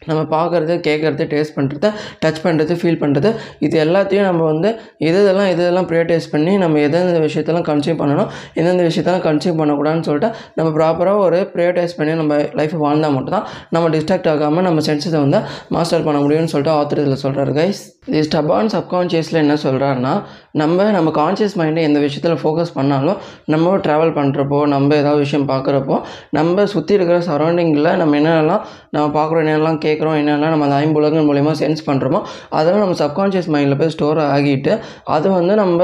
[0.07, 1.89] நம்ம பார்க்குறது கேட்குறது டேஸ்ட் பண்ணுறது
[2.23, 4.69] டச் பண்ணுறது ஃபீல் பண்ணுறது இது எல்லாத்தையும் நம்ம வந்து
[4.99, 10.07] எது இதெல்லாம் எது இதெல்லாம் ப்ரியடைஸ் பண்ணி நம்ம எந்தெந்த விஷயத்தெல்லாம் கன்சியூம் பண்ணணும் எந்தெந்த விஷயத்தெல்லாம் கன்சியூம் பண்ணக்கூடாதுன்னு
[10.09, 15.19] சொல்லிட்டு நம்ம ப்ராப்பராக ஒரு ப்ரியடைஸ் பண்ணி நம்ம லைஃப்பை வாழ்ந்தால் மட்டும்தான் நம்ம டிஸ்ட்ராக்ட் ஆகாமல் நம்ம சென்சஸை
[15.19, 20.13] வந்து மாஸ்டர் பண்ண முடியும்னு சொல்லிட்டு ஆத்தர் இதில் சொல்கிறாரு கைஸ் இது ஸ்டபான் சப்கான்ஷியஸில் என்ன சொல்கிறாருன்னா
[20.53, 25.95] நம்ம நம்ம கான்ஷியஸ் மைண்டை எந்த விஷயத்தில் ஃபோக்கஸ் பண்ணாலும் நம்ம ட்ராவல் பண்ணுறப்போ நம்ம ஏதாவது விஷயம் பார்க்குறப்போ
[26.31, 31.53] நம்ம சுற்றி இருக்கிற சரௌண்டிங்கில் நம்ம என்னென்னலாம் நம்ம பார்க்குறோம் என்னென்னலாம் கேட்குறோம் என்னென்னா நம்ம அந்த ஐம்புலங்கள் மூலிமா
[31.59, 32.21] சென்ஸ் பண்ணுறோமோ
[32.51, 34.73] அதெல்லாம் நம்ம சப்கான்ஷியஸ் மைண்டில் போய் ஸ்டோர் ஆகிட்டு
[35.09, 35.79] அது வந்து நம்ம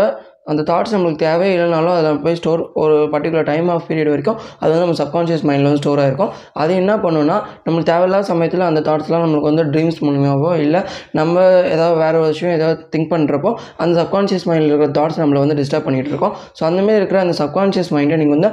[0.51, 4.69] அந்த தாட்ஸ் நம்மளுக்கு தேவையே இல்லைனாலும் அதில் போய் ஸ்டோர் ஒரு பர்டிகுலர் டைம் ஆஃப் பீரியட் வரைக்கும் அது
[4.71, 9.23] வந்து நம்ம சப்கான்ஷியஸ் மைண்டில் வந்து ஸ்டோர் ஆகிருக்கும் அது என்ன பண்ணுன்னா நம்மளுக்கு தேவையில்லாத சமயத்தில் அந்த தாட்ஸ்லாம்
[9.25, 11.35] நம்மளுக்கு வந்து ட்ரீம்ஸ் மூலியமாகவோ இல்லை நம்ம
[11.75, 15.87] ஏதாவது வேறு ஒரு விஷயம் ஏதாவது திங்க் பண்ணுறப்போ அந்த சப்கான்ஷியஸ் மைண்டில் இருக்கிற தாட்ஸ் நம்மளை வந்து டிஸ்டர்ப்
[15.87, 16.35] பண்ணிகிட்டு இருக்கோம்.
[16.57, 18.51] ஸோ அந்தமாரி இருக்கிற அந்த சப்கான்ஷியஸ் மைண்டை நீங்கள் வந்து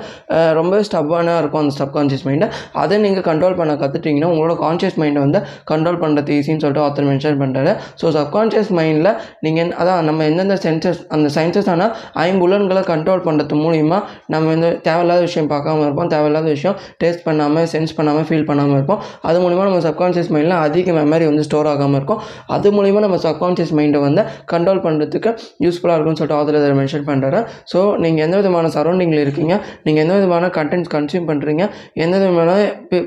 [0.55, 2.47] ரொம்ப ரொம்பவே ஸ்டப்பானாக இருக்கும் அந்த சப்கான்ஷியஸ் மைண்டை
[2.83, 5.39] அதை நீங்கள் கண்ட்ரோல் பண்ண கற்றுட்டிங்கன்னா உங்களோட கான்ஷியஸ் மைண்டை வந்து
[5.71, 9.11] கண்ட்ரோல் பண்ணுறது ஈஸின்னு சொல்லிட்டு ஆத்தர் மென்ஷன் பண்ணுறாரு ஸோ சப்கான்ஷியஸ் மைண்டில்
[9.47, 11.86] நீங்கள் அதான் நம்ம எந்தெந்த சென்சஸ் அந்த சயின்சஸ் ஆனால்
[12.25, 13.99] ஐம்புலன்களை கண்ட்ரோல் பண்ணுறது மூலிமா
[14.33, 16.11] நம்ம வந்து தேவையில்லாத விஷயம் பார்க்காம இருப்போம்.
[16.15, 19.01] தேவையில்லாத விஷயம் டேஸ்ட் பண்ணாமல் சென்ஸ் பண்ணாமல் ஃபீல் பண்ணாமல் இருப்போம்.
[19.29, 22.21] அது மூலிமா நம்ம சப்கான்ஷியஸ் மைண்டில் அதிக மெமரி வந்து ஸ்டோர் ஆகாமல் இருக்கும்.
[22.57, 24.23] அது மூலிமா நம்ம சப்கான்ஷியஸ் மைண்டை வந்து
[24.55, 25.31] கண்ட்ரோல் பண்ணுறதுக்கு
[25.67, 27.41] யூஸ்ஃபுல்லாக இருக்கும்னு சொல்லிட்டு ஆதரவு இதில் மென்ஷன் பண்ணுறாரு
[27.73, 29.55] ஸோ நீங்கள் எந்த விதமான சரௌண்டிங்கில் இருக்கீங்க?
[29.87, 31.63] நீங்கள் எந்த விதமான கண்டென்ட்ஸ் கன்சியூம் பண்ணுறீங்க
[32.05, 32.51] எந்த விதமான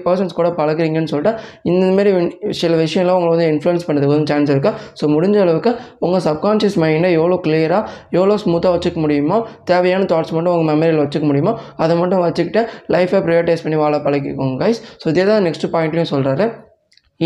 [0.08, 1.34] பர்சன்ஸ் கூட பழகுறீங்கன்னு சொல்லிட்டு
[1.72, 2.12] இந்தமாரி
[2.62, 5.72] சில விஷயம்லாம் உங்களை வந்து இன்ஃப்ளூயன்ஸ் பண்ணுறதுக்கு வந்து சான்ஸ் இருக்குது ஸோ முடிஞ்ச அளவுக்கு
[6.06, 7.84] உங்கள் சப்கான்ஷியஸ் மைண்டை எவ்வளோ கிளியராக
[8.18, 12.62] எவ்வளோ ஸ்மூத்தாக வச்சுக்க முடியுமோ தேவையான தாட்ஸ் மட்டும் உங்கள் மெமரியில் வச்சுக்க முடியுமோ அதை மட்டும் வச்சுக்கிட்டு
[12.94, 16.48] லைஃப்பை ப்ரையோடைஸ் பண்ணி வாழ பழகிக்கோங்க கைஸ் ஸோ இதே தான் நெக்ஸ்ட் பாயிண்ட்லையும் சொல்கிறாரு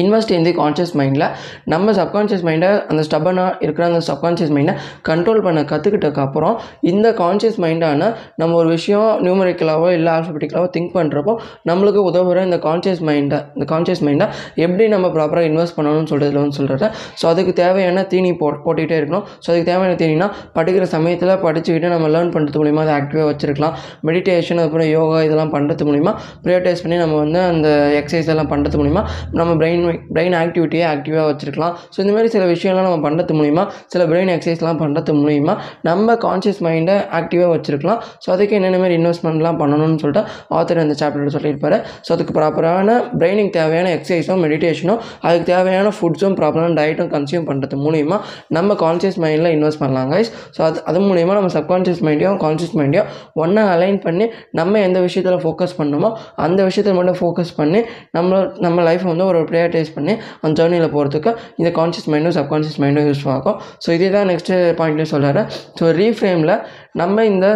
[0.02, 1.26] இன்வெஸ்ட் இன் தி கான்ஷியஸ் மைண்டில்
[1.65, 4.76] நம்ம சப்கான்ஷியஸ் மைண்டை அந்த ஸ்டபனாக இருக்கிற அந்த சப்கான்ஷியஸ் மைண்டை
[5.10, 11.36] கண்ட்ரோல் பண்ண கற்றுக்கிட்டதுக்கப்புறம் இந்த கான்ஷியஸ் மைண்டான நம்ம ஒரு விஷயம் நியூமரிக்கலாவோ இல்லை ஆல்ஃபபெட்டிக்கலாவோ திங்க் பண்ணுறப்போ
[11.72, 16.90] நம்மளுக்கு உதவுற இந்த கான்ஷியஸ் மைண்டை இந்த கான்ஷியஸ் மைண்டை எப்படி நம்ம ப்ராப்பராக இன்வெஸ்ட் பண்ணணும்னு சொல்கிறதுல வந்து
[17.22, 19.26] ஸோ அதுக்கு தேவையான தீனி போ போட்டுக்கிட்டே இருக்கணும்.
[19.44, 23.76] ஸோ அதுக்கு தேவையான தீனினா படிக்கிற சமயத்தில் படிச்சுக்கிட்டு நம்ம லேர்ன் பண்ணுறது மூலிமா அதை ஆக்டிவாக வச்சுருக்கலாம்.
[24.07, 26.11] மெடிடேஷன் அப்புறம் யோகா இதெல்லாம் பண்ணுறது மூலிமா
[26.45, 29.82] ப்ரியோடைஸ் பண்ணி நம்ம வந்து அந்த எக்ஸசைஸ் எல்லாம் பண்ணுறது மூலிமா நம்ம பிரெயின்
[30.15, 31.73] பிரெயின் ஆக்டிவிட்டியை ஆக்டிவாக வச்சுருக்கலாம்.
[31.93, 35.55] ஸோ இந்த மாதிரி சில விஷயம்லாம் நம்ம பண்ணுறது மூலிமா சில பிரெயின் எக்ஸசைஸ்லாம் பண்ணுறது மூலிமா
[35.89, 37.99] நம்ம கான்ஷியஸ் மைண்டை ஆக்டிவாக வச்சுருக்கலாம்.
[38.26, 40.23] ஸோ அதுக்கு என்னென்ன மாதிரி இன்வெஸ்ட்மெண்ட்லாம் பண்ணணும்னு சொல்லிட்டு
[40.60, 41.77] ஆத்தர் அந்த சாப்டரில் சொல்லியிருப்பார்.
[42.05, 42.89] ஸோ அதுக்கு ப்ராப்பரான
[43.19, 48.18] பிரெயினுக்கு தேவையான எக்ஸசைஸும் மெடிடேஷனும் அதுக்கு தேவையான ஃபுட்ஸும் ப்ராப்பரான டயட்டும் கன்சியூம் பண்ணுறது மூலிமா
[48.57, 53.07] நம்ம கான்ஷியஸ் மைண்டில் இன்வெஸ்ட் பண்ணலாம் கைஸ் ஸோ அது அது மூலிமா நம்ம சப்கான்ஷியஸ் மைண்டையும் கான்ஷியஸ் மைண்டையும்
[53.41, 54.26] ஒன்றா அலைன் பண்ணி
[54.60, 56.10] நம்ம எந்த விஷயத்தில் ஃபோக்கஸ் பண்ணணுமோ
[56.45, 57.80] அந்த விஷயத்தில் மட்டும் ஃபோக்கஸ் பண்ணி
[58.18, 58.31] நம்ம
[58.65, 59.39] நம்ம லைஃப் வந்து ஒரு
[59.73, 64.29] ப்ரையாரிட்டைஸ் பண்ணி அந்த ஜேர்னியில் போகிறதுக்கு இந்த கான்ஷியஸ் மைண்டும் சப்கான்ஷியஸ் மைண்டும் யூஸ் ஆகும் ஸோ இதே தான்
[64.31, 65.47] நெக்ஸ்ட்டு பாயிண்ட்லேயும் சொல்கிறேன்
[65.79, 66.55] ஸோ ரீஃப்ரேமில்
[66.93, 67.47] நம்ம இந்த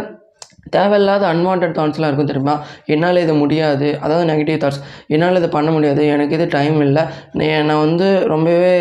[0.76, 2.56] தேவையில்லாத அன்வான்ட் தாட்ஸ்லாம் இருக்கும் தெரியுமா?
[2.94, 3.88] என்னால் இது முடியாது.
[4.06, 4.82] அதாவது நெகட்டிவ் தாட்ஸ்
[5.16, 6.02] என்னால் இது பண்ண முடியாது.
[6.14, 7.04] எனக்கு இது டைம் இல்லை.
[7.70, 8.74] நான் வந்து ரொம்பவே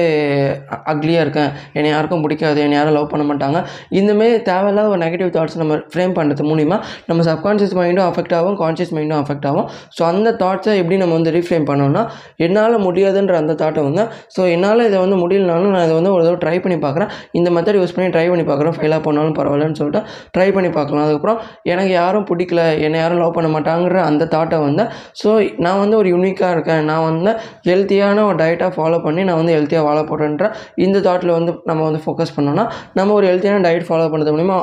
[0.93, 1.51] அக்லியாக இருக்கேன்.
[1.79, 2.59] என்னை யாருக்கும் பிடிக்காது.
[2.67, 3.59] என்னை யாரும் லவ் பண்ண மாட்டாங்க.
[4.01, 6.79] இந்தமாரி தேவையில்லாத ஒரு நெகட்டிவ் தாட்ஸ் நம்ம ஃப்ரேம் பண்ணுறது மூலிமா
[7.11, 8.57] நம்ம சப்கான்ஷியஸ் மைண்டும் அஃபெக்ட் ஆகும்.
[8.63, 9.69] கான்ஷியஸ் மைண்டும் அஃபெக்ட் ஆகும்.
[9.97, 12.03] ஸோ அந்த தாட்ஸை எப்படி நம்ம வந்து ரீஃப்ரேம் பண்ணோம்னா
[12.47, 14.03] என்னால் முடியாதுன்ற அந்த தாட்டை வந்து
[14.35, 17.79] ஸோ என்னால் இதை வந்து முடியலனாலும் நான் இதை வந்து ஒரு தடவை ட்ரை பண்ணி பார்க்குறேன் இந்த மெத்தட்
[17.81, 20.03] யூஸ் பண்ணி ட்ரை பண்ணி பார்க்குறேன் ஃபெயிலாக போனாலும் பரவாயில்லன்னு சொல்லிட்டு
[20.37, 21.39] ட்ரை பண்ணி பார்க்கலாம் அதுக்கப்புறம்
[21.77, 24.85] எனக்கு யாரும் பிடிக்கல என்னை யாரும் லவ் பண்ண மாட்டாங்கிற அந்த தாட்டை வந்து
[25.23, 25.29] ஸோ
[25.65, 26.83] நான் வந்து ஒரு யூனிக்காக இருக்கேன்.
[26.91, 27.33] நான் வந்து
[27.69, 30.47] ஹெல்த்தியான ஒரு டயட்டாக ஃபாலோ பண்ணி நான் வந்து ஹெல்த்தியாக வாழ போகிறேன்ற
[30.85, 34.59] இந்த தாட்டில் வந்து நம்ம வந்து ஃபோக்கஸ் பண்ணோம்னா நம்ம ஒரு ஹெல்த்தியான டயட் ஃபாலோ பண்ணுறது மூலிமா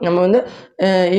[0.00, 0.40] நம்ம வந்து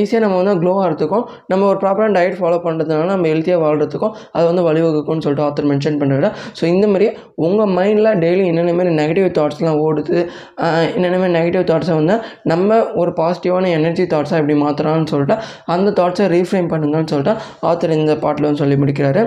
[0.00, 4.44] ஈஸியாக நம்ம வந்து க்ளோ ஆகிறதுக்கும் நம்ம ஒரு ப்ராப்பரான டயட் ஃபாலோ பண்ணுறதுனால நம்ம ஹெல்த்தியாக வாழ்கிறதுக்கும் அது
[4.46, 6.28] வந்து வழிவகுக்கும்னு சொல்லிட்டு ஆத்தர் மென்ஷன் பண்ணுறாரு
[6.60, 7.06] ஸோ இந்த மாதிரி
[7.46, 10.16] உங்கள் மைண்டில் டெய்லி என்னென்ன மாதிரி நெகட்டிவ் தாட்ஸ்லாம் ஓடுது
[10.94, 15.25] என்னென்ன மாதிரி நெகட்டிவ் தாட்ஸை வந்து நம்ம ஒரு பாசிட்டிவான எனர்ஜி தாட்ஸாக எப்படி மாற்றுறான்னு சொல்லிட்டு
[15.74, 17.34] அந்த தாட்ஸை ரீஃப்ரேம் பண்ணுங்கன்னு சொல்லிட்டு
[17.70, 19.24] ஆத்தர் இந்த பாட்டில் வந்து சொல்லி முடிக்கிறாரு.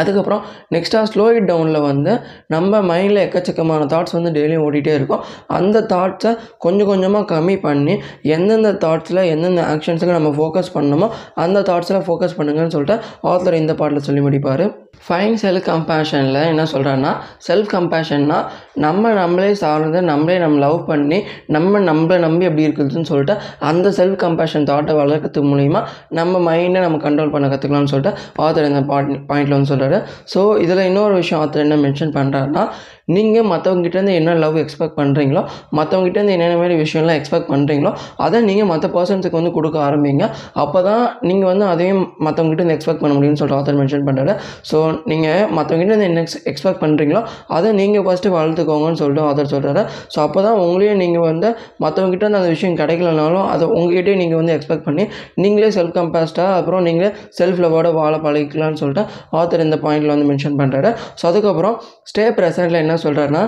[0.00, 0.42] அதுக்கப்புறம்
[0.74, 2.12] நெக்ஸ்ட்டாக ஸ்லோ இட் டவுனில் வந்து
[2.54, 5.22] நம்ம மைண்டில் எக்கச்சக்கமான தாட்ஸ் வந்து டெய்லியும் ஓடிட்டே இருக்கும்.
[5.58, 6.32] அந்த தாட்ஸை
[6.64, 7.94] கொஞ்சம் கொஞ்சமாக கம்மி பண்ணி
[8.36, 11.08] எந்தெந்த தாட்ஸில் எந்தெந்த ஆக்ஷன்ஸுக்கு நம்ம ஃபோக்கஸ் பண்ணணுமோ
[11.44, 12.98] அந்த தாட்ஸில் ஃபோக்கஸ் பண்ணுங்கன்னு சொல்லிட்டு
[13.32, 14.64] ஆத்தர் இந்த பாட்டில் சொல்லி முடிப்பார்.
[15.04, 17.12] ஃபைன் செல்ஃப் கம்பேஷனில் என்ன சொல்கிறேன்னா
[17.48, 23.36] செல்ஃப் கம்பேஷன்னா நம்ம நம்மளே சார்ந்து நம்மளே நம்ம லவ் பண்ணி நம்ம நம்மளை நம்பி எப்படி இருக்குதுன்னு சொல்லிட்டு
[23.58, 28.80] அந்த செல்ஃப் கம்பேஷன் தாட்டை வளர்க்கறது மூலிமா நம்ம மைண்டை நம்ம கண்ட்ரோல் பண்ண கற்றுக்கலாம்னு சொல்லிட்டு ஆத்தர் இந்த
[28.82, 30.04] பாயிண்ட் பாயிண்டில் வந்து சொல்கிறாரு
[30.34, 32.68] ஸோ இதில் இன்னொரு விஷயம் ஆத்தர் என்ன மென்ஷன் பண்ணுறாருன்னா
[33.04, 38.88] நீங்கள் மற்றவங்ககிட்டேருந்து என்ன லவ் எக்ஸ்பெக்ட் பண்ணுறீங்களோ மற்றவங்ககிட்டேருந்து என்னென்ன மாதிரி விஷயம்லாம் எக்ஸ்பெக்ட் பண்ணுறீங்களோ அதை நீங்கள் மற்ற
[38.88, 40.24] பர்சன்ஸுக்கு வந்து கொடுக்க ஆரம்பிங்க.
[40.52, 44.34] அப்போ தான் நீங்கள் வந்து அதையும் மற்றவங்ககிட்ட எக்ஸ்பெக்ட் பண்ண முடியும்னு சொல்லிட்டு ஆத்தர் மென்ஷன் பண்ணுறாரு
[44.72, 49.82] ஸோ நீங்கள் மற்றவங்ககிட்ட என்ன எக்ஸ்பெக்ட் பண்ணுறீங்களோ அதை நீங்கள் ஃபஸ்ட்டு வளர்த்துக்கோங்கன்னு சொல்லிட்டு ஆதர் சொல்கிறாரு
[50.12, 51.50] ஸோ அப்போ தான் உங்களையும் நீங்கள் வந்து
[51.80, 55.06] மற்றவங்ககிட்ட அந்த விஷயம் கிடைக்கலனாலும் அதை உங்ககிட்டே நீங்கள் வந்து எக்ஸ்பெக்ட் பண்ணி
[55.36, 59.04] நீங்களே செல்ஃப் கம்பேஸ்டாக அப்புறம் நீங்களே செல்ஃப் லவோட வாழ பழகிக்கலாம்னு சொல்லிட்டு
[59.36, 63.44] ஆத்தர் இந்த பாயிண்டில் வந்து மென்ஷன் பண்ணுறாரு ஸோ அதுக்கப்புறம் ஸ்டே ப்ரெசென்ட்டில் என்ன சொல்கிறாருன்னா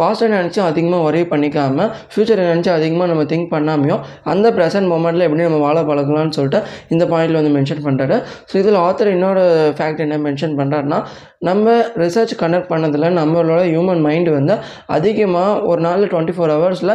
[0.00, 4.02] பாஸ்ட்டை நினச்சி அதிகமாக ஒரே பண்ணிக்காமல் ஃப்யூச்சரை நினச்சி அதிகமாக நம்ம திங்க் பண்ணாமையும்
[4.32, 8.18] அந்த ப்ரெசன்ட் மூமெண்ட்டில் எப்படி நம்ம வாழ பழகலாம்னு சொல்லிட்டு இந்த பாயிண்டில் வந்து மென்ஷன் பண்ணுறாரு
[8.50, 9.44] ஸோ இதில் ஆத்தர் இன்னொரு
[9.78, 11.00] ஃபேக்ட் என்ன மென்ஷன் பண்ணுறாருன்னா
[11.48, 11.66] நம்ம
[12.02, 14.54] ரிசர்ச் கண்டக்ட் பண்ணதில் நம்மளோட ஹியூமன் மைண்டு வந்து
[14.96, 16.94] அதிகமாக ஒரு நாளில் டுவெண்ட்டி ஃபோர் ஹவர்ஸில்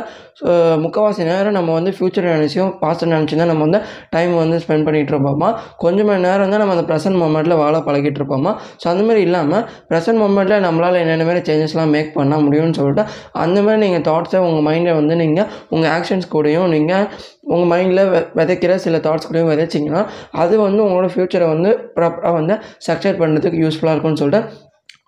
[0.84, 3.80] முக்கால்வாசி நேரம் நம்ம வந்து ஃப்யூச்சர் நினச்சியும் பாஸ்ட்டை நினச்சி தான் நம்ம வந்து
[4.16, 5.50] டைம் வந்து ஸ்பெண்ட் பண்ணிகிட்டு இருப்போமா?
[5.84, 8.52] கொஞ்சம் மணி நேரம் தான் நம்ம அந்த ப்ரெசன்ட் மூமெண்ட்டில் வாழ பழகிட்டு இருப்போமா?
[8.82, 12.95] ஸோ அந்த மாதிரி இல்லாமல் ப்ரெசன்ட் மூமெண்ட்டில் நம்மளால் என்னென்ன மாதிரி சேஞ்சஸ்லாம் மேக் பண்ண முடியும்னு சொல்லிட்டு
[13.38, 17.06] அந்த மாதிரி நீங்கள் தாட்ஸை உங்கள் மைண்டை வந்து நீங்கள் உங்கள் ஆக்ஷன்ஸ் கூடயும் நீங்கள்
[17.46, 18.04] உங்கள் மைண்டில்
[18.36, 20.04] விதைக்கிற சில தாட்ஸ் கூடயும் விதைச்சிங்கன்னா
[20.36, 24.42] அது வந்து உங்களோட ஃப்யூச்சரை வந்து ப்ராப்பராக வந்து ஸ்ட்ரக்சர் பண்ணுறதுக்கு யூஸ்ஃபுல்லாக இருக்கும்னு சொல்லிட்டு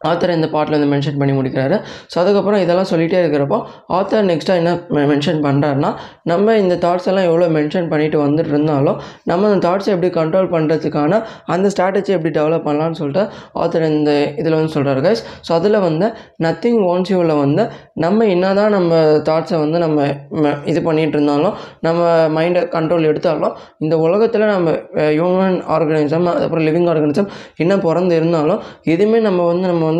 [0.02, 1.76] ஆத்தர் இந்த பாட்டில் வந்து மென்ஷன் பண்ணி முடிக்கிறாரு.
[2.11, 3.57] ஸோ அதுக்கப்புறம் இதெல்லாம் சொல்லிகிட்டே இருக்கிறப்போ
[3.95, 4.72] ஆத்தர் நெக்ஸ்ட்டாக என்ன
[5.07, 5.90] மென்ஷன் பண்ணுறாருன்னா
[6.32, 8.98] நம்ம இந்த தாட்ஸ் எல்லாம் எவ்வளோ மென்ஷன் பண்ணிட்டு வந்துட்டு இருந்தாலும்
[9.28, 11.19] நம்ம அந்த தாட்ஸை எப்படி கண்ட்ரோல் பண்ணுறதுக்கான
[11.53, 13.24] அந்த ஸ்ட்ராட்டஜி எப்படி டெவலப் பண்ணலாம்னு சொல்லிட்டு
[13.61, 16.10] ஆத்தர் இந்த இதில் வந்து சொல்கிறாரு கைஸ் ஸோ அதில் வந்து
[16.45, 17.65] நத்திங் ஓன்ஸ் யூவில் வந்து
[18.03, 18.91] நம்ம என்ன தான் நம்ம
[19.28, 19.98] தாட்ஸை வந்து நம்ம
[20.41, 22.02] ம- இது பண்ணிகிட்டு இருந்தாலும் நம்ம
[22.38, 24.78] மைண்டை கண்ட்ரோல் எடுத்தாலும் இந்த உலகத்தில் நம்ம
[25.11, 27.30] ஹியூமன் ஆர்கனிசம் அதுக்கப்புறம் லிவிங் ஆர்கனிசம்
[27.60, 28.61] என்ன பிறந்து இருந்தாலும்
[28.91, 29.97] எதுவுமே நம்ம வந்து நம்ம வந்து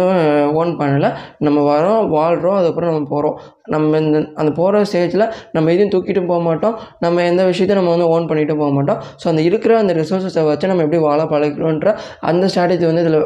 [0.53, 1.15] ஓன் பண்ணலை.
[1.38, 3.40] நம்ம வரோம் வாழ்கிறோம் அதுக்கப்புறம் நம்ம போகிறோம்
[3.73, 5.26] நம்ம இந்த அந்த போகிற ஸ்டேஜில்
[5.56, 6.76] நம்ம எதையும் தூக்கிட்டும் போக மாட்டோம்.
[7.06, 8.99] நம்ம எந்த விஷயத்தையும் நம்ம வந்து ஓன் பண்ணிட்டு போக மாட்டோம்.
[9.22, 11.94] ஸோ அந்த இருக்கிற அந்த ரிசோர்ஸஸை வச்சு நம்ம எப்படி வாழ பழகிறோன்ற
[12.31, 13.19] அந்த ஸ்ட்ராட்டஜி வந்து இதில்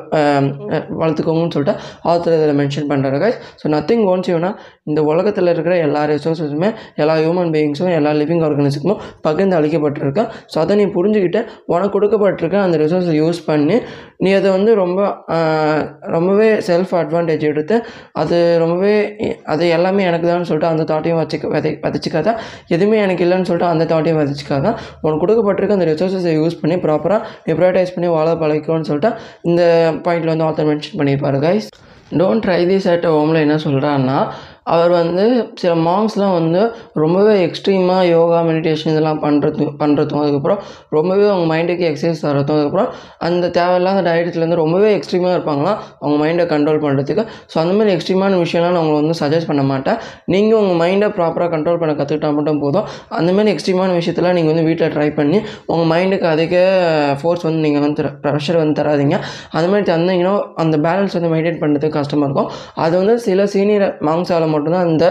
[1.02, 1.76] வளர்த்துக்கோங்கன்னு சொல்லிட்டு
[2.12, 4.52] ஆத்தர் இதில் மென்ஷன் பண்ணுறாரு கைஸ் ஸோ நத்திங் ஓன்ஸ் யூனா
[4.90, 6.70] இந்த உலகத்தில் இருக்கிற எல்லா ரிசோர்ஸஸுமே
[7.02, 10.24] எல்லா ஹியூமன் பீயிங்ஸும் எல்லா லிவிங் ஆர்கனிசமும் பகிர்ந்து அளிக்கப்பட்டிருக்கு.
[10.54, 11.42] ஸோ அதை நீ புரிஞ்சுக்கிட்டு
[11.74, 13.78] உனக்கு கொடுக்கப்பட்டிருக்க அந்த ரிசோர்ஸை யூஸ் பண்ணி
[14.24, 15.00] நீ அதை வந்து ரொம்ப
[16.16, 17.76] ரொம்பவே செல்ஃப் அட்வான்டேஜ் எடுத்து
[18.22, 18.96] அது ரொம்பவே
[19.54, 22.30] அது எல்லாமே எனக்கு தான் சொல்லிட்டு அந்த தாட்டையும் வச்சுக்க விதை விதைச்சிக்காத?
[22.76, 24.68] எதுவுமே எனக்கு இல்லைன்னு சொல்லிட்டு அந்த தாட்டையும் விதைச்சிக்காத?
[25.04, 27.54] உனக்கு கொடுக்கப்பட்டிருக்க அந்த ரிசோர்ஸஸை யூஸ் பண்ணி ப்ராப்பராக நீ
[27.96, 29.12] பண்ணி வாழ பழகிக்கணும்னு சொல்லிட்டு
[29.52, 29.64] இந்த
[30.08, 31.68] பாயிண்டில் வந்து ஆத்தர் மென்ஷன் பண்ணியிருப்பாரு guys
[32.12, 34.16] don't try this at ஹோமில் என்ன சொல்கிறான்னா
[34.74, 35.24] அவர் வந்து
[35.62, 36.62] சில மாங்ஸ்லாம் வந்து
[37.04, 40.60] ரொம்பவே எக்ஸ்ட்ரீமாக யோகா மெடிடேஷன் இதெல்லாம் பண்ணுறது பண்ணுறதும் அதுக்கப்புறம்
[40.96, 42.90] ரொம்பவே அவங்க மைண்டுக்கு எக்ஸசைஸ் தரதும் அதுக்கப்புறம்
[43.28, 45.80] அந்த தேவையில்லாத டயட்லேருந்து ரொம்பவே எக்ஸ்ட்ரீமாக இருப்பாங்களாம்.
[46.02, 49.98] அவங்க மைண்டை கண்ட்ரோல் பண்ணுறதுக்கு ஸோ அந்த மாதிரி எக்ஸ்ட்ரீமான விஷயம்லாம் நான் உங்களுக்கு வந்து சஜஸ்ட் பண்ண மாட்டேன்.
[50.36, 52.86] நீங்கள் உங்கள் மைண்டை ப்ராப்பராக கண்ட்ரோல் பண்ண கற்றுக்கிட்டா மட்டும் போதும்.
[53.20, 55.40] அந்த மாதிரி எக்ஸ்ட்ரீமான விஷயத்தெல்லாம் நீங்கள் வந்து வீட்டில் ட்ரை பண்ணி
[55.72, 56.56] உங்கள் மைண்டுக்கு அதிக
[57.22, 59.18] ஃபோர்ஸ் வந்து நீங்கள் வந்து ப்ரெஷர் வந்து தராதீங்க.
[59.58, 60.36] அந்த மாதிரி தந்தீங்கன்னா
[60.66, 62.50] அந்த பேலன்ஸ் வந்து மெயின்டைன் பண்ணுறதுக்கு கஷ்டமாக இருக்கும்.
[62.86, 65.06] அது வந்து சில சீனியர் மாங்ஸால் மட்டும்தான் அந்த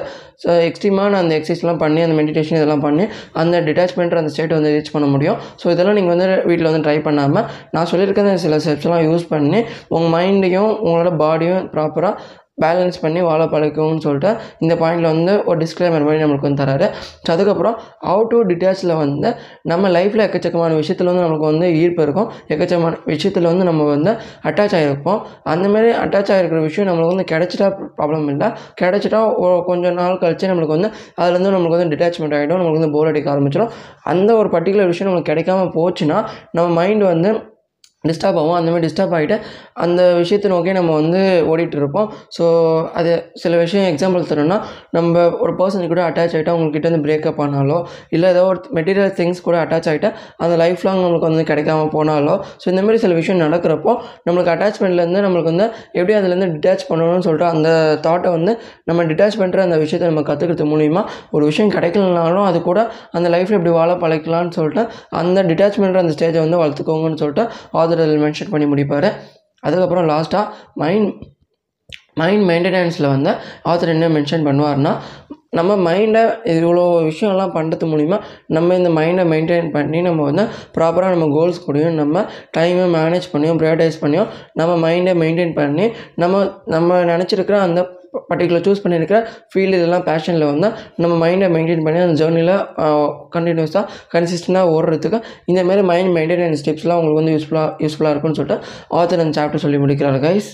[0.69, 3.05] எக்ஸ்ட்ரீமான அந்த எக்ஸசைஸ்லாம் பண்ணி அந்த மெடிடேஷன் இதெல்லாம் பண்ணி
[3.43, 5.39] அந்த டிட்டாச்மெண்ட் அந்த ஸ்டேட் வந்து ரீச் பண்ண முடியும்.
[5.63, 7.47] ஸோ இதெல்லாம் நீங்கள் வந்து வீட்டில் வந்து ட்ரை பண்ணாமல்
[7.77, 9.61] நான் சொல்லியிருக்க அந்த சில ஸ்டெப்ஸ்லாம் யூஸ் பண்ணி
[9.97, 12.15] உங்கள் மைண்டையும் உங்களோட பாடியும் ப்ராப்பராக
[12.63, 14.31] பேலன்ஸ் பண்ணி வாழ பழக்கணும்னு சொல்லிட்டு
[14.65, 16.89] இந்த பாயிண்டில் வந்து ஒரு டிஸ்க்ளைமர் மாதிரி நம்மளுக்கு வந்து தராரு.
[17.25, 17.77] ஸோ அதுக்கப்புறம்
[18.13, 19.29] அவுட் டு டிட்டாச்சில் வந்து
[19.73, 22.31] நம்ம லைஃப்பில் எக்கச்சக்கமான விஷயத்தில் வந்து நம்மளுக்கு வந்து ஈர்ப்பு இருக்கும்.
[22.53, 24.13] எக்கச்சக்கமான விஷயத்தில் வந்து நம்ம வந்து
[24.51, 25.21] அட்டாச் ஆகிருப்போம்
[25.55, 27.69] அந்தமாரி அட்டாச் ஆகிருக்கிற விஷயம் நம்மளுக்கு வந்து கிடச்சிட்டா
[27.99, 28.51] ப்ராப்ளம் இல்லை.
[28.83, 29.23] கிடச்சிட்டா
[29.69, 30.89] கொஞ்சம் கொஞ்ச நாள் கழிச்சு நம்மளுக்கு வந்து
[31.21, 33.71] அதுலேருந்து நம்மளுக்கு வந்து டிட்டாச்மெண்ட் ஆகிடும் நம்மளுக்கு வந்து போர் அடிக்க ஆரம்பிச்சிடும்.
[34.13, 36.19] அந்த ஒரு பர்டிகுலர் விஷயம் நம்மளுக்கு கிடைக்காம போச்சுன்னா
[36.57, 37.31] நம்ம மைண்ட் வந்து
[38.05, 38.57] டிஸ்டர்ப் ஆகும்.
[38.59, 39.37] அந்தமாதிரி டிஸ்டர்ப் ஆகிட்டு
[39.85, 41.21] அந்த விஷயத்தை நோக்கி நம்ம வந்து
[41.51, 42.07] ஓடிட்டு இருப்போம்
[42.37, 42.45] ஸோ
[42.95, 44.59] அது சில விஷயம் எக்ஸாம்பிள் தரணும்னா
[44.91, 47.79] நம்ம ஒரு பர்சன் கூட அட்டாச் ஆகிட்டா அவங்கக்கிட்ட வந்து பிரேக்கப் ஆனாலோ
[48.11, 52.35] இல்லை ஏதோ ஒரு மெட்டீரியல் திங்ஸ் கூட அட்டாச் ஆகிட்டா அந்த லைஃப் லாங் நம்மளுக்கு வந்து கிடைக்காம போனாலோ
[52.63, 53.95] ஸோ இந்தமாரி சில விஷயம் நடக்கிறப்போ
[54.27, 57.69] நம்மளுக்கு அட்டாச்மெண்ட்லேருந்து நம்மளுக்கு வந்து எப்படி அதுலேருந்து டிட்டாச் பண்ணணும்னு சொல்லிட்டு அந்த
[58.03, 58.55] தாட்டை வந்து
[58.85, 62.81] நம்ம டிட்டாச் பண்ணுற அந்த விஷயத்தை நம்ம கற்றுக்கிறது மூலிமா ஒரு விஷயம் கிடைக்கலனாலும் அது கூட
[63.13, 64.83] அந்த லைஃப்பில் எப்படி வாழ பழக்கலாம்னு சொல்லிட்டு
[65.21, 67.45] அந்த டிட்டாச்மெண்ட் அந்த ஸ்டேஜை வந்து வளர்த்துக்கோங்கன்னு சொல்லிட்டு
[67.91, 69.11] ஆதர் மென்ஷன் பண்ணி முடிப்பார்.
[69.67, 71.11] அதுக்கப்புறம் லாஸ்ட்டாக மைண்ட்
[72.15, 73.31] மைண்ட் மெயின்டெனன்ஸில் வந்து
[73.65, 74.93] ஆத்தர் என்ன மென்ஷன் பண்ணுவார்னா
[75.51, 76.21] நம்ம மைண்டை
[76.55, 80.45] இவ்வளோ விஷயம்லாம் பண்ணுறது மூலிமா நம்ம இந்த மைண்டை மெயின்டைன் பண்ணி நம்ம வந்து
[80.77, 82.23] ப்ராப்பராக நம்ம கோல்ஸ் கூடயும் நம்ம
[82.59, 85.87] டைமை மேனேஜ் பண்ணியும் ப்ரையாரிட்டைஸ் பண்ணியும் நம்ம மைண்டை மெயின்டைன் பண்ணி
[86.17, 87.83] நம்ம நம்ம நினச்சிருக்கிற அந்த
[88.31, 89.19] பர்டிகுலர் சூஸ் பண்ணியிருக்கிற
[89.51, 92.55] ஃபீல்டு இதெல்லாம் பேஷனில் வந்தால் நம்ம மைண்டை மெயின்டைன் பண்ணி அந்த ஜேர்னியில்
[93.35, 98.59] கண்டினியூஸாக கன்சிஸ்டண்டாக ஓடுறதுக்கு இந்த மாதிரி மைண்ட் மெயின்டெனன்ஸ் டிப்ஸ்லாம் உங்களுக்கு வந்து யூஸ்ஃபுல்லாக யூஸ்ஃபுல்லாக இருக்கும்னு சொல்லிட்டு
[98.97, 100.51] ஆத்தர் அந்த சாப்டர் சொல்லி முடிக்கிறாரு கைஸ்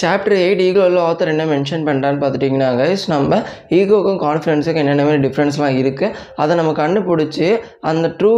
[0.00, 3.38] சாப்டர் எயிட் ஈகோவில் ஆத்தர் என்ன மென்ஷன் பண்ணுறான்னு பார்த்துட்டிங்கன்னா கைஸ் நம்ம
[3.78, 7.48] ஈகோக்கும் கான்ஃபிடென்ஸுக்கும் என்னென்ன மாதிரி டிஃப்ரென்ஸ்லாம் இருக்குது அதை நம்ம கண்டுபிடிச்சி
[7.90, 8.32] அந்த ட்ரூ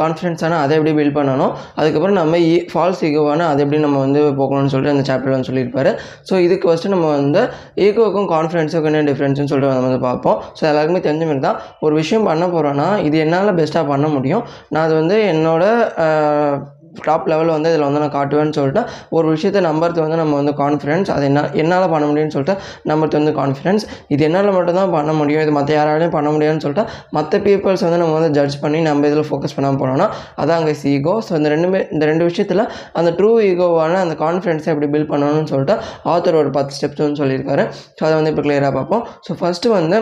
[0.00, 1.52] கான்ஃபிடென்ஸான அதை எப்படி பில்ட் பண்ணணும்?
[1.80, 5.92] அதுக்கப்புறம் நம்ம ஈ ஃபால்ஸ் ஈகோவான அதை எப்படி நம்ம வந்து போகணும்னு சொல்லிட்டு அந்த சாப்டர் வந்து சொல்லியிருப்பாரு.
[6.30, 7.42] ஸோ இதுக்கு ஃபஸ்ட்டு நம்ம வந்து
[7.86, 10.38] ஈகோக்கும் கான்ஃபிடென்ஸுக்கும் என்ன டிஃப்ரென்ஸ்னு சொல்லிட்டு நம்ம வந்து பார்ப்போம்.
[10.58, 14.44] ஸோ எல்லாருக்குமே தெரிஞ்ச மாதிரி தான் ஒரு விஷயம் பண்ண போகிறோன்னா இது என்னால் பெஸ்ட்டாக பண்ண முடியும்.
[14.74, 16.68] நான் அது வந்து என்னோடய
[17.06, 18.82] டாப் லெவலில் வந்து இதில் வந்து நான் காட்டுவேன்னு சொல்லிட்டு
[19.16, 22.56] ஒரு விஷயத்தை நம்புறது வந்து நம்ம வந்து கான்ஃபிடன்ஸ் அது என்ன என்னால் பண்ண முடியும்னு சொல்லிட்டு
[22.90, 23.84] நம்புறது வந்து கான்ஃபிடென்ஸ்
[24.14, 28.16] இது என்னால் மட்டும்தான் பண்ண முடியும் இது மற்ற யாராலையும் பண்ண முடியாதுன்னு சொல்லிட்டு மற்ற பீப்புள்ஸ் வந்து நம்ம
[28.18, 32.04] வந்து ஜட்ஜ் பண்ணி நம்ம இதில் ஃபோக்கஸ் பண்ணாமல் போனோம்னா அதான் அங்கே ஈகோ ஸோ இந்த ரெண்டுமே இந்த
[32.10, 32.64] ரெண்டு விஷயத்தில்
[33.00, 35.76] அந்த ட்ரூ ஈகோவான அந்த கான்ஃபிடன்ஸை எப்படி பில்ட் பண்ணணும்னு சொல்லிட்டு
[36.14, 37.64] ஆத்தர் ஒரு பத்து ஸ்டெப்ஸ் வந்து சொல்லியிருக்காரு.
[37.98, 39.04] ஸோ அதை வந்து இப்போ கிளியராக பார்ப்போம்.
[39.26, 39.98] ஸோ ஃபஸ்ட்டு வந்து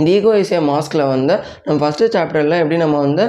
[0.00, 1.34] இந்த ஈகோ இஸ் ஏ மாஸ்கில் வந்து
[1.66, 3.24] நம்ம ஃபஸ்ட்டு சாப்டரில் எப்படி நம்ம வந்து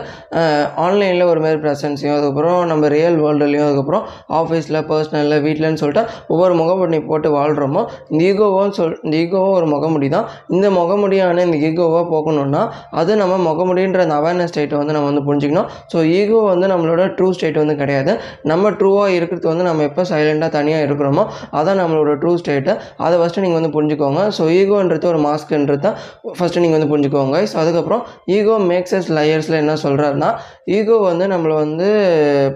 [0.85, 4.03] ஆன்லைனில் ஒரு மாதிரி ப்ரெசன்ஸையும் அதுக்கப்புறம் நம்ம ரியல் வேர்ல்டுலையும் அதுக்கப்புறம்
[4.39, 6.03] ஆஃபீஸில் பர்சனலில் வீட்டிலன்னு சொல்லிட்டு
[6.34, 7.81] ஒவ்வொரு முகமுடி போட்டு வாழ்கிறோமோ
[8.11, 10.27] இந்த ஈகோவும் சொல் இந்த ஈகோவும் ஒரு முகமுடி தான்.
[10.56, 12.61] இந்த முகமுடியான இந்த ஈகோவாக போக்கணும்னா
[12.99, 15.68] அது நம்ம முகமுடின்ற அந்த அவேர்னஸ் ஸ்டேட்டை வந்து நம்ம வந்து புரிஞ்சிக்கணும்.
[15.93, 18.14] ஸோ ஈகோ வந்து நம்மளோட ட்ரூ ஸ்டேட் வந்து கிடையாது.
[18.52, 21.26] நம்ம ட்ரூவாக இருக்கிறது வந்து நம்ம எப்போ சைலண்ட்டாக தனியாக இருக்கிறோமோ
[21.60, 22.73] அதான் நம்மளோட ட்ரூ ஸ்டேட்டு
[23.06, 24.23] அதை ஃபஸ்ட்டு நீங்கள் வந்து புரிஞ்சுக்கோங்க.
[24.38, 25.98] ஸோ ஈகோன்றது ஒரு மாஸ்க்ன்றது தான்.
[26.39, 27.38] ஃபஸ்ட்டு நீங்கள் வந்து புரிஞ்சுக்கோங்க.
[27.51, 28.01] ஸோ அதுக்கப்புறம்
[28.38, 30.29] ஈகோ மேக்ஸ் எஸ் லயர்ஸில் என்ன சொல்கிறாருன்னா
[30.77, 31.88] ஈகோ வந்து நம்மளை வந்து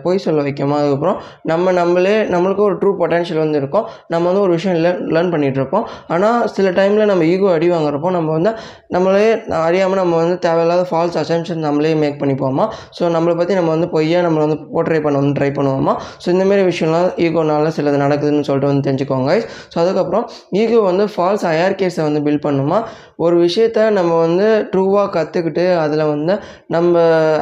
[0.04, 1.18] பொய் சொல்ல வைக்குமா அதுக்கப்புறம்
[1.52, 3.86] நம்ம நம்மளே நம்மளுக்கு ஒரு ட்ரூ பொட்டன்ஷியல் வந்து இருக்கும்.
[4.14, 8.32] நம்ம வந்து ஒரு விஷயம் லேர்ன் லேர்ன் பண்ணிகிட்ருப்போம் ஆனால் சில டைமில் நம்ம ஈகோ அடி வாங்குறப்போ நம்ம
[8.38, 8.54] வந்து
[8.96, 9.28] நம்மளே
[9.68, 12.66] அறியாமல் நம்ம வந்து தேவையில்லாத ஃபால்ஸ் அசம்ஷன் நம்மளே மேக் பண்ணிப்போமா?
[12.98, 15.94] ஸோ நம்மளை பற்றி நம்ம வந்து பொய்யா நம்மளை வந்து போர்ட்ரை பண்ண வந்து ட்ரை பண்ணுவோமா?
[16.24, 19.32] ஸோ இந்தமாரி விஷயம்லாம் ஈகோனால சிலது நடக்குதுன்னு சொல்லிட்டு வந்து தெரிஞ்சுக்கோங்க
[19.74, 20.26] ஸோ அதுக்கப்புறம்
[20.62, 22.80] ஈகோ வந்து ஃபால்ஸ் அயர்கேஸை வந்து பில்ட் பண்ணுமா?
[23.26, 26.34] ஒரு விஷயத்த நம்ம வந்து ட்ரூவாக கற்றுக்கிட்டு அதில் வந்து
[26.76, 26.94] நம்ம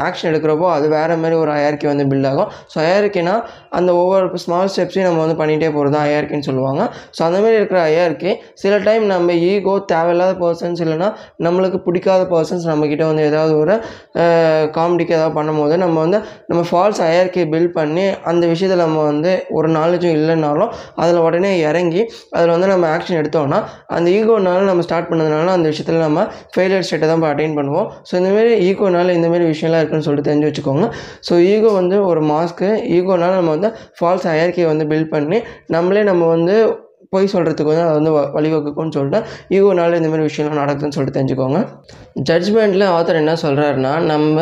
[0.07, 2.49] ஆக்ஷன் எடுக்கிறப்போ அது வேறு மாதிரி ஒரு அயர்க்கி வந்து பில்ட் ஆகும்.
[2.74, 3.36] ஸோ அயர்க்கினா
[3.80, 6.82] அந்த ஒவ்வொரு ஸ்மால் ஸ்டெப்ஸையும் நம்ம வந்து பண்ணிகிட்டே போகிறது தான் அயர்க்கின்னு சொல்லுவாங்க.
[7.18, 8.32] ஸோ அந்தமாரி இருக்கிற அயர்க்கி
[8.64, 11.10] சில டைம் நம்ம ஈகோ தேவையில்லாத பர்சன்ஸ் இல்லைனா
[11.48, 13.76] நம்மளுக்கு பிடிக்காத பர்சன்ஸ் நம்மக்கிட்ட வந்து ஏதாவது ஒரு
[14.78, 19.68] காமெடிக்கு ஏதாவது பண்ணும்போது நம்ம வந்து நம்ம ஃபால்ஸ் அயர்க்கியை பில்ட் பண்ணி அந்த விஷயத்தில் நம்ம வந்து ஒரு
[19.78, 20.72] நாலேஜும் இல்லைனாலும்
[21.02, 22.02] அதில் உடனே இறங்கி
[22.36, 23.60] அதில் வந்து நம்ம ஆக்ஷன் எடுத்தோம்னா
[23.95, 27.88] அந்த ஈகோனால நம்ம ஸ்டார்ட் பண்ணதுனால அந்த விஷயத்தில் நம்ம ஃபெயிலியர் ஸ்டேட்டை தான் அட்டைன் பண்ணுவோம்.
[28.10, 30.88] ஸோ இந்தமாரி ஈகோனால் இந்தமாரி விஷயம்லாம் இருக்குன்னு சொல்லிட்டு தெரிஞ்சு வச்சுக்கோங்க.
[31.30, 35.39] ஸோ ஈகோ வந்து ஒரு மாஸ்க்கு ஈகோனால் நம்ம வந்து ஃபால்ஸ் அயர்க்கியை வந்து பில்ட் பண்ணி
[35.76, 36.55] நம்மளே நம்ம வந்து
[37.14, 39.19] பொய் சொல்கிறதுக்கு வந்து அது வந்து வழிவகுக்கும்னு சொல்லிட்டு
[39.56, 41.60] ஈகோனால இந்த மாதிரி விஷயம்லாம் நடக்குதுன்னு சொல்லிட்டு தெரிஞ்சுக்கோங்க.
[42.30, 44.38] ஜட்ஜ்மெண்ட்டில் ஆத்தர் என்ன சொல்கிறாருன்னா நம்ம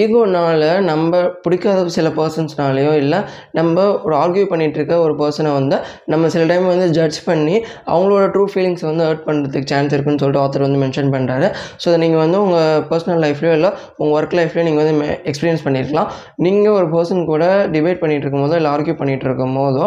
[0.00, 1.12] ஈகோனால் நம்ம
[1.42, 3.18] பிடிக்காத சில பர்சன்ஸ்னாலேயோ இல்லை
[3.52, 3.74] நம்ம
[4.04, 5.76] ஒரு ஆர்கியூ பண்ணிகிட்டு இருக்க ஒரு பர்சனை வந்து
[6.12, 7.56] நம்ம சில டைம் வந்து ஜட்ஜ் பண்ணி
[7.86, 11.48] அவங்களோட ட்ரூ ஃபீலிங்ஸ் வந்து ஹர்ட் பண்ணுறதுக்கு சான்ஸ் இருக்குன்னு சொல்லிட்டு ஆத்தர் வந்து மென்ஷன் பண்ணுறாரு
[11.80, 14.94] ஸோ அதை நீங்கள் வந்து உங்கள் பர்சனல் லைஃப்லையோ இல்லை உங்கள் ஒர்க் லைஃப்லையோ நீங்கள் வந்து
[15.24, 16.10] எக்ஸ்பீரியன்ஸ் பண்ணியிருக்கலாம்
[16.46, 17.44] நீங்கள் ஒரு பர்சன் கூட
[17.74, 19.84] டிபேட் பண்ணிகிட்டு இருக்கும் போதோ இல்லை ஆர்கியூ பண்ணிகிட்டு இருக்கும் போதோ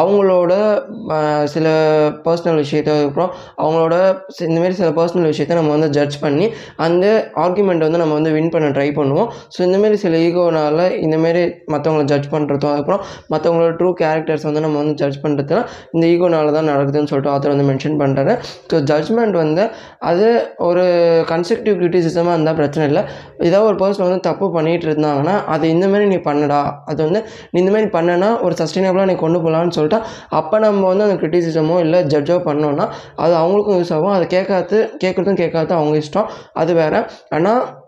[0.00, 0.52] அவங்களோட
[1.46, 1.80] சில சில
[2.26, 3.30] பர்சனல் விஷயத்தை அப்புறம்
[3.62, 3.94] அவங்களோட
[4.46, 6.46] இந்தமாரி சில பர்சனல் விஷயத்தை நம்ம வந்து ஜட்ஜ் பண்ணி
[6.86, 7.04] அந்த
[7.44, 9.28] ஆர்குமெண்ட் வந்து நம்ம வந்து வின் பண்ண ட்ரை பண்ணுவோம்.
[9.54, 11.42] ஸோ இந்தமாரி சில ஈகோனால இந்தமாரி
[11.72, 13.02] மற்றவங்கள ஜட்ஜ் பண்ணுறதும் அதுக்கப்புறம்
[13.32, 17.66] மற்றவங்களோட ட்ரூ கேரக்டர்ஸ் வந்து நம்ம வந்து ஜட்ஜ் பண்ணுறதுலாம் இந்த ஈகோனால தான் நடக்குதுன்னு சொல்லிட்டு ஆத்தர் வந்து
[17.70, 18.34] மென்ஷன் பண்ணுறாரு
[18.72, 19.64] ஸோ ஜட்ஜ்மெண்ட் வந்து
[20.10, 20.26] அது
[20.68, 20.84] ஒரு
[21.32, 23.04] கன்ஸ்ட்ரக்டிவ் கிரிட்டிசிசமாக இருந்தால் பிரச்சனை இல்லை.
[23.48, 26.60] ஏதாவது ஒரு பர்சன் வந்து தப்பு பண்ணிகிட்டு இருந்தாங்கன்னா அது இந்தமாரி நீ பண்ணுடா
[26.90, 27.22] அது வந்து
[27.52, 30.00] நீ இந்தமாரி பண்ணனா ஒரு சஸ்டைனபிளாக நீ கொண்டு போகலான்னு சொல்லிட்டு
[30.40, 34.12] அப்போ நம்ம வந்து அந்த கிரிட்டிசிசம் இல்லை ஜட்ஜோ பண்ணோன்னா அது அவங்களுக்கும் யூஸ் ஆகும்.
[34.12, 36.28] அதை கேட்காது கேட்குறதும் கேட்காது அவங்க இஷ்டம்.
[36.52, 37.04] அது வேறு.
[37.28, 37.78] ஆனால்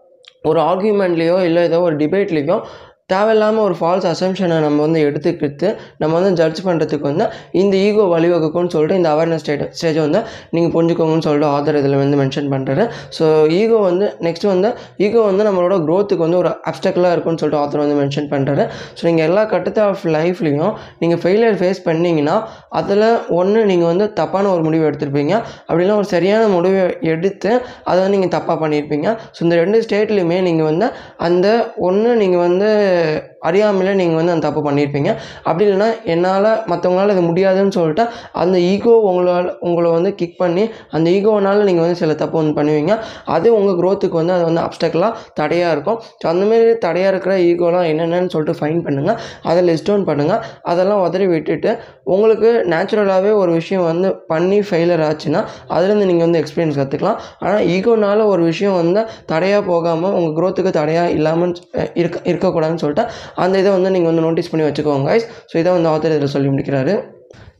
[0.43, 2.65] ஒரு ஆர்கியூமெண்ட்லேயோ இல்லை ஏதோ ஒரு டிபேட்லேயோ
[3.13, 5.69] தேவையில்லாமல் ஒரு ஃபால்ஸ் அசம்ஷனை நம்ம வந்து எடுத்துக்கிட்டு
[6.03, 7.27] நம்ம வந்து ஜட்ஜ் பண்ணுறதுக்கு வந்து
[7.63, 10.21] இந்த ஈகோ வழிவகுக்கும்னு சொல்லிட்டு இந்த அவேர்னஸ் ஸ்டேட் ஸ்டேஜை வந்து
[10.57, 12.87] நீங்கள் புரிஞ்சுக்கோங்கன்னு சொல்லிட்டு ஆதர் இதில் வந்து மென்ஷன் பண்ணுறாரு
[13.19, 13.25] ஸோ
[13.61, 14.71] ஈகோ வந்து நெக்ஸ்ட் வந்து
[15.07, 18.65] ஈகோ வந்து நம்மளோட க்ரோத்துக்கு வந்து ஒரு அப்டக்கலாக இருக்கும்னு சொல்லிட்டு ஆத்தர் வந்து மென்ஷன் பண்ணுறாரு
[18.99, 20.73] ஸோ நீங்கள் எல்லா கட்டத்தை ஆஃப் லைஃப்லேயும்
[21.03, 22.37] நீங்கள் ஃபெயிலியர் ஃபேஸ் பண்ணிங்கன்னா
[22.81, 23.07] அதில்
[23.41, 25.35] ஒன்று நீங்கள் வந்து தப்பான ஒரு முடிவு எடுத்திருப்பீங்க.
[25.69, 26.83] அப்படின்னா ஒரு சரியான முடிவை
[27.13, 27.51] எடுத்து
[27.89, 29.09] அதை வந்து நீங்கள் தப்பாக பண்ணியிருப்பீங்க.
[29.35, 30.87] ஸோ இந்த ரெண்டு ஸ்டேட்லேயுமே நீங்கள் வந்து
[31.27, 31.47] அந்த
[31.89, 32.69] ஒன்று நீங்கள் வந்து
[33.03, 35.11] uh, அறியாமலே நீங்கள் வந்து அந்த தப்பு பண்ணியிருப்பீங்க
[35.47, 38.05] அப்படி இல்லைன்னா என்னால் மற்றவங்களால இது முடியாதுன்னு சொல்லிட்டு
[38.43, 40.65] அந்த ஈகோ உங்களால் உங்களை வந்து கிக் பண்ணி
[40.95, 42.93] அந்த ஈகோனால் நீங்கள் வந்து சில தப்பு வந்து பண்ணுவீங்க.
[43.35, 45.99] அது உங்கள் க்ரோத்துக்கு வந்து அது வந்து அப்டக்கலாக தடையாக இருக்கும்.
[46.23, 49.19] ஸோ அந்தமாரி தடையாக இருக்கிற ஈகோலாம் என்னென்னு சொல்லிட்டு ஃபைன் பண்ணுங்கள்
[49.51, 50.41] அதை லிஸ்ட் டவுன் பண்ணுங்கள்
[50.73, 51.71] அதெல்லாம் உதறி விட்டுட்டு
[52.13, 55.41] உங்களுக்கு நேச்சுரலாகவே ஒரு விஷயம் வந்து பண்ணி ஃபெயிலர் ஆச்சுன்னா
[55.75, 59.01] அதுலேருந்து நீங்கள் வந்து எக்ஸ்பீரியன்ஸ் கற்றுக்கலாம் ஆனால் ஈகோனால் ஒரு விஷயம் வந்து
[59.33, 61.53] தடையாக போகாமல் உங்கள் க்ரோத்துக்கு தடையாக இல்லாமல்
[62.01, 63.05] இருக்க இருக்கக்கூடாதுன்னு சொல்லிட்டு
[63.35, 65.11] அந்த இதை வந்து நீங்கள் வந்து நோட்டீஸ் பண்ணி வச்சுக்கோங்க
[65.51, 66.95] ஸோ இதை வந்து ஆத்தர் இதில் சொல்லி முடிக்கிறாரு.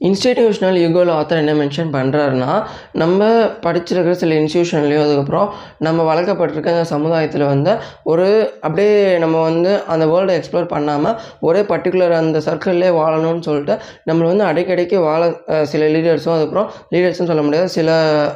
[0.03, 2.53] இன்ஸ்டிடியூஷனல் ஈகோவில் ஆத்தர் என்ன மென்ஷன் பண்ணுறாருன்னா
[2.95, 3.19] நம்ம
[3.63, 5.49] படிச்சிருக்கிற சில இன்ஸ்டியூஷன்லேயும் அதுக்கப்புறம்
[5.79, 7.73] நம்ம வளர்க்கப்பட்டிருக்க அந்த சமுதாயத்தில் வந்து
[8.05, 8.27] ஒரு
[8.63, 13.77] அப்படியே நம்ம வந்து அந்த வேர்ல்டை எக்ஸ்ப்ளோர் பண்ணாமல் ஒரே பர்டிகுலர் அந்த சர்க்கிள்லே வாழணும்னு சொல்லிட்டு
[14.07, 15.21] நம்மளை வந்து அடிக்கடிக்கு வாழ
[15.67, 17.91] சில லீடர்ஸும் அதுக்கப்புறம் லீடர்ஸ்னு சொல்ல முடியாது சில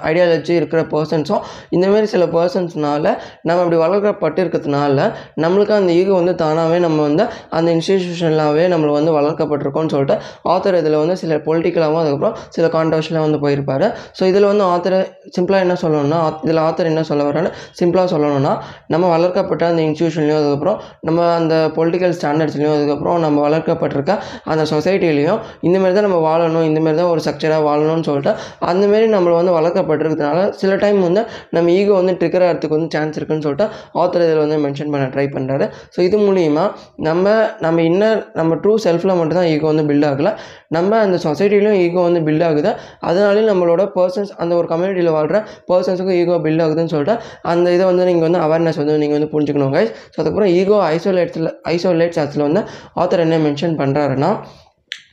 [0.05, 3.05] ஐடியாலஜி இருக்கிற பர்சன்ஸும் இந்தமாரி சில பர்சன்ஸ்னால
[3.43, 5.01] நம்ம அப்படி வளர்க்கப்பட்டு இருக்கிறதுனால
[5.41, 10.17] நம்மளுக்கு அந்த ஈகோ வந்து தானாகவே நம்ம வந்து அந்த இன்ஸ்டிடியூஷனாகவே நம்மளை வந்து வளர்க்கப்பட்டிருக்கோம்னு சொல்லிட்டு
[10.49, 13.85] ஆத்தர் இதில் வந்து சில பொலிட்டிக்கலாகவும் அதுக்கப்புறம் சில கான்ட்ரவர்ஷியலாக வந்து போயிருப்பார்.
[14.19, 14.99] ஸோ இதில் வந்து ஆத்தர்
[15.35, 17.51] சிம்பிளாக என்ன சொல்லணும்னா இதில் ஆத்தர் என்ன சொல்ல வரான்னு
[17.81, 18.53] சிம்பிளாக சொல்லணும்னா
[18.93, 20.79] நம்ம வளர்க்கப்பட்ட அந்த இன்ஸ்டியூஷன்லையும் அதுக்கப்புறம்
[21.09, 24.13] நம்ம அந்த பொலிட்டிக்கல் ஸ்டாண்டர்ட்ஸ்லையும் அதுக்கப்புறம் நம்ம வளர்க்கப்பட்டிருக்க
[24.53, 28.33] அந்த சொசைட்டிலையும் இந்தமாரி தான் நம்ம வாழணும் இந்தமாரி தான் ஒரு ஸ்ட்ரக்சராக வாழணும்னு சொல்லிட்டு
[28.73, 31.25] அந்தமாரி நம்மளை வந்து வளர்க்கப்பட்டிருக்கிறதுனால சில டைம் வந்து
[31.57, 33.69] நம்ம ஈகோ வந்து ட்ரிக்கர் ஆகிறதுக்கு வந்து சான்ஸ் இருக்குன்னு சொல்லிட்டு
[34.03, 35.67] ஆத்தர் இதில் வந்து மென்ஷன் பண்ண ட்ரை பண்ணுறாரு
[35.97, 36.67] ஸோ இது மூலிமா
[37.09, 37.25] நம்ம
[37.67, 40.33] நம்ம இன்னர் நம்ம ட்ரூ செல்ஃபில் மட்டும்தான் ஈகோ வந்து பில்ட் ஆகலை.
[40.71, 42.71] நம்ம அந்த சொசைட்டிலையும் ஈகோ வந்து பில்ட் ஆகுது.
[43.09, 45.39] அதனாலேயும் நம்மளோட பர்சன்ஸ் அந்த ஒரு கம்யூனிட்டியில் வாழ்கிற
[45.71, 47.17] பர்சன்ஸுக்கும் ஈகோ பில்ட் ஆகுதுன்னு சொல்லிட்டு
[47.53, 51.51] அந்த இதை வந்து நீங்கள் வந்து அவேர்னஸ் வந்து நீங்கள் வந்து புரிஞ்சுக்கணும் கைஸ் ஸோ அதுக்கப்புறம் ஈகோ ஐசோலேட்ஸில்
[51.75, 52.63] ஐசோலேட்ஸ் அதில் வந்து
[53.03, 54.31] ஆத்தர் என்ன மென்ஷன் பண்ணுறாருன்னா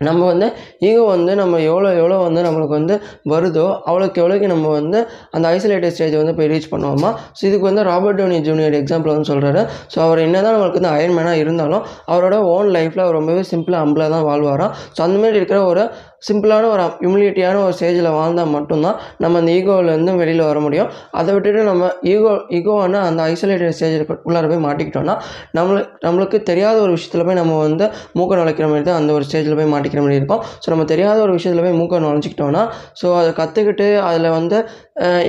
[0.07, 0.47] நம்ம வந்து
[0.87, 2.95] ஈகோ வந்து நம்ம எவ்வளோ எவ்வளோ வந்து நம்மளுக்கு வந்து
[3.33, 4.99] வருதோ அவ்வளோக்கு எவ்வளோக்கு நம்ம வந்து
[5.35, 7.11] அந்த ஐசோலேட்டட் ஸ்டேஜை வந்து போய் ரீச் பண்ணுவோமா?
[7.37, 9.61] ஸோ இதுக்கு வந்து ராபர்ட் டோனி ஜூனியர் எக்ஸாம்பிள் வந்து சொல்கிறாரு
[9.93, 14.09] ஸோ அவர் என்ன தான் நம்மளுக்கு வந்து அயன்மேனாக இருந்தாலும் அவரோட ஓன் லைஃப்பில் அவர் ரொம்பவே சிம்பிளாக அம்பிளாக
[14.15, 14.73] தான் வாழ்வாராம்.
[14.95, 15.83] ஸோ அந்தமாரி இருக்கிற ஒரு
[16.27, 20.89] சிம்பிளான ஒரு ஹியூமிலிட்டியான ஒரு ஸ்டேஜில் வாழ்ந்தால் மட்டும்தான் நம்ம அந்த ஈகோவிலேருந்து வெளியில் வர முடியும்.
[21.19, 25.15] அதை விட்டுட்டு நம்ம ஈகோ ஈகோவான அந்த ஐசோலேட்டட் ஸ்டேஜில் உள்ளார போய் மாட்டிக்கிட்டோம்னா
[25.57, 27.85] நம்மளுக்கு நம்மளுக்கு தெரியாத ஒரு விஷயத்தில் போய் நம்ம வந்து
[28.19, 30.41] மூக்க நுழைக்கிற மாதிரி தான் அந்த ஒரு ஸ்டேஜில் போய் மாட்டிக்கிற மாதிரி இருக்கும்.
[30.63, 32.63] ஸோ நம்ம தெரியாத ஒரு விஷயத்தில் போய் மூக்க நுழைஞ்சிக்கிட்டோன்னா
[33.01, 34.57] ஸோ அதை கற்றுக்கிட்டு அதில் வந்து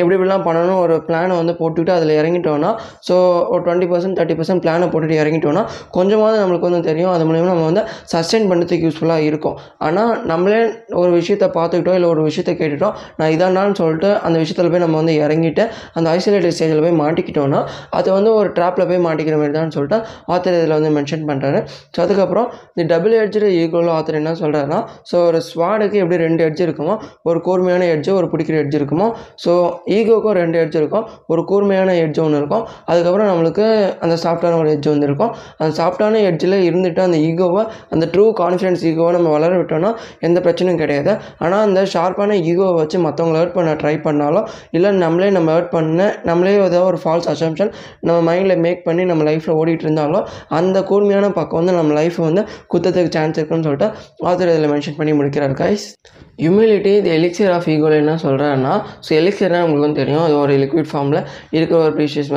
[0.01, 2.71] எப்படி எப்படிலாம் பண்ணணும் ஒரு பிளானை வந்து போட்டுக்கிட்டு அதில் இறங்கிட்டோன்னா
[3.09, 3.15] ஸோ
[3.53, 5.63] ஒரு டுவெண்ட்டி பர்சன்ட் தேர்ட்டி பர்சன்ட் பிளானை போட்டுட்டு இறங்கிட்டோன்னா
[5.97, 7.13] கொஞ்சமாவது நம்மளுக்கு வந்து தெரியும்.
[7.15, 9.57] அது மூலிமா நம்ம வந்து சஸ்டெயின் பண்ணுறதுக்கு யூஸ்ஃபுல்லாக இருக்கும்.
[9.87, 10.61] ஆனால் நம்மளே
[11.01, 15.15] ஒரு விஷயத்தை பார்த்துக்கிட்டோம் இல்லை ஒரு விஷயத்தை கேட்டுட்டோம் நான் இதானான்னு சொல்லிட்டு அந்த விஷயத்தில் போய் நம்ம வந்து
[15.25, 15.65] இறங்கிட்டு
[15.97, 17.61] அந்த ஐசோலேட்டட் ஸ்டேஜில் போய் மாட்டிக்கிட்டோன்னா
[17.99, 19.99] அது வந்து ஒரு ட்ராப்பில் போய் மாட்டிக்கிற மாதிரி தான் சொல்லிட்டு
[20.35, 21.61] ஆத்தர் இதில் வந்து மென்ஷன் பண்ணுறாரு
[21.95, 24.81] ஸோ அதுக்கப்புறம் இந்த டபுள் எட்ஜு ஈகோவில் ஆத்தர் என்ன சொல்கிறாருன்னா
[25.13, 26.95] ஸோ ஒரு ஸ்வாடுக்கு எப்படி ரெண்டு எட்ஜ் இருக்குமோ
[27.31, 29.09] ஒரு கூர்மையான எட்ஜு ஒரு பிடிக்கிற எட்ஜ் இருக்குமோ
[29.45, 29.53] ஸோ
[29.97, 30.93] ஈகோக்கும் ரெண்டு எட்ஜ் இருக்கும்
[31.33, 32.65] ஒரு கூர்மையான எட்ஜ் ஒன்று இருக்கும்.
[32.91, 33.65] அதுக்கப்புறம் நம்மளுக்கு
[34.05, 35.33] அந்த சாஃப்டான ஒரு எட்ஜ் வந்து இருக்கும்.
[35.61, 37.63] அந்த சாஃப்டான எட்ஜில் இருந்துட்டு அந்த ஈகோவை
[37.95, 39.91] அந்த ட்ரூ கான்ஃபிடன்ஸ் ஈகோவை நம்ம வளர விட்டோம்னா
[40.21, 41.13] எந்த பிரச்சனையும் கிடையாது.
[41.39, 46.09] ஆனால் அந்த ஷார்ப்பான ஈகோவை வச்சு மற்றவங்களை ஹர்ட் பண்ண ட்ரை பண்ணாலும் இல்லை நம்மளே நம்ம ஹர்ட் பண்ண
[46.25, 50.27] நம்மளே ஏதோ ஒரு ஃபால்ஸ் அசம்ஷன் நம்ம மைண்டில் மேக் பண்ணி நம்ம லைஃப்பில் ஓடிட்டு இருந்தாலும்
[50.61, 52.45] அந்த கூர்மையான பக்கம் வந்து நம்ம லைஃப்பை வந்து
[52.75, 53.91] குத்தத்துக்கு சான்ஸ் இருக்குன்னு சொல்லிட்டு
[54.31, 55.87] ஆத்தர் இதில் மென்ஷன் பண்ணி முடிக்கிறார் கைஸ்
[56.43, 58.73] ஹியூமிலிட்டி இது எலிக்சர் ஆஃப் ஈகோவில் என்ன சொல்கிறேன்னா
[59.07, 60.23] ஸோ எலிக்சர்னா நம்மளுக்கு வந்து தெரியும்.
[60.27, 61.21] அது ஒரு லிக்விட் ஃபார்மில்
[61.57, 62.31] இருக்கிற ஒரு ப்ரீஷியஸ்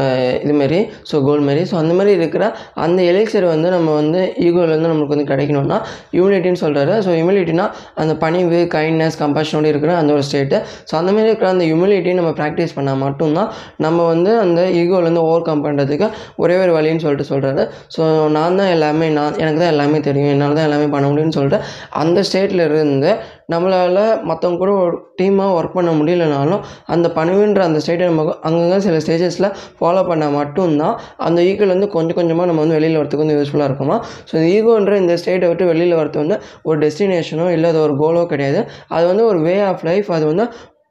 [0.45, 0.80] இதுமாரி
[1.10, 1.64] ஸோ கோல்டு மாரி.
[1.72, 2.44] ஸோ அந்த மாதிரி இருக்கிற
[2.86, 5.80] அந்த எலிக்சர் வந்து நம்ம வந்து ஈகோலேருந்து நம்மளுக்கு வந்து கிடைக்கணும்னா
[6.15, 7.65] ஹியூமிலிட்டின்னு சொல்கிறாரு ஸோ ஹியூமிலிட்டினா
[8.03, 10.60] அந்த பணிவு கைண்ட்னஸ் கம்பேஷனோடு இருக்கிற அந்த ஒரு ஸ்டேட்டு
[10.90, 13.49] ஸோ அந்த மாதிரி இருக்கிற அந்த ஹியூமிலிட்டி நம்ம ப்ராக்டிஸ் பண்ணால் மட்டும்தான்
[13.88, 16.10] நம்ம வந்து அந்த ஈகோலேருந்து ஓவர் கம் பண்ணுறதுக்கு
[16.44, 17.65] ஒரே ஒரு வழின்னு சொல்லிட்டு சொல்கிறாரு
[17.98, 18.03] ஸோ
[18.38, 20.32] நான் தான் எல்லாமே நான் எனக்கு தான் எல்லாமே தெரியும்.
[20.36, 21.61] என்னால் தான் எல்லாமே பண்ண முடியும்னு சொல்லிட்டு
[22.03, 23.11] அந்த ஸ்டேட்டில் இருந்து
[23.49, 23.99] நம்மளால்
[24.30, 26.64] மற்றவங்க கூட ஒரு டீமாக ஒர்க் பண்ண முடியலனாலும்
[26.94, 29.48] அந்த பணிவுன்ற அந்த ஸ்டேட்டை நம்ம அங்கங்கே சில ஸ்டேஜஸில்
[29.80, 30.95] ஃபாலோ பண்ணால் மட்டும்தான்
[31.28, 33.98] அந்த ஈகோலேருந்து கொஞ்சம் கொஞ்சமாக நம்ம வந்து வெளியில் வரத்துக்கு வந்து யூஸ்ஃபுல்லாக இருக்குமா?
[34.30, 38.26] ஸோ இந்த ஈகோன்ற இந்த ஸ்டேட்டை விட்டு வெளியில் வரது வந்து ஒரு டெஸ்டினேஷனோ இல்லை அது ஒரு கோலோ
[38.34, 38.61] கிடையாது.
[38.98, 40.48] அது வந்து ஒரு வே ஆஃப் லைஃப் அது வந்து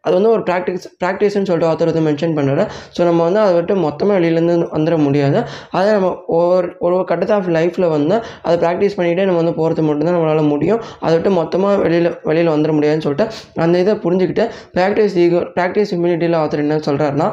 [0.06, 2.64] அது வந்து ஒரு ப்ராக்டிஸ் ப்ராக்டிஸ்னு சொல்லிட்டு ஆத்தர் வந்து மென்ஷன் பண்ணுறாரு
[2.96, 5.38] ஸோ நம்ம வந்து அதை விட்டு மொத்தமாக வெளியிலேருந்து வந்துட முடியாது.
[5.78, 8.16] அதை நம்ம ஒவ்வொரு ஒரு கட்டத்தை ஆஃப் லைஃப்பில் வந்து
[8.46, 10.82] அதை ப்ராக்டிஸ் பண்ணிகிட்டே நம்ம வந்து போகிறது மட்டும்தான் நம்மளால் முடியும்.
[11.04, 13.28] அதை விட்டு மொத்தமாக வெளியில் வெளியில் வந்துட முடியாதுன்னு சொல்லிட்டு
[13.66, 14.46] அந்த இதை புரிஞ்சுக்கிட்டு
[14.78, 17.28] ப்ராக்டிஸ் ஈகோ ப்ராக்டிஸ் இம்யூனிட்டியில் ஆத்தர் என்ன சொல்கிறாருன்னா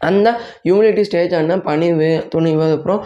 [0.00, 0.28] அந்த
[0.64, 3.00] ஹியூமிலிட்டி ஸ்டேஜ் ஆன பணிவு துணிவு அதுக்கப்புறம்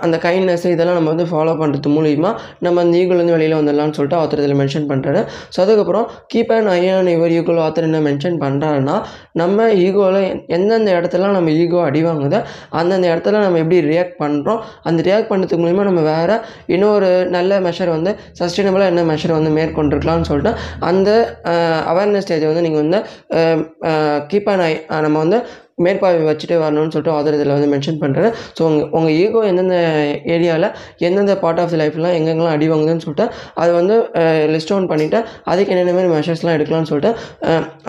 [0.00, 4.42] அந்த கைண்ட்னஸ் இதெல்லாம் நம்ம வந்து ஃபாலோ பண்ணுறது மூலிமா நம்ம அந்த ஈகோலேருந்து வெளியில் வந்துடலாம்னு சொல்லிட்டு ஆத்தர்
[4.42, 5.20] இதில் மென்ஷன் பண்ணுறாரு
[5.54, 8.96] ஸோ அதுக்கப்புறம் கீப் அண்ட் ஐயன் இவர் ஈகோல் ஆத்தர் என்ன மென்ஷன் பண்ணுறாருன்னா
[9.32, 10.20] நம்ம ஈகோவில்
[10.56, 12.40] எந்தெந்த இடத்துலலாம் நம்ம ஈகோ அடி வாங்குதோ
[12.72, 16.38] அந்தந்த இடத்துல நம்ம எப்படி ரியாக்ட் பண்ணுறோம் அந்த ரியாக்ட் பண்ணுறதுக்கு மூலிமா நம்ம வேறு
[16.68, 21.10] இன்னொரு நல்ல மெஷர் வந்து சஸ்டைனபிளாக என்ன மெஷர் வந்து மேற்கொண்டிருக்கலாம்னு சொல்லிட்டு அந்த
[21.92, 23.00] அவேர்னஸ் ஸ்டேஜை வந்து நீங்கள் வந்து
[24.30, 25.40] கீப் அண்ட் ஐ நம்ம வந்து
[25.82, 29.76] மேற்பார்வை வச்சுட்டே வரணும்னு சொல்லிட்டு ஆதர் இதில் வந்து மென்ஷன் பண்ணுறாரு ஸோ உங்கள் உங்கள் ஈகோ எந்தெந்த
[30.34, 30.68] ஏரியாவில்
[31.02, 33.26] எந்தெந்த பார்ட் ஆஃப் தி லைஃப்லாம் எங்கெங்கெல்லாம் அடி வாங்குதுன்னு சொல்லிட்டு
[33.56, 33.96] அதை வந்து
[34.52, 37.12] லிஸ்ட் டவுன் பண்ணிவிட்டு அதுக்கு என்னென்ன மாதிரி மெஷர்ஸ்லாம் எடுக்கலாம்னு சொல்லிட்டு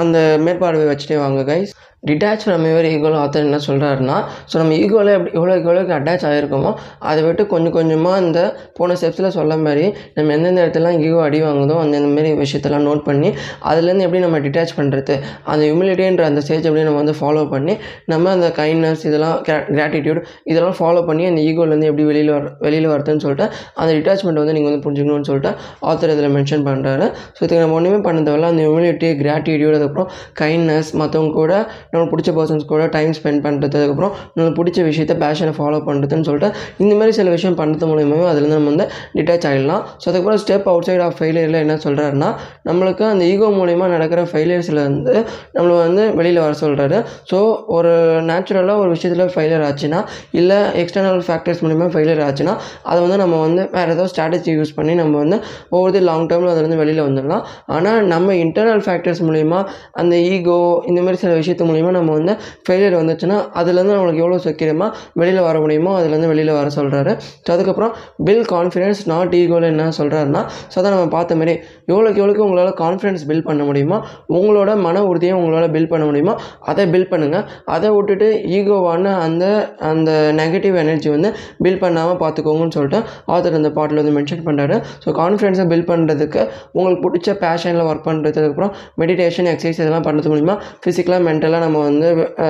[0.04, 4.16] அந்த மேற்பார்வை வச்சுட்டே வாங்க கைஸ் டிட்டாச் ஃப்ரம் யுவர் ஈகோவில் ஆத்தர் என்ன சொல்கிறாருன்னா
[4.50, 6.72] ஸோ நம்ம ஈகோவில் எப்படி எவ்வளோ எவ்வளோக்கு அட்டாச் ஆகிருக்கோமோ
[7.10, 8.40] அதை விட்டு கொஞ்சம் கொஞ்சமாக இந்த
[8.74, 13.30] போன ஸ்டெப்ஸில் சொல்ல மாதிரி நம்ம எந்தெந்த இடத்துலலாம் ஈகோ அடி வாங்குதோ அந்தந்த மாதிரி விஷயத்தெல்லாம் நோட் பண்ணி
[13.70, 15.16] அதுலேருந்து எப்படி நம்ம டிட்டாச் பண்ணுறது
[15.46, 17.76] அந்த ஹியூமிலிட்டின்ற அந்த ஸ்டேஜ் எப்படி நம்ம வந்து ஃபாலோ பண்ணி
[18.06, 19.38] நம்ம அந்த கைண்ட்னஸ் இதெல்லாம்
[19.72, 20.22] கிராட்டிடியூட்
[20.52, 24.72] இதெல்லாம் ஃபாலோ பண்ணி அந்த ஈகோலேருந்து எப்படி வெளியில் வர வெளியில் வரதுன்னு சொல்லிட்டு அந்த டிட்டாச்மெண்ட் வந்து நீங்கள்
[24.72, 25.54] வந்து புரிஞ்சுக்கணும்னு சொல்லிட்டு
[25.90, 27.06] ஆத்தர் இதில் மென்ஷன் பண்ணுறாரு
[27.36, 28.52] ஸோ இதுக்கு நம்ம ஒன்றுமே பண்ண தேவையில்ல.
[28.54, 30.10] அந்த ஹியூமிலிட்டி கிராட்டிடியூட் அதுக்கப்புறம்
[30.42, 31.54] கைண்ட்னஸ் மற்றவங்க கூட
[31.94, 36.50] நம்மளுக்கு பிடிச்ச பர்சன்ஸ் கூட டைம் ஸ்பெண்ட் பண்ணுறது அதுக்கப்புறம் நம்மளுக்கு பிடிச்ச விஷயத்த பேஷனை ஃபாலோ பண்ணுறதுன்னு சொல்லிட்டு
[36.78, 40.84] இந்த மாதிரி சில விஷயம் பண்ணுறது மூலியமாகவே அதுலேருந்து நம்ம வந்து டிட்டாச் ஆகிடலாம் ஸோ அதுக்கப்புறம் ஸ்டெப் அவுட்
[40.84, 42.30] சைட் ஆஃப் ஃபெயிலியரில் என்ன சொல்கிறாருன்னா
[42.70, 45.14] நம்மளுக்கு அந்த ஈகோ மூலிமா நடக்கிற ஃபெயிலியர்ஸில் வந்து
[45.54, 47.00] நம்மளை வந்து வெளியில் வர சொல்கிறாரு
[47.32, 47.92] ஸோ ஒரு
[48.22, 50.00] நேச்சுரலாக ஒரு விஷயத்தில் ஃபெயிலியர் ஆச்சுன்னா
[50.32, 54.96] இல்லை எக்ஸ்டர்னல் ஃபேக்டர்ஸ் மூலிமா ஃபெயிலியர் ஆச்சுன்னா அதை வந்து நம்ம வந்து வேறு ஏதோ ஸ்ட்ராட்டஜி யூஸ் பண்ணி
[54.96, 55.38] நம்ம வந்து
[55.70, 57.44] ஒவ்வொரு லாங் டேர்மில் அதுலேருந்து வெளியில் வந்துடலாம்.
[57.66, 59.60] ஆனால் நம்ம இன்டர்னல் ஃபேக்டர்ஸ் மூலிமா
[59.92, 62.34] அந்த ஈகோ இந்த மாதிரி சில விஷயத்து மூலிமா நம்ம வந்து
[62.66, 67.94] ஃபெயிலியர் வந்துச்சுன்னா அதுலேருந்து நம்மளுக்கு எவ்வளோ சீக்கிரமாக வெளியில் வர முடியுமோ அதுலேருந்து வெளியில் வர சொல்கிறாரு ஸோ அதுக்கப்புறம்
[68.24, 71.56] பில் கான்ஃபிடென்ஸ் நாட் ஈகோவில் என்ன சொல்கிறாருன்னா ஸோ அதை நம்ம பார்த்த மாதிரி
[71.88, 74.00] எவ்வளோக்கு எவ்வளோக்கு உங்களால் கான்ஃபிடன்ஸ் பில்ட் பண்ண முடியுமோ
[74.34, 76.36] உங்களோட மன உறுதியை உங்களால் பில்ட் பண்ண முடியுமோ
[76.66, 78.28] அதை பில்ட் பண்ணுங்கள் அதை விட்டுட்டு
[78.58, 79.46] ஈகோவான அந்த
[79.90, 81.30] அந்த நெகட்டிவ் எனர்ஜி வந்து
[81.64, 83.00] பில்ட் பண்ணாமல் பார்த்துக்கோங்கன்னு சொல்லிட்டு
[83.34, 86.42] ஆத்தர் அந்த பாட்டில் வந்து மென்ஷன் பண்ணுறாரு ஸோ கான்ஃபிடென்ஸை பில்ட் பண்ணுறதுக்கு
[86.74, 91.86] உங்களுக்கு பிடிச்ச பேஷனில் ஒர்க் பண்ணுறதுக்கு அப்புறம் மெடிடேஷன் எக்ஸசைஸ் இதெல்லாம் பண்ணுறது மூலிமா ஃபிசிக்கலாக மென்டலாக நம்ம நம்ம
[91.90, 92.08] வந்து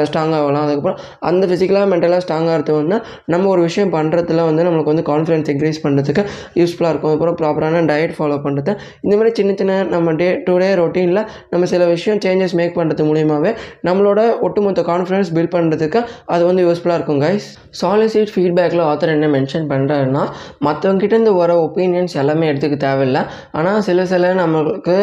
[0.08, 0.64] ஸ்ட்ராங் ஆகலாம்.
[0.66, 0.98] அதுக்கப்புறம்
[1.28, 2.96] அந்த ஃபிசிக்கலாக மென்டலாக ஸ்ட்ராங் ஆகிறது வந்து
[3.34, 6.24] நம்ம ஒரு விஷயம் பண்ணுறதுல வந்து நம்மளுக்கு வந்து கான்ஃபிடன்ஸ் இன்க்ரீஸ் பண்ணுறதுக்கு
[6.60, 7.10] யூஸ்ஃபுல்லாக இருக்கும்.
[7.12, 8.72] அதுக்கப்புறம் ப்ராப்பரான டயட் ஃபாலோ பண்ணுறது
[9.06, 11.22] இந்த மாதிரி சின்ன சின்ன நம்ம டே டு டே ரொட்டீனில்
[11.52, 13.52] நம்ம சில விஷயம் சேஞ்சஸ் மேக் பண்ணுறது மூலியமாகவே
[13.90, 16.02] நம்மளோட ஒட்டுமொத்த கான்ஃபிடன்ஸ் பில்ட் பண்ணுறதுக்கு
[16.36, 17.48] அது வந்து யூஸ்ஃபுல்லாக இருக்கும் கைஸ்
[17.82, 20.26] சாலிசிட் ஃபீட்பேக்கில் ஆத்தர் என்ன மென்ஷன் பண்ணுறாருன்னா
[20.70, 23.24] மற்றவங்கிட்டேருந்து வர ஒப்பீனியன்ஸ் எல்லாமே எடுத்துக்க தேவையில்லை.
[23.60, 24.98] ஆனால் சில சில நம்மளுக்கு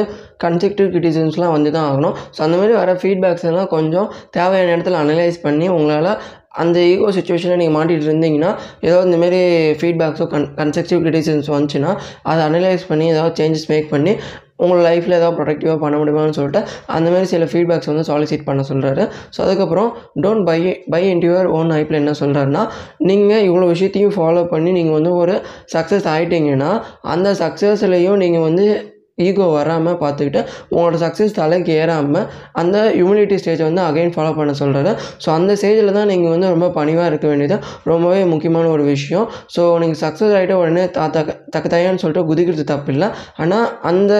[0.44, 2.14] கன்ஸ்ட்ரக்டிவ் கிரிட்டிசம்ஸ்லாம் வந்து தான் ஆகணும்.
[2.36, 6.12] ஸோ அந்த மாதிரி வர ஃபீட்பேக்ஸ் எல்லாம் கொஞ்சம் தேவையான இடத்துல அனலைஸ் பண்ணி உங்களால்
[6.60, 9.40] அந்த ஈகோ சுச்சுவேஷனில் நீங்கள் மாட்டிகிட்டு இருந்தீங்கன்னா ஏதோ இந்தமாரி
[9.80, 11.90] ஃபீட்பேக்ஸோ கன் கன்ஸ்ட்ரக்டிவ் கிரிட்டிசிசம்ஸ் வந்துச்சுன்னா
[12.22, 14.14] அதை அனலைஸ் பண்ணி ஏதாவது சேஞ்சஸ் மேக் பண்ணி
[14.56, 19.38] உங்கள் லைஃப்பில் ஏதாவது ப்ரொடக்டிவாக பண்ண முடியுமான்னு சொல்லிட்டு அந்தமாரி சில ஃபீட்பேக்ஸ் வந்து சாலிசிட் பண்ண சொல்கிறாரு ஸோ
[19.38, 19.88] அதுக்கப்புறம்
[20.22, 20.58] don't buy
[20.90, 22.64] buy into your own ஐப்பில் என்ன சொல்கிறாருன்னா
[23.00, 25.36] நீங்கள் இவ்வளோ விஷயத்தையும் ஃபாலோ பண்ணி நீங்கள் வந்து ஒரு
[25.74, 26.72] சக்ஸஸ் ஆகிட்டீங்கன்னா
[27.06, 28.66] அந்த சக்ஸஸ்லேயும் நீங்கள் வந்து
[29.26, 30.40] ஈகோ வராமல் பார்த்துக்கிட்டு
[30.72, 32.26] உங்களோட சக்ஸஸ் தலைக்கு ஏறாமல்
[32.62, 34.92] அந்த ஹியூமிலிட்டி ஸ்டேஜை வந்து அகைன் ஃபாலோ பண்ண சொல்கிறாரு
[35.24, 37.56] ஸோ அந்த ஸ்டேஜில் தான் நீங்கள் வந்து ரொம்ப பணிவாக இருக்க வேண்டியது.
[37.90, 39.26] ரொம்பவே முக்கியமான ஒரு விஷயம்.
[39.54, 43.08] ஸோ நீங்கள் சக்ஸஸ் ஆகிட்ட உடனே தா தக்க தக்க தயான்னு சொல்லிட்டு குதிக்கிறது தப்பு இல்லை
[43.42, 44.12] ஆனால் அந்த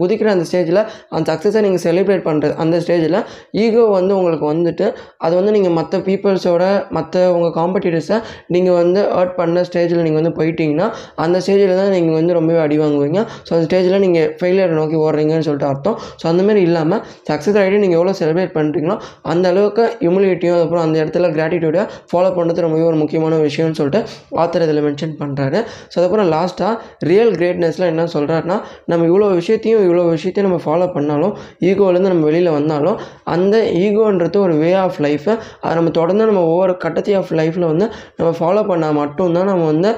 [0.00, 0.80] குதிக்கிற அந்த ஸ்டேஜில்
[1.14, 3.18] அந்த சக்ஸஸை நீங்கள் செலிப்ரேட் பண்ணுறது அந்த ஸ்டேஜில்
[3.64, 4.86] ஈகோ வந்து உங்களுக்கு வந்துட்டு
[5.24, 6.64] அது வந்து நீங்கள் மற்ற பீப்புள்ஸோட
[6.98, 8.18] மற்ற உங்கள் காம்படிட்டர்ஸை
[8.56, 10.88] நீங்கள் வந்து ஏர்ட் பண்ண ஸ்டேஜில் நீங்கள் வந்து போயிட்டீங்கன்னா
[11.24, 13.20] அந்த ஸ்டேஜில் தான் நீங்கள் வந்து ரொம்பவே அடி வாங்குவீங்க.
[13.46, 15.96] ஸோ அந்த ஸ்டேஜில் நீங்கள் ஃபெயிலியர் நோக்கி ஓடுறீங்கன்னு சொல்லிட்டு அர்த்தம்.
[16.20, 18.94] ஸோ அந்தமாரி இல்லாமல் சக்ஸஸ் ஆகிட்டு நீங்கள் எவ்வளோ செலிப்ரேட் பண்ணுறீங்களோ
[19.30, 24.00] அந்த அளவுக்கு ஹியூமிலிட்டியும் அப்புறம் அந்த இடத்துல கிராட்டிடியூடை ஃபாலோ பண்ணுறது ரொம்பவே ஒரு முக்கியமான விஷயம்னு சொல்லிட்டு
[24.42, 26.72] ஆத்தர் இதில் மென்ஷன் பண்ணுறாரு ஸோ அதுக்கப்புறம் லாஸ்ட்டாக
[27.10, 32.50] ரியல் கிரேட்னஸில் என்ன சொல்கிறாருன்னா நம்ம இவ்வளோ விஷயத்தையும் இவ்வளோ விஷயத்தையும் நம்ம ஃபாலோ பண்ணாலும் ஈகோலேருந்து நம்ம வெளியில்
[32.50, 32.98] வந்தாலும்
[33.34, 37.88] அந்த ஈகோன்றது ஒரு வே ஆஃப் லைஃபை அதை நம்ம தொடர்ந்து நம்ம ஒவ்வொரு கட்டத்தை ஆஃப் லைஃப்பில் வந்து
[38.18, 39.92] நம்ம ஃபாலோ பண்ணால் மட்டும்தான் நம்ம வந்து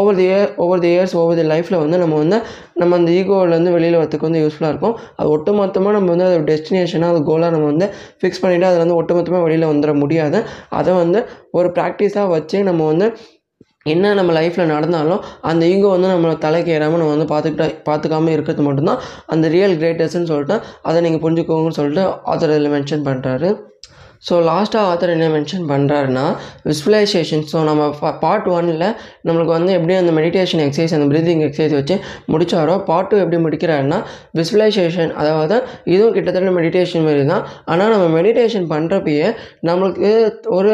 [0.00, 2.38] over the year over the years over the லைஃப்பில் வந்து நம்ம வந்து
[2.80, 4.96] நம்ம அந்த ஈகோவிலேருந்து வெளியில் வரத்துக்கு வந்து யூஸ்ஃபுல்லாக இருக்கும்.
[5.18, 7.88] அது ஒட்டுமொத்தமாக நம்ம வந்து அது டெஸ்டினேஷனாக அது கோலாக நம்ம வந்து
[8.20, 10.40] ஃபிக்ஸ் பண்ணிவிட்டு அதில் வந்து ஒட்டுமொத்தமாக வெளியில் வந்துட முடியாது.
[10.80, 11.20] அதை வந்து
[11.60, 13.08] ஒரு ப்ராக்டிஸாக வச்சு நம்ம வந்து
[13.92, 18.64] என்ன நம்ம லைஃப்பில் நடந்தாலும் அந்த ஈகோ வந்து நம்மளை தலைக்கு ஏறாமல் நம்ம வந்து பார்த்துக்கிட்டா பார்த்துக்காம இருக்கிறது
[18.66, 19.00] மட்டும்தான்.
[19.34, 20.56] அந்த ரியல் கிரேட்டஸ்ன்னு சொல்லிட்டு
[20.88, 23.50] அதை நீங்கள் புரிஞ்சுக்கோங்கன்னு சொல்லிட்டு ஆத்தர் இதில் மென்ஷன் பண்ணுறாரு
[24.24, 26.24] ஸோ லாஸ்ட்டாக ஆத்தர் என்ன மென்ஷன் பண்ணுறாருன்னா
[26.66, 27.86] விஸ்வலைசேஷன் ஸோ நம்ம
[28.20, 28.84] பார்ட் ஒனில்
[29.26, 31.96] நம்மளுக்கு வந்து எப்படி அந்த மெடிடேஷன் எக்ஸசைஸ் அந்த ப்ரீதிங் எக்ஸசைஸ் வச்சு
[32.32, 33.98] முடித்தாரோ பார்ட் டூ எப்படி முடிக்கிறாருன்னா
[34.38, 39.26] விஸ்வலைசேஷன் அதாவது இதுவும் கிட்டத்தட்ட மெடிடேஷன் மாதிரி தான் ஆனால் நம்ம மெடிடேஷன் பண்ணுறப்பயே
[39.68, 40.12] நம்மளுக்கு
[40.52, 40.72] ஒரு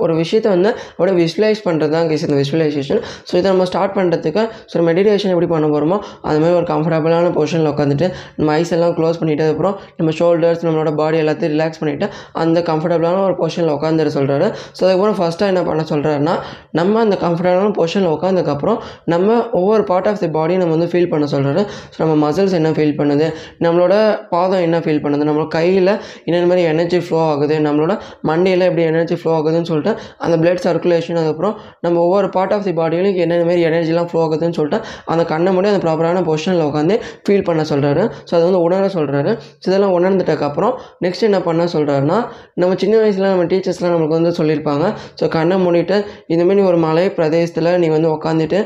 [0.00, 4.42] ஒரு விஷயத்தை வந்து அப்படியே விஸ்வலைஸ் பண்ணுறது தான் கேஸ் இந்த விஸ்வலைசேஷன் ஸோ இதை நம்ம ஸ்டார்ட் பண்ணுறதுக்கு
[4.70, 9.20] ஸோ மெடிடேஷன் எப்படி பண்ண போகிறோமோ அது மாதிரி ஒரு கம்ஃபர்டபுளான பொசிஷனில் உட்காந்துட்டு நம்ம ஐஸ் எல்லாம் க்ளோஸ்
[9.20, 12.08] பண்ணிட்டு அதுக்கப்புறம் நம்ம ஷோல்டர்ஸ் நம்மளோட பாடி எல்லாத்தையும் ரிலாக்ஸ் பண்ணிவிட்டு
[12.46, 16.34] அந்த கம்ஃபர்டபுளான ஒரு பொசிஷனில் உட்காந்துட சொல்கிறாரு ஸோ அதுக்கப்புறம் ஃபஸ்ட்டாக என்ன பண்ண சொல்கிறாருன்னா
[16.72, 19.28] நம்ம அந்த கம்ஃபர்டபுளான பொசிஷனில் உட்காந்துக்கப்புறம் நம்ம
[19.60, 22.96] ஒவ்வொரு பார்ட் ஆஃப் தி பாடி நம்ம வந்து ஃபீல் பண்ண சொல்கிறாரு ஸோ நம்ம மசில்ஸ் என்ன ஃபீல்
[22.96, 23.28] பண்ணுது
[23.60, 23.94] நம்மளோட
[24.30, 25.92] பாதம் என்ன ஃபீல் பண்ணுது நம்மளோட கையில்
[26.26, 27.92] என்னென்ன மாதிரி எனர்ஜி ஃப்ளோ ஆகுது நம்மளோட
[28.26, 32.74] மண்டையில் எப்படி எனர்ஜி ஃப்ளோ ஆகுதுன்னு சொல்லிட்டு அந்த பிளட் சர்க்குலேஷன் அதுக்கப்புறம் நம்ம ஒவ்வொரு பார்ட் ஆஃப் தி
[32.76, 36.94] பாடியிலும் என்னென்ன மாதிரி எனர்ஜிலாம் ஃப்ளோ ஆகுதுன்னு சொல்லிட்டு அந்த கண்ணை மட்டும் அந்த ப்ராப்பரான பொசிஷனில் உட்காந்து
[37.26, 42.18] ஃபீல் பண்ண சொல்கிறாரு ஸோ அது வந்து உணர சொல்கிறாரு ஸோ இதெல்லாம் உணர்ந்துட்டக்கப்புறம் நெக்ஸ்ட் என்ன பண்ண சொல்கிறாருன்னா
[42.62, 44.84] நம்ம சின்ன வயசில் நம்ம டீச்சர்ஸ்லாம் நமக்கு வந்து சொல்லியிருப்பாங்க.
[45.20, 45.96] ஸோ கண்ணை மூடிட்டு
[46.34, 48.60] இந்தமாரி ஒரு மலை பிரதேசத்தில் நீ வந்து உட்காந்துட்டு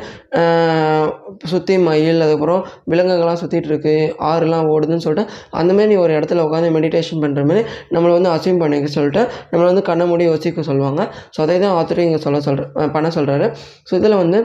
[1.53, 3.95] சுற்றி மயில் அதுக்கப்புறம் விலங்குகள்லாம் சுற்றிட்டு இருக்கு
[4.31, 7.63] ஆறுலாம் ஓடுதுன்னு சொல்லிட்டு அந்தமாரி நீ ஒரு இடத்துல உட்காந்து மெடிடேஷன் பண்ணுற மாதிரி
[7.97, 11.03] நம்மளை வந்து அசீவ் பண்ணிக்க சொல்லிட்டு நம்மளை வந்து கண்ணை மூடி யோசிக்க சொல்லுவாங்க.
[11.35, 13.49] ஸோ அதை தான் ஆத்தர் இங்கே சொல்ல சொல்கிற பண்ண சொல்கிறாரு
[13.89, 14.41] ஸோ இதில் வந்து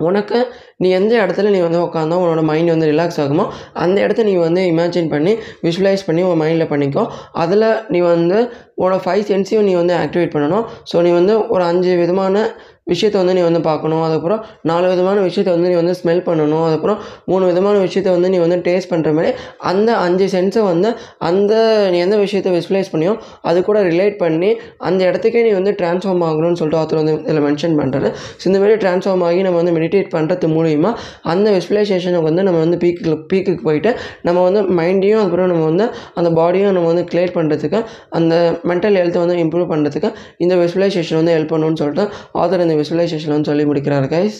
[0.00, 0.38] உனக்கு
[0.76, 4.62] நீ எந்த இடத்துல நீ வந்து உட்காந்தோ உன்னோட மைண்ட் வந்து ரிலாக்ஸ் ஆகுமோ அந்த இடத்த நீ வந்து
[4.72, 5.32] இமேஜின் பண்ணி
[5.62, 7.04] விஷுவலைஸ் பண்ணி உன் மைண்டில் பண்ணிக்கோ.
[7.32, 8.38] அதில் நீ வந்து
[8.76, 10.64] உன்னோட ஃபைவ் சென்ஸையும் நீ வந்து ஆக்டிவேட் பண்ணணும்.
[10.92, 12.44] ஸோ நீ வந்து ஒரு அஞ்சு விதமான
[12.86, 14.02] விஷயத்தை வந்து நீ வந்து பார்க்கணும்.
[14.04, 14.40] அதுக்கப்புறம்
[14.70, 16.64] நாலு விதமான விஷயத்தை வந்து நீ வந்து ஸ்மெல் பண்ணணும்.
[16.66, 16.98] அதுக்கப்புறம்
[17.30, 19.30] மூணு விதமான விஷயத்தை வந்து நீ வந்து டேஸ்ட் பண்ணுற மாதிரி
[19.70, 20.88] அந்த அஞ்சு சென்ஸை வந்து
[21.28, 21.52] அந்த
[21.92, 23.12] நீ எந்த விஷயத்தை விஸ்வலைஸ் பண்ணியோ
[23.48, 24.50] அது கூட ரிலேட் பண்ணி
[24.88, 28.08] அந்த இடத்துக்கே நீ வந்து ட்ரான்ஸ்ஃபார்ம் ஆகணும்னு சொல்லிட்டு ஆத்தர் வந்து இதில் மென்ஷன் பண்ணுறாரு
[28.40, 30.90] ஸோ இந்த மாதிரி ட்ரான்ஸ்ஃபார்ம் ஆகி நம்ம வந்து மெடிடேட் பண்ணுறது மூலிமா
[31.32, 33.90] அந்த விஸ்வலைசேஷனுக்கு வந்து நம்ம வந்து பீக்கு பீக்குக்கு போயிட்டு
[34.28, 37.78] நம்ம வந்து மைண்டையும் அதுக்கப்புறம் நம்ம வந்து அந்த பாடியும் நம்ம வந்து கிளியர் பண்ணுறதுக்கு
[38.18, 38.34] அந்த
[38.70, 42.06] மென்டல் ஹெல்த்தை வந்து இம்ப்ரூவ் பண்ணுறதுக்கு இந்த விஸ்வலைசேஷன் வந்து ஹெல்ப் பண்ணணும்னு சொல்லிட்டு
[42.42, 44.38] ஆத்தர் இந்த விஸ்வலைசேஷன் வந்து சொல்லி முடிக்கிறாரு கைஸ்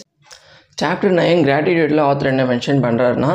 [0.81, 3.31] சாப்டர் நைன் கிராட்டிடியூட்டில் ஆத்தர் என்ன மென்ஷன் பண்ணுறாருன்னா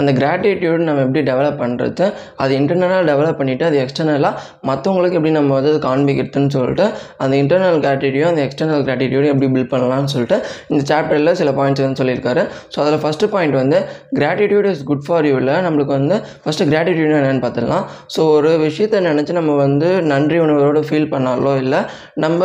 [0.00, 2.06] அந்த கிராட்டிடியூட் நம்ம எப்படி டெவலப் பண்ணுறது
[2.42, 4.32] அது இன்டர்னலாக டெவலப் பண்ணிவிட்டு அது எக்ஸ்டர்னலாக
[4.68, 6.86] மற்றவங்களுக்கு எப்படி நம்ம வந்து காண்பிக்கிறதுன்னு சொல்லிட்டு
[7.22, 10.38] அந்த இன்டர்னல் கிராட்டிடியூட் அந்த எக்ஸ்டர்னல் கிராட்டிடியூட் எப்படி பில்ட் பண்ணலாம்னு சொல்லிட்டு
[10.72, 12.42] இந்த சாப்டரில் சில பாயிண்ட்ஸ் வந்து சொல்லியிருக்காரு.
[12.72, 13.80] ஸோ அதில் ஃபஸ்ட்டு பாயிண்ட் வந்து
[14.20, 17.86] கிராட்டிடியூட் இஸ் குட் ஃபார் யூவில் நம்மளுக்கு வந்து ஃபஸ்ட்டு கிராட்டிடியூட் என்னென்னு பார்த்துடலாம்.
[18.16, 21.82] ஸோ ஒரு விஷயத்தை நினச்சி நம்ம வந்து நன்றி உணர்வோடு ஃபீல் பண்ணாலோ இல்லை
[22.26, 22.42] நம்ம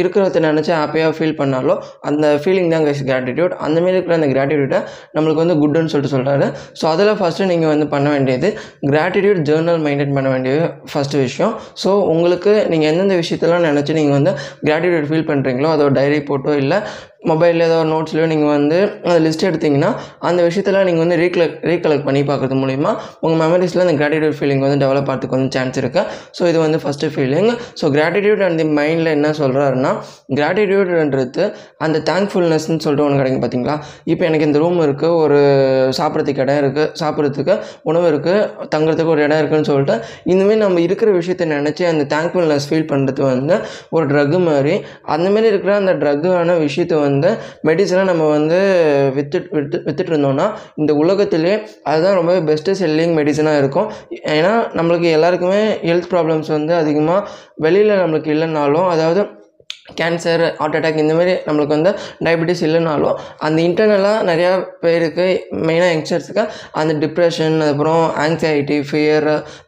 [0.00, 1.76] இருக்கிறத நினச்சி ஹாப்பியாக ஃபீல் பண்ணாலோ
[2.10, 4.80] அந்த ஃபீலிங் தான் கைஸ் கிராட்டிடியூட் அந்தமாரி இருக்கிற அந்த கிராட்டிடியூட்டை
[5.16, 6.46] நம்மளுக்கு வந்து குட்டுன்னு சொல்லிட்டு சொல்கிறாரு
[6.80, 8.48] ஸோ அதில் ஃபஸ்ட்டு நீங்கள் வந்து பண்ண வேண்டியது
[8.92, 10.54] கிராட்டிடியூட் ஜேர்னல் மெயின்டைன் பண்ண வேண்டிய
[10.92, 11.52] ஃபஸ்ட்டு விஷயம்.
[11.82, 14.32] ஸோ உங்களுக்கு நீங்கள் எந்தெந்த விஷயத்தெல்லாம் நினச்சி நீங்கள் வந்து
[14.68, 16.78] கிராட்டிடியூட் ஃபீல் பண்ணுறீங்களோ அதோட டைரி போட்டோ இல்லை
[17.24, 19.90] மொபைலில் ஏதோ ஒரு நோட்ஸ்லையோ நீங்கள் வந்து அந்த லிஸ்ட் எடுத்தீங்கன்னா
[20.22, 22.90] அந்த விஷயத்தெல்லாம் நீங்கள் வந்து ரீகலெக்ட் ரீகலெக்ட் பண்ணி பார்க்குறது மூலிமா
[23.20, 26.06] உங்கள் மெமரிஸில் அந்த கிராட்டிடியூட் ஃபீலிங் வந்து டெவலப் ஆகிறதுக்கு வந்து சான்ஸ் இருக்குது
[26.38, 29.92] ஸோ இது வந்து first feeling so gratitude and the மைண்டில் என்ன சொல்கிறாருன்னா
[30.38, 31.44] கிராட்டிடியூட்ன்றது
[31.78, 33.76] அந்த தேங்க்ஃபுல்னஸ்ன்னு சொல்லிட்டு ஒன்று கிடைக்கும் பார்த்தீங்களா
[34.06, 35.38] இப்போ எனக்கு இந்த ரூம் இருக்குது ஒரு
[35.98, 39.96] சாப்பிட்றதுக்கு இடம் இருக்குது சாப்பிட்றதுக்கு உணவு இருக்குது தங்குறதுக்கு ஒரு இடம் இருக்குன்னு சொல்லிட்டு
[40.26, 43.56] இந்தமாரி நம்ம இருக்கிற விஷயத்தை நினச்சி அந்த தேங்க்ஃபுல்னஸ் ஃபீல் பண்ணுறது வந்து
[43.90, 44.74] ஒரு ட்ரக்கு மாதிரி
[45.08, 47.12] அந்தமாரி இருக்கிற அந்த ட்ரக்கான விஷயத்தை வந்து
[47.68, 48.58] மெடிசனாக நம்ம வந்து
[49.14, 50.46] விற்று வித்து வித்துட்டு இருந்தோம்னா
[50.76, 53.88] இந்த உலகத்திலே அதுதான் ரொம்பவே பெஸ்ட்டு செல்லிங் மெடிசனாக இருக்கும்.
[54.36, 57.26] ஏன்னா நம்மளுக்கு எல்லாருக்குமே ஹெல்த் ப்ராப்ளம்ஸ் வந்து அதிகமாக
[57.56, 59.22] வெளியில் நம்மளுக்கு இல்லைனாலும் அதாவது
[59.88, 61.90] கேன்சர் ஹார்ட் அட்டாக் இந்த மாதிரி நம்மளுக்கு வந்து
[62.26, 63.16] டயபெட்டிஸ் இல்லைனாலும்
[63.46, 64.52] அந்த இன்டர்னலாக நிறையா
[64.84, 65.26] பேருக்கு
[65.66, 66.44] மெயினாக யங்ஸ்டர்ஸுக்கு
[66.80, 69.26] அந்த டிப்ரெஷன் அதுக்கப்புறம் ஆங்ஸைட்டி ஃபியர்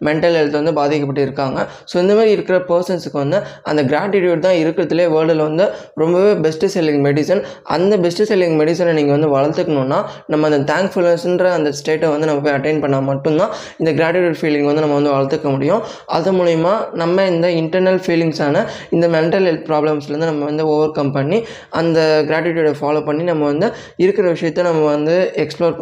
[0.09, 1.59] மென்டல் ஹெல்த் வந்து பாதிக்கப்பட்டு இருக்காங்க.
[1.91, 3.41] ஸோ இந்த மாதிரி இருக்கிற பர்சன்ஸுக்கு வந்து
[3.73, 5.67] அந்த கிராட்டிடியூட் தான் இருக்கிறதுலே வேர்ல்டில் வந்து
[6.03, 7.43] ரொம்பவே பெஸ்ட்டு செல்லிங் மெடிசன்
[7.77, 10.01] அந்த பெஸ்ட்டு செல்லிங் மெடிசனை நீங்கள் வந்து வளர்த்துக்கணுன்னா
[10.35, 13.53] நம்ம அந்த தேங்க்ஃபுல்னஸ்ன்ற அந்த ஸ்டேட்டை வந்து நம்ம போய் அட்டைன் பண்ணால் மட்டும்தான்
[13.83, 15.83] இந்த கிராட்டிடியூட் ஃபீலிங் வந்து நம்ம வந்து வளர்த்துக்க முடியும்.
[16.17, 18.67] அது மூலிமா நம்ம இந்த இன்டர்னல் ஃபீலிங்ஸான
[18.97, 21.39] இந்த மென்டல் ஹெல்த் ப்ராப்ளம்ஸ் ப்ராப்ளம்ஸ்லேருந்து நம்ம வந்து ஓவர் கம் பண்ணி
[21.81, 23.67] அந்த கிராட்டிடியூடை ஃபாலோ பண்ணி நம்ம வந்து
[24.05, 25.77] இருக்கிற விஷயத்த நம்ம வந்து எக்ஸ்ப்ளோர்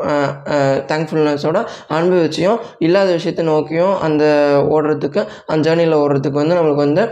[0.91, 1.59] தேங்க்ஃபுல்னஸோட
[1.97, 4.25] அனுபவிச்சியும் இல்லாத விஷயத்த நோக்கியும் அந்த
[4.77, 5.21] ஓடுறதுக்கு
[5.51, 7.05] அந்த ஜேர்னியில் ஓடுறதுக்கு வந்து நம்மளுக்கு வந்து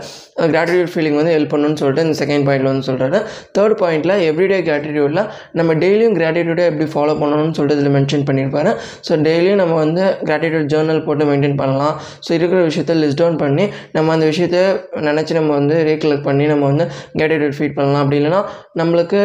[0.53, 3.19] கிராட்டிடியூட் ஃபீலிங் வந்து ஹெல்ப் பண்ணணும்னு சொல்லிட்டு இந்த செகண்ட் பாயிண்டில் வந்து சொல்கிறாரு
[3.57, 5.23] தேர்ட் பாயிண்ட்டில் எவ்ரிடே கிராட்டிடியூடில்
[5.59, 8.71] நம்ம டெய்லியும் கிராட்டிடியூடை எப்படி ஃபாலோ பண்ணணும்னு சொல்லிட்டு இதில் மென்ஷன் பண்ணியிருப்பாரு.
[9.07, 11.95] ஸோ டெய்லியும் நம்ம வந்து கிராட்டிடியூட் ஜேர்னல் போட்டு மெயின்டைன் பண்ணலாம்.
[12.25, 13.65] ஸோ இருக்கிற விஷயத்த லிஸ்ட் டவுன் பண்ணி
[13.97, 14.57] நம்ம அந்த விஷயத்த
[15.09, 16.85] நினச்சி நம்ம வந்து ரீகலெக்ட் பண்ணி நம்ம வந்து
[17.19, 18.01] கிராட்டிடியூட் ஃபீல் பண்ணலாம்.
[18.03, 18.41] அப்படி இல்லைன்னா
[18.81, 19.19] நம்மளுக்கு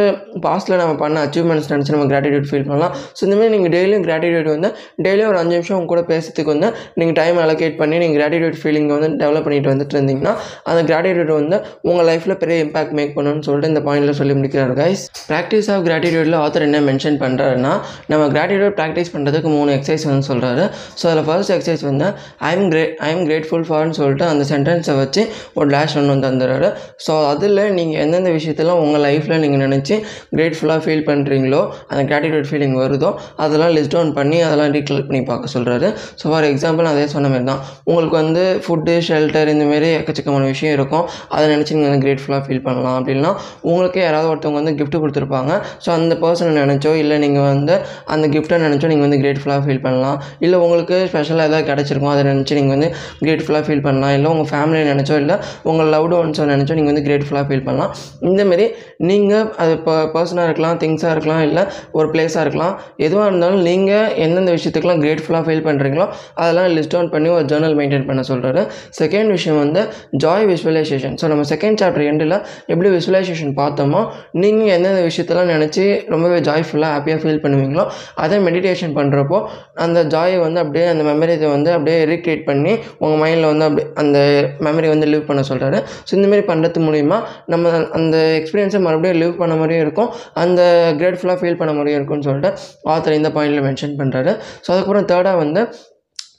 [0.46, 2.94] பாஸ்ட்டில் நம்ம பண்ண அச்சீவ்மெண்ட்ஸ் நினச்சி நம்ம கிராட்டிடியூட் ஃபீல் பண்ணலாம்.
[3.16, 4.70] ஸோ இந்தமாதிரி நீங்கள் டெய்லியும் கிராட்டிடியூட் வந்து
[5.06, 8.94] டெய்லியும் ஒரு அஞ்சு நிமிஷம் உங்க கூட பேசுறதுக்கு வந்து நீங்கள் டைம் அலோகேட் பண்ணி நீங்கள் கிராட்டிடியூட் ஃபீலிங்கை
[8.98, 10.34] வந்து டெவலப் பண்ணிட்டு வந்துட்டு இருந்தீங்கன்னா
[10.70, 11.56] அந்த கிராட்டிடியூட் வந்து
[11.90, 16.38] உங்கள் லைஃப்பில் பெரிய இம்பாக்ட் மேக் பண்ணணும்னு சொல்லிட்டு இந்த பாயிண்டில் சொல்லி முடிக்கிறார் கைஸ் ப்ராக்டிஸ் ஆஃப் கிராட்டிடியூடில்
[16.42, 17.72] ஆத்தர் என்ன மென்ஷன் பண்ணுறாருன்னா
[18.12, 20.64] நம்ம கிராட்டிடியூட் ப்ராக்டிஸ் பண்ணுறதுக்கு மூணு எக்ஸசைஸ் வந்து சொல்கிறாரு
[21.00, 22.06] ஸோ அதில் ஃபர்ஸ்ட் எக்ஸசைஸ் வந்து
[22.50, 25.22] ஐ கிரே ஐ எம் கிரேட்ஃபுல் ஃபார்னு சொல்லிட்டு அந்த சென்டென்ஸை வச்சு
[25.58, 26.68] ஒரு டேஷ் ஒன்று வந்து தந்துடுறாரு.
[27.06, 29.94] ஸோ அதில் நீங்கள் எந்தெந்த விஷயத்தெல்லாம் உங்கள் லைஃப்பில் நீங்கள் நினச்சி
[30.36, 33.10] கிரேட்ஃபுல்லாக ஃபீல் பண்ணுறீங்களோ அந்த கிராட்டிடியூட் ஃபீலிங் வருதோ
[33.44, 35.88] அதெல்லாம் லிஸ்ட் டவுன் பண்ணி அதெல்லாம் ரீகலெக்ட் பண்ணி பார்க்க சொல்கிறாரு
[36.20, 37.60] ஸோ ஃபார் எக்ஸாம்பிள் அதே சொன்ன மாதிரி தான்.
[37.88, 41.04] உங்களுக்கு வந்து ஃபுட்டு ஷெல்டர் இந்தமாரி எக்கச்சக்கமான விஷயம் இருக்கும்.
[41.34, 43.30] அதை நினச்சி நீங்கள் வந்து கிரேட்ஃபுல்லாக ஃபீல் பண்ணலாம் அப்படின்னா
[43.70, 45.52] உங்களுக்கு யாராவது ஒருத்தவங்க வந்து கிஃப்ட் கொடுத்துருப்பாங்க.
[45.84, 47.74] ஸோ அந்த பர்சனை நினச்சோ இல்லை நீங்கள் வந்து
[48.14, 50.18] அந்த கிஃப்ட்டை நினச்சோ நீங்கள் வந்து கிரேட்ஃபுல்லாக ஃபீல் பண்ணலாம்.
[50.46, 52.90] இல்லை உங்களுக்கு ஸ்பெஷலாக ஏதாவது கிடச்சிருக்கும் அதை நினச்சி நீங்கள் வந்து
[53.24, 54.14] கிரேட்ஃபுல்லாக ஃபீல் பண்ணலாம்.
[54.18, 55.36] இல்லை உங்கள் ஃபேமிலியை நினச்சோ இல்லை
[55.70, 57.92] உங்கள் லவ்டு ஒன்ஸோ நினச்சோ நீங்கள் வந்து கிரேட்ஃபுல்லாக ஃபீல் பண்ணலாம்.
[58.22, 58.66] இந்தமாரி
[59.08, 61.62] நீங்கள் அது இப்போ பர்சனாக இருக்கலாம் திங்ஸாக இருக்கலாம் இல்லை
[61.92, 62.74] ஒரு பிளேஸாக இருக்கலாம்.
[63.06, 68.06] எதுவாக இருந்தாலும் நீங்கள் எந்தெந்த விஷயத்துக்கெலாம் கிரேட்ஃபுல்லாக ஃபீல் பண்ணுறீங்களோ அதெல்லாம் லிஸ்ட் டவுன் பண்ணி ஒரு ஜேர்னல் மெயின்டைன்
[68.06, 68.62] பண்ண சொல்கிறாரு
[69.00, 69.80] செகண்ட் விஷயம் வந்து
[70.24, 72.36] ஜாய் விஸ்வலைசேஷன் ஸோ நம்ம செகண்ட் சாப்டர் எண்டில்
[72.66, 74.00] எப்படி விஸ்வலைசேஷன் பார்த்தோமோ
[74.42, 77.84] நீங்கள் எந்தெந்த விஷயத்தெல்லாம் நினச்சி ரொம்பவே ஜாய்ஃபுல்லாக ஹாப்பியாக ஃபீல் பண்ணுவீங்களோ
[78.16, 79.38] அதே மெடிடேஷன் பண்ணுறப்போ
[79.84, 84.18] அந்த ஜாயை வந்து அப்படியே அந்த மெமரியை வந்து அப்படியே ரீக்ரியேட் பண்ணி உங்கள் மைண்டில் வந்து அப்படி அந்த
[84.66, 85.78] மெமரி வந்து லிவ் பண்ண சொல்கிறாரு
[86.08, 87.18] ஸோ இந்தமாரி பண்ணுறது மூலிமா
[87.52, 90.10] நம்ம அந்த எக்ஸ்பீரியன்ஸை மறுபடியும் லிவ் பண்ண மாதிரியும் இருக்கும்.
[90.44, 90.60] அந்த
[91.00, 92.50] கிரேட்ஃபுல்லாக ஃபீல் பண்ண மாதிரியும் இருக்கும்னு சொல்லிட்டு
[92.94, 94.32] ஆத்தர் இந்த பாயிண்டில் மென்ஷன் பண்ணுறாரு
[94.64, 95.62] ஸோ அதுக்கப்புறம் தேர்டாக வந்து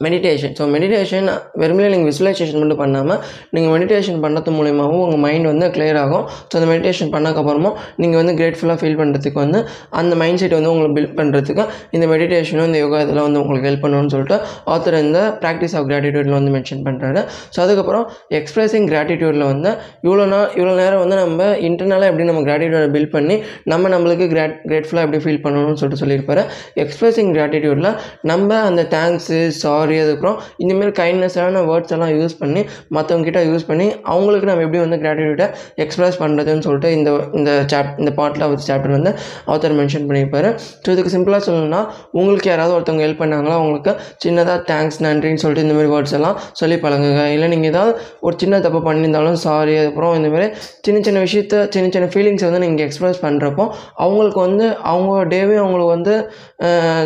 [0.06, 1.26] மெடிடேஷன் ஸோ மெடிடேஷன்
[1.62, 3.18] வெறுமனே நீங்கள் விசுவலைசேஷன் மட்டும் பண்ணாமல்
[3.56, 6.24] நீங்கள் மெடிடேஷன் பண்ணுறது மூலியமாகவும் உங்கள் மைண்ட் வந்து கிளியர் ஆகும்.
[6.50, 9.60] ஸோ அந்த மெடிடேஷன் பண்ணக்கப்புறமும் நீங்கள் வந்து கிரேட்ஃபுல்லாக ஃபீல் பண்ணுறதுக்கு வந்து
[10.02, 11.64] அந்த மைண்ட் செட் வந்து உங்களுக்கு பில்ட் பண்ணுறதுக்கு
[11.98, 14.38] இந்த மெடிடேஷனும் இந்த யோகா இதெல்லாம் வந்து உங்களுக்கு ஹெல்ப் பண்ணணும்னு சொல்லிட்டு
[14.76, 17.24] ஆத்தர் இந்த ப்ராக்டிஸ் ஆஃப் கிராட்டிடியூடில் வந்து மென்ஷன் பண்ணுறாரு
[17.58, 18.06] ஸோ அதுக்கப்புறம்
[18.40, 19.74] எக்ஸ்பிரஸிங் கிராட்டிடியூடில் வந்து
[20.08, 23.38] இவ்வளோ நாள் இவ்வளோ நேரம் வந்து நம்ம இன்டர்னலாக எப்படி நம்ம கிராட்டிடியூடை பில்ட் பண்ணி
[23.74, 26.46] நம்ம நம்மளுக்கு கிராட் கிரேட்ஃபுல்லாக எப்படி ஃபீல் பண்ணணும்னு சொல்லிட்டு சொல்லியிருப்பாரு.
[26.86, 27.92] எக்ஸ்பிரஸிங் கிராட்டிடியூடில்
[28.34, 32.62] நம்ம அந்த தேங்க்ஸு சாரி அதுக்கப்புறம் இந்தமாரி கைண்ட்னஸான வேர்ட்ஸ் எல்லாம் யூஸ் பண்ணி
[32.96, 35.48] மற்றவங்க கிட்ட யூஸ் பண்ணி அவங்களுக்கு நம்ம எப்படி வந்து கிராட்டிடியூட்டை
[35.84, 37.10] எக்ஸ்பிரஸ் பண்ணுறதுன்னு சொல்லிட்டு இந்த
[37.40, 39.12] இந்த சாப் இந்த பாட்டில் ஒரு சாப்டர் வந்து
[39.48, 40.50] ஆத்தர் மென்ஷன் பண்ணியிருப்பாரு.
[40.84, 43.92] ஸோ இதுக்கு சிம்பிளாக சொல்லணும்னா உங்களுக்கு யாராவது ஒருத்தவங்க ஹெல்ப் பண்ணாங்களோ அவங்களுக்கு
[44.26, 47.92] சின்னதாக தேங்க்ஸ் நன்றின்னு சொல்லிட்டு இந்தமாரி வேர்ட்ஸ் எல்லாம் சொல்லி பழங்குங்க இல்லை நீங்கள் ஏதாவது
[48.22, 50.48] ஒரு சின்ன தப்பு பண்ணியிருந்தாலும் சாரி அதுக்கப்புறம் இந்தமாரி
[50.86, 53.66] சின்ன சின்ன விஷயத்த சின்ன சின்ன ஃபீலிங்ஸை வந்து நீங்கள் எக்ஸ்பிரஸ் பண்ணுறப்போ
[53.98, 56.14] அவங்களுக்கு வந்து அவங்க டேவே அவங்களுக்கு வந்து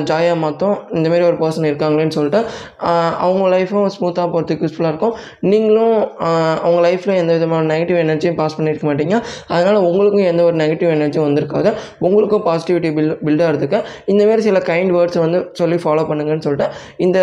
[0.10, 2.40] ஜாயாக மாற்றும் இந்தமாரி ஒரு பர்சன் இருக்காங்களேன்னு சொல்லிட்டு
[3.26, 5.16] அவங்க லைஃப்பும் ஸ்மூத்தாக போகிறதுக்கு யூஸ்ஃபுல்லாக இருக்கும்.
[5.52, 5.98] நீங்களும்
[6.66, 9.16] அவங்க லைஃப்பில் எந்த விதமான நெகட்டிவ் எனர்ஜியும் பாஸ் பண்ணியிருக்க மாட்டீங்க.
[9.54, 11.72] அதனால் உங்களுக்கும் எந்த ஒரு நெகட்டிவ் எனர்ஜியும் வந்திருக்காது.
[12.08, 13.80] உங்களுக்கும் பாசிட்டிவிட்டி பில் பில்டாக ஆகிறதுக்கு
[14.14, 16.68] இந்தமாரி சில கைண்ட் வேர்ட்ஸை வந்து சொல்லி ஃபாலோ பண்ணுங்கன்னு சொல்லிட்டு
[17.06, 17.20] இந்த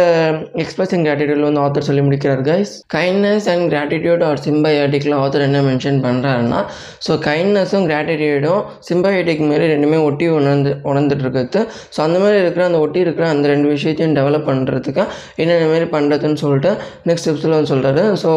[0.64, 6.01] எக்ஸ்பிரஸிங் கிராட்டிடியூட் வந்து ஆத்தர் சொல்லி முடிக்கிறார் guys kindness and gratitude are சிம்பயாட்டிக்கில் author என்ன மென்ஷன்
[6.06, 6.60] பண்ணுறாருன்னா
[7.06, 11.60] ஸோ கைண்ட்னஸும் கிராட்டிடியூடும் சிம்பயாட்டிக் மாரி ரெண்டுமே ஒட்டி உணர்ந்து உணர்ந்துட்டு இருக்கிறது.
[11.94, 15.02] ஸோ அந்த மாதிரி இருக்கிற அந்த ஒட்டி இருக்கிற அந்த ரெண்டு விஷயத்தையும் டெவலப் பண்ணுறதுக்கு
[15.42, 16.70] என்னென்ன மாரி பண்ணுறதுன்னு சொல்லிட்டு
[17.08, 18.30] நெக்ஸ்ட் ஸ்டெப்ஸில் வந்து சொல்கிறாரு ஸோ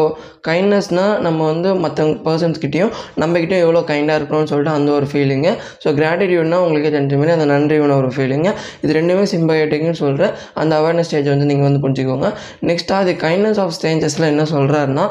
[0.48, 5.52] கைண்ட்னஸ்னால் நம்ம வந்து மற்றவங்க பர்சன்ஸ்கிட்டையும் நம்மக்கிட்டையும் எவ்வளோ கைண்டாக இருக்கணும்னு சொல்லிட்டு அந்த ஒரு ஃபீலிங்கு
[5.84, 8.50] ஸோ கிராட்டிடியூட்னா உங்களுக்கே தெரிஞ்ச மாதிரி அந்த நன்றியான ஒரு ஃபீலிங்கு
[8.84, 10.24] இது ரெண்டுமே சிம்பயோட்டிக்னு சொல்கிற
[10.62, 12.28] அந்த அவேர்னஸ் ஸ்டேஜ் வந்து நீங்கள் வந்து புரிஞ்சுக்கோங்க.
[12.68, 15.04] நெக்ஸ்ட்டாக அது கைண்ட்னஸ் ஆஃப் ஸ்டேஞ்சஸில் என்ன சொல்கிறாருன்னா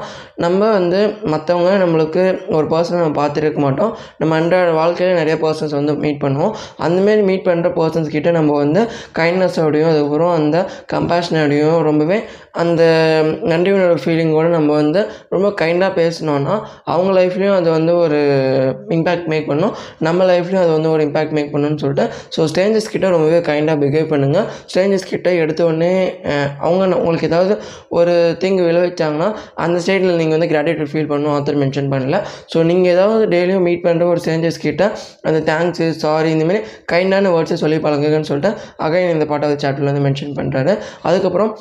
[0.45, 0.99] நம்ம வந்து
[1.33, 2.23] மற்றவங்க நம்மளுக்கு
[2.57, 3.91] ஒரு பர்சனை நம்ம பார்த்துருக்க மாட்டோம்.
[4.17, 6.53] நம்ம அன்றாட வாழ்க்கையில் நிறைய பர்சன்ஸ் வந்து மீட் பண்ணுவோம்.
[6.87, 8.81] அந்தமாரி மீட் பண்ணுற பர்சன்ஸ் கிட்டே நம்ம வந்து
[9.19, 10.57] கைண்ட்னஸோடையும் அதுக்கப்புறம் அந்த
[10.93, 12.17] கம்பேஷனோடையும் ரொம்பவே
[12.61, 12.81] அந்த
[13.51, 15.01] நன்றி உணர்வு ஃபீலிங்கோடு நம்ம வந்து
[15.35, 16.55] ரொம்ப கைண்டாக பேசினோன்னா
[16.93, 18.19] அவங்க லைஃப்லேயும் அது வந்து ஒரு
[18.97, 19.73] இம்பேக்ட் மேக் பண்ணும்.
[20.07, 22.05] நம்ம லைஃப்லேயும் அது வந்து ஒரு இம்பேக்ட் மேக் பண்ணுன்னு சொல்லிட்டு.
[22.35, 25.93] ஸோ ஸ்ட்ரேஞ்சர்ஸ் கிட்ட ரொம்பவே கைண்டாக பிஹேவ் பண்ணுங்கள் ஸ்ட்ரேஞ்சர்ஸ் கிட்டே எடுத்த உடனே
[26.65, 27.55] அவங்க உங்களுக்கு ஏதாவது
[27.99, 29.29] ஒரு தீங்கு விளைவிச்சாங்கன்னா
[29.65, 32.19] அந்த ஸ்டேட்டில் நீங்கள் வந்து கிராட்டிடியூட் ஃபீல் பண்ணணும் ஆத்தர் மென்ஷன் பண்ணல.
[32.53, 34.83] ஸோ நீங்கள் ஏதாவது டெய்லியும் மீட் பண்ணுற ஒரு ஸ்ட்ரேஞ்சர்ஸ் கிட்ட
[35.27, 36.61] அந்த தேங்க்ஸு சாரி இந்தமாரி
[36.93, 38.51] கைண்டான வேர்ட்ஸை சொல்லி பழகுங்கன்னு சொல்லிட்டு
[38.85, 40.73] அகைன் இந்த பாட்டாவது சாப்டரில் வந்து மென்ஷன் பண்ணுறாரு
[41.09, 41.51] அதுக்கப்புறம்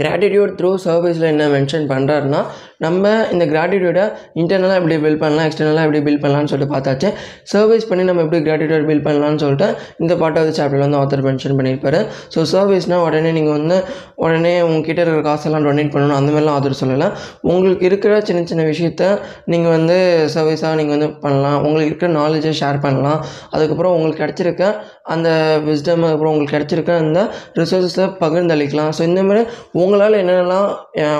[0.00, 2.38] கிராட்டிடியூட் த்ரூ சர்வீஸில் என்ன மென்ஷன் பண்ணுறாருன்னா
[2.84, 4.04] நம்ம இந்த கிராட்டிடியூடை
[4.40, 7.08] இன்டர்னலாக எப்படி பில்ட் பண்ணலாம் எக்ஸ்டர்னலாக எப்படி பில்ட் பண்ணலாம்னு சொல்லிட்டு பார்த்தாச்சு.
[7.52, 9.68] சர்வீஸ் பண்ணி நம்ம எப்படி கிராட்டிடியூட் பில்ட் பண்ணலாம்னு சொல்லிட்டு
[10.02, 12.00] இந்த பாட்டாவது சாப்டரில் வந்து ஆத்தர் மென்ஷன் பண்ணியிருப்பாரு.
[12.34, 13.76] ஸோ சர்வீஸ்னால் உடனே நீங்கள் வந்து
[14.24, 17.08] உடனே உங்ககிட்ட இருக்கிற காசெல்லாம் டொனேட் பண்ணணும் அந்த மாதிரிலாம் ஆத்தர் சொல்லலை.
[17.52, 19.04] உங்களுக்கு இருக்கிற சின்ன சின்ன விஷயத்த
[19.54, 19.98] நீங்கள் வந்து
[20.36, 21.58] சர்வீஸாக நீங்கள் வந்து பண்ணலாம்.
[21.66, 23.20] உங்களுக்கு இருக்கிற நாலேஜை ஷேர் பண்ணலாம்.
[23.54, 24.64] அதுக்கப்புறம் உங்களுக்கு கிடச்சிருக்க
[25.12, 25.28] அந்த
[25.68, 27.20] விஸ்டம் அதுக்கப்புறம் உங்களுக்கு கிடச்சிருக்க அந்த
[27.60, 29.40] ரிசோர்ஸஸை பகிர்ந்தளிக்கலாம் ஸோ இந்த மாதிரி
[29.82, 30.68] உங்களால் என்னென்னலாம்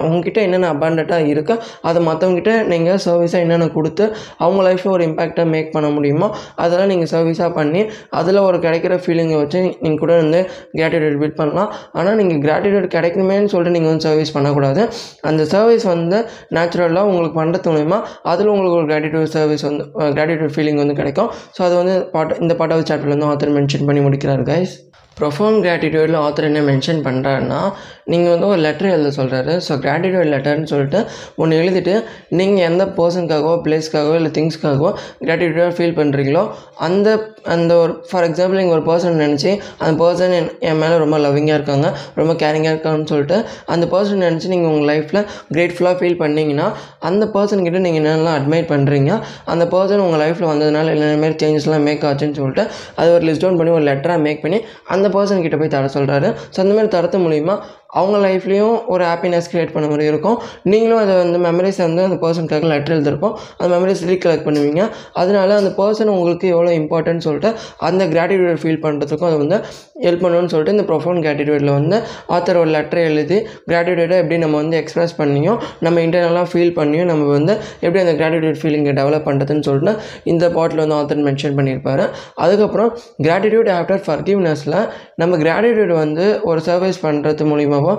[0.06, 1.54] உங்ககிட்ட என்னென்ன அபாண்டட்டாக இருக்கோ
[1.88, 4.04] அதை மற்றவங்ககிட்ட நீங்கள் சர்வீஸாக என்னென்ன கொடுத்து
[4.44, 6.28] அவங்க லைஃப்பில் ஒரு இம்பேக்டாக மேக் பண்ண முடியுமோ
[6.62, 7.82] அதெல்லாம் நீங்கள் சர்வீஸாக பண்ணி
[8.20, 10.40] அதில் ஒரு கிடைக்கிற ஃபீலிங்கை வச்சு நீங்கள் கூட வந்து
[10.78, 11.70] கிராட்டிடியூட் பில்ட் பண்ணலாம்.
[11.98, 14.82] ஆனால் நீங்கள் கிராட்டிடியூட் கிடைக்குமேன்னு சொல்லிட்டு நீங்கள் வந்து சர்வீஸ் பண்ணக்கூடாது.
[15.30, 16.20] அந்த சர்வீஸ் வந்து
[16.58, 17.98] நேச்சுரலாக உங்களுக்கு பண்ணுறது மூலிமா
[18.32, 19.84] அதில் உங்களுக்கு ஒரு கிராட்டிடியூட் சர்வீஸ் வந்து
[20.16, 21.30] கிராட்டிடியூட் ஃபீலிங் வந்து கிடைக்கும்.
[21.56, 24.74] ஸோ அது வந்து பாட்டு இந்த பாட்டாவது சாப்டர்ல வந்து ஆத்தர் மென்ஷன் பண்ணி முடிக்கிறார் கைஸ்
[25.16, 27.60] ப்ரொஃபார்ம் கிராட்டிடியூடில் ஆத்தர் என்ன மென்ஷன் பண்ணுறாருன்னா
[28.04, 31.00] நீங்கள் வந்து ஒரு லெட்டர் எழுத சொல்கிறாரு ஸோ கிராட்டிடியூட் லெட்டர்னு சொல்லிட்டு
[31.36, 31.94] ஒன்று எழுதிட்டு
[32.32, 34.90] நீங்கள் எந்த பர்சனுக்காகவோ பிளேஸ்க்காகவோ இல்லை திங்ஸ்க்காகவோ
[35.22, 36.44] கிராட்டிடியூடாக ஃபீல் பண்ணுறீங்களோ
[36.80, 37.08] அந்த
[37.52, 41.56] அந்த ஒரு ஃபார் எக்ஸாம்பிள் நீங்கள் ஒரு பர்சன் நினச்சி அந்த பர்சன் என் என் மேலே ரொம்ப லவ்விங்காக
[41.58, 43.36] இருக்காங்க ரொம்ப கேரிங்காக இருக்காங்கன்னு சொல்லிட்டு
[43.66, 45.20] அந்த பர்சன் நினச்சி நீங்கள் உங்கள் லைஃப்பில்
[45.52, 46.66] கிரேட்ஃபுல்லாக ஃபீல் பண்ணீங்கன்னா
[47.02, 49.12] அந்த பர்சன்கிட்ட நீங்கள் என்னென்னலாம் அட்மைட் பண்ணுறீங்க
[49.46, 52.64] அந்த பர்சன் உங்கள் லைஃப்பில் வந்ததுனால என்னென்ன மாதிரி சேஞ்சஸ்லாம் மேக் ஆச்சுன்னு சொல்லிட்டு
[52.96, 56.30] அதை ஒரு லிஸ்ட் டவுன் பண்ணி ஒரு லெட்டராக மேக் பண்ணி அந்த பர்சன் கிட்ட போய் தர சொல்கிறாரு
[56.50, 57.56] ஸோ அந்த மாதிரி தரத்து மூலிமா
[58.00, 60.36] அவங்க லைஃப்லேயும் ஒரு ஹாப்பினஸ் க்ரியேட் பண்ண மாதிரி இருக்கும்.
[60.72, 64.82] நீங்களும் அதை வந்து மெமரிஸ் வந்து அந்த பர்சனுக்காக லெட்டர் எழுதிருப்போம் அந்த மெமரிஸ் ரீகலெக்ட் பண்ணுவீங்க.
[65.22, 67.50] அதனால அந்த பர்சன் உங்களுக்கு எவ்வளோ இம்பார்ட்டன்ட் சொல்லிட்டு
[67.88, 69.58] அந்த கிராட்டிடியூட் ஃபீல் பண்ணுறதுக்கும் அதை வந்து
[70.06, 71.96] ஹெல்ப் பண்ணணும்னு சொல்லிட்டு இந்த ப்ரொஃபோன் கிராட்டிடியூடில் வந்து
[72.36, 73.38] ஆத்தர் ஒரு லெட்டர் எழுதி
[73.70, 77.54] கிராட்டிடியூடை எப்படி நம்ம வந்து எக்ஸ்பிரஸ் பண்ணியும் நம்ம இன்டர்னலாக ஃபீல் பண்ணியும் நம்ம வந்து
[77.84, 79.94] எப்படி அந்த கிராட்டிடியூட் ஃபீலிங்கை டெவலப் பண்ணுறதுன்னு சொல்லிட்டு
[80.32, 82.06] இந்த பாட்டில் வந்து ஆத்தர் மென்ஷன் பண்ணியிருப்பாரு.
[82.46, 82.90] அதுக்கப்புறம்
[83.26, 84.78] கிராட்டிடியூட் ஆஃப்டர் ஃபர்கிவ்னஸில்
[85.22, 87.94] நம்ம கிராட்டிடியூட் வந்து ஒரு சர்வீஸ் பண்ணுறது மூலிமா மூலியமாகவோ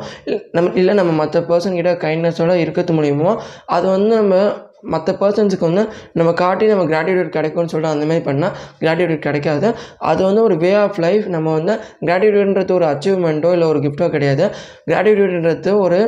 [0.52, 3.32] நம்ம இல்லை நம்ம மற்ற பர்சன்கிட்ட கைண்ட்னஸோடு கைண்ட்னஸோட இருக்கிறது மூலியமோ
[3.76, 4.36] அது வந்து நம்ம
[4.94, 5.84] மற்ற பர்சன்ஸுக்கு வந்து
[6.14, 9.68] நம்ம காட்டி நம்ம கிராட்டிடியூட் கிடைக்கும்னு சொல்லிட்டு அந்த மாதிரி பண்ணால் கிராட்டிடியூட் கிடைக்காது.
[10.10, 11.74] அது வந்து ஒரு வே ஆஃப் லைஃப் நம்ம வந்து
[12.08, 14.48] கிராட்டிடியூட்ன்றது ஒரு அச்சீவ்மெண்ட்டோ இல்லை ஒரு கிஃப்ட்டோ கிடையாது.
[14.90, 16.00] கிராட்டிடியூட்ன்றது ஒரு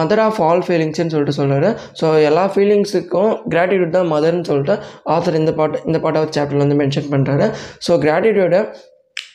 [0.00, 1.70] மதர் ஆஃப் ஆல் ஃபீலிங்ஸ்னு சொல்லிட்டு சொல்கிறாரு
[2.00, 4.76] ஸோ எல்லா ஃபீலிங்ஸுக்கும் கிராட்டிடியூட் தான் மதர்னு சொல்லிட்டு
[5.16, 7.48] ஆத்தர் இந்த பாட்டு இந்த பாட்டாவது சாப்டரில் வந்து மென்ஷன் பண்ணுறாரு
[7.88, 8.62] ஸோ கிராட்டிடியூடை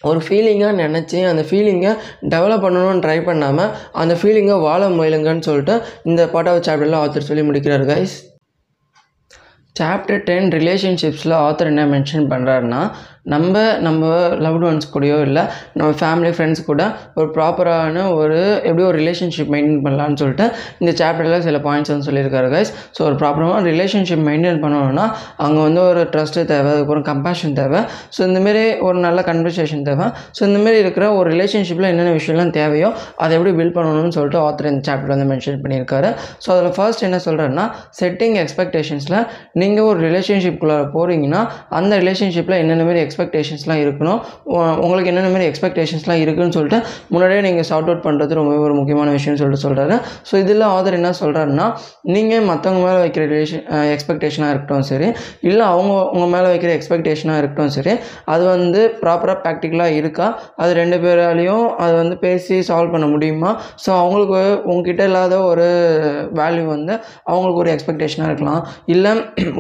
[0.02, 1.92] ஒரு ஃபீலிங்காக நினச்சி அந்த ஃபீலிங்கை
[2.30, 7.86] டெவலப் பண்ணணும்னு ட்ரை பண்ணாமல் அந்த ஃபீலிங்கை வாழ முயலுங்கன்னு சொல்லிட்டு இந்த பாட்டாவது சாப்டரில் ஆத்தர் சொல்லி முடிக்கிறார்
[7.86, 8.16] கைஸ்
[9.76, 12.80] சாப்டர் டென் ரிலேஷன்ஷிப்ஸில் ஆத்தர் என்ன மென்ஷன் பண்ணுறாருன்னா
[13.26, 14.04] நம்ம நம்ம
[14.46, 15.44] லவ்டு ஒன்ஸ் கூடயோ இல்லை
[15.78, 16.82] நம்ம ஃபேமிலி ஃப்ரெண்ட்ஸ் கூட
[17.16, 18.38] ஒரு ப்ராப்பரான ஒரு
[18.68, 20.46] எப்படி ஒரு ரிலேஷன்ஷிப் மெயின்டைன் பண்ணலான்னு சொல்லிட்டு
[20.80, 25.06] இந்த சாப்டரில் சில பாயிண்ட்ஸ் வந்து சொல்லியிருக்காரு கைஸ் ஸோ ஒரு ப்ராப்பரான ரிலேஷன்ஷிப் மெயின்டைன் பண்ணணும்னா
[25.46, 27.82] அங்கே வந்து ஒரு ட்ரஸ்ட்டு தேவை அதுக்கப்புறம் கம்பேஷன் தேவை.
[28.18, 30.06] ஸோ இந்தமாரி ஒரு நல்ல கன்வர்சேஷன் தேவை.
[30.38, 34.84] ஸோ இந்தமாரி இருக்கிற ஒரு ரிலேஷன்ஷிப்பில் என்னென்ன விஷயம்லாம் தேவையோ அதை எப்படி பில்ட் பண்ணணும்னு சொல்லிட்டு ஆத்தர் இந்த
[34.90, 36.12] சாப்டர் வந்து மென்ஷன் பண்ணியிருக்காரு.
[36.46, 37.66] ஸோ அதில் ஃபர்ஸ்ட் என்ன சொல்கிறேன்னா
[38.02, 39.20] செட்டிங் எக்ஸ்பெக்டேஷன்ஸில்
[39.54, 41.42] நீங்கள் ஒரு ரிலேஷன்ஷிப்குள்ளே போகிறீங்கன்னா
[41.80, 44.20] அந்த ரிலேஷன்ஷிப்பில் என்னென்ன மாதிரி எக்ஸ்பெக்டேஷன்ஸ்லாம் இருக்கணும்.
[44.86, 46.82] உங்களுக்கு என்னென்ன மாதிரி எக்ஸ்பெக்டேஷன்ஸ்லாம் இருக்குதுன்னு சொல்லிட்டு
[47.14, 49.98] முன்னாடியே நீங்கள் சார்ட் அவுட் பண்ணுறது ரொம்பவே ஒரு முக்கியமான விஷயம்னு சொல்லிட்டு சொல்கிறாரு
[50.30, 51.68] ஸோ இதில் ஆதர் என்ன சொல்கிறாருன்னா
[52.16, 53.64] நீங்கள் மற்றவங்க மேலே வைக்கிற ரிலேஷன்
[53.96, 55.08] எக்ஸ்பெக்டேஷனாக இருக்கட்டும் சரி
[55.50, 57.94] இல்லை அவங்க உங்கள் மேலே வைக்கிற எக்ஸ்பெக்டேஷனாக இருக்கட்டும் சரி
[58.34, 60.28] அது வந்து ப்ராப்பராக ப்ராக்டிக்கலாக இருக்கா?
[60.62, 63.52] அது ரெண்டு பேராலையும் அது வந்து பேசி சால்வ் பண்ண முடியுமா?
[63.84, 64.40] ஸோ அவங்களுக்கு
[64.72, 65.68] உங்ககிட்ட இல்லாத ஒரு
[66.40, 66.94] வேல்யூ வந்து
[67.32, 68.62] அவங்களுக்கு ஒரு எக்ஸ்பெக்டேஷனாக இருக்கலாம்.
[68.94, 69.12] இல்லை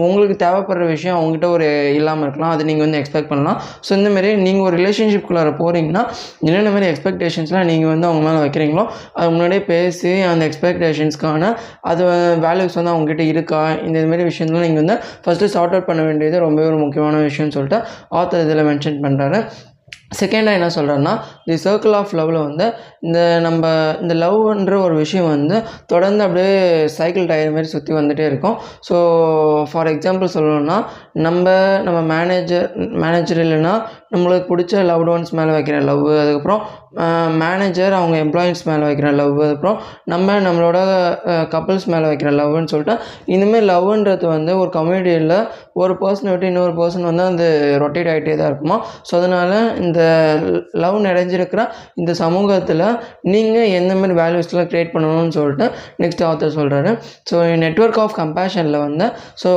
[0.08, 1.68] உங்களுக்கு தேவைப்படுற விஷயம் அவங்ககிட்ட ஒரு
[2.00, 2.54] இல்லாமல் இருக்கலாம்.
[2.56, 3.60] அது நீங்கள் வந்து எக்ஸ்பெக்ட் பண்ணலாம்.
[3.86, 6.04] ஸோ இந்த மாதிரி நீங்கள் ஒரு ரிலேஷன்ஷிப்குள்ளார போகிறீங்கன்னா
[6.48, 8.84] என்னென்ன மாதிரி எக்ஸ்பெக்டேஷன்ஸ்லாம் நீங்கள் வந்து அவங்க மேலே வைக்கிறீங்களோ
[9.20, 11.52] அது முன்னாடியே பேசி அந்த எக்ஸ்பெக்டேஷன்ஸ்க்கான
[11.92, 12.04] அது
[12.46, 16.70] வேல்யூஸ் வந்து அவங்ககிட்ட இருக்கா இந்த மாதிரி விஷயம்லாம் நீங்கள் வந்து ஃபஸ்ட்டு சார்ட் அவுட் பண்ண வேண்டியது ரொம்பவே
[16.72, 17.80] ஒரு முக்கியமான விஷயம்னு சொல்லிட்டு
[18.20, 19.40] ஆத்தர் இதில் மென்ஷன் பண்ணுறாரு
[20.12, 21.12] செகண்டாக என்ன சொல்கிறேன்னா
[21.48, 22.66] தி சர்க்கிள் ஆஃப் லவ்வில் வந்து
[23.02, 23.66] இந்த நம்ம
[24.02, 25.58] இந்த லவ்ன்ற ஒரு விஷயம் வந்து
[25.88, 26.54] தொடர்ந்து அப்படியே
[26.98, 28.56] சைக்கிள் டயர் மாதிரி சுற்றி வந்துகிட்டே இருக்கும்.
[28.88, 28.96] ஸோ
[29.72, 30.78] ஃபார் எக்ஸாம்பிள் சொல்லணும்னா
[31.28, 31.46] நம்ம
[31.88, 32.68] நம்ம மேனேஜர்
[33.04, 33.74] மேனேஜர் இல்லைன்னா
[34.14, 36.62] நம்மளுக்கு பிடிச்ச லவ் ஒன்ஸ் மேலே வைக்கிற லவ் அதுக்கப்புறம்
[37.44, 40.78] மேனேஜர் அவங்க எம்ப்ளாயின்ஸ் மேலே வைக்கிற லவ் அதுக்கப்புறம் நம்ம நம்மளோட
[41.54, 42.96] கப்புள்ஸ் மேலே வைக்கிற லவ்னு சொல்லிட்டு
[43.36, 45.36] இந்தமாரி லவ்ன்றது வந்து ஒரு கம்யூனிட்டியில்
[45.82, 47.44] ஒரு பர்சனை விட்டு இன்னொரு பர்சன் வந்து அந்த
[47.84, 48.78] ரொட்டேட் ஆகிட்டே தான் இருக்குமா?
[49.08, 49.99] ஸோ அதனால் இந்த
[50.72, 52.84] லவ் நிறைஞ்சிருக்கிற இந்த சமூகத்தில்
[53.22, 57.00] நீங்கள் எந்த மாதிரி வேல்யூஸ்லாம் க்ரியேட் பண்ணணும்னு சொல்லிட்டு நெக்ஸ்ட் ஆத்தர் சொல்கிறாரு
[57.32, 59.14] ஸோ நெட்ஒர்க் ஆஃப் கம்பேஷனில் வந்து
[59.44, 59.50] ஸோ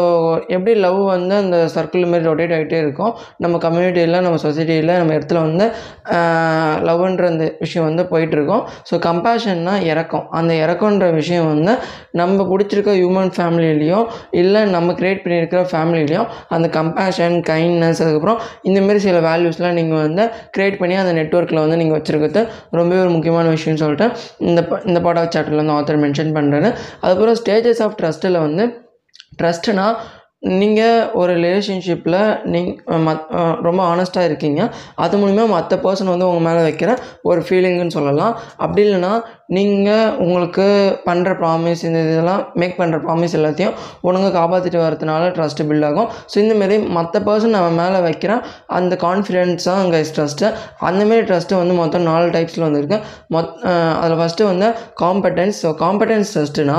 [0.48, 5.40] எப்படி லவ் வந்து அந்த சர்க்கிள் மாதிரி ரொட்டேட் ஆகிட்டே இருக்கும் நம்ம கம்யூனிட்டியில் நம்ம சொசைட்டியில் நம்ம இடத்துல
[5.40, 5.72] வந்து
[6.82, 10.26] லவ்ன்ற அந்த விஷயம் வந்து போயிட்டுருக்கோம் ஸோ கம்பேஷன்னா இறக்கம்.
[10.30, 11.78] அந்த இறக்கன்ற விஷயம் வந்து
[12.10, 19.20] நம்ம பிடிச்சிருக்க ஹியூமன் ஃபேமிலியிலையும் இல்லை நம்ம க்ரியேட் பண்ணியிருக்கிற ஃபேமிலிலையும் அந்த கம்பேஷன் கைண்ட்னஸ் அதுக்கப்புறம் இந்தமாரி சில
[19.20, 24.10] வேல்யூஸ்லாம் நீங்கள் வந்து க்ரியேட் பண்ணி அந்த நெட்ஒர்க்கில் வந்து நீங்கள் வச்சுருக்கிறது ரொம்பவே ஒரு முக்கியமான விஷயம்னு சொல்லிட்டு
[24.38, 28.80] இந்த ப- இந்த பாட் ஆஃப் சாப்டரில் வந்து ஆத்தர் மென்ஷன் பண்ணுறாரு அதுக்கப்புறம் ஸ்டேஜஸ் ஆஃப் ட்ரஸ்ட்டில் வந்து
[29.42, 29.96] ட்ரஸ்ட்டுனா
[30.38, 33.20] நீங்கள் ஒரு ரிலேஷன்ஷிப்பில் நீங் மத்
[33.62, 34.74] ரொம்ப ஆனஸ்ட்டாக இருக்கீங்க.
[34.94, 38.38] அது மூலிமா மற்ற பர்சன் வந்து உங்கள் மேலே வைக்கிற ஒரு ஃபீலிங்குன்னு சொல்லலாம்.
[38.56, 39.22] அப்படி இல்லைன்னா
[39.56, 40.66] நீங்கள் உங்களுக்கு
[41.08, 43.74] பண்ணுற ப்ராமிஸ் இந்த இதெல்லாம் மேக் பண்ணுற ப்ராமிஸ் எல்லாத்தையும்
[44.08, 46.08] ஒழுங்காக காப்பாற்றிட்டு வரதுனால ட்ரஸ்ட்டு பில்ட் ஆகும்.
[46.30, 48.32] ஸோ இந்தமாரி மற்ற பர்சன் நம்ம மேலே வைக்கிற
[48.78, 50.48] அந்த கான்ஃபிடென்ஸ் தான் அங்கே ட்ரஸ்ட்டு
[50.90, 52.98] அந்தமாரி ட்ரஸ்ட்டு வந்து மொத்தம் நாலு டைப்ஸில் வந்துருக்கு.
[53.36, 53.52] மொத்
[54.02, 54.68] அதில் ஃபஸ்ட்டு வந்து
[55.02, 56.78] காம்படென்ஸ் ஸோ காம்படென்ஸ் ட்ரஸ்ட்டுனா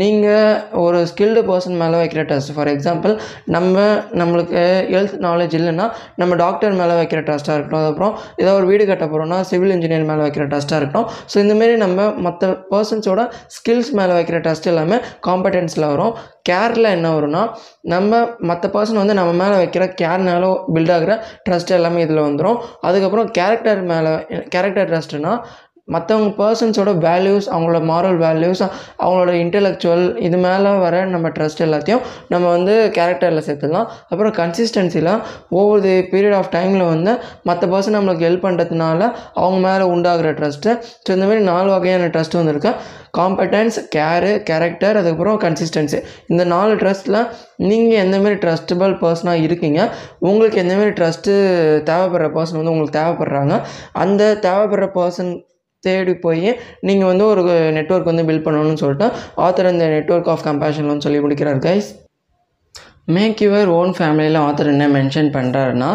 [0.00, 0.54] நீங்கள்
[0.84, 3.14] ஒரு ஸ்கில்டு பர்சன் மேலே வைக்கிற ட்ரஸ்ட் ஃபார் எக்ஸாம்பிள்
[3.56, 3.76] நம்ம
[4.20, 4.62] நம்மளுக்கு
[4.94, 5.86] ஹெல்த் நாலேஜ் இல்லைன்னா
[6.20, 7.80] நம்ம டாக்டர் மேலே வைக்கிற ட்ரஸ்ட்டாக இருக்கட்டும்.
[7.82, 11.08] அதுக்கப்புறம் ஏதோ ஒரு வீடு கட்ட போகிறோம்னா சிவில் இன்ஜினியர் மேலே வைக்கிற ட்ரஸ்ட்டாக இருக்கட்டும்.
[11.32, 16.14] ஸோ இந்தமாரி நம்ம மற்ற பர்சன்ஸோட ஸ்கில்ஸ் மேலே வைக்கிற ட்ரஸ்ட் எல்லாமே காம்படென்ஸில் வரும்.
[16.48, 22.00] கேரில் என்ன வரும்னா நம்ம மற்ற பர்சன் வந்து நம்ம மேலே வைக்கிற கேர்னால பில்ட் ஆகிற ட்ரஸ்ட் எல்லாமே
[22.00, 25.44] இதில் வந்துடும் அதுக்கப்புறம் கேரக்டர் மேலே கேரக்டர் ட்ரஸ்ட்னா
[25.88, 28.62] மற்றவங்க பர்சன்ஸோட வேல்யூஸ் அவங்களோட மாரல் வேல்யூஸ்
[28.98, 33.88] அவங்களோட இன்டெலெக்சுவல் இது மேலே வர நம்ம ட்ரஸ்ட் எல்லாத்தையும் நம்ம வந்து கேரக்டரில் சேர்த்துக்கலாம்.
[34.10, 39.00] அப்புறம் கன்சிஸ்டன்சிலாம் ஓவர் தி பீரியட் ஆஃப் டைமில் வந்து மற்ற பர்சன் நம்மளுக்கு ஹெல்ப் பண்ணுறதுனால
[39.34, 42.72] அவங்க மேலே உண்டாகிற ட்ரஸ்ட்டு ஸோ இந்தமாரி நாலு வகையான ட்ரஸ்ட் வந்துருக்கு
[43.18, 47.20] காம்படன்ஸ் கேரு கேரக்டர் அதுக்கப்புறம் கன்சிஸ்டன்சி இந்த நாலு ட்ரஸ்ட்டில்
[47.56, 49.80] நீங்கள் எந்தமாரி ட்ரஸ்டபிள் பர்சனாக இருக்கீங்க
[50.20, 51.32] உங்களுக்கு எந்தமாரி ட்ரஸ்ட்டு
[51.84, 53.56] தேவைப்படுற பர்சன் வந்து உங்களுக்கு தேவைப்படுறாங்க
[53.92, 55.32] அந்த தேவைப்படுற பர்சன்
[55.84, 56.48] தேடி போய்
[56.80, 57.42] நீங்கள் வந்து ஒரு
[57.72, 61.90] நெட்வொர்க் வந்து பில்ட் பண்ணணும்னு சொல்லிட்டு ஆத்தர் இந்த நெட்வொர்க் ஆஃப் கம்பேஷன் சொல்லி முடிக்கிறார் கைஸ்
[63.08, 65.88] மேக் யுவர் ஓன் ஃபேமிலியில் ஆத்தர் என்ன மென்ஷன் பண்ணுறாருன்னா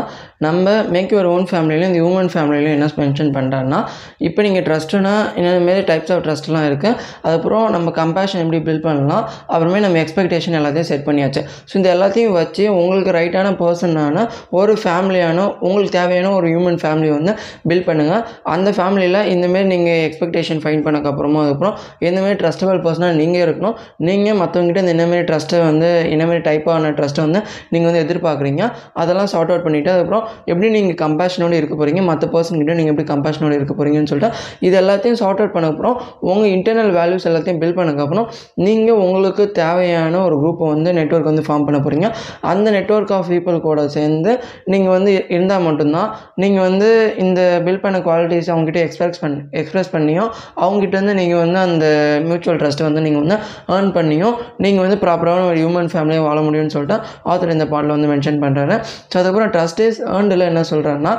[0.45, 0.65] நம்ம
[0.95, 3.79] மேக் யுவர் ஓன் ஃபேமிலிலையும் இந்த ஹியூமன் ஃபேமிலிலையும் என்ன மென்ஷன் பண்ணுறாருன்னா
[4.27, 6.91] இப்போ நீங்கள் ட்ரஸ்ட்டுனா இந்த மாரி டைப்ஸ் ஆஃப் ட்ரஸ்ட்லாம் இருக்குது
[7.23, 9.23] அதுக்கப்புறம் நம்ம கம்பேஷன் எப்படி பில்ட் பண்ணலாம்
[9.53, 11.41] அப்புறமே நம்ம எக்ஸ்பெக்டேஷன் எல்லாத்தையும் செட் பண்ணியாச்சு.
[11.69, 14.25] ஸோ இந்த எல்லாத்தையும் வச்சு உங்களுக்கு ரைட்டான பர்சனான
[14.59, 15.35] ஒரு ஃபேமிலியான
[15.67, 17.33] உங்களுக்கு தேவையான ஒரு ஹியூமன் ஃபேமிலி வந்து
[17.69, 18.21] பில்ட் பண்ணுங்கள்
[18.55, 21.75] அந்த ஃபேமிலியில் இந்தமாரி நீங்கள் எக்ஸ்பெக்டேஷன் ஃபைன் பண்ணக்கப்புறமா அதுக்கப்புறம்
[22.09, 23.75] எந்தமாரி ட்ரஸ்டபிள் பர்சனாக நீங்கள் இருக்கணும்.
[24.07, 27.41] நீங்கள் மற்றவங்ககிட்ட இந்த என்னமாரி ட்ரஸ்ட்டை வந்து என்னமாரி டைப்பான ட்ரஸ்ட்டை வந்து
[27.73, 28.63] நீங்கள் வந்து எதிர்பார்க்குறீங்க
[29.01, 33.57] அதெல்லாம் சார்ட் அவுட் பண்ணிவிட்டு அதுக்கப்புறம் எப்படி நீங்கள் கம்பேஷனோடு இருக்க போகிறீங்க மற்ற பர்சன்கிட்ட நீங்கள் எப்படி கம்பேஷனோடு
[33.57, 34.31] இருக்க போகிறீங்கன்னு சொல்லிட்டு
[34.67, 35.95] இது எல்லாத்தையும் சார்ட் அவுட் பண்ணக்கப்புறம்
[36.27, 38.27] உங்கள் இன்டர்னல் வேல்யூஸ் எல்லாத்தையும் பில்ட் பண்ணக்கப்புறம்
[38.65, 42.09] நீங்கள் உங்களுக்கு தேவையான ஒரு குரூப்பை வந்து நெட்வொர்க் வந்து ஃபார்ம் பண்ண போகிறீங்க
[42.47, 44.31] அந்த நெட்வொர்க் ஆஃப் பீப்புள் கூட சேர்ந்து
[44.67, 46.89] நீங்கள் வந்து இருந்தால் மட்டும்தான் நீங்கள் வந்து
[47.23, 50.29] இந்த பில்ட் பண்ண குவாலிட்டிஸ் அவங்ககிட்ட எக்ஸ்பிரஸ் பண்ணி எக்ஸ்பிரஸ் பண்ணியும்
[50.61, 51.85] அவங்ககிட்ட வந்து நீங்கள் வந்து அந்த
[52.27, 53.37] மியூச்சுவல் ட்ரஸ்ட்டை வந்து நீங்கள் வந்து
[53.73, 56.97] ஏர்ன் பண்ணியும் நீங்கள் வந்து ப்ராப்பரான ஒரு ஹியூமன் ஃபேமிலியை வாழ முடியும்னு சொல்லிட்டு
[57.27, 61.13] ஆத்தர் இந்த பாட்டில் வந்து மென்ஷன் பண்ணுறாரு ஸோ அதுக்கப்புறம் ட்ரஸ்ட் இஸ் ஆண்டில் என்ன சொல்கிறாருன்னா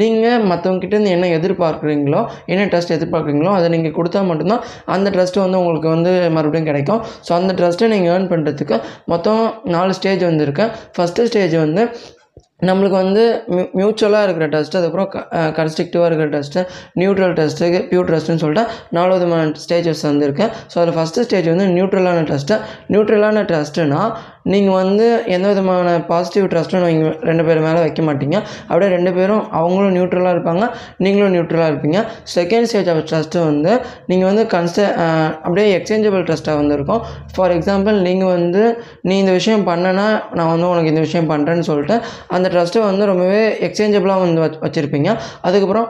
[0.00, 2.22] நீங்கள் மற்றவங்ககிட்டேருந்து என்ன எதிர்பார்க்குறீங்களோ
[2.52, 4.64] என்ன ட்ரஸ்ட் எதிர்பார்க்குறீங்களோ அதை நீங்கள் கொடுத்தா மட்டும்தான்
[4.96, 7.00] அந்த ட்ரஸ்ட்டு வந்து உங்களுக்கு வந்து மறுபடியும் கிடைக்கும்.
[7.28, 8.78] ஸோ அந்த ட்ரஸ்ட்டை நீங்கள் ஏர்ன் பண்ணுறதுக்கு
[9.14, 9.42] மொத்தம்
[9.76, 10.66] நாலு ஸ்டேஜ் வந்துருக்கு.
[10.96, 11.84] ஃபஸ்ட்டு ஸ்டேஜ் வந்து
[12.60, 13.22] நம்மளுக்கு வந்து
[13.54, 15.08] மியூ மியூச்சுவலாக இருக்கிற டெஸ்ட்டு அதுக்கப்புறம்
[15.56, 16.60] கன்ஸ்ட்ரக்டிவாக இருக்கிற டஸ்ட்டு
[17.00, 18.64] நியூட்ரல் டஸ்ட்டு ப்யூர் டஸ்ட்டுன்னு சொல்லிட்டு
[18.96, 22.58] நாலு விதமான ஸ்டேஜஸ் வந்துருக்கேன் ஸோ அதில் ஃபஸ்ட்டு ஸ்டேஜ் வந்து நியூட்ரலான டஸ்ட்டு
[22.92, 24.02] நியூட்ரலான டெஸ்ட்டுனா
[24.52, 25.04] நீங்கள் வந்து
[25.34, 28.36] எந்த விதமான பாசிட்டிவ் ட்ரஸ்ட்டும் நீங்கள் ரெண்டு பேர் மேலே வைக்க மாட்டீங்க.
[28.68, 30.64] அப்படியே ரெண்டு பேரும் அவங்களும் நியூட்ரலாக இருப்பாங்க
[31.04, 31.98] நீங்களும் நியூட்ரலாக இருப்பீங்க.
[32.34, 33.72] செகண்ட் ஸ்டேஜ் ஆஃப் ட்ரஸ்ட்டு வந்து
[34.10, 34.82] நீங்கள் வந்து கன்ஸ்ட
[35.44, 37.00] அப்படியே எக்ஸ்சேஞ்சபிள் ட்ரஸ்ட்டாக வந்துருக்கும்.
[37.34, 38.64] ஃபார் எக்ஸாம்பிள் நீங்கள் வந்து
[39.08, 40.06] நீ இந்த விஷயம் பண்ணனா
[40.38, 41.98] நான் வந்து உனக்கு இந்த விஷயம் பண்ணுறேன்னு சொல்லிட்டு
[42.36, 45.10] அந்த ட்ரஸ்ட்டை வந்து ரொம்பவே எக்ஸ்சேஞ்சபிளாக வந்து வச் வச்சுருப்பீங்க.
[45.46, 45.88] அதுக்கப்புறம்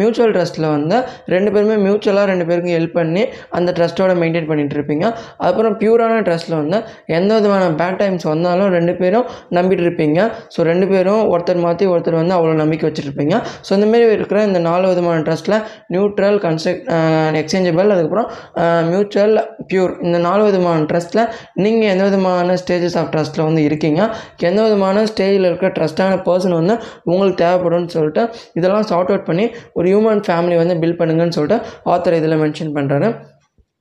[0.00, 0.96] மியூச்சுவல் ட்ரஸ்ட்டில் வந்து
[1.34, 3.22] ரெண்டு பேருமே மியூச்சுவலாக ரெண்டு பேருக்கும் ஹெல்ப் பண்ணி
[3.58, 5.04] அந்த ட்ரஸ்ட்டோட மெயின்டைன் பண்ணிகிட்டு இருப்பீங்க
[5.48, 6.78] அப்புறம் பியூரான ட்ரஸ்ட்டில் வந்து
[7.18, 9.26] எந்த விதமான பேட் டைம்ஸ் வந்தாலும் ரெண்டு பேரும்
[9.58, 10.18] நம்பிட்டு இருப்பீங்க
[10.54, 13.34] ஸோ ரெண்டு பேரும் ஒருத்தர் மாற்றி ஒருத்தர் வந்து அவ்வளோ நம்பிக்கை வச்சுருப்பீங்க
[13.66, 15.58] ஸோ இந்தமாரி இருக்கிற இந்த நாலு விதமான ட்ரஸ்ட்டில்
[15.94, 16.86] நியூட்ரல் கன்ஸ்ட்ரக்ட்
[17.42, 18.28] எக்ஸ்சேஞ்சபிள் அதுக்கப்புறம்
[18.90, 19.36] மியூச்சுவல்
[19.70, 21.24] பியூர் இந்த நாலு விதமான ட்ரஸ்ட்டில்
[21.64, 24.00] நீங்கள் எந்த விதமான ஸ்டேஜஸ் ஆஃப் ட்ரஸ்ட்டில் வந்து இருக்கீங்க.
[24.48, 26.74] எந்த விதமான ஸ்டேஜில் இருக்கிற ட்ரஸ்டான பர்சன் வந்து
[27.04, 28.24] உங்களுக்கு தேவைப்படும்னு சொல்லிட்டு
[28.54, 33.08] இதெல்லாம் சார்ட் அவுட் பண்ணி ஒரு ஹியூமன் ஃபேமிலி வந்து பில்ட் பண்ணுங்கன்னு சொல்லிட்டு ஆத்தர் இதில் மென்ஷன் பண்ணுறாரு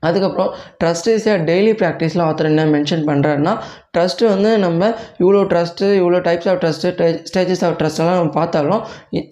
[0.03, 0.49] அதுக்கப்புறம்
[0.80, 3.53] ட்ரஸ்ட் இஸ் டெய்லி ப்ராக்டிஸில் ஆத்தர் என்ன மென்ஷன் பண்ணுறாருன்னா
[3.93, 4.89] ட்ரஸ்ட்டு வந்து நம்ம
[5.19, 6.91] இவ்வளோ ட்ரஸ்ட்டு இவ்வளோ types of trust
[7.30, 8.81] stages of ட்ரஸ்ட்டெல்லாம் நம்ம பார்த்தாலும்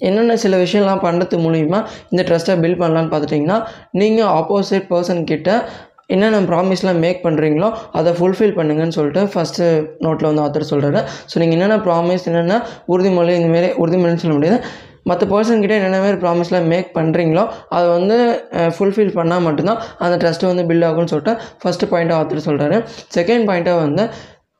[0.01, 3.59] என்னென்ன சில விஷயம்லாம் பண்ணுறது மூலிமா இந்த ட்ரஸ்ட்டை பில்ட் பண்ணலான்னு பார்த்துட்டிங்கன்னா
[3.93, 5.49] நீங்கள் ஆப்போசிட் பர்சன் கிட்ட
[6.09, 9.67] என்னென்ன ப்ராமிஸ்லாம் மேக் பண்ணுறீங்களோ அதை ஃபுல்ஃபில் பண்ணுங்கன்னு சொல்லிட்டு ஃபஸ்ட்டு
[10.05, 11.01] நோட்டில் வந்து ஆத்தர் சொல்கிறாரு
[11.31, 12.57] ஸோ நீங்கள் என்னென்ன ப்ராமிஸ் என்னென்ன
[12.87, 14.59] உறுதிமொழி இந்தமாரி உறுதிமொழின்னு சொல்ல முடியாது.
[15.05, 18.17] மற்ற பர்சன்கிட்ட என்னென்ன மாதிரி ப்ராமிஸ்லாம் மேக் பண்ணுறீங்களோ அதை வந்து
[18.77, 22.77] ஃபுல்ஃபில் பண்ணால் மட்டும்தான் அந்த ட்ரஸ்ட்டு வந்து பில்ட் ஆகும்னு சொல்லிட்டு ஃபஸ்ட்டு பாயிண்ட்டாக ஆத்தர் சொல்கிறாரு
[23.17, 24.05] செகண்ட் பாயிண்ட்டாக வந்து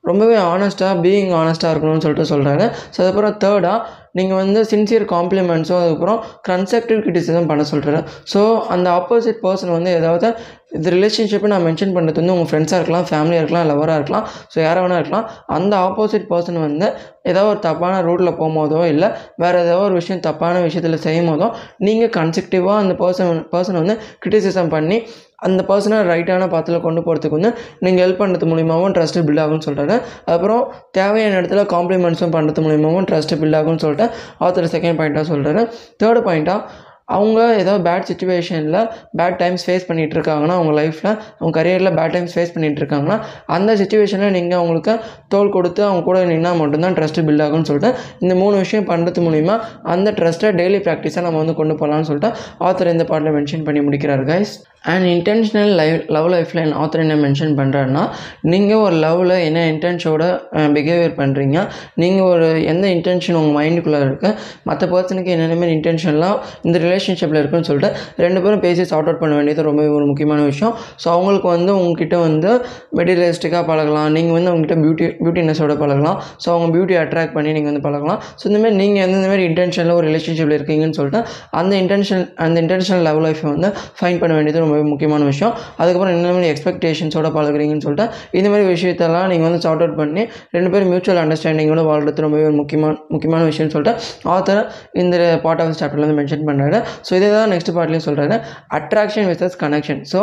[0.04, 2.64] ரொம்பவே ஆனஸ்ட்டாக பீயிங் ஆனஸ்ட்டாக இருக்கணும்னு சொல்லிட்டு சொல்கிறாரு
[2.94, 3.78] ஸோ அதுக்கப்புறம் தேர்டாக
[4.14, 8.00] நீங்கள் வந்து சின்சியர் காம்ப்ளிமெண்ட்ஸும் அதுக்கப்புறம் கன்ஸ்ட்ரக்டிவ் கிரிட்டிசிசம் பண்ண சொல்கிறாரு
[8.32, 8.40] ஸோ
[8.74, 10.28] அந்த ஆப்போசிட் பர்சன் வந்து ஏதாவது
[10.76, 14.24] இந்த ரிலேஷன்ஷிப்பை நான் மென்ஷன் பண்ணுறது வந்து உங்கள் ஃப்ரெண்ட்ஸாக இருக்கலாம் ஃபேமிலியாக இருக்கலாம் லவராக இருக்கலாம்.
[14.52, 15.26] ஸோ யாராக வேணா இருக்கலாம்.
[15.48, 16.86] அந்த ஆப்போசிட் பர்சன் வந்து
[17.22, 21.46] ஏதோ ஒரு தப்பான ரூட்டில் போகும்போதோ இல்லை வேறு ஏதோ ஒரு விஷயம் தப்பான விஷயத்தில் செய்யும் போதோ
[21.78, 24.98] நீங்கள் கன்ஸ்ட்ரக்டிவாக அந்த பர்சன் பர்சனை வந்து கிரிட்டிசிசம் பண்ணி
[25.44, 27.50] அந்த பர்சனை ரைட்டான பாத்தில் கொண்டு போகிறதுக்கு வந்து
[27.80, 29.96] நீங்கள் ஹெல்ப் பண்ணுறது மூலியமாகவும் ட்ரஸ்ட்டு பில்ட் ஆகும்னு சொல்கிறாரு
[30.28, 30.62] அப்புறம்
[30.92, 34.08] தேவையான இடத்துல காம்ப்ளிமெண்ட்ஸும் பண்ணுறது மூலியமாகவும் ட்ரஸ்ட்டு பில்ட் ஆகும்னு சொல்லிட்டு
[34.40, 35.62] ஆத்தர் செகண்ட் பாயிண்ட்டாக சொல்கிறாரு
[35.98, 36.60] தேர்ட் பாயிண்ட்டாக
[37.08, 38.78] அவங்க ஏதோ பேட் சுச்சுவேஷனில்
[39.16, 43.16] பேட் டைம்ஸ் ஃபேஸ் பண்ணிகிட்டு இருக்காங்கன்னா அவங்க லைஃப்பில் அவங்க கரியரில் பேட் டைம்ஸ் ஃபேஸ் பண்ணிகிட்டு இருக்காங்கன்னா
[43.48, 44.94] அந்த சுச்சுவேஷனில் நீங்கள் அவங்களுக்கு
[45.28, 47.90] தோல் கொடுத்து அவங்க கூட நின்னால் மட்டும்தான் ட்ரஸ்ட்டு பில்ட் ஆகும்னு சொல்லிட்டு
[48.20, 49.56] இந்த மூணு விஷயம் பண்ணுறது மூலிமா
[49.94, 52.30] அந்த ட்ரஸ்ட்டை டெய்லி ப்ராக்டிஸாக நம்ம வந்து கொண்டு போகலான்னு சொல்லிட்டு
[52.64, 54.54] ஆத்தர் இந்த பாட்டில் மென்ஷன் பண்ணி முடிக்கிறார் guys
[54.84, 58.02] and intentional live love லைஃப்பில் என் ஆத்தர் என்ன மென்ஷன் பண்ணுறாருன்னா
[58.44, 60.24] நீங்கள் ஒரு லவ்வில் என்ன இன்டென்ஷோட
[60.74, 61.58] பிஹேவியர் பண்ணுறீங்க
[61.94, 67.68] நீங்கள் ஒரு எந்த இன்டென்ஷன் உங்கள் மைண்டுக்குள்ளே இருக்குது மற்ற பர்சனுக்கு என்னென்ன மாதிரி இன்டென்ஷன்லாம் இந்த ரிலேஷன்ஷிப்பில் இருக்குன்னு
[67.70, 67.90] சொல்லிட்டு
[68.24, 70.74] ரெண்டு பேரும் பேசி சார்ட் அவுட் பண்ண வேண்டியது ரொம்ப ஒரு முக்கியமான விஷயம்.
[71.02, 72.50] ஸோ அவங்களுக்கு வந்து உங்ககிட்ட வந்து
[72.98, 74.08] மெட்டீரியலிஸ்டிக்காக பழகலாம்.
[74.16, 76.18] நீங்கள் வந்து அவங்ககிட்ட பியூட்டி பியூட்டினஸோட பழகலாம்.
[76.42, 78.20] ஸோ அவங்க பியூட்டி அட்ராக்ட் பண்ணி நீங்கள் வந்து பழகலாம்.
[78.40, 81.20] ஸோ இந்தமாதிரி நீங்கள் எந்த மாதிரி இன்டென்ஷனில் ஒரு ரிலேஷன்ஷிப்பில் இருக்கீங்கன்னு சொல்லிட்டு
[81.60, 83.68] அந்த இன்டென்ஷன் அந்த இன்டென்ஷனல் லெவல் லைஃப்பை வந்து
[83.98, 85.54] ஃபைன் பண்ண வேண்டியது ரொம்ப முக்கியமான விஷயம்.
[85.80, 88.06] அதுக்கப்புறம் என்ன மாதிரி எக்ஸ்பெக்டேஷன்ஸோட பழகுறீங்கன்னு சொல்லிட்டு
[88.38, 90.22] இந்த மாதிரி விஷயத்தெல்லாம் நீங்கள் வந்து சார்ட் அவுட் பண்ணி
[90.56, 93.94] ரெண்டு பேரும் மியூச்சுவல் அண்டர்ஸ்டாண்டிங்கோட வாழ்றது ரொம்பவே ஒரு முக்கியமான முக்கியமான விஷயம்னு சொல்லிட்டு
[94.34, 94.62] ஆத்தர்
[95.02, 98.38] இந்த பார்ட் ஆஃப் சாப்டரில் வந்து மென்ஷன் பண்ணுறாரு ஸோ இதே தான் நெக்ஸ்ட் பார்ட்லேயும் சொல்கிறாரு
[98.80, 100.22] அட்ராக்ஷன் விசஸ் கனெக்ஷன் ஸோ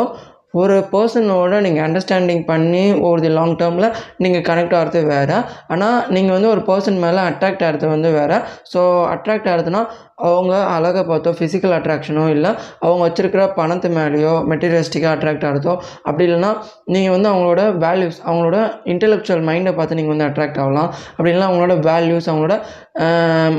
[0.60, 3.86] ஒரு பர்சனோட நீங்கள் அண்டர்ஸ்டாண்டிங் பண்ணி ஒரு லாங் டேர்மில்
[4.22, 5.36] நீங்கள் கனெக்ட் ஆகிறது வேறு.
[5.72, 8.38] ஆனால் நீங்கள் வந்து ஒரு பர்சன் மேலே அட்ராக்ட் ஆகிறது வந்து வேறு.
[8.72, 8.80] ஸோ
[9.14, 9.82] அட்ராக்ட் ஆகிறதுனா
[10.28, 12.50] அவங்க அழகை பார்த்தோ ஃபிசிக்கல் அட்ராக்ஷனோ இல்லை
[12.84, 15.74] அவங்க வச்சுருக்கிற பணத்து மேலேயோ மெட்டீரியலிஸ்டிக்காக அட்ராக்ட் ஆகிறதோ
[16.08, 16.50] அப்படி இல்லைன்னா
[16.94, 18.56] நீங்கள் வந்து அவங்களோட வேல்யூஸ் அவங்களோட
[18.92, 20.88] இன்டெலெக்சுவல் மைண்டை பார்த்து நீங்கள் வந்து அட்ராக்ட் ஆகலாம்.
[21.16, 22.56] அப்படி இல்லைனா அவங்களோட வேல்யூஸ் அவங்களோட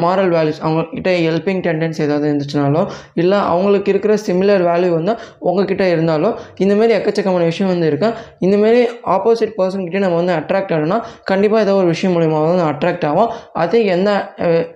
[0.04, 2.82] மாரல் வேல்யூஸ் அவங்கக்கிட்ட ஹெல்பிங் டெண்டன்ஸ் ஏதாவது இருந்துச்சுனாலோ
[3.22, 5.14] இல்லை அவங்களுக்கு இருக்கிற சிமிலர் வேல்யூ வந்து
[5.50, 6.30] உங்ககிட்ட இருந்தாலோ
[6.64, 8.10] இந்தமாரி எக்கச்சக்கமான விஷயம் வந்து இருக்கு.
[8.46, 8.82] இந்தமாரி
[9.16, 11.00] ஆப்போசிட் பர்சன்கிட்டே நம்ம வந்து அட்ராக்ட் ஆகணும்னா
[11.32, 13.32] கண்டிப்பாக ஏதோ ஒரு விஷயம் மூலியமாக வந்து அட்ராக்ட் ஆகும்
[13.64, 14.10] அது எந்த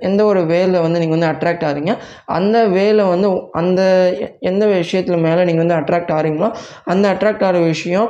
[0.09, 1.95] எந்த ஒரு வேல வந்து நீங்கள் வந்து அட்ராக்ட் ஆகிறீங்க
[2.37, 3.29] அந்த வேலை வந்து
[3.61, 3.81] அந்த
[4.51, 6.49] எந்த விஷயத்தில் மேலே நீங்கள் வந்து அட்ராக்ட் ஆகிறீங்களோ
[6.93, 8.09] அந்த அட்ராக்ட் ஆகிற விஷயம்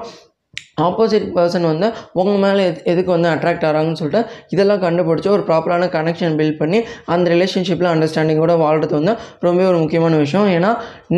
[0.85, 1.87] ஆப்போசிட் பர்சன் வந்து
[2.19, 4.19] உங்கள் மேலே எது எதுக்கு வந்து அட்ராக்ட் ஆகிறாங்கன்னு சொல்லிட்டு
[4.53, 6.79] இதெல்லாம் கண்டுபிடிச்சி ஒரு ப்ராப்பரான கனெக்ஷன் பில்ட் பண்ணி
[7.13, 9.13] அந்த ரிலேஷன்ஷிப்பில் அண்டர்ஸ்டாண்டிங்கோட வாழ்றது வந்து
[9.45, 10.47] ரொம்ப ஒரு முக்கியமான விஷயம்.
[10.57, 10.71] ஏன்னா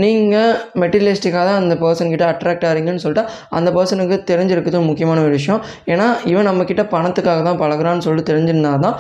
[0.04, 0.54] நீங்கள்
[0.84, 3.26] மெட்டீரியலிஸ்டிக்காக தான் அந்த பர்சன்கிட்ட அட்ராக்ட் ஆகிறீங்கன்னு சொல்லிட்டு
[3.60, 5.62] அந்த பர்சனுக்கு தெரிஞ்சிருக்கிறது முக்கியமான ஒரு விஷயம்.
[5.94, 8.98] ஏன்னா இவன் நம்மக்கிட்ட பணத்துக்காக தான் பழகுறான்னு சொல்லிட்டு தெரிஞ்சிருந்தா தான்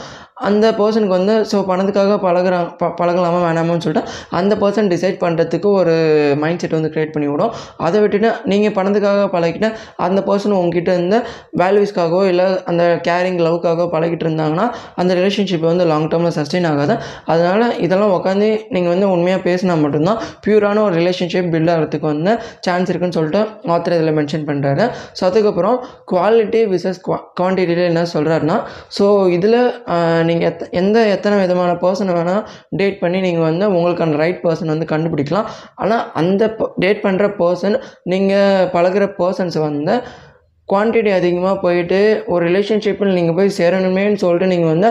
[0.47, 4.03] அந்த பர்சனுக்கு வந்து ஸோ பணத்துக்காக பழகுறாங்க ப பழகலாமா வேணாமான்னு சொல்லிட்டு
[4.39, 5.93] அந்த பர்சன் டிசைட் பண்ணுறதுக்கு ஒரு
[6.41, 7.51] மைண்ட் செட் வந்து க்ரியேட் பண்ணி விடும்.
[7.85, 9.69] அதை விட்டுட்டு நீங்கள் பணத்துக்காக பழகிட்டு
[10.05, 11.17] அந்த பர்சன் உங்ககிட்ட இருந்து
[11.61, 14.67] வேல்யூஸ்க்காகவோ இல்லை அந்த கேரிங் லவ்க்காகவோ பழகிட்டு இருந்தாங்கன்னா
[15.01, 16.95] அந்த ரிலேஷன்ஷிப் வந்து லாங் டேர்மில் சஸ்டெயின் ஆகாது.
[17.31, 22.33] அதனால் இதெல்லாம் உட்காந்து நீங்கள் வந்து உண்மையாக பேசினா மட்டும்தான் பியூரான ஒரு ரிலேஷன்ஷிப் பில்ட் ஆகிறதுக்கு வந்து
[22.67, 23.43] சான்ஸ் இருக்குன்னு சொல்லிட்டு
[23.75, 24.85] ஆத்தர் இதில் மென்ஷன் பண்ணுறாரு
[25.17, 25.77] ஸோ அதுக்கப்புறம்
[26.13, 28.57] குவாலிட்டி விசஸ் குவா குவான்டிட்டியில் என்ன சொல்கிறாருன்னா
[28.97, 29.05] ஸோ
[29.37, 29.59] இதில்
[30.29, 32.45] நீங்கள் எத் எந்த எத்தனை விதமான பர்சனை வேணால்
[32.81, 35.49] டேட் பண்ணி நீங்கள் வந்து உங்களுக்கான ரைட் பர்சன் வந்து கண்டுபிடிக்கலாம்.
[35.83, 36.53] ஆனால் அந்த
[36.85, 37.77] டேட் பண்ணுற பர்சன்
[38.13, 39.95] நீங்கள் பழகுற பர்சன்ஸ் வந்து
[40.69, 41.99] குவான்டிட்டி அதிகமாக போயிட்டு
[42.31, 44.89] ஒரு ரிலேஷன்ஷிப்பில் நீங்கள் போய் சேரணுமேன்னு சொல்லிட்டு நீங்கள் வந்து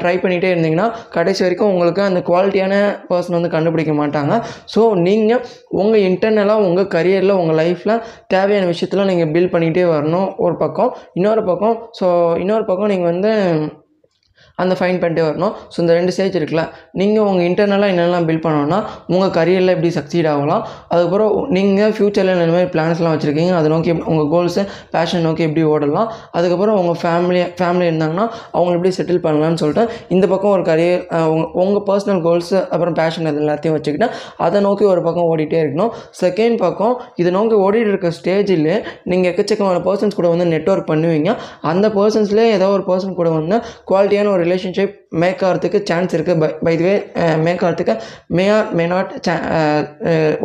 [0.00, 0.86] ட்ரை பண்ணிகிட்டே இருந்தீங்கன்னா
[1.16, 2.74] கடைசி வரைக்கும் உங்களுக்கு அந்த குவாலிட்டியான
[3.10, 4.32] பர்சன் வந்து கண்டுபிடிக்க மாட்டாங்க.
[4.74, 5.44] ஸோ நீங்கள்
[5.82, 7.94] உங்கள் இன்டர்னலாக உங்கள் கரியரில் உங்கள் லைஃப்பில்
[8.34, 10.28] தேவையான விஷயத்தில் நீங்கள் பில்ட் பண்ணிகிட்டே வரணும்.
[10.46, 10.90] ஒரு பக்கம்.
[11.20, 12.08] இன்னொரு பக்கம் ஸோ
[12.44, 13.32] இன்னொரு பக்கம் நீங்கள் வந்து
[14.62, 15.54] அந்த ஃபைன் பண்ணிட்டே வரணும்.
[15.72, 16.64] ஸோ இந்த ரெண்டு ஸ்டேஜ் இருக்குல்ல
[17.00, 18.78] நீங்கள் உங்கள் இன்டர்னலாக என்னெல்லாம் பில்ட் பண்ணணும்னா
[19.14, 20.62] உங்கள் கரியரில் எப்படி சக்சீட் ஆகலாம்
[20.92, 24.64] அதுக்கப்புறம் நீங்கள் ஃப்யூச்சரில் இந்த மாதிரி பிளான்ஸ்லாம் வச்சுருக்கீங்க அதை நோக்கி உங்கள் கோல்ஸு
[24.94, 26.08] பேஷன் நோக்கி எப்படி ஓடலாம்
[26.38, 28.26] அதுக்கப்புறம் உங்கள் ஃபேமிலி ஃபேமிலி இருந்தாங்கன்னா
[28.56, 29.84] அவங்கள எப்படி செட்டில் பண்ணலாம்னு சொல்லிட்டு
[30.16, 31.02] இந்த பக்கம் ஒரு கரியர்
[31.34, 34.08] உங்கள் உங்கள் பர்சனல் கோல்ஸு அப்புறம் பேஷன் அது எல்லாத்தையும் வச்சுக்கிட்டு
[34.46, 35.92] அதை நோக்கி ஒரு பக்கம் ஓடிட்டே இருக்கணும்.
[36.22, 38.68] செகண்ட் பக்கம் இதை நோக்கி ஓடிட்டு இருக்க ஸ்டேஜில்
[39.10, 41.30] நீங்கள் எக்கச்சக்கமான பர்சன்ஸ் கூட வந்து நெட்ஒர்க் பண்ணுவீங்க.
[41.70, 43.56] அந்த பர்சன்ஸ்லேயே ஏதோ ஒரு பர்சன் கூட வந்து
[43.90, 46.92] குவாலிட்டியான ஒரு ரிலேஷன்ஷிப் மேக் ஆகிறதுக்கு சான்ஸ் இருக்குது பை பை வே
[47.46, 47.94] மேக் ஆகிறதுக்கு
[48.36, 49.12] மே ஆர் மே நாட்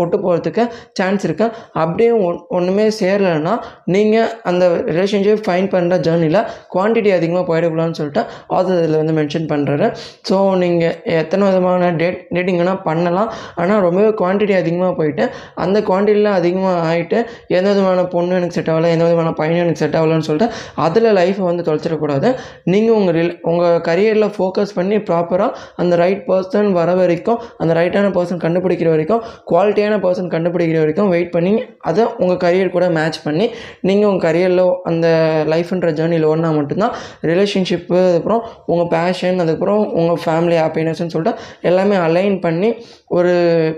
[0.02, 0.64] ஒட்டு போகிறதுக்கு
[1.00, 1.52] சான்ஸ் இருக்குது
[1.82, 3.54] அப்படியே ஒன் ஒன்றுமே சேரலைன்னா
[3.96, 4.64] நீங்கள் அந்த
[4.96, 6.40] ரிலேஷன்ஷிப் ஃபைன் பண்ணுற ஜேர்னியில்
[6.74, 8.24] குவான்டிட்டி அதிகமாக போயிடக்கூடாதுன்னு சொல்லிட்டு
[8.58, 9.88] ஆதர் இதில் வந்து மென்ஷன் பண்ணுறாரு
[10.30, 13.30] ஸோ நீங்கள் எத்தனை விதமான டேட் டேட்டிங் வேணால் பண்ணலாம்.
[13.62, 15.24] ஆனால் ரொம்பவே குவான்டிட்டி அதிகமாக போயிட்டு
[15.66, 17.20] அந்த குவான்டிட்டியில் அதிகமாக ஆகிட்டு
[17.58, 20.50] எந்த விதமான பொண்ணு எனக்கு செட் ஆகலை எந்த விதமான பையனும் எனக்கு செட் ஆகலைன்னு சொல்லிட்டு
[20.86, 22.30] அதில் லைஃப்பை வந்து தொலைச்சிடக்கூடாது.
[22.74, 28.08] நீங்கள் உங்கள் ரில் உங்கள் கரியரில் ஃபோக்கஸ் பண்ணி ப்ராப்பராக அந்த ரைட் பர்சன் வர வரைக்கும் அந்த ரைட்டான
[28.16, 31.54] பர்சன் கண்டுபிடிக்கிற வரைக்கும் குவாலிட்டியான பர்சன் கண்டுபிடிக்கிற வரைக்கும் வெயிட் பண்ணி
[31.86, 33.46] அதை உங்கள் கரியர் கூட மேட்ச் பண்ணி
[33.82, 35.08] நீங்கள் உங்கள் கரியரில் அந்த
[35.54, 36.96] லைஃப்ன்ற ஜேர்னியில் ஓடினா மட்டும்தான்
[37.26, 42.72] ரிலேஷன்ஷிப்பு அதுக்கப்புறம் உங்கள் பேஷன் அதுக்கப்புறம் உங்கள் ஃபேமிலி ஹாப்பினஸ்ன்னு சொல்லிட்டு எல்லாமே அலைன் பண்ணி
[43.10, 43.34] ஒரு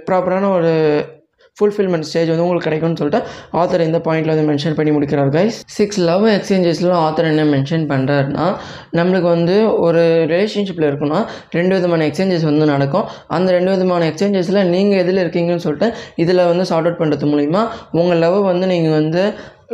[0.08, 0.74] ப்ராப்பரான ஒரு
[1.60, 3.22] ஃபுல்ஃபில்மெண்ட் ஸ்டேஜ் வந்து உங்களுக்கு கிடைக்கும்னு சொல்லிட்டு
[3.62, 8.46] ஆத்தர் இந்த பாயிண்டில் வந்து மென்ஷன் பண்ணி முடிக்கிறார் கைஸ் சிக்ஸ் லவ் எக்ஸ்சேஞ்சஸில் ஆத்தர் என்ன மென்ஷன் பண்ணுறாருன்னா
[9.00, 10.04] நம்மளுக்கு வந்து ஒரு
[10.34, 11.20] ரிலேஷன்ஷிப்பில் இருக்குன்னா
[11.52, 13.06] ரெண்டு விதமான எக்ஸ்சேஞ்சஸ் வந்து நடக்கும்.
[13.28, 17.62] அந்த ரெண்டு விதமான எக்ஸ்சேஞ்சஸில் நீங்கள் எதில் இருக்கீங்கன்னு சொல்லிட்டு இதில் வந்து சார்ட் அவுட் பண்ணுறது மூலிமா
[17.92, 19.24] உங்கள் லவ் வந்து நீங்கள் வந்து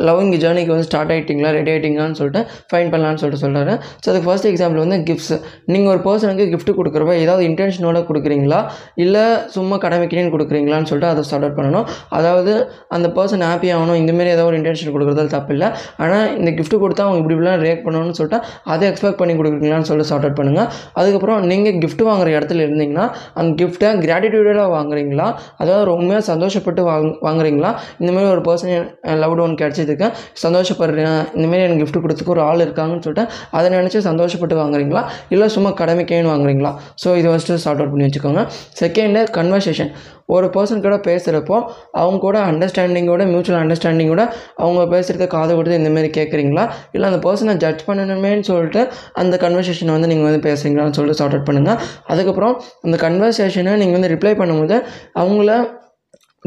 [0.07, 2.41] லவ் இங்கே ஜேர்னிக்கு வந்து ஸ்டார்ட் ஆகிட்டிங்களா ரெடி ஆகிட்டிங்களான்னு சொல்லிட்டு
[2.71, 5.33] ஃபைன் பண்ணலான்னு சொல்லிட்டு சொல்கிறாரு ஸோ அதுக்கு ஃபர்ஸ்ட் எக்ஸாம்பிள் வந்து கிஃப்ட்ஸ்
[5.73, 8.59] நீங்கள் ஒரு பர்சனுக்கு கிஃப்ட் கொடுக்குறப்ப ஏதாவது இன்டென்ஷனோட கொடுக்குறீங்களா?
[9.03, 9.23] இல்லை
[9.55, 11.85] சும்மா கடமைக்கினு கொடுக்குறீங்களான்னு சொல்லிட்டு அதை ஸ்டார்ட் அவுட் பண்ணணும்.
[12.17, 12.53] அதாவது
[12.95, 15.69] அந்த பர்சன் ஹாப்பி ஆகணும் இந்தமாரி ஏதாவது ஒரு இன்டென்ஷன் கொடுக்குறதால தப்பு இல்லை
[16.03, 18.39] ஆனால் இந்த கிஃப்ட் கொடுத்தா அவங்க இப்படி இப்படிலாம் ரியாக்ட் பண்ணணும்னு சொல்லிட்டு
[18.73, 20.67] அதை எக்ஸ்பெக்ட் பண்ணி கொடுக்குறீங்களான்னு சொல்லிட்டு ஸ்டார்ட் அவுட் பண்ணுங்கள்
[20.99, 23.05] அதுக்கப்புறம் நீங்கள் கிஃப்ட் வாங்குற இடத்துல இருந்தீங்கன்னா
[23.39, 25.27] அந்த கிஃப்ட்டை கிராட்டிடியூடாக வாங்குறீங்களா?
[25.61, 27.71] அதாவது ரொம்ப சந்தோஷப்பட்டு வாங் வாங்குறீங்களா?
[28.01, 28.87] இந்தமாரி ஒரு பர்சன்
[29.23, 30.07] லவ் ஒன் கிடச்சதுக்கு
[30.43, 31.19] சந்தோஷப்படுறேன்.
[31.35, 33.25] இந்தமாரி எனக்கு கிஃப்ட் கொடுத்துக்கு ஒரு ஆள் இருக்காங்கன்னு சொல்லிட்டு
[33.57, 35.03] அதை நினச்சி சந்தோஷப்பட்டு வாங்குறீங்களா?
[35.33, 36.71] இல்லை சும்மா கடமைக்கேன்னு வாங்குறீங்களா?
[37.03, 38.43] ஸோ இது ஃபஸ்ட்டு சார்ட் அவுட் பண்ணி வச்சுக்கோங்க.
[38.81, 39.91] செகண்டு கன்வர்சேஷன்
[40.33, 41.57] ஒரு பர்சன் கூட பேசுகிறப்போ
[42.01, 44.23] அவங்க கூட அண்டர்ஸ்டாண்டிங்கோட மியூச்சுவல் அண்டர்ஸ்டாண்டிங்கோட
[44.63, 46.63] அவங்க பேசுகிறத காது கொடுத்து இந்தமாரி கேட்குறீங்களா
[46.95, 48.83] இல்லை அந்த பர்சனை ஜட்ஜ் பண்ணணுமேன்னு சொல்லிட்டு
[49.23, 51.79] அந்த கன்வர்சேஷனை வந்து நீங்கள் வந்து பேசுகிறீங்களான்னு சொல்லிட்டு சார்ட் அவுட் பண்ணுங்கள்
[52.13, 52.55] அதுக்கப்புறம்
[52.87, 54.77] அந்த கன்வர்சேஷனை நீங்கள் வந்து ரிப்ளை பண்ணும்போது
[55.23, 55.51] அவங்கள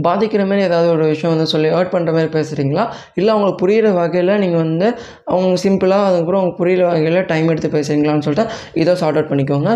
[0.04, 2.84] பாதிக்கிற மாதிரி ஏதாவது ஒரு விஷயம் வந்து சொல்லி ஹர்ட் பண்ணுற மாதிரி பேசுகிறீங்களா
[3.18, 4.88] இல்லை அவங்களுக்கு புரிகிற வகையில் நீங்கள் வந்து
[5.32, 8.52] அவங்க சிம்பிளாக அதுக்கப்புறம் அவங்க புரிகிற வகையில் டைம் எடுத்து பேசுகிறீங்களான்னு சொல்லிட்டு
[8.82, 9.70] இதை சார்ட் அவுட் பண்ணிக்கோங்க.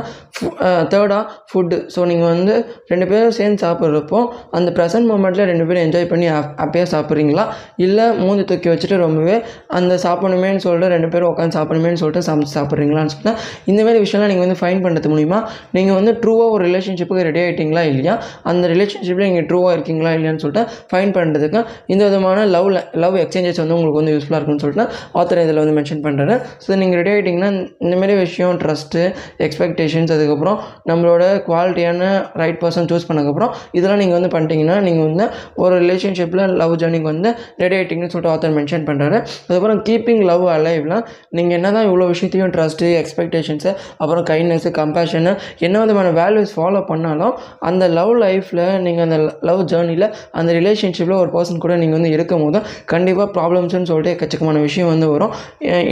[0.93, 2.55] தேர்டாக ஃபுட்டு ஸோ நீங்கள் வந்து
[2.93, 4.21] ரெண்டு பேரும் சேர்ந்து சாப்பிட்றப்போ
[4.59, 7.45] அந்த ப்ரெசன்ட் மூமெண்ட்டில் ரெண்டு பேரும் என்ஜாய் பண்ணி ஹாப்பியாக சாப்பிட்றீங்களா?
[7.87, 9.37] இல்லை மூஞ்சி தூக்கி வச்சுட்டு ரொம்பவே
[9.79, 13.35] அந்த சாப்பிடணுமேனு சொல்லிட்டு ரெண்டு பேரும் உட்காந்து சாப்பிடணுமேனு சொல்லிட்டு சமைச்சு சாப்பிட்றீங்களான்னு சொல்லிட்டு
[13.73, 15.41] இந்தமாரி விஷயம்லாம் நீங்கள் வந்து ஃபைன் பண்ணுறது மூலிமா
[15.79, 18.17] நீங்கள் வந்து ட்ரூவாக ஒரு ரிலேஷன்ஷிப்புக்கு ரெடி ஆகிட்டீங்களா இல்லையா?
[18.51, 22.69] அந்த ரிலேஷன்ஷிப்பில் நீங்கள் ட்ரூவாக இருக்கீங்களா இல்லையான்னு சொல்லிட்டு ஃபைன் பண்ணுறதுக்கு இந்த விதமான லவ்
[23.03, 24.87] லவ் எக்ஸ்சேஞ்சஸ் வந்து உங்களுக்கு வந்து யூஸ்ஃபுல்லாக இருக்கும்னு சொல்லிட்டு
[25.21, 26.35] ஆத்தர் இதில் வந்து மென்ஷன் பண்ணுறாரு
[26.65, 27.51] ஸோ நீங்கள் ரெடி ஆகிட்டிங்கன்னா
[27.85, 29.03] இந்தமாரி விஷயம் ட்ரஸ்ட்டு
[29.47, 30.59] எக்ஸ்பெக்டேஷன்ஸ் அதுக்கப்புறம்
[30.91, 32.03] நம்மளோட குவாலிட்டியான
[32.41, 35.27] ரைட் பர்சன் சூஸ் பண்ணதுக்கப்புறம் இதெல்லாம் நீங்கள் வந்து பண்ணிட்டீங்கன்னா நீங்கள் வந்து
[35.61, 37.31] ஒரு ரிலேஷன்ஷிப்பில் லவ் ஜர்னிக்கு வந்து
[37.61, 42.53] ரெடி ஆகிட்டிங்கன்னு சொல்லிட்டு ஆத்தர் மென்ஷன் பண்ணுறாரு அதுக்கப்புறம் கீப்பிங் லவ் அலைவ்லாம் நீங்கள் என்ன தான் இவ்வளோ விஷயத்தையும்
[42.53, 49.19] ட்ரஸ்ட்டு எக்ஸ்பெக்டேஷன்ஸு அப்புறம் கைண்ட்னஸ்ஸு கம்பேஷனு என்ன விதமான வேல்யூஸ் ஃபாலோ பண்ணாலும் அந்த லவ் லைஃப்பில் நீங்கள் அந்த
[49.49, 50.11] லவ் ஜேர்னியில் இல்லை
[50.41, 52.59] அந்த ரிலேஷன்ஷிப்பில் ஒரு பர்சன் கூட நீங்கள் வந்து இருக்கும் போது
[52.93, 55.33] கண்டிப்பாக ப்ராப்ளம்ஸ்னு சொல்லிட்டு எக்கச்சக்கமான விஷயம் வந்து வரும்.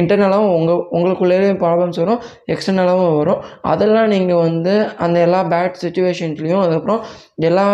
[0.00, 2.20] இன்டர்னலாகவும் உங்கள் உங்களுக்குள்ளேயே ப்ராப்ளம்ஸ் வரும்
[2.52, 3.40] எக்ஸ்டர்னலாகவும் வரும்.
[3.72, 4.74] அதெல்லாம் நீங்கள் வந்து
[5.04, 7.00] அந்த எல்லா பேட் சுச்சுவேஷன்ஸ்லேயும் அதுக்கப்புறம்
[7.48, 7.66] எல்லா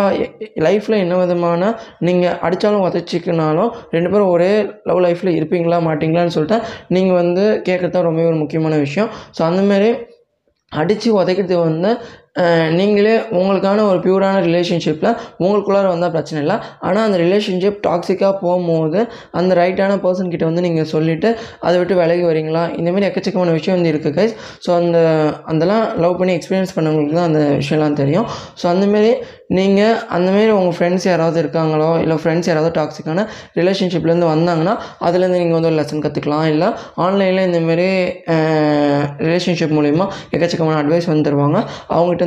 [0.65, 1.69] லைஃப்பில் என்ன விதமான
[2.07, 4.51] நீங்கள் அடித்தாலும் உதச்சிக்கினாலும் ரெண்டு பேரும் ஒரே
[4.89, 6.59] லவ் லைஃப்பில் இருப்பீங்களா மாட்டிங்களான்னு சொல்லிட்டு
[6.95, 9.09] நீங்கள் வந்து கேட்குறது தான் ரொம்பவே ஒரு முக்கியமான விஷயம்.
[9.37, 9.89] ஸோ அந்தமாரி
[10.71, 11.91] அடித்து உதைக்கிறது வந்து
[12.79, 15.11] நீங்களே உங்களுக்கான ஒரு பியூரான ரிலேஷன்ஷிப்பில்
[15.43, 16.57] உங்களுக்குள்ளார வந்தால் பிரச்சனை இல்லை.
[16.87, 19.01] ஆனால் அந்த ரிலேஷன்ஷிப் டாக்ஸிக்காக போகும்போது
[19.39, 21.29] அந்த ரைட்டான பர்சன் கிட்ட வந்து நீங்கள் சொல்லிவிட்டு
[21.67, 22.63] அதை விட்டு விலகி வரீங்களா?
[22.79, 24.35] இந்தமாரி எக்கச்சக்கமான விஷயம் வந்து இருக்குது கைஸ்
[24.65, 24.97] ஸோ அந்த
[25.53, 28.27] அதெல்லாம் லவ் பண்ணி எக்ஸ்பீரியன்ஸ் பண்ணவங்களுக்கு தான் அந்த விஷயம்லாம் தெரியும்.
[28.61, 29.13] ஸோ அந்தமாரி
[29.49, 35.69] நீங்கள் அந்தமாரி உங்கள் ஃப்ரெண்ட்ஸ் யாராவது இருக்காங்களோ இல்லை ஃப்ரெண்ட்ஸ் யாராவது டாக்ஸிக்கான ரிலேஷன்ஷிப்லேருந்து வந்தாங்கன்னா அதுலேருந்து நீங்கள் வந்து
[35.69, 38.15] ஒரு லெசன் கற்றுக்கலாம் இல்லை ஆன்லைனில் இந்தமாரி
[39.17, 41.61] ரிலேஷன்ஷிப் மூலிமா எக்கச்சக்கமான அட்வைஸ் வந்து தருவாங்க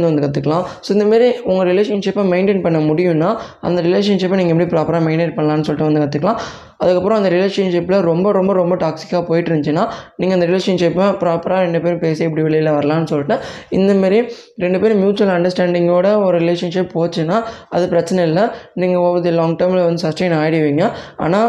[0.05, 5.35] வந்து கற்றுக்கலாம் ஸோ இந்தமாரி உங்கள் ரிலேஷன்ஷிப்பை மெயின்டைன் பண்ண முடியும்னா அந்த ரிலேஷன்ஷிப்பை நீங்கள் எப்படி ப்ராப்பராக மெயின்டைன்
[5.35, 6.41] பண்ணலாம்னு சொல்லிட்டு வந்து கற்றுக்கலாம்
[6.79, 11.99] அதுக்கப்புறம் அந்த ரிலேஷன்ஷிப்பில் ரொம்ப ரொம்ப ரொம்ப டாக்ஸிக்காக போயிட்டு இருந்துச்சுன்னா நீங்கள் அந்த ரிலேஷன்ஷிப்பை ப்ராப்பராக ரெண்டு பேரும்
[11.99, 13.37] பேசி இப்படி வெளியில் வரலான்னு சொல்லிட்டு
[13.71, 17.39] இந்தமாரி ரெண்டு பேரும் மியூச்சுவல் அண்டர்ஸ்டாண்டிங்கோட ஒரு ரிலேஷன்ஷிப் போச்சுன்னா
[17.77, 18.45] அது பிரச்சனை இல்லை.
[18.83, 20.85] நீங்கள் ஓவர் லாங் டேர்மில் வந்து சஸ்டெயின் ஆகிடுவீங்க
[21.27, 21.49] ஆனால்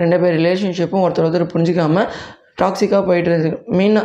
[0.00, 2.08] ரெண்டு பேர் ரிலேஷன்ஷிப்பும் ஒருத்தர் ஒருத்தர் புரிஞ்சிக்காமல்
[2.62, 3.58] டாக்ஸிக்காக போயிட்டு இருக்கு.
[3.78, 4.00] மீன்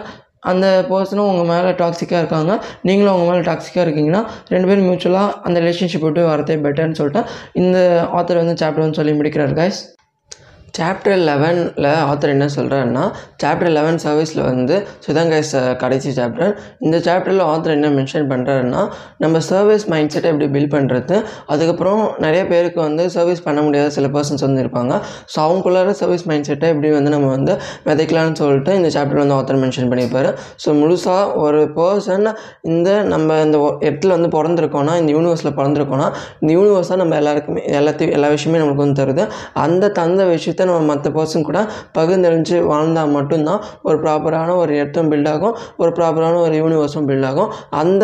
[0.52, 2.54] அந்த பர்சனும் உங்கள் மேலே டாக்ஸிக்காக இருக்காங்க.
[2.88, 4.22] நீங்களும் அவங்க மேலே டாக்ஸிக்காக இருக்கீங்கன்னா
[4.54, 7.22] ரெண்டு பேரும் மியூச்சுவலாக அந்த ரிலேஷன்ஷிப் விட்டு வரதே பெட்டர்னு சொல்லிட்டு
[7.62, 7.78] இந்த
[8.20, 9.82] ஆத்தர் வந்து சாப்டர் வந்து சொல்லி முடிக்கிறார் கைஸ்
[10.74, 11.66] சாப்டர் லெவனில்
[12.04, 13.02] ஆத்தர் என்ன சொல்கிறாருன்னா
[13.42, 15.40] சாப்டர் லெவன் சர்வீஸில் வந்து சுதங்கை
[15.78, 18.82] கடைசி சாப்டர் இந்த சாப்டரில் ஆத்தர் என்ன மென்ஷன் பண்ணுறாருன்னா
[19.20, 21.18] நம்ம சர்வீஸ் மைண்ட் செட்டை எப்படி பில்ட் பண்ணுறது
[21.48, 24.94] அதுக்கப்புறம் நிறைய பேருக்கு வந்து சர்வீஸ் பண்ண முடியாத சில பர்சன்ஸ் வந்து இருப்பாங்க.
[25.32, 27.56] ஸோ அவங்களுக்குள்ளார சர்வீஸ் மைண்ட் செட்டை எப்படி வந்து நம்ம வந்து
[27.86, 30.32] விதைக்கலாம்னு சொல்லிட்டு இந்த சாப்டர் வந்து ஆத்தர் மென்ஷன் பண்ணியிருப்பாரு.
[30.64, 31.14] ஸோ முழுசாக
[31.44, 32.28] ஒரு பர்சன்
[32.72, 36.10] இந்த நம்ம இந்த ஒ- இடத்துல வந்து பிறந்திருக்கோன்னா இந்த யூனிவர்ஸில் பிறந்திருக்கோன்னா
[36.42, 39.26] இந்த யூனிவர்ஸாக நம்ம எல்லாருக்குமே எல்லாத்தையும் எல்லா விஷயமே நம்மளுக்கு வந்து தருது.
[39.64, 41.60] அந்த தந்த விஷயத்த விஷயத்த நம்ம மற்ற பர்சன் கூட
[41.98, 47.50] பகிர்ந்தெழிஞ்சு வாழ்ந்தால் மட்டும்தான் ஒரு ப்ராப்பரான ஒரு இடத்தும் பில்ட் ஆகும் ஒரு ப்ராப்பரான ஒரு யூனிவர்ஸும் பில்ட் ஆகும்.
[47.82, 48.04] அந்த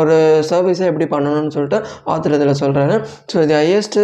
[0.00, 0.16] ஒரு
[0.50, 1.78] சர்வீஸை எப்படி பண்ணணும்னு சொல்லிட்டு
[2.12, 2.96] ஆத்தர் இதில் சொல்கிறாரு
[3.32, 4.02] ஸோ தி ஹையஸ்ட்டு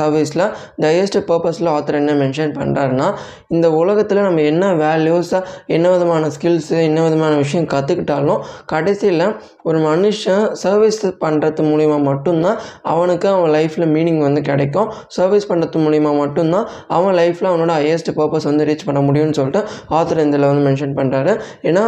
[0.00, 0.44] சர்வீஸில்
[0.80, 3.08] தி ஹையஸ்ட்டு பர்பஸில் ஆத்தர் என்ன மென்ஷன் பண்ணுறாருன்னா
[3.56, 5.42] இந்த உலகத்தில் நம்ம என்ன வேல்யூஸாக
[5.76, 8.42] என்ன விதமான ஸ்கில்ஸு என்ன விதமான விஷயம் கற்றுக்கிட்டாலும்
[8.74, 9.26] கடைசியில்
[9.68, 12.58] ஒரு மனுஷன் சர்வீஸ் பண்ணுறது மூலிமா மட்டும்தான்
[12.92, 14.88] அவனுக்கு அவன் லைஃப்பில் மீனிங் வந்து கிடைக்கும்.
[15.16, 20.22] சர்வீஸ் பண்ணுறது மூலிமா மட்டும்தான் அவன் லைஃப்பில் அவனோட ஹையஸ்ட் பர்பஸ் வந்து ரீச் பண்ண முடியும்னு சொல்லிட்டு ஆத்தர்
[20.26, 21.84] இதில் வந்து மென்ஷன் பண்ணுறாரு ஏன்னா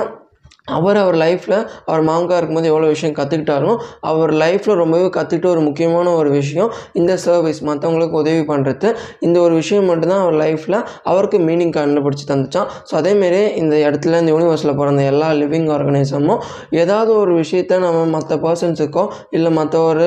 [0.76, 1.56] அவர் அவர் லைஃப்பில்
[1.88, 3.78] அவர் மாங்கா இருக்கும்போது எவ்வளோ விஷயம் கற்றுக்கிட்டாலும்
[4.10, 6.70] அவர் லைஃப்பில் ரொம்பவே கற்றுக்கிட்ட ஒரு முக்கியமான ஒரு விஷயம்
[7.00, 8.88] இந்த சர்வீஸ் மற்றவங்களுக்கு உதவி பண்ணுறது
[9.26, 10.78] இந்த ஒரு விஷயம் மட்டும்தான் அவர் லைஃப்பில்
[11.10, 12.68] அவருக்கு மீனிங் கண்டுபிடிச்சி தந்துச்சான்.
[12.88, 16.40] ஸோ அதேமாரி இந்த இடத்துல இந்த யூனிவர்ஸில் பிறந்த எல்லா லிவிங் ஆர்கனைசமும்
[16.82, 19.04] ஏதாவது ஒரு விஷயத்த நம்ம மற்ற பர்சன்ஸுக்கோ
[19.36, 20.06] இல்லை மற்ற ஒரு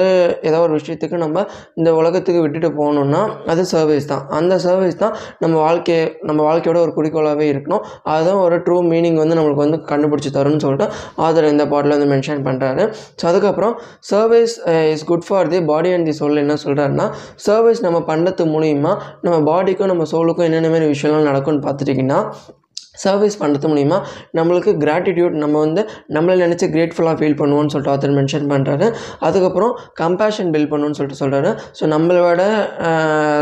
[0.50, 1.46] ஏதோ ஒரு விஷயத்துக்கு நம்ம
[1.80, 3.22] இந்த உலகத்துக்கு விட்டுட்டு போகணுன்னா
[3.54, 4.24] அது சர்வீஸ் தான்.
[4.40, 7.84] அந்த சர்வீஸ் தான் நம்ம வாழ்க்கையை நம்ம வாழ்க்கையோட ஒரு குறிக்கோளாகவே இருக்கணும்.
[8.14, 10.88] அதுதான் ஒரு ட்ரூ மீனிங் வந்து நம்மளுக்கு வந்து கண்டுபிடிச்சி பண்ணணும்னு சொல்லிட்டு
[11.24, 12.84] ஆதர் இந்த பாட்டில் வந்து மென்ஷன் பண்ணுறாரு
[13.20, 13.74] ஸோ அதுக்கப்புறம்
[14.10, 14.56] service
[14.94, 17.08] is good for the body and the soul என்ன சொல்கிறாருன்னா
[17.44, 22.20] சர்வீஸ் நம்ம பண்ணுறது மூலிமா நம்ம பாடிக்கும் நம்ம சோலுக்கும் என்னென்ன மாதிரி விஷயம்லாம் நடக்கும்னு பார்த்துட்டிங்கன்னா
[22.96, 23.98] சர்வீஸ் பண்ணுறது மூலிமா
[24.38, 25.82] நம்மளுக்கு கிராட்டிடியூட் நம்ம வந்து
[26.14, 28.88] நம்மளை நினச்சி கிரேட்ஃபுல்லாக ஃபீல் பண்ணுவோம்னு சொல்லிட்டு ஆத்தர் மென்ஷன் பண்ணுறாரு
[29.20, 29.72] அதுக்கப்புறம்
[30.02, 32.44] கம்பேஷன் பில் பண்ணுன்னு சொல்லிட்டு சொல்கிறாரு ஸோ நம்மளோட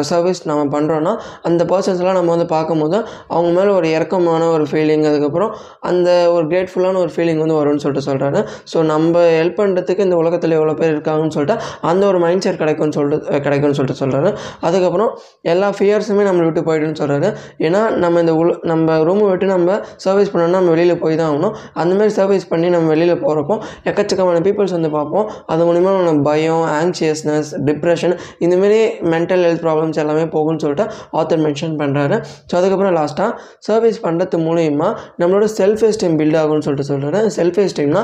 [0.10, 1.14] சர்வீஸ் நம்ம பண்ணுறோன்னா
[1.44, 2.98] அந்த பர்சன்ஸ்லாம் நம்ம வந்து பார்க்கும்போது
[3.28, 5.52] அவங்க மேலே ஒரு இறக்கமான ஒரு ஃபீலிங் அதுக்கப்புறம்
[5.84, 8.40] அந்த ஒரு கிரேட்ஃபுல்லான ஒரு ஃபீலிங் வந்து வரும்னு சொல்லிட்டு சொல்கிறாரு
[8.74, 12.98] ஸோ நம்ம ஹெல்ப் பண்ணுறதுக்கு இந்த உலகத்தில் எவ்வளோ பேர் இருக்காங்கன்னு சொல்லிட்டு அந்த ஒரு மைண்ட் செட் கிடைக்கும்னு
[13.00, 15.12] சொல்லிட்டு கிடைக்கும்னு சொல்லிட்டு சொல்கிறாரு அதுக்கப்புறம்
[15.50, 17.30] எல்லா ஃபியர்ஸுமே நம்மளை விட்டு போயிடுன்னு சொல்கிறாரு
[17.62, 21.54] ஏன்னா நம்ம இந்த உல நம்ம ரூமை விட்டு நம்ம சர்வீஸ் பண்ணோம்னா நம்ம வெளியில் போய் தான் ஆகணும்.
[21.82, 23.56] அந்தமாதிரி சர்வீஸ் பண்ணி நம்ம வெளியில் போகிறப்போ
[23.90, 25.26] எக்கச்சக்கமான பீப்புள்ஸ் வந்து பார்ப்போம்.
[25.54, 28.16] அது மூலிமா நம்ம பயம் ஆங்ஷியஸ்னஸ் டிப்ரெஷன்
[28.46, 28.82] இந்தமாரி
[29.14, 30.88] மென்டல் ஹெல்த் ப்ராப்ளம்ஸ் எல்லாமே போகும்னு சொல்லிட்டு
[31.22, 32.18] ஆத்தர் மென்ஷன் பண்ணுறாரு
[32.50, 33.32] ஸோ அதுக்கப்புறம் லாஸ்ட்டாக
[33.70, 34.90] சர்வீஸ் பண்ணுறது மூலிமா
[35.22, 38.04] நம்மளோட செல்ஃப் எஸ்டீம் பில்ட் ஆகும்னு சொல்லிட்டு சொல்கிறேன் செல்ஃப் எஸ்டீம்னா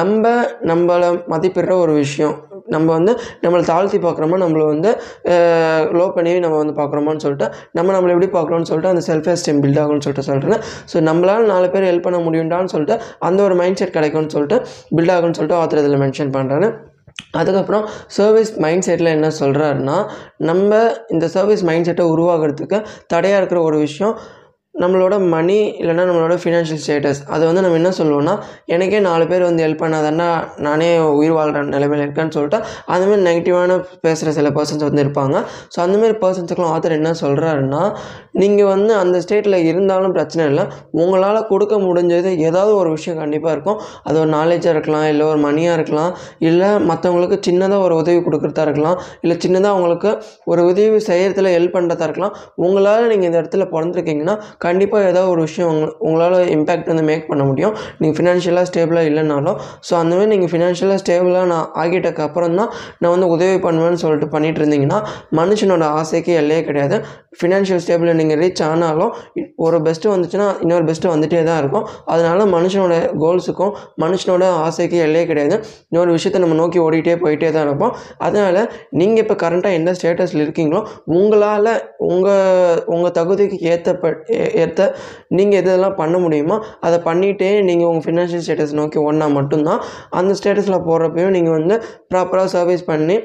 [0.00, 0.24] நம்ம
[0.72, 2.36] நம்மளை மதிப்பிடுற ஒரு விஷயம்.
[2.68, 3.12] நம்ம வந்து
[3.42, 4.90] நம்மளை தாழ்த்தி பார்க்குறோமோ நம்மளை வந்து
[5.98, 9.80] லோ பண்ணி நம்ம வந்து பார்க்குறோமான்னு சொல்லிட்டு நம்ம நம்மளை எப்படி பார்க்குறோம்னு சொல்லிட்டு அந்த செல்ஃப் எஸ்டீம் பில்ட்
[9.84, 10.62] ஆகும்னு சொல்லிட்டு சொல்கிறேன்
[10.92, 14.58] ஸோ நம்மளால் நாலு பேர் ஹெல்ப் பண்ண முடியும்டான்னு சொல்லிட்டு அந்த ஒரு மைண்ட் செட் கிடைக்கும்னு சொல்லிட்டு
[14.96, 16.76] பில்ட் ஆகும்னு சொல்லிட்டு ஆத்திர இதில் மென்ஷன் பண்ணுறேன்
[17.32, 17.84] அதுக்கப்புறம்
[18.16, 19.96] சர்வீஸ் மைண்ட் செட்டில் என்ன சொல்கிறாருன்னா
[20.42, 20.72] நம்ம
[21.08, 24.14] இந்த சர்வீஸ் மைண்ட் செட்டை உருவாகிறதுக்கு தடையாக இருக்கிற ஒரு விஷயம்
[24.82, 28.34] நம்மளோட மணி இல்லைன்னா நம்மளோட ஃபினான்ஷியல் ஸ்டேட்டஸ் அது வந்து நம்ம என்ன சொல்லுவோம்னா
[28.66, 32.58] எனக்கே நாலு பேர் வந்து ஹெல்ப் பண்ணாதன்னா நானே உயிர் வாழ்கிற நிலைமையில் இருக்கேன்னு சொல்லிட்டு
[32.88, 35.36] அந்தமாரி நெகட்டிவான பேசுகிற சில பர்சன்ஸ் வந்து இருப்பாங்க.
[35.74, 37.82] ஸோ அந்தமாரி பர்சன்ஸுக்குலாம் ஆத்தர் என்ன சொல்கிறாருன்னா
[38.42, 40.64] நீங்கள் வந்து அந்த ஸ்டேட்டில் இருந்தாலும் பிரச்சனை இல்லை.
[41.00, 43.78] உங்களால் கொடுக்க முடிஞ்சது ஏதாவது ஒரு விஷயம் கண்டிப்பாக இருக்கும்.
[44.08, 46.12] அது ஒரு நாலேஜாக இருக்கலாம் இல்லை ஒரு மணியாக இருக்கலாம்
[46.48, 50.10] இல்லை மற்றவங்களுக்கு சின்னதாக ஒரு உதவி கொடுக்குறதா இருக்கலாம் இல்லை சின்னதாக அவங்களுக்கு
[50.52, 52.34] ஒரு உதவி செய்கிறதுல ஹெல்ப் பண்ணுறதா இருக்கலாம்.
[52.64, 54.36] உங்களால் நீங்கள் இந்த இடத்துல பிறந்திருக்கீங்கன்னா
[54.66, 57.74] கண்டிப்பாக ஏதாவது ஒரு விஷயம் உங்க உங்களால் இம்பேக்ட் வந்து மேக் பண்ண முடியும்.
[58.00, 59.58] நீங்கள் ஃபினான்ஷியலாக ஸ்டேபிளாக இல்லைனாலும்
[59.88, 62.70] ஸோ அந்த மாதிரி நீங்கள் ஃபினான்ஷியலாக ஸ்டேபிளாக நான் ஆகிட்டக்கு அப்புறம் தான்
[63.02, 65.00] நான் வந்து உதவி பண்ணுவேன்னு சொல்லிட்டு பண்ணிட்டு இருந்தீங்கன்னா
[65.40, 66.98] மனுஷனோட ஆசைக்கு எல்லையே கிடையாது.
[67.40, 69.12] ஃபினான்ஷியல் ஸ்டேபிள் நீங்கள் ரீச் ஆனாலும்
[69.66, 71.86] ஒரு பெஸ்ட்டு வந்துச்சுன்னா இன்னொரு பெஸ்ட்டு வந்துகிட்டே தான் இருக்கும்.
[72.12, 73.72] அதனால மனுஷனோட கோல்ஸுக்கும்
[74.04, 75.56] மனுஷனோட ஆசைக்கு எல்லையே கிடையாது.
[75.90, 77.94] இன்னொரு விஷயத்தை நம்ம நோக்கி ஓடிட்டே போயிட்டே தான் இருப்போம்.
[78.26, 78.60] அதனால்
[79.00, 80.82] நீங்கள் இப்போ கரண்ட்டாக எந்த ஸ்டேட்டஸில் இருக்கீங்களோ
[81.16, 81.72] உங்களால்
[82.10, 83.96] உங்கள் உங்கள் தகுதிக்கு ஏற்ற
[84.64, 84.82] ஏற்ற
[85.36, 90.32] நீங்கள் எது எதெல்லாம் பண்ண முடியுமோ அதை பண்ணிகிட்டே நீங்கள் உங்கள் ஃபினான்ஷியல் ஸ்டேட்டஸ் நோக்கி ஒன்றா மட்டும்தான் அந்த
[90.40, 91.76] ஸ்டேட்டஸில் போடுறப்பையும் நீங்கள் வந்து
[92.12, 93.16] ப்ராப்பராக சர்வீஸ் பண்ணி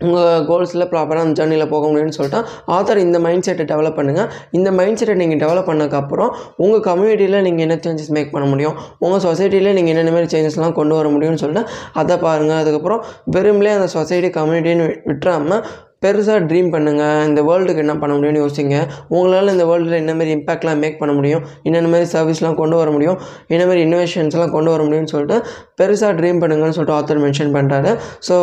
[0.00, 4.72] உங்கள் கோல்ஸில் ப்ராப்பராக அந்த ஜர்னியில் போக முடியும்னு சொல்லிட்டு ஆத்தர் இந்த மைண்ட் செட்டை டெவலப் பண்ணுங்கள் இந்த
[4.72, 8.76] மைண்ட் செட்டை நீங்கள் டெவலப் பண்ணக்கப்புறம் உங்கள் கம்யூனிட்டியில் நீங்கள் என்ன சேஞ்சஸ் மேக் பண்ண முடியும்?
[8.98, 13.86] உங்கள் சொசைட்டியில் நீங்கள் என்னென்ன மாதிரி சேஞ்சஸ்லாம் கொண்டு வர முடியும்னு சொல்லிட்டு அதை பாருங்கள் அதுக்கப்புறம் வெறுமலே அந்த
[13.86, 15.62] சொசைட்டி கம்யூனிட்டின்னு விட்டுறாமல்
[16.04, 18.76] பெருசாக ட்ரீம் பண்ணுங்கள் இந்த வேர்ல்டுக்கு என்ன பண்ண முடியும்னு யோசிங்க.
[19.14, 21.42] உங்களால் இந்த வேர்ல்டில் என்னமாரி இம்பாக்ட்லாம் மேக் பண்ண முடியும்?
[21.66, 23.18] என்னென்ன மாதிரி சர்வீஸ்லாம் கொண்டு வர முடியும்?
[23.54, 25.38] என்னமாதிரி இன்னோவேஷன்ஸ்லாம் கொண்டு வர முடியும்னு சொல்லிட்டு
[25.80, 27.92] பெருசாக ட்ரீம் பண்ணுங்கன்னு சொல்லிட்டு ஆத்தர் மென்ஷன் பண்ணுறாரு
[28.28, 28.36] ஸோ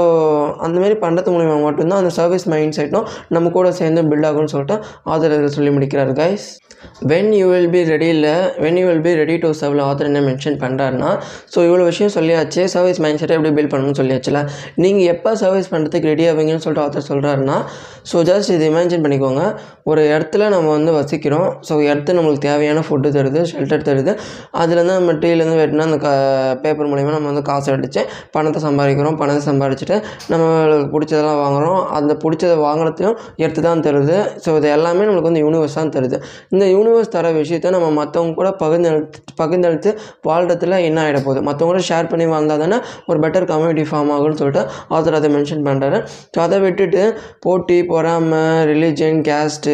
[0.68, 3.08] அந்தமாரி பண்ணுறது மூலிமா மட்டும்தான் அந்த சர்வீஸ் மைண்ட் செட்டும்
[3.38, 4.78] நம்ம கூட சேர்ந்து பில்ட் ஆகும்னு சொல்லிட்டு
[5.14, 6.48] ஆத்தர் இதில் சொல்லி முடிக்கிறார் guys
[7.12, 8.34] when you will be ready இல்லை
[8.64, 11.12] when you will be ready to சர்வில் author என்ன மென்ஷன் பண்ணுறாருன்னா
[11.54, 12.62] ஸோ இவ்வளோ விஷயம் சொல்லியாச்சு.
[12.76, 14.40] சர்வீஸ் மைண்ட் செட்டை எப்படி பில்ட் பண்ணணும்னு சொல்லியாச்சுல.
[14.84, 17.08] நீங்கள் எப்போ சர்வீஸ் பண்ணுறதுக்கு ரெடி ஆவீங்கன்னு சொல்லிட்டு ஆத்தர்
[17.44, 17.58] சொல்கிறாருன்னா
[18.10, 19.42] ஸோ ஜஸ்ட் இது இமேஜின் பண்ணிக்கோங்க.
[19.90, 21.46] ஒரு இடத்துல நம்ம வந்து வசிக்கிறோம்.
[21.68, 24.12] ஸோ இடத்துல நம்மளுக்கு தேவையான ஃபுட்டு தருது ஷெல்டர் தருது.
[24.62, 26.10] அதுலேருந்து நம்ம டீலேருந்து வெட்டினா அந்த க
[26.64, 28.02] பேப்பர் மூலிமா நம்ம வந்து காசு அடித்து
[28.36, 29.18] பணத்தை சம்பாதிக்கிறோம்.
[29.22, 29.98] பணத்தை சம்பாதிச்சுட்டு
[30.32, 34.18] நம்மளுக்கு பிடிச்சதெல்லாம் வாங்குகிறோம் அந்த பிடிச்சதை வாங்குறதையும் எடுத்து தான் தருது.
[34.46, 36.20] ஸோ இது எல்லாமே நம்மளுக்கு வந்து யூனிவர்ஸ் தான் தருது.
[36.56, 39.90] இந்த யூனிவர்ஸ் தர விஷயத்த நம்ம மற்றவங்க கூட பகிர்ந்தெடுத்து பகிர்ந்தெடுத்து
[40.30, 41.40] வாழ்கிறதுல என்ன ஆகிட போகுது?
[41.50, 44.64] மற்றவங்க கூட ஷேர் பண்ணி வாழ்ந்தால் தானே ஒரு பெட்டர் கம்யூனிட்டி ஃபார்ம் ஆகும்னு சொல்லிட்டு
[44.96, 45.98] ஆத்தர் அதை மென்ஷன் பண்ணுறாரு
[46.36, 47.02] ஸோ அதை விட்டுட்டு
[47.44, 49.74] போட்டி பொறாமை religion caste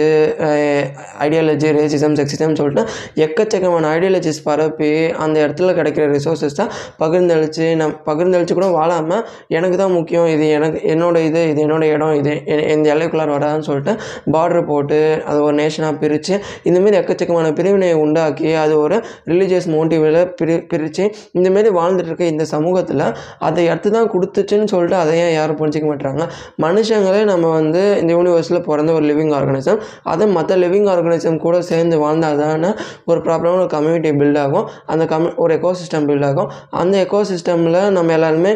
[1.24, 2.84] ideology racism sexism சொல்லிட்டு
[3.24, 4.90] எக்கச்சக்கமான ஐடியாலஜிஸ் பரப்பி
[5.24, 7.48] அந்த இடத்துல கிடைக்கிற ரிசோர்ஸஸ் தான் பகிர்ந்தளித்து
[7.80, 9.24] நம் பகிர்ந்தளித்து கூட வாழாமல்
[9.56, 13.68] எனக்கு தான் முக்கியம் இது எனக்கு என்னோட இது இது என்னோடய இடம் இது எ- இந்த எல்லைக்குள்ளார் வராதுன்னு
[13.70, 13.94] சொல்லிட்டு
[14.34, 15.00] பார்டர் போட்டு
[15.30, 16.34] அது ஒரு நேஷனாக பிரித்து
[16.70, 18.28] இந்தமாரி எக்கச்சக்கமான பிரிவினையை உண்டாக்கி
[18.60, 18.98] அது ஒரு
[19.30, 20.08] ரிலீஜியஸ் மோட்டிவில்
[20.40, 21.06] பிரி பிரித்து
[21.38, 23.06] இந்தமாரி வாழ்ந்துட்டுருக்க இந்த சமூகத்தில்
[23.46, 26.24] அதை எடுத்து தான் கொடுத்துச்சுன்னு சொல்லிட்டு அதை ஏன் யாரும் புரிஞ்சிக்க மாட்டாங்க
[26.64, 29.80] மனுஷங்களே நம்ம வந்து இந்த யூனிவர்ஸில் பிறந்த ஒரு லிவிங் ஆர்கனிசம்
[30.14, 32.72] அது மற்ற லிவிங் ஆர்கனிசம் கூட சேர்ந்து வாழ்ந்தால் தானே
[33.06, 34.68] ஒரு ப்ராப்ளம் ஒரு கம்யூனிட்டி பில்ட் ஆகும்.
[34.86, 36.50] அந்த கம்யூ ஒரு எக்கோசிஸ்டம் பில்ட் ஆகும்.
[36.84, 38.54] அந்த எக்கோசிஸ்டமில் நம்ம எல்லாருமே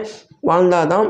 [0.51, 1.07] வாழ்ந்தால் தான்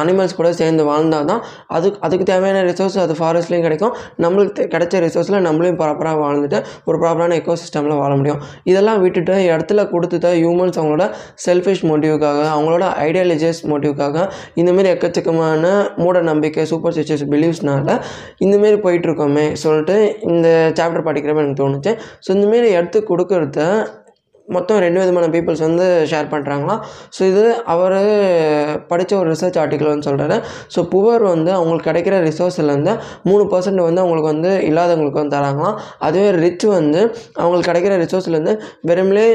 [0.00, 1.40] அனிமல்ஸ் கூட சேர்ந்து வாழ்ந்தால் தான்
[1.76, 3.94] அதுக்கு அதுக்கு தேவையான ரிசோர்ஸ் அது ஃபாரஸ்ட்லேயும் கிடைக்கும்.
[4.24, 6.58] நம்மளுக்கு கிடைச்ச ரிசோர்ஸில் நம்மளையும் ப்ராப்பராக வாழ்ந்துட்டு
[6.88, 8.40] ஒரு ப்ராப்பரான எக்கோசிஸ்டமில் வாழ முடியும்.
[8.70, 11.06] இதெல்லாம் விட்டுட்டு இடத்துல கொடுத்துட்ட ஹியூமன்ஸ் அவங்களோட
[11.46, 14.16] செல்ஃபிஷ் மோட்டிவ்க்காக அவங்களோட ஐடியாலஜிஸ் மோட்டிவ்க்காக
[14.62, 17.98] இந்தமாரி எக்கச்சக்கமான மூட நம்பிக்கை சூப்பர் ஸ்டிச்சஸ் பிலீவ்ஸ்னால
[18.46, 19.98] இந்தமாரி போயிட்டுருக்கோமே சொல்லிட்டு
[20.30, 20.48] இந்த
[20.80, 21.92] சாப்டர் படிக்கிறப்ப எனக்கு தோணுச்சு.
[22.24, 23.60] ஸோ இந்தமாரி எடுத்து கொடுக்கறத
[24.48, 26.80] மொத்தம் ரெண்டு விதமான பீப்புள்ஸ் வந்து ஷேர் பண்ணுறாங்களாம்
[27.16, 27.42] ஸோ இது
[27.72, 27.94] அவர்
[28.90, 30.36] படித்த ஒரு ரிசர்ச் ஆர்டிக்கல்னு சொல்கிறாரு
[30.74, 32.92] ஸோ புவர் வந்து அவங்களுக்கு கிடைக்கிற ரிசோர்ஸ்லேருந்து
[33.28, 35.76] மூணு பர்சன்ட் வந்து அவங்களுக்கு வந்து இல்லாதவங்களுக்கு வந்து தராங்களாம்.
[36.06, 37.00] அதுவே ரிச் வந்து
[37.40, 38.54] அவங்களுக்கு கிடைக்கிற ரிசோர்ஸ்லேருந்து
[38.90, 39.26] வெறும்லே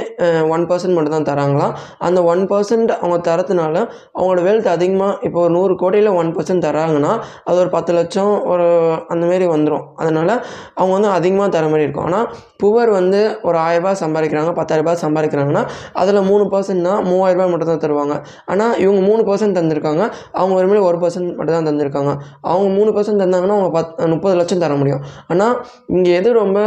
[0.55, 1.73] ஒன் பர்சன்ட் மட்டும் தான் தராங்களாம்.
[2.07, 3.75] அந்த ஒன் பர்சன்ட் அவங்க தரதுனால
[4.17, 7.15] அவங்களோட வெல்த் அதிகமாக இப்போ ஒரு நூறு கோடியில் ஒன் பர்சன்ட் தராங்கன்னா
[7.49, 8.67] அது ஒரு பத்து லட்சம் ஒரு
[9.15, 10.35] அந்தமாரி வந்துடும் அதனால்
[10.79, 12.07] அவங்க வந்து அதிகமாக தர மாதிரி இருக்கும்.
[12.09, 12.29] ஆனால்
[12.63, 15.63] புவர் வந்து ஒரு ஆயிரரூபா சம்பாதிக்கிறாங்க பத்தாயிரரூபா சம்பாதிக்கிறாங்கன்னா
[16.01, 18.15] அதில் மூணு பர்சன்ட்னா மூவாயிரரூபா மட்டும் தான் தருவாங்க.
[18.51, 20.03] ஆனால் இவங்க மூணு பர்சன்ட் தந்திருக்காங்க.
[20.39, 22.13] அவங்க வெறுமனே ஒரு பர்சன்ட் மட்டும் தான் தந்திருக்காங்க.
[22.51, 25.03] அவங்க மூணு பர்சன்ட் தந்தாங்கன்னா அவங்க பத் முப்பது லட்சம் தர முடியும்.
[25.33, 25.55] ஆனால்
[25.97, 26.59] இங்கே எது ரொம்ப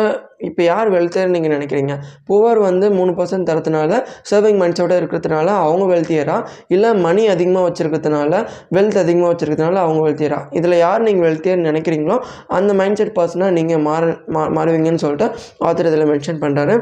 [0.49, 1.95] இப்போ யார் வெல்த்தியர் நீங்கள் நினைக்கிறீங்க?
[2.29, 3.99] புவர் வந்து மூணு பர்சன்ட் தரதுனால
[4.31, 6.37] சர்விங் மைண்ட்ஸோட இருக்கிறதுனால அவங்க வெல்த்தியரா
[6.75, 8.41] இல்லை மணி அதிகமாக வச்சுருக்கிறதுனால
[8.77, 12.17] வெல்த் அதிகமாக வச்சுருக்கிறதுனால அவங்க வெல்த்தியரா இதில் யார் நீங்கள் வெல்த்தியர்னு நினைக்கிறீங்களோ
[12.59, 15.29] அந்த மைண்ட் செட் பர்சனாக நீங்கள் மாற மா மாறுவீங்கன்னு சொல்லிட்டு
[15.69, 16.77] ஆத்தர் இதில் மென்ஷன் பண்ணுறாரு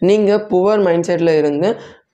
[0.00, 1.68] நீங்கள் புவர் மைண்ட் செட்டில் இருந்து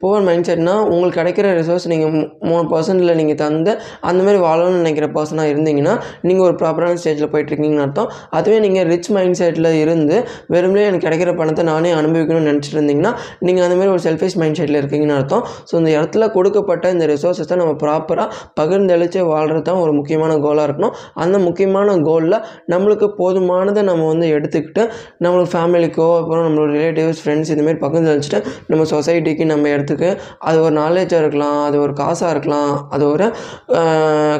[0.05, 2.15] புவர் மைண்ட் செட்னா உங்களுக்கு கிடைக்கிற ரிசோர்ஸ் நீங்கள்
[2.49, 3.73] மூணு பர்சன்டில் நீங்கள் தந்து
[4.09, 5.95] அந்த மாதிரி வாழணும்னு நினைக்கிற பர்சனாக இருந்தீங்கன்னா
[6.29, 8.09] நீங்கள் ஒரு ப்ராப்பரான ஸ்டேஜில் போயிட்டுருக்கீங்கன்னு அர்த்தம்.
[8.39, 10.17] அதுவே நீங்கள் ரிச் மைண்ட் செட்டில் இருந்து
[10.55, 13.13] வெறுமனே எனக்கு கிடைக்கிற பணத்தை நானே அனுபவிக்கணும்னு நினச்சிட்டு இருந்தீங்கன்னா
[13.47, 15.45] நீங்கள் அந்தமாதிரி ஒரு செல்ஃபிஷ் மைண்ட் செட்டில் இருக்கீங்கன்னு அர்த்தம்.
[15.71, 18.29] ஸோ இந்த இடத்துல கொடுக்கப்பட்ட இந்த ரிசோர்ஸஸை நம்ம ப்ராப்பராக
[18.61, 20.95] பகிர்ந்தளித்து வாழ்கிறது தான் ஒரு முக்கியமான கோலாக இருக்கணும்.
[21.25, 22.39] அந்த முக்கியமான கோலில்
[22.75, 24.83] நம்மளுக்கு போதுமானதை நம்ம வந்து எடுத்துக்கிட்டு
[25.25, 30.11] நம்மளுக்கு ஃபேமிலிக்கோ அப்புறம் நம்மளோட ரிலேட்டிவ்ஸ் ஃப்ரெண்ட்ஸ் இதுமாரி பகிர்ந்தளிச்சுட்டு நம்ம சொசைட்டிக்கு நம்ம இடத்துக்கு
[30.49, 33.27] அது ஒரு நாலேஜாக இருக்கலாம் அது ஒரு காசாக இருக்கலாம் அது ஒரு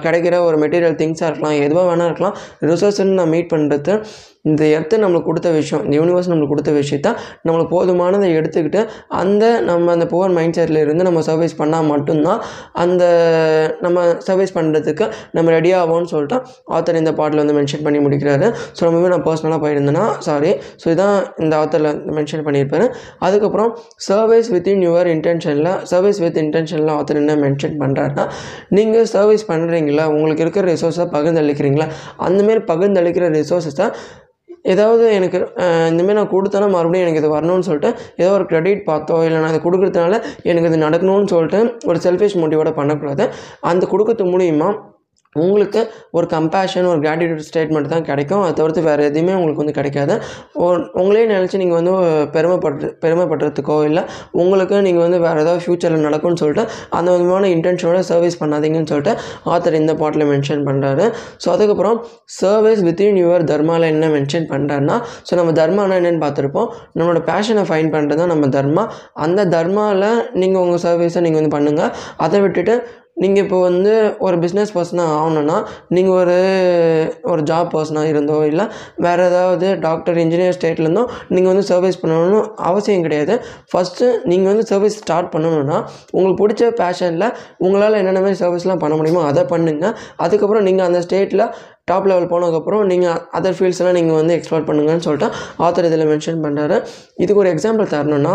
[0.05, 2.37] கிடைக்கிற ஒரு மெட்டீரியல் திங்ஸாக இருக்கலாம் எதுவாக வேணால் இருக்கலாம்.
[2.71, 3.95] ரிசோர்ஸ்ன்னு நான் மீட் பண்ணுறது
[4.51, 7.09] இந்த எர்த்து நம்மளுக்கு கொடுத்த விஷயம் இந்த யூனிவர்ஸ் நம்மளுக்கு கொடுத்த விஷயத்த
[7.47, 8.81] நம்மளுக்கு போதுமானதை எடுத்துக்கிட்டு
[9.21, 12.41] அந்த நம்ம அந்த புவர் மைண்ட் செட்டில் இருந்து நம்ம சர்வீஸ் பண்ணால் மட்டும்தான்
[12.83, 13.05] அந்த
[13.85, 15.07] நம்ம சர்வீஸ் பண்ணுறதுக்கு
[15.37, 16.39] நம்ம ரெடி ஆகும்னு சொல்லிட்டு
[16.77, 18.49] ஆத்தர் இந்த பாட்டில் வந்து மென்ஷன் பண்ணி முடிக்கிறாரு.
[18.77, 20.51] ஸோ ரொம்பவே நான் பர்சனலாக போயிருந்தேன்னா சாரி
[20.83, 22.87] ஸோ இதான் இந்த ஆத்தரில் மென்ஷன் பண்ணியிருப்பாரு.
[23.27, 23.71] அதுக்கப்புறம்
[24.09, 28.27] சர்வீஸ் வித்தின் யுவர் இன்டென்ஷனில் சர்வீஸ் வித் இன்டென்ஷனில் ஆத்தர் என்ன மென்ஷன் பண்ணுறாருன்னா
[28.79, 31.89] நீங்கள் சர்வீஸ் பண்ணுறீங்களா உங்களுக்கு இருக்கிற ரிசோர்ஸை பகிர்ந்தளிக்கிறீங்களா?
[32.29, 33.89] அந்தமாரி பகிர்ந்தளிக்கிற ரிசோர்ஸஸை
[34.73, 35.39] ஏதாவது எனக்கு
[35.91, 37.91] இந்தமாரி நான் கொடுத்தேன்னா மறுபடியும் எனக்கு இது வரணும்னு சொல்லிட்டு
[38.23, 40.15] ஏதோ ஒரு க்ரெடிட் பார்த்தோ இல்லை நான் இது கொடுக்குறதுனால
[40.51, 41.61] எனக்கு இது நடக்கணும்னு சொல்லிட்டு
[41.91, 43.25] ஒரு செல்ஃபிஷ் மோட்டிவோட பண்ணக்கூடாது.
[43.71, 44.73] அந்த கொடுக்கறது மூலியமாக
[45.43, 45.81] உங்களுக்கு
[46.17, 48.43] ஒரு கம்பேஷன் ஒரு கிராட்டிடியூட் ஸ்டேட்மெண்ட் தான் கிடைக்கும்.
[48.45, 50.15] அதை தவிர்த்து வேறு எதுவுமே உங்களுக்கு வந்து கிடைக்காது.
[51.03, 51.95] உங்களே நினச்சி நீங்கள் வந்து
[52.37, 54.03] பெருமைப்பட்டு பெருமைப்படுறதுக்கோ இல்லை
[54.43, 56.65] உங்களுக்கு நீங்கள் வந்து வேறு ஏதாவது ஃப்யூச்சரில் நடக்கும்னு சொல்லிட்டு
[56.99, 59.15] அந்த விதமான இன்டென்ஷனோட சர்வீஸ் பண்ணாதீங்கன்னு சொல்லிட்டு
[59.55, 61.07] ஆத்தர் இந்த பாட்டில் மென்ஷன் பண்ணுறாரு
[61.45, 61.99] ஸோ அதுக்கப்புறம்
[62.41, 64.99] சர்வீஸ் வித்தின் யுவர் தர்மாவில் என்ன மென்ஷன் பண்ணுறாருன்னா
[65.29, 66.69] ஸோ நம்ம தர்மானா என்னென்னு பார்த்துருப்போம்.
[66.99, 68.85] நம்மளோட பேஷனை ஃபைன் பண்ணுறது தான் நம்ம தர்மா.
[69.27, 70.09] அந்த தர்மாவில்
[70.43, 71.93] நீங்கள் உங்கள் சர்வீஸை நீங்கள் வந்து பண்ணுங்கள்
[72.27, 72.77] அதை விட்டுட்டு
[73.17, 75.57] நீங்கள் இப்போ வந்து ஒரு பிஸ்னஸ் பர்சனாக ஆகணுன்னா
[75.89, 76.37] நீங்கள் ஒரு
[77.23, 78.65] ஒரு ஜாப் பர்சனாக இருந்தோ இல்லை
[78.97, 83.37] வேறு ஏதாவது டாக்டர் இன்ஜினியர் ஸ்டேட்லேருந்தோ நீங்கள் வந்து சர்வீஸ் பண்ணணும்னு அவசியம் கிடையாது.
[83.73, 85.79] ஃபஸ்ட்டு நீங்கள் வந்து சர்வீஸ் ஸ்டார்ட் பண்ணணுன்னா
[86.13, 87.29] உங்களுக்கு பிடிச்ச பேஷனில்
[87.59, 91.45] உங்களால் என்னென்ன மாதிரி சர்வீஸ்லாம் பண்ண முடியுமோ அதை பண்ணுங்கள் அதுக்கப்புறம் நீங்கள் அந்த ஸ்டேட்டில்
[91.85, 96.77] டாப் லெவல் போனதுக்கப்புறம் நீங்கள் அதர் ஃபீல்ட்ஸ்லாம் நீங்கள் வந்து எக்ஸ்ப்ளோர் பண்ணுங்கன்னு சொல்லிட்டு ஆத்தர் இதில் மென்ஷன் பண்ணுறாரு
[97.17, 98.35] இதுக்கு ஒரு எக்ஸாம்பிள் தரணுன்னா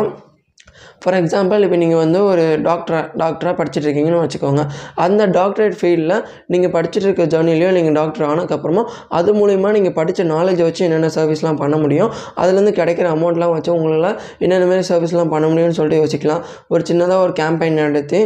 [1.04, 4.64] ஃபார் எக்ஸாம்பிள் இப்போ நீங்கள் வந்து ஒரு டாக்டராக டாக்டராக படிச்சுட்டு இருக்கீங்கன்னு வச்சுக்கோங்க.
[5.06, 6.16] அந்த டாக்டரேட் ஃபீல்டில்
[6.54, 8.84] நீங்கள் படிச்சுட்டு இருக்க ஜேர்னிலையோ நீங்கள் டாக்டர் ஆனதுக்கப்புறமா
[9.20, 12.12] அது மூலிமா நீங்கள் படித்த நாலேஜை வச்சு என்னென்ன சர்வீஸ்லாம் பண்ண முடியும்.
[12.42, 16.44] அதுலேருந்து கிடைக்கிற அமௌண்ட்லாம் வச்சு உங்களால் என்னென்ன மாதிரி சர்வீஸ்லாம் பண்ண முடியும்னு சொல்லிட்டு யோசிக்கலாம்.
[16.74, 18.22] ஒரு சின்னதாக ஒரு கேம்பெயின் நடத்தி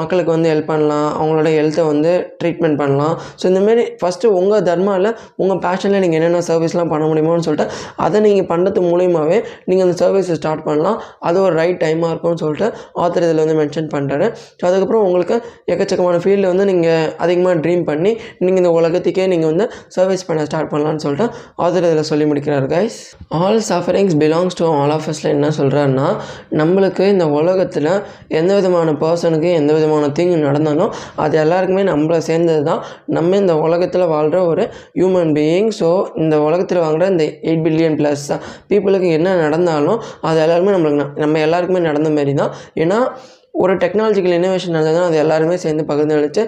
[0.00, 1.08] மக்களுக்கு வந்து ஹெல்ப் பண்ணலாம்.
[1.18, 3.14] அவங்களோட ஹெல்த்தை வந்து ட்ரீட்மெண்ட் பண்ணலாம்.
[3.40, 5.10] ஸோ இந்தமாரி ஃபஸ்ட்டு உங்கள் தர்மாவில்
[5.42, 7.66] உங்கள் பேஷனில் நீங்கள் என்னென்ன சர்வீஸ்லாம் பண்ண முடியுமோன்னு சொல்லிட்டு
[8.04, 9.38] அதை நீங்கள் பண்ணுறது மூலியமாகவே
[9.68, 10.98] நீங்கள் அந்த சர்வீஸை ஸ்டார்ட் பண்ணலாம்.
[11.28, 12.68] அது ஒரு ரைட் டைம் டைமாக இருக்கும்னு சொல்லிட்டு
[13.02, 15.36] ஆத்தர் இதில் வந்து மென்ஷன் பண்ணுறாரு ஸோ அதுக்கப்புறம் உங்களுக்கு
[15.70, 15.88] எக்கச்சக்கமான
[16.22, 16.88] ஃபீல்டில் வந்து நீங்கள்
[17.22, 21.26] அதிகமாக ட்ரீம் பண்ணி நீங்கள் இந்த உலகத்துக்கே நீங்கள் வந்து சர்வீஸ் பண்ண ஸ்டார்ட் பண்ணலான்னு சொல்லிட்டு
[21.62, 22.98] ஆத்தர் இதில் சொல்லி முடிக்கிறார் guys
[23.38, 26.08] all sufferings belongs to all of அஸ்ல என்ன சொல்கிறாருன்னா
[26.60, 27.88] நம்மளுக்கு இந்த உலகத்தில்
[28.34, 28.68] எந்த விதமான
[29.00, 31.58] பர்சனுக்கு எந்த விதமான தீங்கு நடந்தாலும் அது எல்லாருக்குமே
[31.90, 32.80] நம்மளை சேர்ந்தது தான்.
[33.14, 33.78] நம்ம இந்த உலகத்தில்
[34.10, 34.64] வாழ்கிற ஒரு
[34.96, 35.88] ஹியூமன் பீயிங் ஸோ
[36.20, 38.26] இந்த உலகத்தில் வாங்குகிற இந்த எயிட் பில்லியன் ப்ளஸ்
[38.70, 42.98] பீப்புளுக்கு என்ன நடந்தாலும் அது எல்லாருமே நம்மளுக்கு ந- நம்ம எல்லாருக்குமே நடந்த மாரி தான் ஏன்னா
[43.54, 46.42] ஒரு டெக்னாலஜிக்கல் இனோவேஷன் நடந்ததுன்னா அது எல்லாருமே சேர்ந்து பகிர்ந்து அளித்து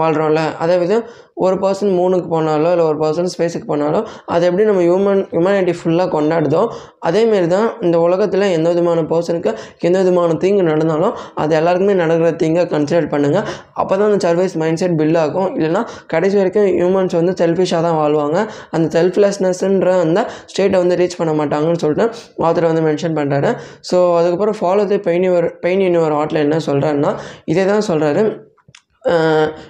[0.00, 1.04] வாழ்கிறோம்ல அதே விதம்
[1.44, 4.00] ஒரு பர்சன் மூணுக்கு போனாலோ இல்லை ஒரு பர்சன் ஸ்பேஸுக்கு போனாலோ
[4.32, 6.60] அது எப்படி நம்ம ஹியூமன் ஹியூமனிட்டி ஃபுல்லாக கொண்டாடுதோ
[7.08, 9.50] அதேமாரி தான் இந்த உலகத்தில் எந்த விதமான பர்சனுக்கு
[9.88, 13.46] எந்த விதமான தீங்கு நடந்தாலும் அது எல்லாருக்குமே நடக்கிற தீங்கை கன்சிடர் பண்ணுங்கள்
[13.80, 15.48] அப்போ தான் அந்த சர்வீஸ் மைண்ட் செட் பில் ஆகும்.
[15.56, 15.82] இல்லைன்னா
[16.12, 18.38] கடைசி வரைக்கும் ஹியூமன்ஸ் வந்து செல்ஃபிஷாக தான் வாழ்வாங்க.
[18.74, 20.20] அந்த செல்ஃப்லெஸ்னஸ்ன்ற அந்த
[20.52, 22.06] ஸ்டேட்டை வந்து ரீச் பண்ண மாட்டாங்கன்னு சொல்லிட்டு
[22.48, 23.52] ஆத்தர் வந்து மென்ஷன் பண்ணுறாரு
[23.90, 27.12] ஸோ அதுக்கப்புறம் follow the pain your pain in your என்ன சொல்கிறாருன்னா
[27.52, 28.24] இதே தான் சொல்கிறாரு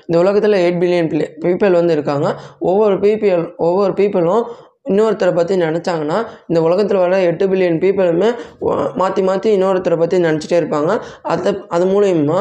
[0.06, 1.08] இந்த உலகத்தில் எயிட் பில்லியன்
[1.44, 2.26] பீப்பிள் வந்து இருக்காங்க.
[2.70, 4.44] ஒவ்வொரு பீப்பிள் ஒவ்வொரு பீப்புளும்
[4.90, 6.18] இன்னொருத்தரை பற்றி நினச்சாங்கன்னா
[6.50, 8.28] இந்த உலகத்தில் வர எட்டு பில்லியன் பீப்புளுமே
[9.00, 10.92] மாற்றி மாற்றி இன்னொருத்தரை பற்றி நினச்சிட்டே இருப்பாங்க.
[11.32, 12.38] அதை அது மூலயமா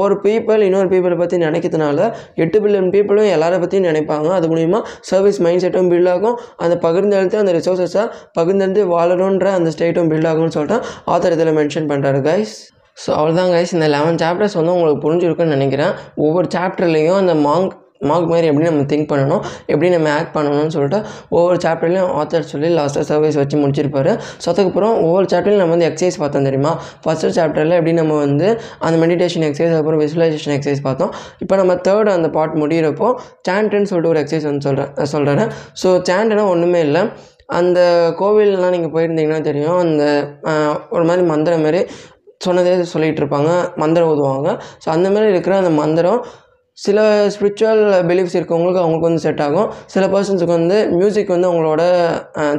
[0.00, 2.06] ஒரு பீப்புள் இன்னொரு பீப்புளை பற்றி நினைக்கிறதுனால
[2.42, 4.28] எட்டு பில்லியன் பீப்புளும் எல்லாரை பற்றியும் நினைப்பாங்க.
[4.38, 4.78] அது மூலிமா
[5.10, 6.38] சர்வீஸ் மைண்ட் செட்டும் பில்ட் ஆகும்.
[6.64, 8.04] அந்த பகிர்ந்தெழுத்து அந்த ரிசோர்ஸஸை
[8.38, 10.78] பகிர்ந்தெழுத்து வாழணுன்ற அந்த ஸ்டேட்டும் பில்ட் ஆகும்னு சொல்லிட்டு
[11.14, 12.56] ஆத்தர் இதில் மென்ஷன் பண்ணுறாரு கைஸ்
[13.02, 15.94] ஸோ அவ்வளோதான் கைஸ் இந்த லெவன் சாப்டர்ஸ் வந்து உங்களுக்கு புரிஞ்சிருக்குன்னு நினைக்கிறேன்.
[16.26, 17.72] ஒவ்வொரு சாப்டர்லேயும் அந்த மாங்க்
[18.08, 19.42] மார்க் மாதிரி எப்படி நம்ம திங்க் பண்ணணும்
[19.72, 20.98] எப்படி நம்ம ஆக்ட் பண்ணணும்னு சொல்லிட்டு
[21.36, 24.12] ஒவ்வொரு சாப்டர்லையும் ஆத்தர் சொல்லி லாஸ்ட்டாக சர்வீஸ் வச்சு முடிச்சிருப்பாரு.
[24.42, 26.72] ஸோ அதுக்கப்புறம் ஒவ்வொரு சாப்டர்லையும் நம்ம வந்து எக்ஸசைஸ் பார்த்தோம் தெரியுமா?
[27.04, 28.48] ஃபஸ்ட்டு சாப்டரில் எப்படி நம்ம வந்து
[28.86, 31.12] அந்த மெடிடேஷன் எக்ஸசைஸ் அப்புறம் விசுவலைசேஷன் எக்ஸசைஸ் பார்த்தோம்.
[31.44, 33.10] இப்போ நம்ம தேர்ட் அந்த பார்ட் முடியிறப்போ
[33.48, 37.04] சாண்ட்டுன்னு சொல்லிட்டு ஒரு எக்ஸசைஸ் வந்து சொல்கிறேன் சொல்கிறேன் ஸோ சாண்ட்னா ஒன்றுமே இல்லை.
[37.58, 37.80] அந்த
[38.20, 39.78] கோவிலெலாம் நீங்கள் போயிருந்தீங்கன்னா தெரியும்.
[39.84, 40.04] அந்த
[40.96, 41.80] ஒரு மாதிரி மந்திரம் மாதிரி
[42.46, 44.48] சொன்னதே சொல்லிகிட்டு இருப்பாங்க மந்திரம் ஓதுவாங்க.
[44.84, 46.20] ஸோ அந்த மாதிரி இருக்கிற அந்த மந்திரம்
[46.78, 47.00] சில
[47.34, 49.68] ஸ்பிரிச்சுவல் பிலீஃப்ஸ் இருக்கவங்களுக்கு அவங்களுக்கு வந்து செட் ஆகும்.
[49.92, 51.82] சில பர்சன்ஸுக்கு வந்து மியூசிக் வந்து அவங்களோட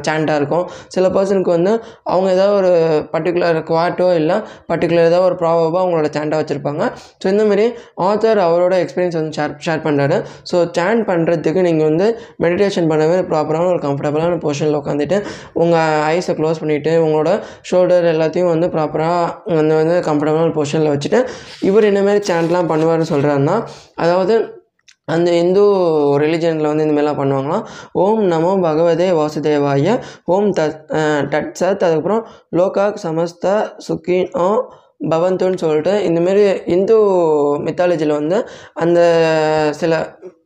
[0.06, 0.62] சாண்டாக இருக்கும்.
[0.94, 1.72] சில பர்சனுக்கு வந்து
[2.12, 2.70] அவங்க ஏதாவது ஒரு
[3.14, 4.36] பர்டிகுலர் குவாட்டோ இல்லை
[4.70, 6.86] பர்டிகுலர் ஏதாவது ஒரு ப்ராபமாக அவங்களோட சாண்டாக வச்சுருப்பாங்க.
[7.22, 7.66] ஸோ இந்த மாதிரி
[8.06, 10.18] ஆத்தர் அவரோட எக்ஸ்பீரியன்ஸ் வந்து ஷேர் ஷேர் பண்ணுறாரு
[10.52, 12.06] ஸோ சாண்ட் பண்ணுறதுக்கு நீங்கள் வந்து
[12.46, 15.20] மெடிடேஷன் பண்ணவே ப்ராப்பரான ஒரு கம்ஃபர்டபுளான பொசிஷனில் உட்காந்துட்டு
[15.64, 17.30] உங்கள் ஐஸை க்ளோஸ் பண்ணிவிட்டு உங்களோட
[17.70, 21.22] ஷோல்டர் எல்லாத்தையும் வந்து ப்ராப்பராக வந்து வந்து கம்ஃபர்டபுளான பொசிஷனில் வச்சுட்டு
[21.70, 23.58] இவர் என்னமாரி சாண்ட்லாம் பண்ணுவார்னு சொல்கிறாருன்னா
[24.06, 24.36] அதாவது
[25.14, 25.64] அந்த இந்து
[26.22, 27.66] ரிலிஜனில் வந்து இந்தமாரிலாம் பண்ணுவாங்களாம்.
[28.04, 29.92] ஓம் நமோ பகவதே வாசுதேவாய
[30.34, 30.80] ஓம் தத்
[31.34, 32.24] டட் சத் அதுக்கப்புறம்
[32.60, 33.54] லோகாக் சமஸ்த
[33.86, 34.48] சுக்கினோ
[35.12, 36.42] பவந்துன்னு சொல்லிட்டு இந்தமாரி
[36.74, 36.94] இந்து
[37.66, 38.36] மித்தாலஜியில் வந்து
[38.82, 39.00] அந்த
[39.80, 39.92] சில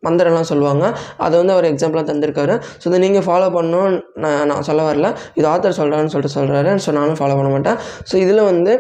[0.07, 0.85] மந்திரம்லாம் சொல்லுவாங்க.
[1.25, 2.55] அதை வந்து அவர் எக்ஸாம்பிளாக தந்திருக்காரு.
[2.81, 5.09] ஸோ இதை நீங்கள் ஃபாலோ பண்ணணும்னு நான் நான் சொல்ல வரல.
[5.39, 7.79] இது ஆத்தர் சொல்கிறான்னு சொல்லிட்டு சொல்கிறாரு ஸோ நானும் ஃபாலோ பண்ண மாட்டேன்.
[8.11, 8.73] ஸோ இதில் வந்து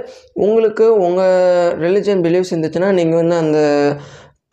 [0.47, 1.37] உங்களுக்கு உங்கள்
[1.85, 3.61] ரிலிஜியன் பிலீஃப்ஸ் இருந்துச்சுன்னா நீங்கள் வந்து அந்த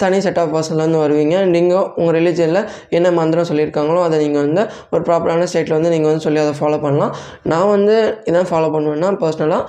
[0.02, 1.36] தனி செட் ஆஃப் பர்சன்லேருந்து வருவீங்க.
[1.54, 2.60] நீங்கள் உங்கள் ரிலீஜனில்
[2.98, 6.78] என்ன மந்திரம் சொல்லியிருக்காங்களோ அதை நீங்கள் வந்து ஒரு ப்ராப்பரான ஸ்டேட்டில் வந்து நீங்கள் வந்து சொல்லி அதை ஃபாலோ
[6.84, 7.14] பண்ணலாம்.
[7.52, 7.96] நான் வந்து
[8.32, 9.64] இதான் ஃபாலோ பண்ணுவேன்னா பர்சனலாக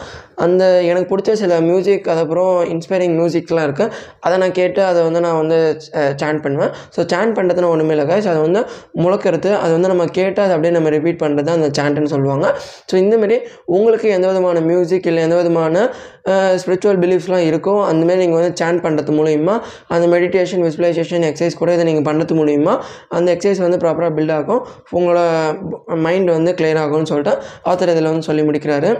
[0.45, 3.93] அந்த எனக்கு பிடிச்ச சில மியூசிக் அதுக்கப்புறம் இன்ஸ்பைரிங் மியூசிக்லாம் இருக்குது
[4.27, 5.59] அதை நான் கேட்டு அதை வந்து நான் வந்து
[6.23, 6.73] சேன் பண்ணுவேன்.
[6.95, 8.61] ஸோ சாண்ட் பண்ணுறதுன்னு ஒன்றுமே இல்லை ஸோ அதை வந்து
[9.05, 12.47] முழக்கிறது அது வந்து நம்ம கேட்டு அதை அப்படியே நம்ம ரிப்பீட் பண்ணுறது அந்த சேண்ட்டுன்னு சொல்லுவாங்க.
[12.91, 13.39] ஸோ இந்தமாரி
[13.79, 15.85] உங்களுக்கு எந்த விதமான மியூசிக் இல்லை எந்த விதமான
[16.63, 19.55] ஸ்பிரிச்சுவல் பிலீஃப்ஸ்லாம் இருக்கோ அந்தமாரி நீங்கள் வந்து சேன் பண்ணுறது மூலிமா
[19.95, 22.75] அந்த மெடிடேஷன் விசுவலைசேஷன் எக்ஸசைஸ் கூட இதை நீங்கள் பண்ணுறது மூலிமா
[23.19, 24.63] அந்த எக்ஸசைஸ் வந்து ப்ராப்பராக பில்ட் ஆகும்.
[24.99, 25.21] உங்களோட
[26.07, 27.35] மைண்ட் வந்து கிளியர் ஆகும்னு சொல்லிட்டு
[27.73, 28.93] ஆத்தர் இதில் வந்து சொல்லி முடிக்கிறாரு.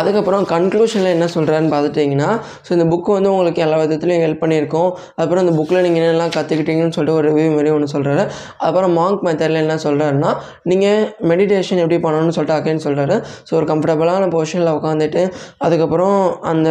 [0.00, 2.30] அதுக்கப்புறம் கன்க்ளூஷனில் என்ன சொல்கிறாருன்னு பார்த்துட்டிங்கன்னா
[2.66, 4.90] ஸோ இந்த புக்கு வந்து உங்களுக்கு எல்லா விதத்துலையும் ஹெல்ப் பண்ணியிருக்கோம்.
[5.22, 8.24] அப்புறம் இந்த புக்கில் நீங்கள் என்னெல்லாம் கற்றுக்கிட்டீங்கன்னு சொல்லிட்டு ஒரு ரிவ்யூ மாதிரி ஒன்று சொல்கிறாரு
[8.68, 10.32] அப்புறம் மாங்க் மெத்தடில் என்ன சொல்கிறாருன்னா
[10.72, 11.02] நீங்கள்
[11.32, 13.18] மெடிடேஷன் எப்படி பண்ணணும்னு சொல்லிட்டு அகைன் சொல்கிறாரு
[13.48, 15.24] ஸோ ஒரு கம்ஃபர்டபுளான பொசிஷனில் உட்காந்துட்டு
[15.66, 16.18] அதுக்கப்புறம்
[16.52, 16.68] அந்த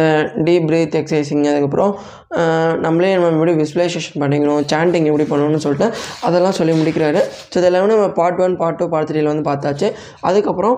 [0.48, 1.92] டீப் பிரீத் எக்ஸசைசிங் அதுக்கப்புறம்
[2.84, 5.88] நம்மளே நம்ம எப்படி விசுவலைசேஷன் பண்ணிக்கணும் சாண்டிங் எப்படி பண்ணணும்னு சொல்லிட்டு
[6.28, 7.20] அதெல்லாம் சொல்லி முடிக்கிறாரு.
[7.50, 9.88] ஸோ இதெல்லாமே நம்ம part one part two part த்ரீல வந்து பார்த்தாச்சு.
[10.28, 10.76] அதுக்கப்புறம்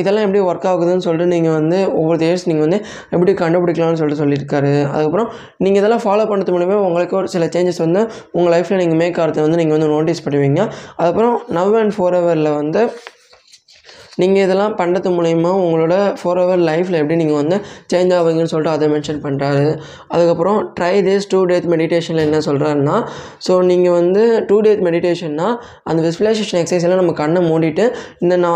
[0.00, 2.78] இதெல்லாம் எப்படி ஒர்க் ஆகுதுன்னு சொல்லிட்டு நீங்கள் வந்து ஒவ்வொரு இயர்ஸ் நீங்கள் வந்து
[3.14, 4.72] எப்படி கண்டுபிடிக்கலாம்னு சொல்லிட்டு சொல்லியிருக்காரு.
[4.94, 5.28] அதுக்கப்புறம்
[5.64, 8.02] நீங்கள் இதெல்லாம் ஃபாலோ பண்ணுறது மூலிமா உங்களுக்கு ஒரு சில சேஞ்சஸ் வந்து
[8.36, 10.62] உங்கள் லைஃப்பில் நீங்கள் மேக் ஆகிறது வந்து நீங்கள் வந்து நோட்டீஸ் பண்ணுவீங்க.
[11.00, 12.82] அதுக்கப்புறம் நவ் அண்ட் ஃபோர் ஹவரில் வந்து
[14.18, 17.56] நீங்கள் இதெல்லாம் பண்ணுறது மூலயமா உங்களோட ஃபோர் ஹவர் லைஃப்பில் எப்படி நீங்கள் வந்து
[17.92, 19.66] சேஞ்ச் ஆவீங்கன்னு சொல்லிட்டு அதை மென்ஷன் பண்ணுறாரு
[20.08, 22.96] அதுக்கப்புறம் ட்ரை டேஸ் டூ டேத் மெடிடேஷனில் என்ன சொல்கிறாருன்னா
[23.46, 25.48] ஸோ நீங்கள் வந்து டூ டேத் மெடிடேஷன்னா
[25.84, 27.86] அந்த விஸ்வலைசேஷன் எக்ஸசைஸ் எல்லாம் நம்ம கண்ணை மூடிட்டு
[28.18, 28.52] இந்த நா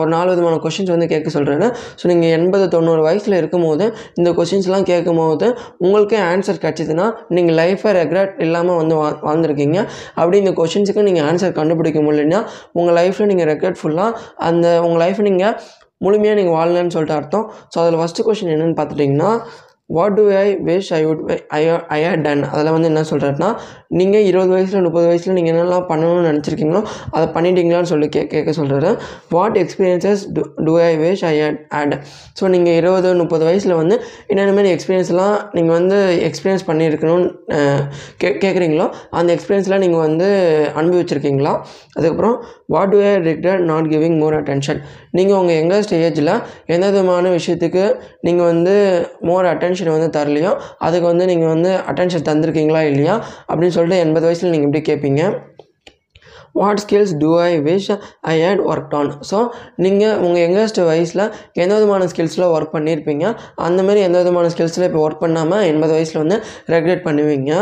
[0.00, 1.68] ஒரு நாலு விதமான கொஷின்ஸ் வந்து கேட்க சொல்கிறாரு
[2.00, 5.46] ஸோ நீங்கள் எண்பது தொண்ணூறு வயசில் இருக்கும்போது இந்த கொஷின்ஸ்லாம் கேட்கும்போது
[5.84, 9.78] உங்களுக்கே ஆன்சர் கிடச்சிதுன்னா நீங்கள் லைஃப்பை ரெக்ரெட் இல்லாமல் வந்து வா வாழ்ந்துருக்கீங்க.
[10.14, 12.40] அப்படி இந்த கொஷின்ஸுக்கு நீங்கள் ஆன்சர் கண்டுபிடிக்க முடியலன்னா
[12.72, 14.10] உங்கள் லைஃப்பில் நீங்கள் ரெக்ரெட்ஃபுல்லாக
[14.48, 15.56] அந்த உங்கள் லைஃப் நீங்கள்
[16.06, 17.44] முழுமையாக நீங்கள் வாழலன்னு சொல்லிட்டு அர்த்தம்.
[17.72, 19.32] ஸோ அதில் ஃபஸ்ட்டு கொஷின் என்னென்னு பார்த்துட்டிங்கன்னா
[19.92, 23.48] what do I wish I would I I had done அதில் வந்து என்ன சொல்கிறேன்னா
[23.88, 28.98] நீங்கள் இருபது வயசில் முப்பது வயசில் நீங்கள் என்னெல்லாம் பண்ணணும்னு நினச்சிருக்கீங்களோ அதை பண்ணிட்டீங்களான்னு சொல்லி கே கேட்க சொல்கிறாரு
[29.30, 31.94] what experiences do do I wish I had had
[32.40, 37.30] so நீங்கள் இருபது முப்பது வயசில் வந்து என்னென்ன மாதிரி எக்ஸ்பீரியன்ஸ்லாம் நீங்கள் வந்து எக்ஸ்பீரியன்ஸ் பண்ணியிருக்கணும்னு
[38.16, 40.28] கே கேட்குறீங்களோ அந்த எக்ஸ்பீரியன்ஸ்லாம் நீங்கள் வந்து
[40.76, 41.60] அனுபவிச்சிருக்கீங்களா?
[41.92, 44.80] அதுக்கப்புறம் what do I regret not giving more attention
[45.12, 46.32] நீங்கள் உங்கள் யங்கஸ்ட் ஸ்டேஜில்
[46.74, 47.84] எந்த விதமான விஷயத்துக்கு
[48.26, 48.74] நீங்கள் வந்து
[49.28, 50.52] மோர் அட்டென்ஷன் வந்து தரலையோ
[50.86, 53.16] அதுக்கு வந்து நீங்கள் வந்து அட்டென்ஷன் தந்திருக்கீங்களா இல்லையா?
[53.50, 55.24] அப்படின்னு சொல்லிட்டு எண்பது வயசில் நீங்கள் இப்படி கேட்பீங்க
[56.60, 57.86] what skills do I wish
[58.30, 59.38] I had work on so
[59.84, 61.22] நீங்கள் உங்கள் யங்கஸ்ட் வயசில்
[61.62, 63.24] எந்த விதமான ஸ்கில்ஸில் ஒர்க் பண்ணியிருப்பீங்க
[63.68, 67.52] அந்தமாரி எந்த விதமான ஸ்கில்ஸில் இப்போ ஒர்க் பண்ணாமல் எண்பது வயசில் வந்து ரெகுலேட் பண்ணுவீங்க?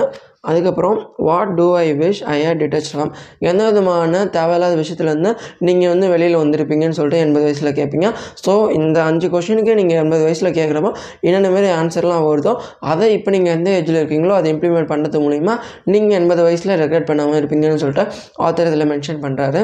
[0.44, 3.10] அதுக்கப்புறம் what do I wish I are detach from
[3.42, 8.08] எந்த விதமான தேவையில்லாத விஷயத்துலேருந்து நீங்கள் வந்து வெளியில் வந்திருப்பீங்கன்னு சொல்லிட்டு எண்பது வயசில் கேட்பீங்க
[8.44, 12.54] ஸோ இந்த அஞ்சு கொஷினுக்கு நீங்கள் எண்பது வயசில் கேட்குறப்போ என்னென்ன மாதிரி ஆன்சர்லாம் வருதோ
[12.86, 15.56] அதை இப்போ நீங்கள் எந்த ஏஜில் இருக்கீங்களோ அதை இம்ப்ளிமெண்ட் பண்ணுறது மூலிமா
[15.90, 18.06] நீங்கள் எண்பது வயசில் ரெக்ரெட் பண்ணாமல் இருப்பீங்கன்னு சொல்லிட்டு
[18.40, 19.62] ஆத்தர் இதில் மென்ஷன் பண்ணுறாரு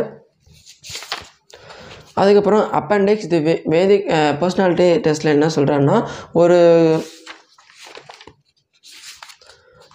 [2.16, 4.06] அதுக்கப்புறம் appendix the way Vedic
[4.40, 5.96] personality டெஸ்ட்டில் என்ன சொல்கிறான்னா
[6.34, 6.58] ஒரு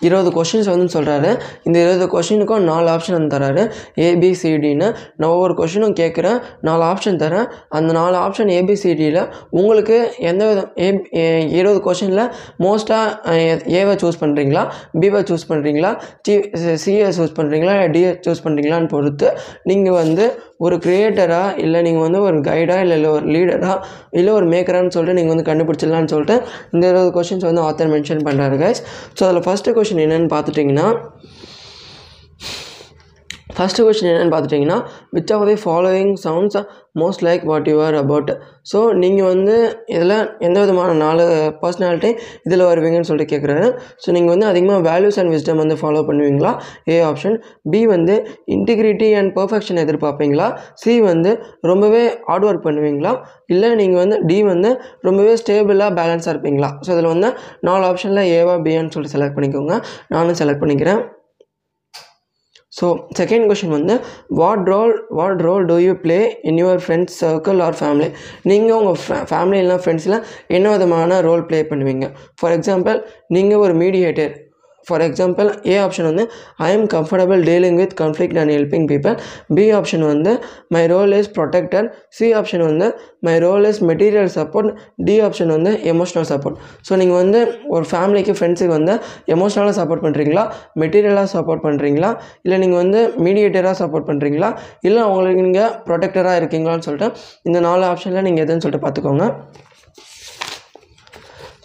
[0.02, 3.64] இருபது கொஷின்ஸ் வந்து சொல்கிறாரு இந்த இருபது கொஷினுக்கும் நாலு ஆப்ஷன் வந்து தராரு.
[3.96, 6.40] ஏபிசிடின்னு நான் ஒவ்வொரு கொஷினும் கேட்குறேன்.
[6.62, 7.48] நாலு ஆப்ஷன் தரேன்.
[7.70, 10.72] அந்த நாலு ஆப்ஷன் ஏபிசிடியில் உங்களுக்கு எந்த விதம்
[11.16, 13.16] ஏ- இருபது கொஷினில் மோஸ்ட்டாக
[13.80, 14.64] ஏவை சூஸ் பண்ணுறீங்களா
[15.00, 16.34] பிவை சூஸ் பண்ணுறீங்களா சி
[16.84, 20.26] சிஏ சூஸ் பண்ணுறீங்களா டிஏ சூஸ் பண்ணுறீங்களான்னு பொறுத்து நீங்கள் வந்து
[20.62, 23.78] ஒரு க்ரியேட்டராக இல்லை நீங்கள் வந்து ஒரு கைடாக இல்லை இல்லை ஒரு லீடராக
[24.12, 26.38] இல்லை ஒரு மேக்கரான்னு சொல்லிட்டு நீங்கள் வந்து கண்டுபிடிச்சிடலான்னு சொல்லிட்டு
[26.74, 28.82] இந்த இருபது கொஷின்ஸ் வந்து ஆத்தர் மென்ஷன் பண்ணுறாரு கைஸ்
[29.18, 30.88] ஸோ அதில் ஃபஸ்ட்டு கொஷின் என்னென்னு பார்த்துட்டிங்கன்னா
[33.58, 34.78] ஃபஸ்ட்டு கொஸ்டின் என்னென்னு பார்த்துட்டிங்கன்னா
[35.16, 36.58] which of the following sounds
[37.02, 38.32] most like what you are about
[38.72, 39.56] so நீங்கள் வந்து
[39.96, 40.16] இதில்
[40.48, 41.26] எந்த விதமான நாலு
[41.62, 42.10] பர்சனாலிட்டி
[42.48, 43.68] இதில் வருவீங்கன்னு சொல்லிட்டு கேட்குறாரு
[44.04, 46.52] ஸோ நீங்கள் வந்து அதிகமாக வேல்யூஸ் அண்ட் விஸ்டம் வந்து ஃபாலோ பண்ணுவீங்களா?
[46.94, 47.38] ஏ ஆப்ஷன்
[47.74, 48.16] பி வந்து
[48.56, 50.50] இன்டிகிரிட்டி அண்ட் பர்ஃபெக்ஷன் எதிர்பார்ப்பீங்களா?
[50.84, 51.34] சி வந்து
[51.72, 53.14] ரொம்பவே ஹார்ட் ஒர்க் பண்ணுவீங்களா?
[53.56, 54.72] இல்லை நீங்கள் வந்து டி வந்து
[55.10, 56.72] ரொம்பவே ஸ்டேபிளாக பேலன்ஸாக இருப்பீங்களா?
[56.86, 57.32] ஸோ இதில் வந்து
[57.70, 59.76] நாலு ஆப்ஷனில் ஏவா பிஏன்னு சொல்லிட்டு செலக்ட் பண்ணிக்கோங்க.
[60.16, 61.02] நானும் செலக்ட் பண்ணிக்கிறேன்.
[62.74, 62.86] ஸோ
[63.20, 63.96] செகண்ட் கொஷின் வந்து
[64.28, 68.08] what role what role do you play in your friends circle or family
[68.44, 70.18] நீங்கள் உங்கள் ஃபே ஃபேமிலி இல்லைனா ஃப்ரெண்ட்ஸில்
[70.48, 72.08] என்ன விதமான ரோல் ப்ளே பண்ணுவீங்க?
[72.40, 74.34] ஃபார் எக்ஸாம்பிள் நீங்கள் ஒரு mediator
[74.92, 76.24] for example A option வந்து
[76.62, 79.16] I am comfortable dealing with conflict and helping people
[79.56, 80.32] B option வந்து
[80.76, 81.88] my role is protector
[82.18, 82.88] C option வந்து
[83.26, 84.70] my role is material support
[85.08, 87.40] D option வந்து emotional support so நீங்கள் வந்து
[87.70, 88.94] ஒரு ஃபேமிலிக்கு ஃப்ரெண்ட்ஸுக்கு வந்து
[89.36, 90.44] எமோஷ்னலாக சப்போர்ட் பண்ணுறீங்களா
[90.82, 92.12] மெட்டீரியலாக சப்போர்ட் பண்ணுறீங்களா
[92.44, 97.10] இல்லை நீங்கள் வந்து மீடியேட்டராக சப்போர்ட் பண்ணுறீங்களா இல்லை அவங்களுக்கு நீங்கள் ப்ரொடெக்டராக இருக்கீங்களான்னு சொல்லிட்டு
[97.44, 99.28] இந்த நாலு ஆப்ஷனில் நீங்கள் எதுன்னு சொல்லிட்டு பார்த்துக்கோங்க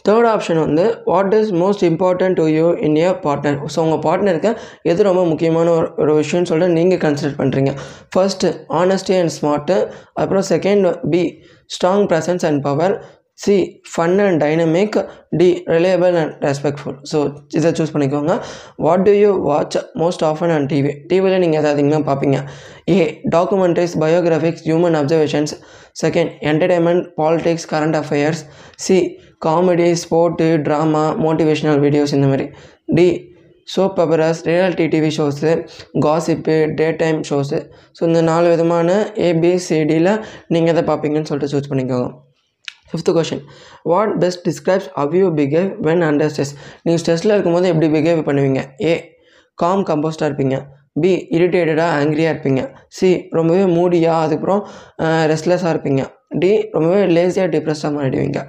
[0.06, 4.52] தேர்ட் ஆப்ஷன் வந்து what is most important to you in your partner so உங்கள் பார்ட்னருக்கு
[4.92, 7.72] எது ரொம்ப முக்கியமான ஒரு ஒரு விஷயம்னு சொல்லிட்டு நீங்கள் கன்சிடர் பண்ணுறீங்க
[8.14, 8.50] ஃபர்ஸ்ட்டு
[8.82, 9.78] ஆனஸ்டி அண்ட் ஸ்மார்ட்டு
[10.22, 11.22] அப்புறம் second B
[11.76, 12.96] strong presence and power
[13.44, 13.54] C
[13.92, 14.94] fun and dynamic
[15.38, 17.18] D reliable and respectful so
[17.58, 18.34] இதை சூஸ் பண்ணிக்கோங்க.
[18.84, 22.38] What do you watch most often and TV டிவியில் நீங்கள் எதாவது அதிகமாக பார்ப்பீங்க.
[22.94, 25.52] A documentaries biographies human observations
[26.02, 28.42] second entertainment politics current affairs
[28.86, 28.96] C
[29.44, 32.46] comedy sport drama motivational videos இந்த மாதிரி.
[32.96, 33.06] D
[33.74, 35.50] soap operas reality TV shows
[36.04, 37.58] gossip day time shows.
[37.96, 38.90] So இந்த நாலு விதமான
[39.28, 40.12] ஏபிசிடியில்
[40.54, 42.08] நீங்கள் எதை பார்ப்பீங்கன்னு சொல்லிட்டு சூஸ் பண்ணிக்கோங்க.
[42.90, 43.42] Fifth question
[43.92, 48.62] what best describes how you behave when under stress நீங்கள் ஸ்ட்ரெஸ்ஸில் இருக்கும்போது எப்படி பிஹேவ் பண்ணுவீங்க?
[48.90, 48.94] ஏ
[49.62, 50.56] காம் கம்போஸ்டாக இருப்பீங்க.
[51.02, 52.62] பி இரிட்டேட்டடாக ஆங்க்ரியாக இருப்பீங்க.
[52.96, 53.08] சி
[53.38, 54.62] ரொம்பவே மூடியாக அதுக்கப்புறம்
[55.32, 56.02] ரெஸ்ட்லெஸ்ஸாக இருப்பீங்க.
[56.42, 58.40] டி ரொம்பவே லேசியாக டிப்ரெஸ்ஸாக மாறிடுவீங்க.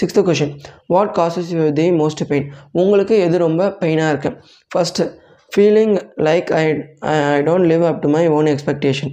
[0.00, 0.54] Sixth question
[0.94, 2.48] what causes you the most pain
[2.82, 4.36] உங்களுக்கு எது ரொம்ப பெயினாக இருக்குது
[4.74, 5.06] first
[5.52, 5.94] feeling
[6.28, 6.62] like I
[7.12, 7.14] I
[7.48, 9.12] don't live up to my own expectation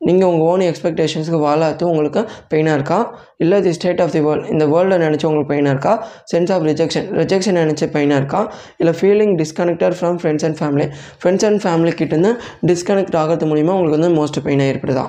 [0.00, 2.20] நீங்கள் உங்கள் ஓன் எக்ஸ்பெக்டேஷன்ஸ்க்கு வாழாத்து உங்களுக்கு
[2.50, 2.98] பெயினாக இருக்கா?
[3.36, 5.92] இல்லை the state of the world இந்த வேர்ல்டை நினச்சி உங்களுக்கு பெயினாக இருக்கா?
[6.32, 8.40] சென்ஸ் ஆஃப் ரிஜெக்ஷன் ரிஜெக்ஷன் நினச்சி பெயினாக இருக்கா?
[8.78, 10.86] இல்லை feeling disconnected from friends and family
[11.22, 12.32] friends and family கிட்டேருந்து
[12.66, 15.04] டிஸ்கனெக்ட் ஆகிறது மூலிமா உங்களுக்கு வந்து மோஸ்ட் பெயினாக ஏற்படுதா?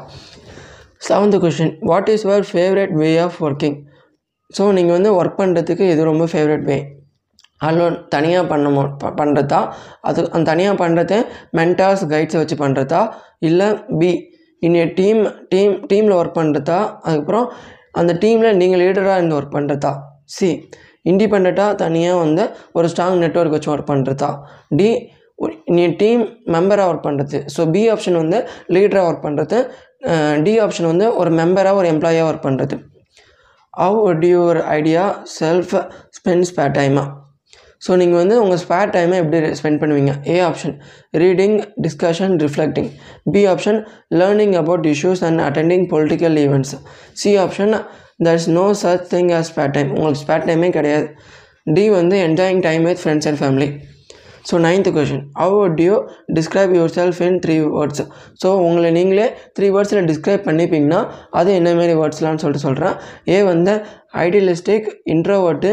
[1.01, 3.77] Seventh question what is your favourite way of working
[4.49, 6.77] so நீங்கள் வந்து ஒர்க் பண்ணுறதுக்கு இது ரொம்ப ஃபேவரட் வே
[7.61, 9.59] அலோன் தனியாக பண்ண மோ ப- பண்ணுறதா
[10.01, 11.15] அது அந்த தனியாக பண்ணுறத
[11.57, 13.01] மென்டாஸ் கைட்ஸை வச்சு பண்ணுறதா
[13.39, 13.67] இல்லை
[13.99, 14.09] பி
[14.61, 17.47] இன் டீம் டீம் டீமில் ஒர்க் பண்ணுறதா அதுக்கப்புறம்
[17.91, 19.93] அந்த டீமில் நீங்கள் லீடராக இருந்து ஒர்க் பண்ணுறதா
[20.27, 20.49] சி
[21.05, 24.29] இண்டிபெண்ட்டாக தனியாக வந்து ஒரு ஸ்ட்ராங் நெட்வொர்க் வச்சு ஒர்க் பண்ணுறதா
[24.71, 24.89] டி
[25.67, 28.39] நீ டீம் மெம்பராக ஒர்க் பண்ணுறது ஸோ பி ஆப்ஷன் வந்து
[28.73, 29.59] லீடராக ஒர்க் பண்ணுறது
[30.43, 32.77] டி ஆப்ஷன் வந்து ஒரு மெம்பராக ஒரு எம்ப்ளாயாக ஒர்க் பண்ணுறது
[33.73, 35.03] how would your idea
[35.39, 35.73] self
[36.09, 37.07] spends pay டைமாக
[37.81, 40.13] ஸோ நீங்கள் வந்து உங்கள் ஸ்பேர் டைமை எப்படி ஸ்பெண்ட் பண்ணுவீங்க?
[40.33, 40.75] A option
[41.21, 42.89] reading discussion reflecting
[43.35, 43.79] B option
[44.21, 46.73] learning about issues and attending political events
[47.21, 47.73] C option
[48.25, 51.07] there is no such thing as spare time உங்களுக்கு spare டைமே கிடையாது.
[51.75, 53.69] டி வந்து enjoying time with friends and family
[54.49, 55.95] so ninth question how you
[56.37, 58.03] describe your self in three words
[58.43, 59.27] so உங்களை நீங்களே
[59.57, 61.01] three வேர்ட்ஸில் describe பண்ணிப்பீங்கன்னா
[61.39, 62.95] அது என்ன மாரி வேர்ட்ஸ்லான்னு சொல்லிட்டு சொல்கிறேன்
[63.35, 63.73] ஏ வந்து
[64.25, 65.71] idealistic introvert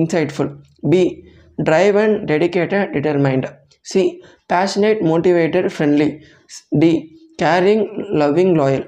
[0.00, 0.50] insightful
[0.92, 1.02] B
[1.58, 3.46] drive and dedicated determined
[3.82, 4.02] C
[4.52, 6.08] passionate motivated friendly
[6.78, 6.92] D
[7.42, 8.86] caring loving loyal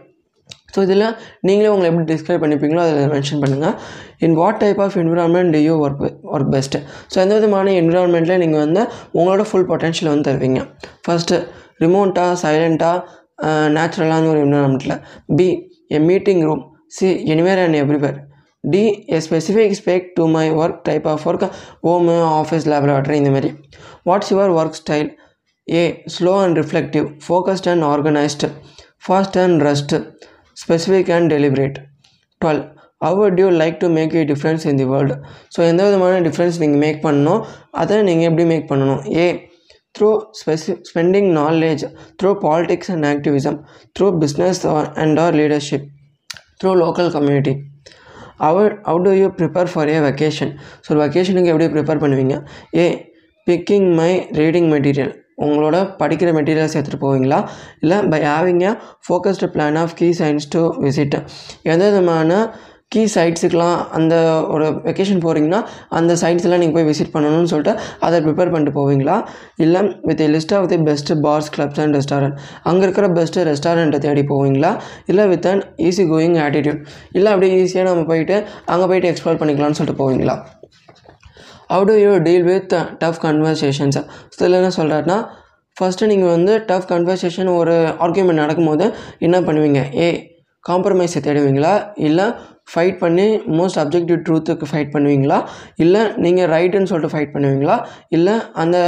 [0.76, 1.04] so இதில்
[1.40, 3.74] நீங்களே உங்களை எப்படி டிஸ்கிரைப் பண்ணிப்பீங்களோ அதில் மென்ஷன் பண்ணுங்கள்
[4.18, 6.02] in what type of environment do you work
[6.34, 6.80] work best
[7.14, 8.82] so எந்த விதமான என்விரான்மெண்ட்டில் நீங்கள் வந்து
[9.14, 10.60] உங்களோட ஃபுல் பொட்டன்ஷியல் வந்து தருவீங்க?
[11.08, 11.38] ஃபஸ்ட்டு
[11.80, 12.98] ரிமோட்டாக சைலண்ட்டாக
[13.68, 14.96] நேச்சுரலான ஒரு என்விரான்மெண்ட்டில்
[15.36, 15.48] B
[15.88, 18.18] a meeting room C anywhere and everywhere
[18.64, 21.46] D a specific spec to my work type of work
[21.86, 23.50] home office laboratory இந்த மாதிரி
[24.06, 25.10] what's your work style
[25.66, 25.84] A
[26.16, 28.50] slow and reflective focused and organised
[29.06, 29.96] fast and rest
[30.56, 31.78] specific and deliberate
[32.40, 32.62] twelve
[33.00, 35.12] how would you like to make a difference in the world?
[35.54, 37.40] So எந்த விதமான difference நீங்கள் make பண்ணணும்
[37.72, 39.24] அதை நீங்கள் எப்படி make பண்ணணும் A
[39.94, 40.08] through
[40.40, 41.84] ஸ்பெசி spending knowledge
[42.20, 43.56] through politics and activism
[43.96, 44.60] through business
[45.04, 45.86] and or leadership
[46.60, 47.54] through local community
[48.48, 50.52] our how do you prepare for a vacation
[50.86, 52.36] so வெக்கேஷனுக்கு எப்படி prepare பண்ணுவீங்க?
[52.82, 52.86] A
[53.46, 55.12] picking my reading material
[55.44, 57.38] உங்களோட படிக்கிற materials எடுத்துகிட்டு போவீங்களா?
[57.82, 58.72] இல்லை by having a
[59.06, 61.16] focused plan of key sights to visit
[61.72, 62.30] எந்த விதமான
[62.94, 64.14] key சைட்ஸுக்கெலாம் அந்த
[64.52, 65.58] ஒரு வெக்கேஷன் போகிறீங்கன்னா
[65.98, 67.72] அந்த சைட்ஸ்லாம் நீங்கள் போய் விசிட் பண்ணணும்னு சொல்லிட்டு
[68.06, 69.16] அதை ப்ரிப்பேர் பண்ணிட்டு போவீங்களா?
[69.64, 72.38] இல்லை with list of the best bars clubs and restaurant
[72.70, 74.72] அங்கே இருக்கிற பெஸ்ட்டு ரெஸ்டாரண்ட்டை தேடி போவீங்களா?
[75.12, 76.80] இல்லை with an easy going attitude
[77.18, 78.38] இல்லை அப்படியே ஈஸியாக நம்ம போயிட்டு
[78.74, 80.36] அங்கே போயிட்டு எக்ஸ்ப்ளோர் பண்ணிக்கலாம்னு சொல்லிட்டு போவீங்களா?
[81.74, 84.00] How do you deal with tough conversations
[84.34, 85.20] இதில் என்ன சொல்கிறாருன்னா
[85.76, 88.86] ஃபஸ்ட்டு நீங்கள் வந்து டஃப் கன்வர்சேஷன் ஒரு ஆர்கியூமெண்ட் நடக்கும்போது
[89.26, 89.82] என்ன பண்ணுவீங்க?
[90.04, 90.08] ஏ
[90.64, 91.74] காம்ப்ரமைஸை தேடுவீங்களா?
[92.08, 92.24] இல்லை
[92.72, 93.26] ஃபைட் பண்ணி
[93.58, 95.38] மோஸ்ட் அப்ஜெக்டிவ் ட்ரூத்துக்கு ஃபைட் பண்ணுவீங்களா?
[95.84, 97.76] இல்லை நீங்கள் ரைட்டுன்னு சொல்லிட்டு ஃபைட் பண்ணுவீங்களா?
[98.16, 98.78] இல்லை அந்த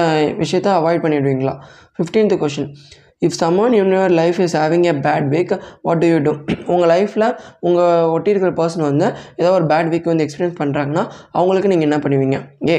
[0.42, 1.54] விஷயத்தை அவாய்ட் பண்ணிடுவீங்களா?
[1.96, 2.68] Fifteenth question
[3.26, 5.52] if someone in your life is having a bad week
[5.86, 6.32] what do you do
[6.72, 7.26] உங்கள் லைஃப்பில்
[7.68, 9.06] உங்கள் ஒட்டி இருக்கிற பர்சன் வந்து
[9.40, 11.04] ஏதோ ஒரு பேட் வீக் வந்து எக்ஸ்பீரியன்ஸ் பண்ணுறாங்கன்னா
[11.38, 12.38] அவங்களுக்கு நீங்கள் என்ன பண்ணுவீங்க?
[12.70, 12.78] ஏ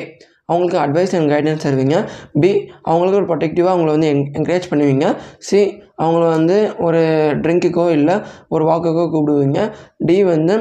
[0.50, 1.98] அவங்களுக்கு அட்வைஸ் அண்ட் கைடன்ஸ் தருவீங்க.
[2.42, 2.50] பி
[2.90, 5.06] அவங்களுக்கு ஒரு ப்ரொடெக்டிவாக அவங்கள வந்து என் என்கரேஜ் பண்ணுவீங்க.
[5.48, 5.60] சி
[6.04, 7.02] அவங்கள வந்து ஒரு
[7.44, 8.16] ட்ரிங்க்குக்கோ இல்லை
[8.56, 9.62] ஒரு வாக்குக்கோ கூப்பிடுவீங்க.
[10.08, 10.56] டி வந்து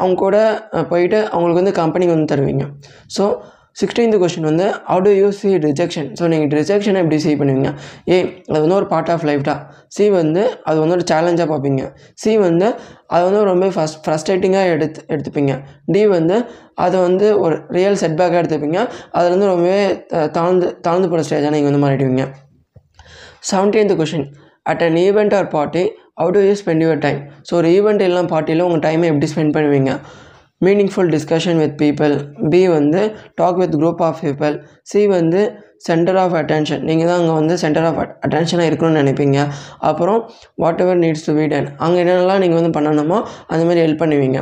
[0.00, 0.36] அவங்க கூட
[0.90, 2.66] போயிட்டு அவங்களுக்கு வந்து கம்பெனிக்கு வந்து தருவீங்க.
[3.16, 3.24] ஸோ
[3.80, 7.70] சிக்ஸ்டீன்த் கொஷின் வந்து how do you see rejection so நீங்கள் ரிஜெக்ஷனை எப்படி சீ பண்ணுவீங்க?
[8.12, 8.16] ஏ
[8.50, 9.60] அது வந்து ஒரு பார்ட் ஆஃப் லைஃப் தான்
[9.96, 11.82] சி வந்து அது வந்து ஒரு சேலஞ்சாக பார்ப்பீங்க.
[12.22, 12.68] சி வந்து
[13.14, 15.54] அது வந்து ரொம்ப ஃபஸ்ட் ஃப்ரஸ்ட்ரேட்டிங்காக எடுத்து எடுத்துப்பீங்க.
[15.94, 16.38] டி வந்து
[16.86, 18.80] அதை வந்து ஒரு ரியல் செட்பேக்காக எடுத்துப்பீங்க.
[19.16, 19.80] அதில் வந்து ரொம்பவே
[20.38, 22.26] தாழ்ந்து தாழ்ந்து போகிற ஸ்டேஜாக நீங்கள் வந்து மாறிடுவீங்க.
[23.50, 24.28] Seventeenth question
[24.70, 25.84] at an event or party
[26.20, 29.54] how do you spend your time so ஒரு ஈவெண்ட் எல்லாம் பார்ட்டியில் உங்கள் டைமை எப்படி ஸ்பெண்ட்
[29.56, 29.92] பண்ணுவீங்க?
[30.66, 32.14] Meaningful discussion with people
[32.52, 33.00] B வந்து
[33.40, 34.54] talk with group of people
[34.90, 35.42] C வந்து
[35.86, 39.38] சென்டர் ஆஃப் அட்டென்ஷன் நீங்கள் தான் அங்கே வந்து சென்டர் ஆஃப் அட்டென்ஷனாக இருக்கணும்னு நினைப்பீங்க.
[39.90, 40.20] அப்புறம்
[40.84, 43.18] whatever needs to be done அங்கே என்னென்னலாம் நீங்கள் வந்து பண்ணணுமோ
[43.50, 44.40] அந்த மாதிரி ஹெல்ப் பண்ணுவீங்க.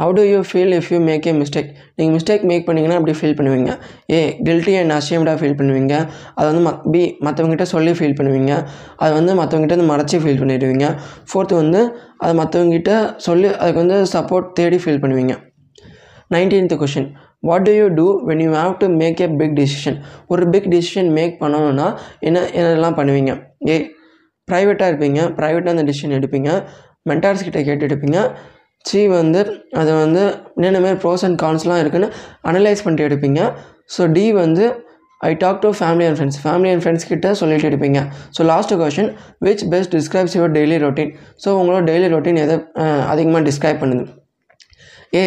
[0.00, 3.36] How do you feel if you make a mistake நீங்கள் மிஸ்டேக் மேக் பண்ணிங்கன்னா அப்படி ஃபீல்
[3.38, 3.70] பண்ணுவீங்க.
[4.14, 5.94] ஏ கில்ட்டி அண்ட் ashamedஆக ஃபீல் பண்ணுவீங்க.
[6.38, 8.52] அது வந்து ம பி மற்றவங்ககிட்ட சொல்லி ஃபீல் பண்ணுவீங்க.
[9.02, 10.86] அது வந்து மற்றவங்ககிட்ட வந்து மறைச்சி ஃபீல் பண்ணிடுவீங்க.
[11.30, 11.82] ஃபோர்த்து வந்து
[12.22, 12.92] அதை மற்றவங்ககிட்ட
[13.26, 15.36] சொல்லி அதுக்கு வந்து சப்போர்ட் தேடி ஃபீல் பண்ணுவீங்க.
[16.34, 17.08] Nineteenth question
[17.48, 19.98] what do you do when you have to make a big decision
[20.32, 21.86] ஒரு பிக் டிசிஷன் மேக் பண்ணணும்னா
[22.28, 23.32] என்ன என்னெல்லாம் பண்ணுவீங்க?
[23.70, 23.76] ஏ
[24.48, 25.20] ப்ரைவேட்டாக இருப்பீங்க.
[25.38, 26.50] ப்ரைவேட்டாக அந்த டிசிஷன் எடுப்பீங்க.
[27.10, 28.18] மென்டார்ஸ் கிட்டே கேட்டு எடுப்பீங்க.
[28.88, 29.40] சி வந்து
[29.80, 30.22] அது வந்து
[30.56, 32.08] என்னென்ன மாதிரி ப்ரோஸ் அண்ட் கான்ஸ்லாம் இருக்குன்னு
[32.50, 33.40] அனலைஸ் பண்ணிட்டு எடுப்பீங்க.
[33.94, 34.64] ஸோ டி வந்து
[35.28, 38.00] I talk to family and friends family and friends கிட்ட சொல்லிட்டு எடுப்பீங்க.
[38.36, 39.10] So last question
[39.46, 41.12] which best describes your daily routine
[41.44, 42.56] so உங்களோட டெய்லி ரொட்டீன் எதை
[43.12, 44.04] அதிகமாக டிஸ்கிரைப் பண்ணுது?
[45.18, 45.24] A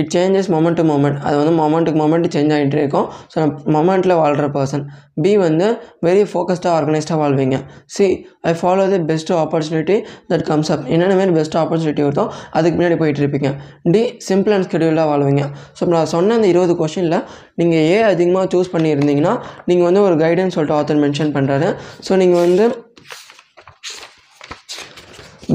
[0.00, 3.06] it changes moment to moment அது வந்து மொமெண்ட்டுக்கு மொமெண்ட் சேஞ்ச் ஆகிட்டு இருக்கும்.
[3.32, 3.38] ஸோ
[3.76, 4.84] மொமெண்ட்டில் வாழ்கிற பர்சன்
[5.24, 5.68] பி வந்து
[6.06, 7.56] வெரி ஃபோக்கஸ்டாக ஆர்கனைஸ்டாக வாழ்வீங்க.
[7.96, 8.06] C
[8.50, 9.96] I follow the best opportunity
[10.32, 12.24] that comes up என்னென்ன மாதிரி பெஸ்ட் ஆப்பர்ச்சுனிட்டி வருதோ
[12.58, 13.50] அதுக்கு முன்னாடி போயிட்டு இருப்பீங்க.
[13.94, 15.44] டி சிம்பிள் அண்ட் ஸ்கெடியூலாக வாழ்வீங்க.
[15.78, 17.18] ஸோ நான் சொன்ன அந்த இருபது கொஷனில்
[17.60, 19.34] நீங்கள் ஏ அதிகமாக சூஸ் பண்ணியிருந்தீங்கன்னா
[19.70, 21.70] நீங்கள் வந்து ஒரு கைடன்ஸ் சொல்லிட்டு ஆத்தர் மென்ஷன் பண்ணுறாரு
[22.08, 22.66] ஸோ நீங்கள் வந்து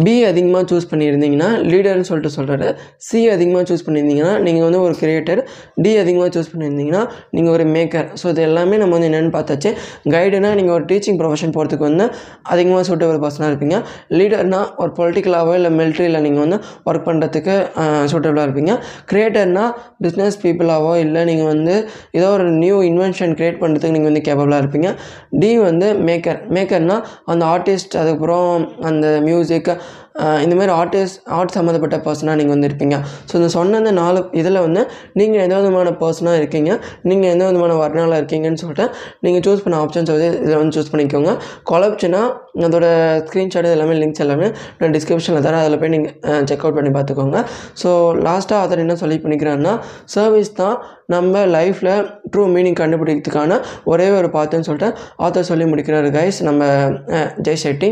[0.05, 2.67] பி அதிகமாக சூஸ் பண்ணியிருந்தீங்கன்னா லீடர்னு சொல்லிட்டு சொல்கிறாரு
[3.07, 5.41] சி அதிகமாக சூஸ் பண்ணியிருந்தீங்கன்னா நீங்கள் வந்து ஒரு கிரியேட்டர்
[5.83, 7.01] டி அதிகமாக சூஸ் பண்ணியிருந்தீங்கன்னா
[7.35, 9.71] நீங்கள் ஒரு மேக்கர் ஸோ இது எல்லாமே நம்ம வந்து என்னென்னு பார்த்தாச்சு.
[10.13, 12.07] கைடுனா நீங்கள் ஒரு டீச்சிங் ப்ரொஃபஷன் போகிறதுக்கு வந்து
[12.53, 13.77] அதிகமாக சூட்டபிள் பர்சனாக இருப்பீங்க.
[14.17, 17.55] லீடர்னா ஒரு பொலிட்டிக்கலாகவோ இல்லை மிலிட்ரியில் நீங்கள் வந்து ஒர்க் பண்ணுறதுக்கு
[18.13, 18.73] சூட்டபிளாக இருப்பீங்க.
[19.11, 19.67] கிரியேட்டர்னா
[20.05, 21.75] பிஸ்னஸ் பீப்புளாகவோ இல்லை நீங்கள் வந்து
[22.17, 24.89] ஏதோ ஒரு நியூ இன்வென்ஷன் க்ரியேட் பண்ணுறதுக்கு நீங்கள் வந்து கேப்பபிளாக இருப்பீங்க.
[25.41, 28.51] டி வந்து மேக்கர் மேக்கர்னால் அந்த ஆர்டிஸ்ட் அதுக்கப்புறம்
[28.91, 29.71] அந்த மியூசிக்
[30.43, 32.95] இந்த மாதிரி ஆர்டிஸ்ட் ஆர்ட் சம்மந்தப்பட்ட பர்சனாக நீங்கள் வந்து இருப்பீங்க.
[33.29, 34.81] ஸோ இந்த சொன்ன இந்த நாலு இதில் வந்து
[35.19, 36.71] நீங்கள் எந்த விதமான பர்சனாக இருக்கீங்க?
[37.09, 38.85] நீங்கள் எந்த விதமான வர்ணாவில் இருக்கீங்கன்னு சொல்லிட்டு
[39.25, 41.33] நீங்கள் சூஸ் பண்ண ஆப்ஷன்ஸ் வந்து இதில் வந்து சூஸ் பண்ணிக்கோங்க.
[41.71, 42.21] குழப்பிச்சுன்னா
[42.67, 42.85] அதோட
[43.25, 45.61] ஸ்க்ரீன்ஷாட் எல்லாமே லிங்க்ஸ் எல்லாமே நான் டிஸ்கிரிப்ஷனில் தரேன்.
[45.63, 47.39] அதில் போய் நீங்கள் செக் அவுட் பண்ணி பார்த்துக்கோங்க.
[47.83, 47.89] ஸோ
[48.29, 49.75] லாஸ்ட்டாக ஆத்தர் என்ன சொல்லி பண்ணிக்கிறாருன்னா
[50.15, 50.77] சர்வீஸ் தான்
[51.15, 51.93] நம்ம லைஃப்பில்
[52.33, 53.61] ட்ரூ மீனிங் கண்டுபிடிக்கிறதுக்கான
[53.93, 54.91] ஒரே ஒரு பார்த்துன்னு சொல்லிட்டு
[55.25, 56.73] ஆத்தர் சொல்லி முடிக்கிறாரு கைஸ் நம்ம
[57.47, 57.91] ஜெய் ஷெட்டி.